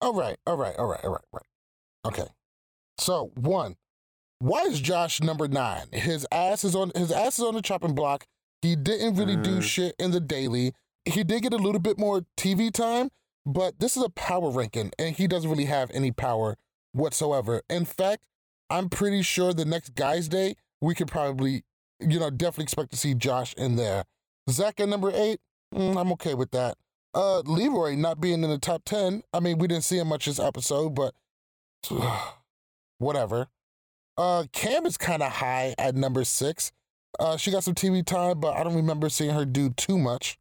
All 0.00 0.14
right, 0.14 0.38
all 0.46 0.56
right, 0.56 0.74
all 0.78 0.86
right, 0.86 1.04
all 1.04 1.10
right, 1.10 1.24
right. 1.32 1.42
Okay. 2.06 2.26
So 2.98 3.30
one, 3.34 3.76
why 4.38 4.62
is 4.62 4.80
Josh 4.80 5.20
number 5.20 5.46
nine? 5.46 5.88
His 5.92 6.26
ass 6.32 6.64
is 6.64 6.74
on 6.74 6.90
his 6.96 7.12
ass 7.12 7.38
is 7.38 7.44
on 7.44 7.54
the 7.54 7.62
chopping 7.62 7.94
block. 7.94 8.24
He 8.62 8.76
didn't 8.76 9.16
really 9.16 9.36
do 9.36 9.58
Uh. 9.58 9.60
shit 9.60 9.94
in 9.98 10.10
the 10.12 10.20
daily. 10.20 10.72
He 11.04 11.22
did 11.22 11.42
get 11.42 11.52
a 11.52 11.56
little 11.56 11.80
bit 11.80 11.98
more 11.98 12.24
TV 12.36 12.72
time, 12.72 13.10
but 13.44 13.78
this 13.78 13.96
is 13.96 14.02
a 14.02 14.08
power 14.10 14.50
ranking, 14.50 14.90
and 14.98 15.16
he 15.16 15.26
doesn't 15.26 15.50
really 15.50 15.66
have 15.66 15.90
any 15.92 16.12
power 16.12 16.56
whatsoever. 16.92 17.62
In 17.68 17.84
fact, 17.84 18.22
I'm 18.70 18.88
pretty 18.88 19.22
sure 19.22 19.52
the 19.52 19.64
next 19.64 19.94
guys' 19.94 20.28
day 20.28 20.54
we 20.80 20.94
could 20.94 21.08
probably, 21.08 21.64
you 22.00 22.18
know, 22.18 22.30
definitely 22.30 22.64
expect 22.64 22.90
to 22.90 22.96
see 22.96 23.14
Josh 23.14 23.54
in 23.54 23.76
there. 23.76 24.04
Zach 24.50 24.80
at 24.80 24.88
number 24.88 25.10
eight, 25.12 25.40
mm, 25.74 25.96
I'm 25.96 26.12
okay 26.12 26.34
with 26.34 26.50
that. 26.52 26.76
Uh, 27.14 27.40
Leroy 27.40 27.94
not 27.96 28.20
being 28.20 28.44
in 28.44 28.50
the 28.50 28.58
top 28.58 28.82
ten. 28.84 29.22
I 29.32 29.40
mean, 29.40 29.58
we 29.58 29.66
didn't 29.68 29.84
see 29.84 29.98
him 29.98 30.08
much 30.08 30.26
this 30.26 30.38
episode, 30.38 30.94
but 30.94 31.14
whatever. 32.98 33.48
Uh, 34.16 34.44
Cam 34.52 34.84
is 34.84 34.96
kind 34.96 35.22
of 35.22 35.32
high 35.32 35.74
at 35.78 35.94
number 35.94 36.24
six. 36.24 36.72
Uh, 37.18 37.36
she 37.36 37.50
got 37.50 37.64
some 37.64 37.74
TV 37.74 38.04
time, 38.04 38.40
but 38.40 38.56
I 38.56 38.64
don't 38.64 38.74
remember 38.74 39.08
seeing 39.08 39.30
her 39.30 39.44
do 39.44 39.70
too 39.70 39.98
much. 39.98 40.38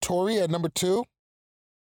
Tori 0.00 0.38
at 0.38 0.50
number 0.50 0.68
two. 0.68 1.04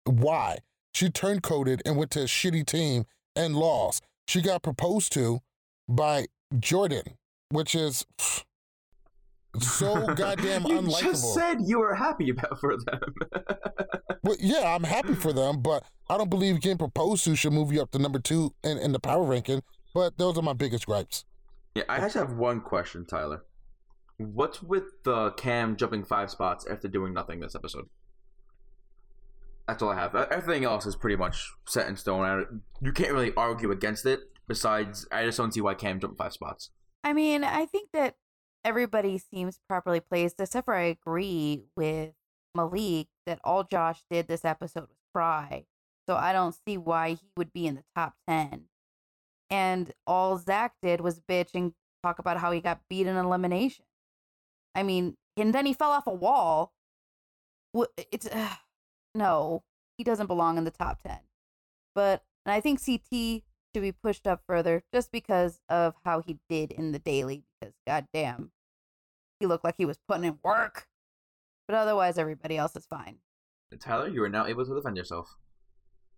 Why? 0.04 0.58
She 0.94 1.10
turned 1.10 1.42
coded 1.42 1.82
and 1.84 1.96
went 1.96 2.10
to 2.12 2.22
a 2.22 2.24
shitty 2.24 2.64
team 2.64 3.04
and 3.34 3.56
lost. 3.56 4.04
She 4.26 4.40
got 4.40 4.62
proposed 4.62 5.12
to 5.12 5.40
by 5.88 6.26
Jordan, 6.58 7.18
which 7.50 7.74
is 7.74 8.06
so 9.60 10.06
goddamn 10.14 10.64
you 10.66 10.78
unlikable. 10.80 11.00
just 11.02 11.34
said 11.34 11.58
you 11.64 11.78
were 11.78 11.94
happy 11.94 12.30
about 12.30 12.58
for 12.60 12.76
them. 12.76 13.00
Well, 14.22 14.36
yeah, 14.40 14.74
I'm 14.74 14.82
happy 14.82 15.14
for 15.14 15.32
them, 15.32 15.62
but 15.62 15.84
I 16.10 16.18
don't 16.18 16.28
believe 16.28 16.60
getting 16.60 16.78
proposed 16.78 17.22
to 17.26 17.36
should 17.36 17.52
move 17.52 17.72
you 17.72 17.80
up 17.80 17.92
to 17.92 17.98
number 18.00 18.18
two 18.18 18.52
in, 18.64 18.76
in 18.76 18.90
the 18.90 18.98
power 18.98 19.22
ranking. 19.22 19.62
But 19.94 20.18
those 20.18 20.36
are 20.36 20.42
my 20.42 20.52
biggest 20.52 20.86
gripes. 20.86 21.24
yeah, 21.76 21.84
I 21.88 22.00
just 22.00 22.14
have 22.16 22.32
one 22.32 22.60
question, 22.60 23.06
Tyler. 23.06 23.44
What's 24.16 24.60
with 24.64 24.82
the 25.04 25.30
Cam 25.32 25.76
jumping 25.76 26.02
five 26.02 26.30
spots 26.32 26.66
after 26.66 26.88
doing 26.88 27.14
nothing 27.14 27.38
this 27.38 27.54
episode? 27.54 27.84
That's 29.68 29.80
all 29.82 29.90
I 29.90 29.94
have. 29.96 30.14
Everything 30.14 30.64
else 30.64 30.86
is 30.86 30.96
pretty 30.96 31.16
much 31.16 31.52
set 31.66 31.86
in 31.88 31.96
stone. 31.96 32.24
I- 32.24 32.84
You 32.84 32.90
can't 32.92 33.12
really 33.12 33.32
argue 33.36 33.70
against 33.70 34.06
it. 34.06 34.20
Besides, 34.48 35.06
I 35.12 35.24
just 35.24 35.38
don't 35.38 35.52
see 35.52 35.60
why 35.60 35.74
Cam 35.74 36.00
jumped 36.00 36.18
five 36.18 36.32
spots. 36.32 36.70
I 37.04 37.12
mean, 37.12 37.44
I 37.44 37.66
think 37.66 37.90
that 37.92 38.16
everybody 38.66 39.16
seems 39.16 39.60
properly 39.68 40.00
placed, 40.00 40.40
except 40.40 40.64
for 40.64 40.74
I 40.74 40.82
agree 40.82 41.62
with 41.76 42.10
Malik 42.54 43.06
that 43.24 43.38
all 43.44 43.62
Josh 43.62 44.02
did 44.10 44.26
this 44.26 44.44
episode 44.44 44.88
was 44.88 44.98
cry. 45.14 45.64
So 46.08 46.16
I 46.16 46.32
don't 46.32 46.56
see 46.66 46.76
why 46.76 47.10
he 47.10 47.30
would 47.36 47.52
be 47.52 47.66
in 47.66 47.76
the 47.76 47.84
top 47.94 48.14
10. 48.28 48.64
And 49.50 49.92
all 50.04 50.36
Zach 50.36 50.74
did 50.82 51.00
was 51.00 51.20
bitch 51.20 51.50
and 51.54 51.74
talk 52.02 52.18
about 52.18 52.38
how 52.38 52.50
he 52.50 52.60
got 52.60 52.80
beat 52.90 53.06
in 53.06 53.16
elimination. 53.16 53.84
I 54.74 54.82
mean, 54.82 55.16
and 55.36 55.54
then 55.54 55.64
he 55.64 55.72
fell 55.72 55.92
off 55.92 56.08
a 56.08 56.12
wall. 56.12 56.72
It's 58.10 58.26
uh, 58.26 58.48
no, 59.14 59.62
he 59.96 60.02
doesn't 60.02 60.26
belong 60.26 60.58
in 60.58 60.64
the 60.64 60.70
top 60.72 60.98
10. 61.06 61.18
But 61.94 62.22
and 62.44 62.52
I 62.52 62.60
think 62.60 62.84
CT 62.84 63.42
should 63.74 63.82
be 63.82 63.92
pushed 63.92 64.26
up 64.26 64.42
further 64.46 64.82
just 64.92 65.12
because 65.12 65.60
of 65.68 65.94
how 66.04 66.20
he 66.20 66.38
did 66.48 66.72
in 66.72 66.90
the 66.92 66.98
daily. 66.98 67.44
Because 67.60 67.74
goddamn, 67.86 68.50
he 69.40 69.46
looked 69.46 69.64
like 69.64 69.74
he 69.78 69.84
was 69.84 69.98
putting 70.08 70.24
in 70.24 70.38
work. 70.42 70.86
But 71.68 71.76
otherwise, 71.76 72.18
everybody 72.18 72.56
else 72.56 72.76
is 72.76 72.86
fine. 72.86 73.18
Tyler, 73.80 74.08
you 74.08 74.22
are 74.22 74.28
now 74.28 74.46
able 74.46 74.64
to 74.64 74.74
defend 74.74 74.96
yourself. 74.96 75.36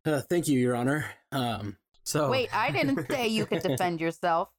Uh, 0.04 0.20
thank 0.20 0.48
you, 0.48 0.58
Your 0.58 0.76
Honor. 0.76 1.06
Um, 1.32 1.76
so 2.04 2.30
Wait, 2.30 2.54
I 2.54 2.70
didn't 2.72 3.10
say 3.10 3.28
you 3.28 3.46
could 3.46 3.62
defend 3.62 4.00
yourself. 4.00 4.50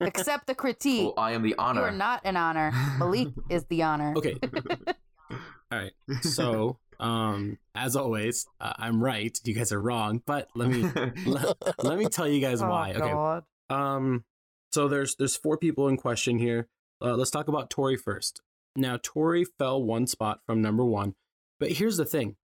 Accept 0.00 0.46
the 0.46 0.54
critique. 0.54 1.04
Well, 1.04 1.14
I 1.18 1.32
am 1.32 1.42
the 1.42 1.54
honor. 1.58 1.80
You 1.82 1.86
are 1.88 1.92
not 1.92 2.22
an 2.24 2.36
honor. 2.36 2.72
Malik 2.98 3.28
is 3.50 3.64
the 3.66 3.82
honor. 3.82 4.14
Okay. 4.16 4.36
All 5.30 5.38
right. 5.78 5.92
So, 6.22 6.78
um, 6.98 7.58
as 7.74 7.96
always, 7.96 8.46
uh, 8.60 8.72
I'm 8.78 9.02
right. 9.02 9.38
You 9.44 9.54
guys 9.54 9.72
are 9.72 9.80
wrong. 9.80 10.22
But 10.24 10.48
let 10.54 10.70
me 10.70 10.82
let, 11.26 11.54
let 11.84 11.98
me 11.98 12.06
tell 12.06 12.26
you 12.26 12.40
guys 12.40 12.62
Oh, 12.62 12.68
why. 12.68 12.90
Okay. 12.92 12.98
God. 12.98 13.44
Um, 13.68 14.24
so 14.72 14.88
there's 14.88 15.16
there's 15.16 15.36
four 15.36 15.58
people 15.58 15.86
in 15.88 15.96
question 15.98 16.38
here. 16.38 16.68
Uh, 17.02 17.16
let's 17.16 17.30
talk 17.30 17.48
about 17.48 17.70
Tori 17.70 17.96
first. 17.96 18.42
Now, 18.76 18.98
Tori 19.02 19.44
fell 19.44 19.82
one 19.82 20.06
spot 20.06 20.40
from 20.46 20.62
number 20.62 20.84
one, 20.84 21.14
but 21.58 21.72
here's 21.72 21.96
the 21.96 22.04
thing: 22.04 22.36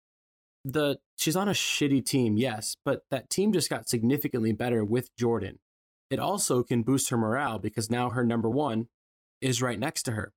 the 0.64 0.98
she's 1.16 1.36
on 1.36 1.48
a 1.48 1.52
shitty 1.52 2.04
team, 2.04 2.36
yes, 2.36 2.76
but 2.84 3.02
that 3.10 3.30
team 3.30 3.52
just 3.52 3.70
got 3.70 3.88
significantly 3.88 4.52
better 4.52 4.84
with 4.84 5.14
Jordan. 5.16 5.58
It 6.10 6.18
also 6.18 6.62
can 6.62 6.82
boost 6.82 7.10
her 7.10 7.16
morale 7.16 7.58
because 7.58 7.90
now 7.90 8.10
her 8.10 8.24
number 8.24 8.50
one 8.50 8.88
is 9.40 9.62
right 9.62 9.78
next 9.78 10.04
to 10.04 10.12
her. 10.12 10.32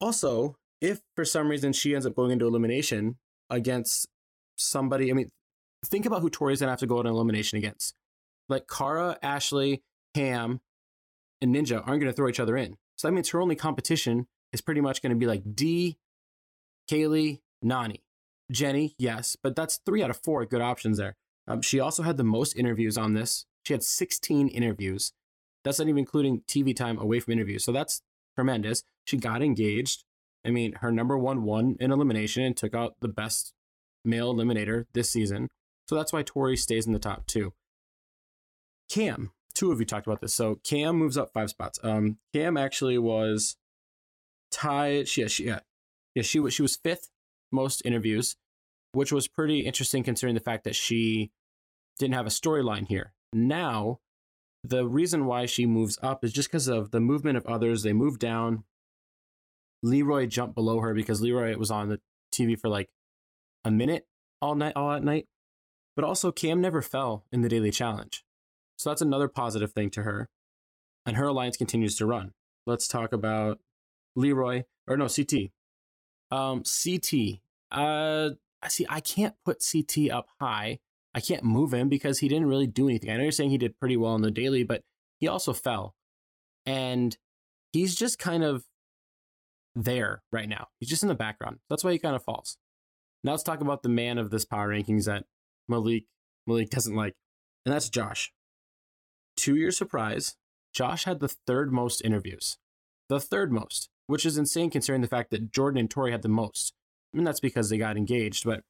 Also, 0.00 0.56
if 0.80 1.00
for 1.14 1.24
some 1.24 1.48
reason 1.48 1.72
she 1.72 1.94
ends 1.94 2.06
up 2.06 2.14
going 2.14 2.32
into 2.32 2.46
elimination 2.46 3.16
against 3.50 4.08
somebody, 4.56 5.10
I 5.10 5.14
mean, 5.14 5.30
think 5.84 6.06
about 6.06 6.22
who 6.22 6.30
Tori's 6.30 6.60
gonna 6.60 6.72
have 6.72 6.80
to 6.80 6.86
go 6.86 7.00
into 7.00 7.10
elimination 7.10 7.58
against. 7.58 7.94
Like 8.48 8.66
Cara, 8.68 9.18
Ashley, 9.22 9.82
Ham, 10.14 10.60
and 11.40 11.54
Ninja 11.54 11.86
aren't 11.86 12.00
gonna 12.00 12.12
throw 12.12 12.28
each 12.28 12.40
other 12.40 12.56
in. 12.56 12.76
So 12.96 13.08
that 13.08 13.12
means 13.12 13.28
her 13.30 13.40
only 13.40 13.56
competition 13.56 14.26
is 14.52 14.60
pretty 14.60 14.80
much 14.80 15.02
gonna 15.02 15.14
be 15.14 15.26
like 15.26 15.54
D, 15.54 15.98
Kayleigh, 16.90 17.40
Nany. 17.64 18.00
Jenny, 18.50 18.94
yes, 18.98 19.36
but 19.42 19.56
that's 19.56 19.80
three 19.84 20.02
out 20.02 20.10
of 20.10 20.20
four 20.22 20.44
good 20.46 20.60
options 20.60 20.98
there. 20.98 21.16
Um, 21.48 21.62
she 21.62 21.80
also 21.80 22.02
had 22.02 22.16
the 22.16 22.24
most 22.24 22.56
interviews 22.56 22.96
on 22.96 23.14
this. 23.14 23.44
She 23.64 23.72
had 23.72 23.82
16 23.82 24.48
interviews. 24.48 25.12
That's 25.64 25.78
not 25.78 25.88
even 25.88 25.98
including 25.98 26.42
TV 26.48 26.74
time 26.74 26.98
away 26.98 27.18
from 27.20 27.32
interviews. 27.32 27.64
So 27.64 27.72
that's 27.72 28.02
tremendous. 28.36 28.82
She 29.04 29.16
got 29.16 29.42
engaged. 29.42 30.04
I 30.44 30.50
mean, 30.50 30.74
her 30.74 30.92
number 30.92 31.18
one 31.18 31.42
won 31.42 31.76
in 31.80 31.90
elimination 31.90 32.44
and 32.44 32.56
took 32.56 32.74
out 32.74 32.94
the 33.00 33.08
best 33.08 33.52
male 34.04 34.32
eliminator 34.32 34.84
this 34.94 35.10
season. 35.10 35.48
So 35.88 35.96
that's 35.96 36.12
why 36.12 36.22
Tori 36.22 36.56
stays 36.56 36.86
in 36.86 36.92
the 36.92 36.98
top 37.00 37.26
two. 37.26 37.52
Cam, 38.88 39.32
two 39.56 39.72
of 39.72 39.80
you 39.80 39.86
talked 39.86 40.06
about 40.06 40.20
this. 40.20 40.34
So 40.34 40.60
Cam 40.62 40.96
moves 40.96 41.16
up 41.16 41.32
five 41.32 41.50
spots. 41.50 41.80
Um, 41.82 42.18
Cam 42.32 42.56
actually 42.56 42.98
was 42.98 43.56
tied. 44.52 45.08
She, 45.08 45.22
yeah, 45.22 45.26
she, 45.26 45.44
yeah, 45.46 45.60
yeah, 46.14 46.22
she 46.22 46.38
was 46.38 46.54
she 46.54 46.62
was 46.62 46.76
fifth 46.76 47.08
most 47.50 47.82
interviews, 47.84 48.36
which 48.92 49.10
was 49.10 49.26
pretty 49.26 49.60
interesting 49.60 50.04
considering 50.04 50.34
the 50.34 50.40
fact 50.40 50.64
that 50.64 50.76
she 50.76 51.32
didn't 51.98 52.14
have 52.14 52.26
a 52.26 52.30
storyline 52.30 52.86
here. 52.86 53.14
Now, 53.32 54.00
the 54.62 54.86
reason 54.86 55.26
why 55.26 55.46
she 55.46 55.66
moves 55.66 55.98
up 56.02 56.24
is 56.24 56.32
just 56.32 56.48
because 56.48 56.68
of 56.68 56.90
the 56.90 57.00
movement 57.00 57.36
of 57.36 57.46
others. 57.46 57.82
They 57.82 57.92
move 57.92 58.18
down. 58.18 58.64
Leroy 59.82 60.26
jumped 60.26 60.54
below 60.54 60.80
her 60.80 60.94
because 60.94 61.20
Leroy 61.20 61.56
was 61.56 61.70
on 61.70 61.88
the 61.88 62.00
TV 62.32 62.58
for 62.58 62.68
like 62.68 62.88
a 63.64 63.70
minute 63.70 64.06
all 64.42 64.54
night, 64.54 64.74
all 64.76 64.92
at 64.92 65.04
night. 65.04 65.26
But 65.94 66.04
also, 66.04 66.30
Cam 66.30 66.60
never 66.60 66.82
fell 66.82 67.24
in 67.32 67.40
the 67.40 67.48
daily 67.48 67.70
challenge. 67.70 68.25
So 68.76 68.90
that's 68.90 69.02
another 69.02 69.28
positive 69.28 69.72
thing 69.72 69.90
to 69.90 70.02
her. 70.02 70.28
And 71.04 71.16
her 71.16 71.26
alliance 71.26 71.56
continues 71.56 71.96
to 71.96 72.06
run. 72.06 72.32
Let's 72.66 72.88
talk 72.88 73.12
about 73.12 73.58
Leroy, 74.16 74.64
or 74.88 74.96
no, 74.96 75.08
CT. 75.08 75.50
Um, 76.30 76.62
CT. 76.64 77.40
Uh, 77.70 78.30
see, 78.68 78.86
I 78.88 79.00
can't 79.00 79.34
put 79.44 79.64
CT 79.64 80.10
up 80.10 80.26
high. 80.40 80.80
I 81.14 81.20
can't 81.20 81.44
move 81.44 81.72
him 81.72 81.88
because 81.88 82.18
he 82.18 82.28
didn't 82.28 82.48
really 82.48 82.66
do 82.66 82.88
anything. 82.88 83.10
I 83.10 83.16
know 83.16 83.22
you're 83.22 83.32
saying 83.32 83.50
he 83.50 83.58
did 83.58 83.78
pretty 83.78 83.96
well 83.96 84.14
in 84.16 84.22
the 84.22 84.30
daily, 84.30 84.64
but 84.64 84.82
he 85.18 85.28
also 85.28 85.52
fell. 85.52 85.94
And 86.66 87.16
he's 87.72 87.94
just 87.94 88.18
kind 88.18 88.42
of 88.42 88.64
there 89.74 90.22
right 90.32 90.48
now. 90.48 90.68
He's 90.80 90.88
just 90.88 91.02
in 91.02 91.08
the 91.08 91.14
background. 91.14 91.58
That's 91.70 91.84
why 91.84 91.92
he 91.92 91.98
kind 91.98 92.16
of 92.16 92.24
falls. 92.24 92.56
Now 93.22 93.32
let's 93.32 93.42
talk 93.42 93.60
about 93.60 93.82
the 93.82 93.88
man 93.88 94.18
of 94.18 94.30
this 94.30 94.44
power 94.44 94.68
rankings 94.68 95.04
that 95.04 95.24
Malik 95.68 96.04
Malik 96.46 96.70
doesn't 96.70 96.94
like, 96.94 97.14
and 97.64 97.74
that's 97.74 97.88
Josh. 97.88 98.32
To 99.38 99.56
your 99.56 99.70
surprise, 99.70 100.36
Josh 100.72 101.04
had 101.04 101.20
the 101.20 101.28
third 101.28 101.72
most 101.72 102.02
interviews, 102.04 102.58
the 103.08 103.20
third 103.20 103.52
most, 103.52 103.88
which 104.06 104.26
is 104.26 104.38
insane 104.38 104.70
considering 104.70 105.02
the 105.02 105.08
fact 105.08 105.30
that 105.30 105.52
Jordan 105.52 105.78
and 105.78 105.90
Tori 105.90 106.12
had 106.12 106.22
the 106.22 106.28
most. 106.28 106.74
I 107.12 107.16
mean, 107.16 107.24
that's 107.24 107.40
because 107.40 107.68
they 107.68 107.78
got 107.78 107.96
engaged, 107.96 108.44
but 108.44 108.62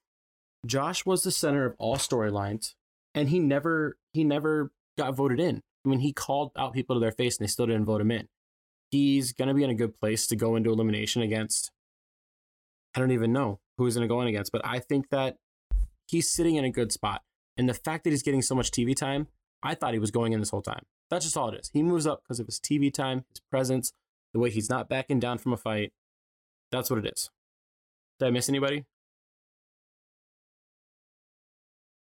Josh 0.65 1.07
was 1.07 1.23
the 1.23 1.31
center 1.31 1.65
of 1.65 1.75
all 1.79 1.97
storylines, 1.97 2.75
and 3.15 3.29
he 3.29 3.39
never 3.39 3.97
he 4.13 4.25
never 4.25 4.73
got 4.99 5.15
voted 5.15 5.41
in. 5.41 5.63
I 5.85 5.89
mean, 5.89 6.01
he 6.01 6.13
called 6.13 6.53
out 6.57 6.73
people 6.75 6.97
to 6.97 7.01
their 7.01 7.13
face, 7.13 7.39
and 7.39 7.47
they 7.47 7.51
still 7.51 7.67
didn't 7.67 7.85
vote 7.85 8.01
him 8.01 8.11
in. 8.11 8.29
He's 8.91 9.33
gonna 9.33 9.55
be 9.55 9.65
in 9.65 9.71
a 9.71 9.75
good 9.75 9.99
place 9.99 10.27
to 10.29 10.37
go 10.37 10.57
into 10.57 10.71
elimination 10.71 11.23
against. 11.23 11.71
I 12.95 13.01
don't 13.01 13.11
even 13.11 13.33
know 13.33 13.61
who 13.79 13.85
he's 13.85 13.95
gonna 13.95 14.09
go 14.09 14.21
in 14.21 14.29
against, 14.29 14.53
but 14.53 14.63
I 14.65 14.79
think 14.79 15.11
that 15.11 15.37
he's 16.09 16.31
sitting 16.31 16.57
in 16.57 16.65
a 16.65 16.71
good 16.71 16.93
spot. 16.93 17.23
And 17.57 17.69
the 17.69 17.75
fact 17.75 18.05
that 18.05 18.11
he's 18.11 18.23
getting 18.23 18.43
so 18.43 18.55
much 18.55 18.71
TV 18.71 18.95
time, 18.95 19.29
I 19.67 19.75
thought 19.75 19.95
he 19.95 19.99
was 19.99 20.13
going 20.13 20.33
in 20.33 20.39
this 20.39 20.51
whole 20.51 20.63
time. 20.63 20.85
That's 21.11 21.25
just 21.25 21.37
all 21.37 21.49
it 21.49 21.59
is. 21.61 21.71
He 21.73 21.83
moves 21.83 22.07
up 22.07 22.23
because 22.23 22.39
of 22.39 22.47
his 22.47 22.61
TV 22.61 22.93
time, 22.93 23.25
his 23.31 23.41
presence, 23.51 23.93
the 24.33 24.39
way 24.39 24.49
he's 24.51 24.71
not 24.71 24.89
backing 24.89 25.19
down 25.19 25.39
from 25.39 25.53
a 25.53 25.57
fight. 25.57 25.93
That's 26.71 26.89
what 26.89 27.01
it 27.01 27.07
is. 27.13 27.31
Did 28.21 28.27
I 28.27 28.31
miss 28.31 28.49
anybody? 28.49 28.85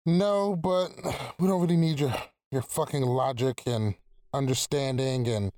No, 0.06 0.56
but 0.56 0.92
we 1.40 1.48
don't 1.48 1.60
really 1.62 1.78
need 1.78 2.00
your 2.00 2.14
your 2.52 2.62
fucking 2.62 3.02
logic 3.04 3.64
and 3.66 3.96
understanding 4.34 5.28
and 5.28 5.52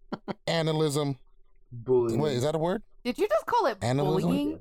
analysm. 0.46 1.16
Bullying. 1.72 2.20
Wait, 2.20 2.36
is 2.36 2.42
that 2.44 2.54
a 2.54 2.58
word? 2.58 2.82
Did 3.02 3.18
you 3.18 3.26
just 3.28 3.46
call 3.46 3.66
it 3.66 3.78
Analyzing? 3.82 4.28
bullying, 4.28 4.60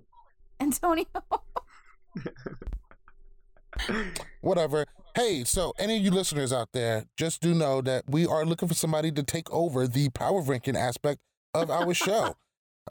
Antonio? 0.59 1.05
Whatever. 4.41 4.85
Hey, 5.15 5.45
so 5.45 5.73
any 5.79 5.95
of 5.97 6.03
you 6.03 6.11
listeners 6.11 6.51
out 6.51 6.69
there, 6.73 7.05
just 7.15 7.41
do 7.41 7.53
know 7.53 7.81
that 7.81 8.03
we 8.09 8.25
are 8.25 8.45
looking 8.45 8.67
for 8.67 8.73
somebody 8.73 9.11
to 9.13 9.23
take 9.23 9.49
over 9.51 9.87
the 9.87 10.09
power 10.09 10.41
ranking 10.41 10.75
aspect 10.75 11.19
of 11.53 11.69
our 11.71 11.93
show. 11.93 12.35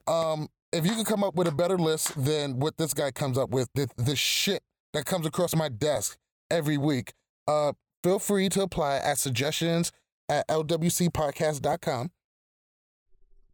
um, 0.06 0.48
if 0.72 0.84
you 0.86 0.92
can 0.92 1.04
come 1.04 1.22
up 1.22 1.34
with 1.36 1.46
a 1.46 1.52
better 1.52 1.78
list 1.78 2.12
than 2.24 2.58
what 2.58 2.78
this 2.78 2.94
guy 2.94 3.10
comes 3.10 3.36
up 3.38 3.50
with, 3.50 3.68
the, 3.74 3.88
the 3.96 4.16
shit 4.16 4.62
that 4.94 5.04
comes 5.04 5.26
across 5.26 5.54
my 5.54 5.68
desk 5.68 6.16
every 6.50 6.78
week, 6.78 7.12
uh, 7.46 7.72
feel 8.02 8.18
free 8.18 8.48
to 8.48 8.62
apply 8.62 8.96
at 8.96 9.18
suggestions 9.18 9.92
at 10.28 10.48
lwcpodcast.com. 10.48 12.10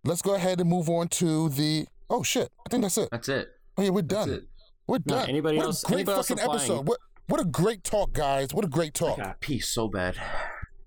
Let's 0.04 0.22
go 0.22 0.34
ahead 0.34 0.60
and 0.60 0.70
move 0.70 0.88
on 0.88 1.08
to 1.08 1.50
the. 1.50 1.86
Oh 2.08 2.22
shit! 2.22 2.48
I 2.66 2.70
think 2.70 2.82
that's 2.84 2.96
it. 2.96 3.10
That's 3.12 3.28
it. 3.28 3.48
Oh 3.76 3.82
yeah, 3.82 3.90
we're 3.90 4.00
done. 4.00 4.30
it. 4.30 4.44
We're 4.86 4.98
No, 5.04 5.16
done. 5.16 5.28
anybody 5.28 5.58
what 5.58 5.66
else- 5.66 5.82
A 5.84 5.86
great 5.88 5.94
anybody 5.98 6.16
fucking 6.22 6.38
applying? 6.42 6.58
episode. 6.60 6.88
What 6.88 6.98
what 7.30 7.40
a 7.40 7.44
great 7.44 7.82
talk, 7.84 8.12
guys. 8.12 8.52
What 8.52 8.64
a 8.64 8.68
great 8.68 8.92
talk. 8.94 9.18
I 9.18 9.22
got 9.24 9.40
pee 9.40 9.58
so 9.60 9.88
bad. 9.88 10.16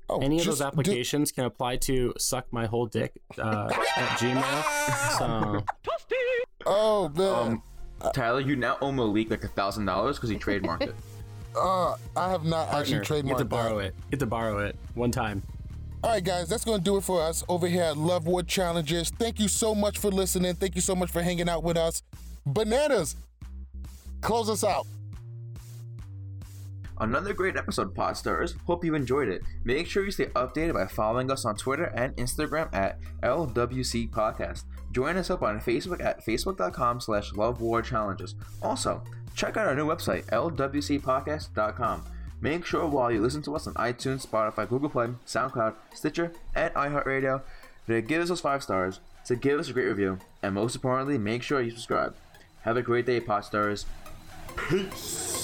Oh, 0.09 0.19
Any 0.19 0.37
of 0.37 0.43
just 0.43 0.59
those 0.59 0.59
do- 0.59 0.65
applications 0.65 1.31
can 1.31 1.45
apply 1.45 1.77
to 1.77 2.13
suck 2.19 2.45
my 2.51 2.65
whole 2.65 2.85
dick 2.85 3.13
uh, 3.39 3.69
at 3.97 4.19
Gmail. 4.19 5.17
So 5.17 5.63
Oh 6.65 7.09
man. 7.09 7.61
Um, 8.01 8.11
Tyler, 8.13 8.41
you 8.41 8.55
now 8.55 8.77
owe 8.81 8.91
Malik 8.91 9.29
like 9.31 9.43
a 9.43 9.47
thousand 9.47 9.85
dollars 9.85 10.17
because 10.17 10.29
he 10.29 10.35
trademarked 10.37 10.81
it. 10.83 10.95
Uh, 11.55 11.95
I 12.17 12.29
have 12.29 12.43
not 12.43 12.73
actually 12.73 12.99
partner, 12.99 13.17
you 13.17 13.27
have 13.29 13.37
to 13.37 13.45
borrow 13.45 13.77
that. 13.79 13.85
it. 13.87 13.93
You 13.95 14.07
have 14.13 14.19
to 14.19 14.25
borrow 14.25 14.57
it 14.59 14.75
one 14.95 15.11
time. 15.11 15.41
All 16.03 16.09
right, 16.09 16.23
guys, 16.23 16.49
that's 16.49 16.65
going 16.65 16.79
to 16.79 16.83
do 16.83 16.97
it 16.97 17.01
for 17.03 17.21
us 17.21 17.45
over 17.47 17.65
here 17.67 17.83
at 17.83 17.95
Love 17.95 18.27
War 18.27 18.43
Challenges. 18.43 19.09
Thank 19.11 19.39
you 19.39 19.47
so 19.47 19.73
much 19.73 19.97
for 19.99 20.11
listening. 20.11 20.55
Thank 20.55 20.75
you 20.75 20.81
so 20.81 20.95
much 20.95 21.11
for 21.11 21.21
hanging 21.21 21.47
out 21.47 21.63
with 21.63 21.77
us. 21.77 22.01
Bananas, 22.45 23.15
close 24.19 24.49
us 24.49 24.65
out. 24.65 24.85
Another 26.99 27.33
great 27.33 27.57
episode, 27.57 27.95
Podstars. 27.95 28.55
Hope 28.65 28.85
you 28.85 28.95
enjoyed 28.95 29.27
it. 29.27 29.41
Make 29.63 29.87
sure 29.87 30.05
you 30.05 30.11
stay 30.11 30.27
updated 30.27 30.73
by 30.73 30.85
following 30.85 31.31
us 31.31 31.45
on 31.45 31.55
Twitter 31.55 31.85
and 31.95 32.15
Instagram 32.15 32.73
at 32.73 32.99
LWC 33.21 34.09
Podcast. 34.09 34.63
Join 34.91 35.17
us 35.17 35.29
up 35.29 35.41
on 35.41 35.59
Facebook 35.59 36.03
at 36.03 36.23
facebook.com 36.25 37.01
slash 37.01 37.33
Love 37.33 37.61
War 37.61 37.81
Challenges. 37.81 38.35
Also, 38.61 39.03
check 39.35 39.57
out 39.57 39.67
our 39.67 39.75
new 39.75 39.87
website, 39.87 40.25
lwcpodcast.com. 40.25 42.05
Make 42.41 42.65
sure 42.65 42.85
while 42.87 43.11
you 43.11 43.21
listen 43.21 43.41
to 43.43 43.55
us 43.55 43.67
on 43.67 43.73
iTunes, 43.75 44.27
Spotify, 44.27 44.67
Google 44.67 44.89
Play, 44.89 45.07
SoundCloud, 45.25 45.75
Stitcher, 45.93 46.33
and 46.53 46.73
iHeartRadio 46.73 47.41
to 47.87 48.01
give 48.01 48.29
us 48.29 48.41
five 48.41 48.61
stars, 48.61 48.99
to 49.25 49.35
give 49.35 49.59
us 49.59 49.69
a 49.69 49.73
great 49.73 49.87
review, 49.87 50.19
and 50.41 50.53
most 50.53 50.75
importantly, 50.75 51.17
make 51.17 51.41
sure 51.41 51.61
you 51.61 51.71
subscribe. 51.71 52.15
Have 52.61 52.77
a 52.77 52.81
great 52.81 53.05
day, 53.05 53.19
Podstars. 53.19 53.85
Peace. 54.55 55.42